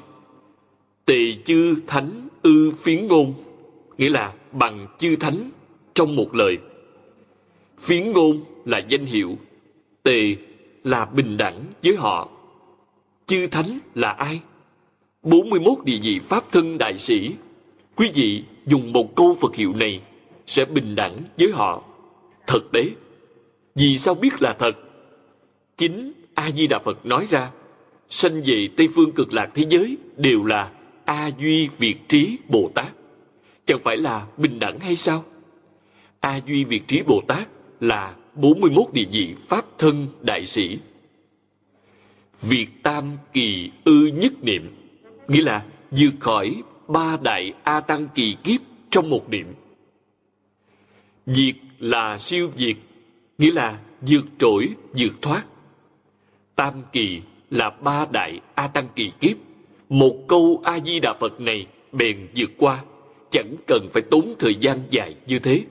tề 1.06 1.34
chư 1.44 1.76
thánh 1.88 2.28
ư 2.41 2.72
phiến 2.72 3.07
ngôn, 3.07 3.34
nghĩa 3.98 4.10
là 4.10 4.34
bằng 4.52 4.88
chư 4.98 5.16
thánh 5.16 5.52
trong 5.94 6.16
một 6.16 6.36
lời. 6.36 6.57
Phiến 7.80 8.12
ngôn 8.12 8.41
là 8.66 8.82
danh 8.88 9.06
hiệu, 9.06 9.38
tề 10.03 10.36
là 10.84 11.06
bình 11.06 11.38
đẳng 11.38 11.64
với 11.84 11.95
họ. 11.95 12.30
Chư 13.26 13.48
Thánh 13.48 13.80
là 13.95 14.10
ai? 14.10 14.41
41 15.24 15.78
địa 15.84 15.99
vị 16.03 16.20
Pháp 16.20 16.52
thân 16.52 16.78
đại 16.78 16.98
sĩ. 16.98 17.32
Quý 17.95 18.12
vị 18.14 18.44
dùng 18.66 18.94
một 18.94 19.16
câu 19.16 19.38
Phật 19.41 19.56
hiệu 19.56 19.74
này 19.74 20.02
sẽ 20.48 20.66
bình 20.66 20.95
đẳng 20.95 21.18
với 21.38 21.52
họ. 21.52 21.84
Thật 22.48 22.72
đấy. 22.72 22.91
Vì 23.76 23.97
sao 23.97 24.15
biết 24.15 24.41
là 24.41 24.53
thật? 24.53 24.72
Chính 25.77 26.14
A-di-đà 26.34 26.80
Phật 26.80 27.06
nói 27.06 27.27
ra, 27.30 27.52
sanh 28.10 28.41
về 28.45 28.69
Tây 28.77 28.89
Phương 28.95 29.11
cực 29.11 29.34
lạc 29.34 29.52
thế 29.53 29.65
giới 29.69 29.97
đều 30.18 30.45
là 30.45 30.72
A-duy 31.06 31.68
Việt 31.68 31.95
Trí 32.07 32.38
Bồ 32.47 32.72
Tát. 32.76 32.93
Chẳng 33.65 33.80
phải 33.84 33.97
là 33.97 34.27
bình 34.38 34.60
đẳng 34.60 34.80
hay 34.80 34.95
sao? 34.95 35.23
A-duy 36.19 36.64
Việt 36.64 36.88
Trí 36.88 37.02
Bồ 37.02 37.22
Tát 37.27 37.47
là 37.80 38.15
41 38.35 38.93
địa 38.93 39.06
vị 39.11 39.35
Pháp 39.47 39.65
thân 39.77 40.07
đại 40.22 40.45
sĩ. 40.45 40.77
Việt 42.41 42.68
tam 42.84 43.18
kỳ 43.34 43.72
ư 43.84 44.06
nhất 44.14 44.34
niệm, 44.41 44.76
nghĩa 45.27 45.41
là 45.41 45.65
vượt 45.91 46.14
khỏi 46.19 46.56
ba 46.88 47.18
đại 47.22 47.53
A 47.64 47.80
Tăng 47.80 48.07
kỳ 48.15 48.35
kiếp 48.43 48.61
trong 48.89 49.10
một 49.10 49.30
niệm. 49.30 49.47
Diệt 51.26 51.56
là 51.80 52.18
siêu 52.18 52.52
diệt, 52.56 52.76
nghĩa 53.38 53.52
là 53.52 53.80
vượt 54.02 54.26
trội, 54.38 54.70
vượt 54.94 55.22
thoát. 55.22 55.44
Tam 56.56 56.74
kỳ 56.91 57.22
là 57.49 57.70
ba 57.70 58.06
đại 58.12 58.40
A 58.56 58.68
Tăng 58.68 58.88
kỳ 58.95 59.12
kiếp. 59.20 59.38
Một 59.90 60.16
câu 60.28 60.62
A-di-đà 60.64 61.14
Phật 61.14 61.41
này 61.41 61.68
bèn 61.91 62.28
vượt 62.36 62.52
qua, 62.57 62.84
chẳng 63.32 63.56
cần 63.68 63.88
phải 63.94 64.03
tốn 64.12 64.36
thời 64.40 64.56
gian 64.56 64.80
dài 64.91 65.16
như 65.28 65.40
thế. 65.40 65.64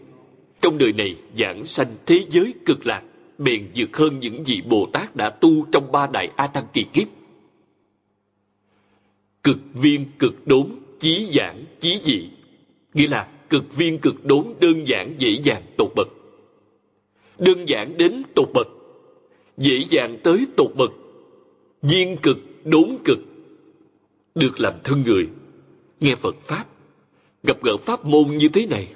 Trong 0.61 0.78
đời 0.78 0.93
này 0.93 1.16
giảng 1.39 1.65
sanh 1.65 1.97
thế 2.07 2.20
giới 2.31 2.55
cực 2.66 2.86
lạc, 2.86 3.03
bền 3.39 3.70
vượt 3.74 3.97
hơn 3.97 4.20
những 4.20 4.45
vị 4.45 4.62
Bồ 4.69 4.89
Tát 4.93 5.16
đã 5.16 5.31
tu 5.31 5.66
trong 5.73 5.93
ba 5.93 6.07
đại 6.07 6.28
A 6.36 6.47
Tăng 6.47 6.66
kỳ 6.73 6.85
kiếp. 6.85 7.09
cực 9.43 9.59
viên 9.74 10.07
cực 10.19 10.47
đốn 10.47 10.69
chí 10.99 11.24
giản 11.24 11.65
chí 11.81 11.99
dị 11.99 12.28
nghĩa 12.95 13.09
là 13.09 13.28
cực 13.51 13.77
viên 13.77 13.99
cực 13.99 14.24
đốn 14.24 14.55
đơn 14.61 14.89
giản 14.89 15.15
dễ 15.19 15.31
dàng 15.31 15.62
tột 15.77 15.93
bậc 15.97 16.09
đơn 17.39 17.69
giản 17.69 17.97
đến 17.97 18.23
tột 18.35 18.48
bậc. 18.55 18.69
Dễ 19.56 19.85
dàng 19.89 20.19
tới 20.23 20.47
tột 20.56 20.70
bậc. 20.77 20.90
Viên 21.82 22.16
cực, 22.16 22.39
đốn 22.65 22.97
cực. 23.05 23.19
Được 24.35 24.61
làm 24.61 24.74
thân 24.85 25.02
người. 25.02 25.28
Nghe 26.01 26.15
phật 26.15 26.36
pháp. 26.43 26.65
Gặp 27.47 27.62
gỡ 27.62 27.77
pháp 27.77 28.05
môn 28.05 28.36
như 28.36 28.48
thế 28.48 28.66
này, 28.66 28.89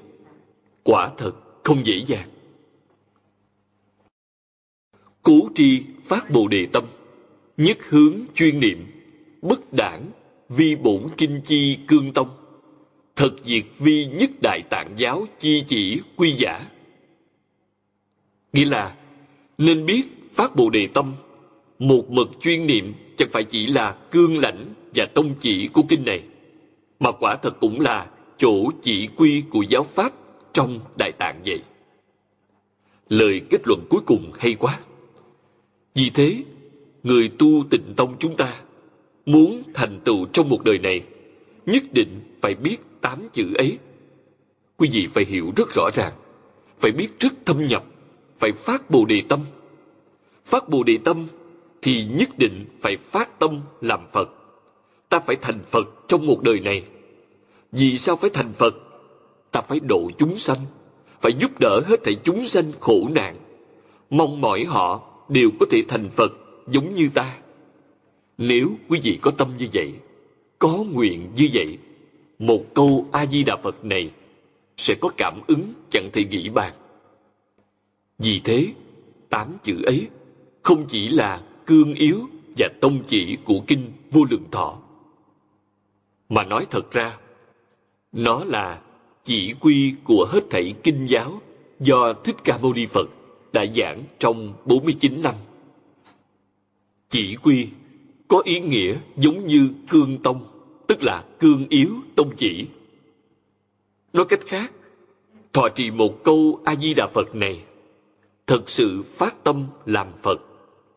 quả 0.82 1.10
thật 1.16 1.32
không 1.65 1.86
dễ 1.86 2.02
dàng. 2.06 2.28
Cố 5.23 5.48
tri 5.55 5.82
phát 6.05 6.31
bồ 6.31 6.48
đề 6.48 6.66
tâm, 6.73 6.85
nhất 7.56 7.78
hướng 7.89 8.15
chuyên 8.35 8.60
niệm, 8.60 8.86
bất 9.43 9.73
đảng 9.73 10.10
vi 10.48 10.77
bổn 10.77 11.02
kinh 11.16 11.40
chi 11.44 11.78
cương 11.89 12.12
tông. 12.12 12.28
Thật 13.16 13.31
diệt 13.43 13.65
vi 13.78 14.06
nhất 14.06 14.31
đại 14.43 14.62
tạng 14.70 14.89
giáo 14.97 15.27
chi 15.39 15.65
chỉ 15.66 16.01
quy 16.16 16.32
giả 16.32 16.70
nghĩa 18.53 18.65
là, 18.65 18.95
nên 19.59 19.87
biết 19.87 20.03
phát 20.33 20.57
bồ 20.57 20.70
đề 20.70 20.89
tâm, 20.95 21.12
một 21.79 22.11
mực 22.11 22.29
chuyên 22.41 22.66
niệm 22.66 22.95
chẳng 23.16 23.29
phải 23.33 23.45
chỉ 23.45 23.66
là 23.66 23.97
cương 24.11 24.39
lãnh 24.39 24.75
và 24.95 25.07
tông 25.07 25.35
chỉ 25.41 25.69
của 25.69 25.83
kinh 25.89 26.05
này, 26.05 26.23
mà 27.01 27.12
quả 27.12 27.37
thật 27.37 27.61
cũng 27.61 27.81
là 27.81 28.11
chỗ 28.37 28.70
chỉ 28.83 29.09
quy 29.16 29.43
của 29.51 29.62
giáo 29.62 29.85
pháp 29.85 30.12
trong 30.53 30.81
đại 30.99 31.12
tạng 31.12 31.37
vậy. 31.47 31.62
Lời 33.09 33.41
kết 33.51 33.61
luận 33.65 33.87
cuối 33.91 34.01
cùng 34.07 34.33
hay 34.39 34.55
quá. 34.55 34.79
Vì 35.95 36.11
thế, 36.11 36.45
người 37.03 37.31
tu 37.39 37.65
tịnh 37.70 37.95
tông 37.97 38.16
chúng 38.19 38.37
ta 38.37 38.55
muốn 39.27 39.62
thành 39.75 40.01
tựu 40.05 40.27
trong 40.33 40.49
một 40.49 40.65
đời 40.65 40.79
này, 40.79 41.03
nhất 41.66 41.83
định 41.93 42.20
phải 42.41 42.55
biết 42.55 42.77
tám 43.01 43.29
chữ 43.33 43.55
ấy. 43.55 43.79
Quý 44.77 44.89
vị 44.93 45.07
phải 45.07 45.25
hiểu 45.25 45.53
rất 45.57 45.70
rõ 45.70 45.91
ràng, 45.95 46.12
phải 46.79 46.93
biết 46.93 47.20
rất 47.20 47.33
thâm 47.47 47.66
nhập 47.66 47.85
phải 48.39 48.52
phát 48.52 48.90
bồ 48.90 49.05
đề 49.05 49.23
tâm. 49.28 49.40
Phát 50.44 50.69
bồ 50.69 50.82
đề 50.82 50.98
tâm 51.05 51.27
thì 51.82 52.05
nhất 52.05 52.39
định 52.39 52.65
phải 52.81 52.97
phát 52.97 53.39
tâm 53.39 53.60
làm 53.81 54.01
phật. 54.12 54.28
Ta 55.09 55.19
phải 55.19 55.36
thành 55.36 55.60
phật 55.70 55.89
trong 56.09 56.27
một 56.27 56.43
đời 56.43 56.60
này. 56.60 56.85
Vì 57.73 57.98
sao 57.98 58.16
phải 58.16 58.31
thành 58.31 58.52
phật? 58.52 58.74
Ta 59.52 59.60
phải 59.60 59.81
độ 59.81 60.10
chúng 60.19 60.39
sanh, 60.39 60.66
phải 61.20 61.32
giúp 61.32 61.60
đỡ 61.60 61.81
hết 61.86 62.05
thảy 62.05 62.16
chúng 62.24 62.44
sanh 62.44 62.73
khổ 62.81 63.09
nạn. 63.10 63.36
Mong 64.10 64.40
mỏi 64.40 64.65
họ 64.65 65.01
đều 65.28 65.51
có 65.60 65.66
thể 65.70 65.82
thành 65.89 66.10
phật 66.10 66.32
giống 66.70 66.94
như 66.94 67.09
ta. 67.15 67.35
Nếu 68.39 68.70
quý 68.89 69.01
vị 69.02 69.19
có 69.23 69.31
tâm 69.31 69.48
như 69.59 69.66
vậy, 69.73 69.93
có 70.59 70.85
nguyện 70.93 71.31
như 71.36 71.48
vậy, 71.52 71.78
một 72.39 72.65
câu 72.74 73.06
a 73.12 73.27
di 73.27 73.44
đà 73.44 73.56
phật 73.56 73.85
này 73.85 74.10
sẽ 74.77 74.94
có 75.01 75.09
cảm 75.16 75.40
ứng 75.47 75.73
chẳng 75.90 76.09
thể 76.12 76.24
nghĩ 76.24 76.48
bàn 76.48 76.73
vì 78.19 78.40
thế 78.45 78.66
tám 79.28 79.57
chữ 79.62 79.82
ấy 79.82 80.09
không 80.62 80.86
chỉ 80.89 81.09
là 81.09 81.43
cương 81.66 81.95
yếu 81.95 82.20
và 82.57 82.69
tông 82.81 83.03
chỉ 83.07 83.36
của 83.45 83.61
kinh 83.66 83.93
vô 84.11 84.24
lượng 84.31 84.45
thọ 84.51 84.78
mà 86.28 86.45
nói 86.45 86.66
thật 86.70 86.90
ra 86.90 87.19
nó 88.12 88.45
là 88.45 88.82
chỉ 89.24 89.55
quy 89.61 89.95
của 90.05 90.27
hết 90.31 90.40
thảy 90.51 90.74
kinh 90.82 91.07
giáo 91.07 91.40
do 91.81 92.12
Thích 92.24 92.36
Ca 92.45 92.59
Mâu 92.59 92.73
Ni 92.73 92.86
Phật 92.86 93.09
đã 93.53 93.66
giảng 93.77 94.03
trong 94.19 94.55
49 94.65 95.23
năm. 95.23 95.35
Chỉ 97.09 97.36
quy 97.36 97.69
có 98.28 98.43
ý 98.45 98.61
nghĩa 98.61 98.99
giống 99.16 99.47
như 99.47 99.70
cương 99.90 100.19
tông, 100.23 100.47
tức 100.86 101.03
là 101.03 101.24
cương 101.39 101.66
yếu 101.69 101.90
tông 102.16 102.36
chỉ. 102.36 102.66
Nói 104.12 104.24
cách 104.28 104.40
khác, 104.47 104.73
thọ 105.53 105.69
trì 105.69 105.90
một 105.90 106.24
câu 106.24 106.61
A-di-đà 106.65 107.07
Phật 107.15 107.35
này, 107.35 107.65
thật 108.49 108.70
sự 108.70 109.03
phát 109.03 109.45
tâm 109.45 109.66
làm 109.87 110.07
Phật, 110.23 110.41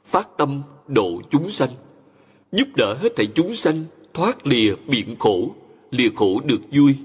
phát 0.05 0.37
tâm 0.37 0.61
độ 0.87 1.21
chúng 1.29 1.49
sanh, 1.49 1.69
giúp 2.51 2.67
đỡ 2.75 2.97
hết 3.01 3.15
thảy 3.15 3.27
chúng 3.35 3.53
sanh 3.53 3.83
thoát 4.13 4.47
lìa 4.47 4.75
biển 4.87 5.15
khổ, 5.19 5.55
lìa 5.91 6.09
khổ 6.15 6.41
được 6.45 6.61
vui. 6.71 6.95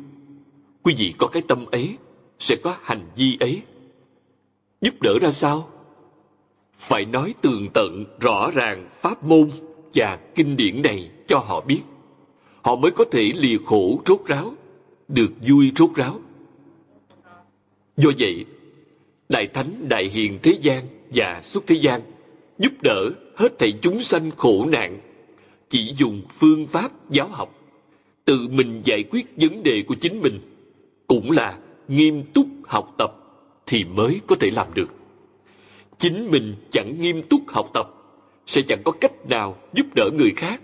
Quý 0.82 0.94
vị 0.98 1.14
có 1.18 1.26
cái 1.26 1.42
tâm 1.48 1.66
ấy, 1.66 1.96
sẽ 2.38 2.56
có 2.62 2.76
hành 2.82 3.08
vi 3.16 3.36
ấy. 3.40 3.62
Giúp 4.80 4.94
đỡ 5.02 5.18
ra 5.22 5.30
sao? 5.30 5.68
Phải 6.76 7.04
nói 7.04 7.34
tường 7.42 7.68
tận, 7.74 8.04
rõ 8.20 8.50
ràng 8.50 8.88
pháp 8.90 9.24
môn 9.24 9.50
và 9.94 10.18
kinh 10.34 10.56
điển 10.56 10.82
này 10.82 11.10
cho 11.26 11.38
họ 11.38 11.60
biết. 11.60 11.80
Họ 12.62 12.76
mới 12.76 12.90
có 12.90 13.04
thể 13.10 13.32
lìa 13.36 13.58
khổ 13.64 14.00
rốt 14.06 14.20
ráo, 14.26 14.54
được 15.08 15.30
vui 15.48 15.72
rốt 15.76 15.90
ráo. 15.94 16.20
Do 17.96 18.10
vậy, 18.18 18.44
Đại 19.28 19.46
Thánh, 19.46 19.88
Đại 19.88 20.04
Hiền 20.04 20.38
Thế 20.42 20.58
gian 20.62 20.84
và 21.14 21.40
Xuất 21.44 21.66
Thế 21.66 21.74
gian, 21.74 22.00
giúp 22.58 22.72
đỡ 22.82 23.10
hết 23.36 23.58
thảy 23.58 23.72
chúng 23.82 24.00
sanh 24.00 24.30
khổ 24.36 24.66
nạn, 24.66 25.00
chỉ 25.68 25.92
dùng 25.96 26.22
phương 26.32 26.66
pháp 26.66 26.90
giáo 27.10 27.28
học, 27.28 27.54
tự 28.24 28.48
mình 28.50 28.82
giải 28.84 29.04
quyết 29.10 29.26
vấn 29.36 29.62
đề 29.62 29.82
của 29.86 29.94
chính 29.94 30.20
mình, 30.20 30.40
cũng 31.06 31.30
là 31.30 31.58
nghiêm 31.88 32.22
túc 32.34 32.46
học 32.66 32.94
tập 32.98 33.12
thì 33.66 33.84
mới 33.84 34.20
có 34.26 34.36
thể 34.40 34.50
làm 34.50 34.74
được. 34.74 34.94
Chính 35.98 36.30
mình 36.30 36.54
chẳng 36.70 37.00
nghiêm 37.00 37.22
túc 37.22 37.40
học 37.48 37.70
tập, 37.74 37.86
sẽ 38.46 38.62
chẳng 38.62 38.82
có 38.84 38.92
cách 38.92 39.28
nào 39.28 39.56
giúp 39.72 39.86
đỡ 39.94 40.10
người 40.14 40.32
khác, 40.36 40.60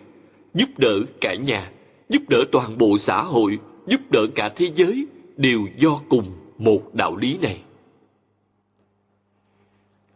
giúp 0.54 0.68
đỡ 0.76 1.00
cả 1.20 1.34
nhà, 1.34 1.72
giúp 2.08 2.22
đỡ 2.28 2.44
toàn 2.52 2.78
bộ 2.78 2.98
xã 2.98 3.22
hội, 3.22 3.58
giúp 3.86 4.00
đỡ 4.10 4.26
cả 4.34 4.52
thế 4.56 4.68
giới 4.74 5.06
đều 5.36 5.60
do 5.76 6.00
cùng 6.08 6.32
một 6.58 6.94
đạo 6.94 7.16
lý 7.16 7.38
này 7.42 7.60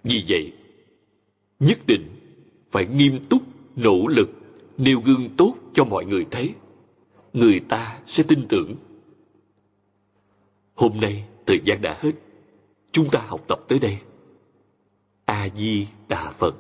vì 0.09 0.25
vậy, 0.29 0.53
nhất 1.61 1.79
định 1.87 2.09
phải 2.71 2.87
nghiêm 2.87 3.25
túc, 3.25 3.43
nỗ 3.77 4.07
lực, 4.07 4.31
nêu 4.79 5.01
gương 5.01 5.29
tốt 5.37 5.55
cho 5.75 5.85
mọi 5.85 6.05
người 6.05 6.27
thấy. 6.31 6.55
Người 7.33 7.61
ta 7.69 7.99
sẽ 8.07 8.23
tin 8.29 8.47
tưởng. 8.49 8.75
Hôm 10.75 11.01
nay 11.01 11.25
thời 11.47 11.61
gian 11.65 11.83
đã 11.83 11.99
hết. 12.01 12.13
Chúng 12.93 13.11
ta 13.11 13.21
học 13.27 13.45
tập 13.49 13.59
tới 13.69 13.79
đây. 13.79 13.99
A 15.25 15.49
di 15.49 15.87
đà 16.09 16.33
phật. 16.33 16.55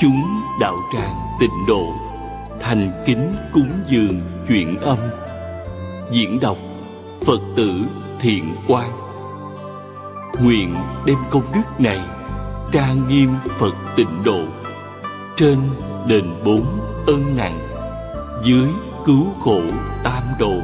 Chúng 0.00 0.42
đạo 0.60 0.76
tràng 0.92 1.14
tịnh 1.40 1.66
độ, 1.68 1.94
thành 2.60 2.90
kính 3.06 3.36
cúng 3.52 3.70
dường 3.86 4.20
chuyện 4.48 4.76
âm. 4.80 4.98
Diễn 6.10 6.40
đọc 6.40 6.56
phật 7.26 7.40
tử 7.56 7.80
thiện 8.20 8.56
quan 8.68 8.90
nguyện 10.42 10.76
đem 11.06 11.16
công 11.30 11.52
đức 11.54 11.80
này 11.80 12.00
trang 12.72 13.06
nghiêm 13.06 13.34
phật 13.58 13.74
tịnh 13.96 14.22
độ. 14.24 14.40
Trên 15.36 15.58
đền 16.06 16.24
bốn 16.44 16.64
ân 17.06 17.36
nặng, 17.36 17.58
dưới 18.42 18.68
cứu 19.06 19.26
khổ 19.40 19.62
tam 20.04 20.22
độ. 20.38 20.54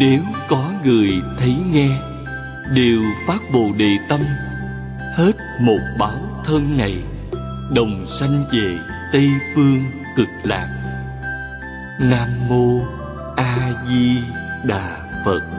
Nếu 0.00 0.20
có 0.48 0.64
người 0.84 1.10
thấy 1.38 1.56
nghe, 1.72 1.88
đều 2.74 3.00
phát 3.26 3.40
bồ 3.52 3.72
đề 3.76 3.90
tâm, 4.08 4.20
hết 5.16 5.32
một 5.60 5.80
báo 5.98 6.18
thân 6.44 6.76
này 6.76 7.02
đồng 7.74 8.06
sanh 8.06 8.44
về 8.52 8.78
tây 9.12 9.28
phương 9.54 9.84
cực 10.16 10.28
lạc. 10.44 10.68
Nam 12.00 12.48
mô 12.48 12.80
a 13.36 13.72
di 13.86 14.16
đà 14.64 14.96
phật. 15.24 15.57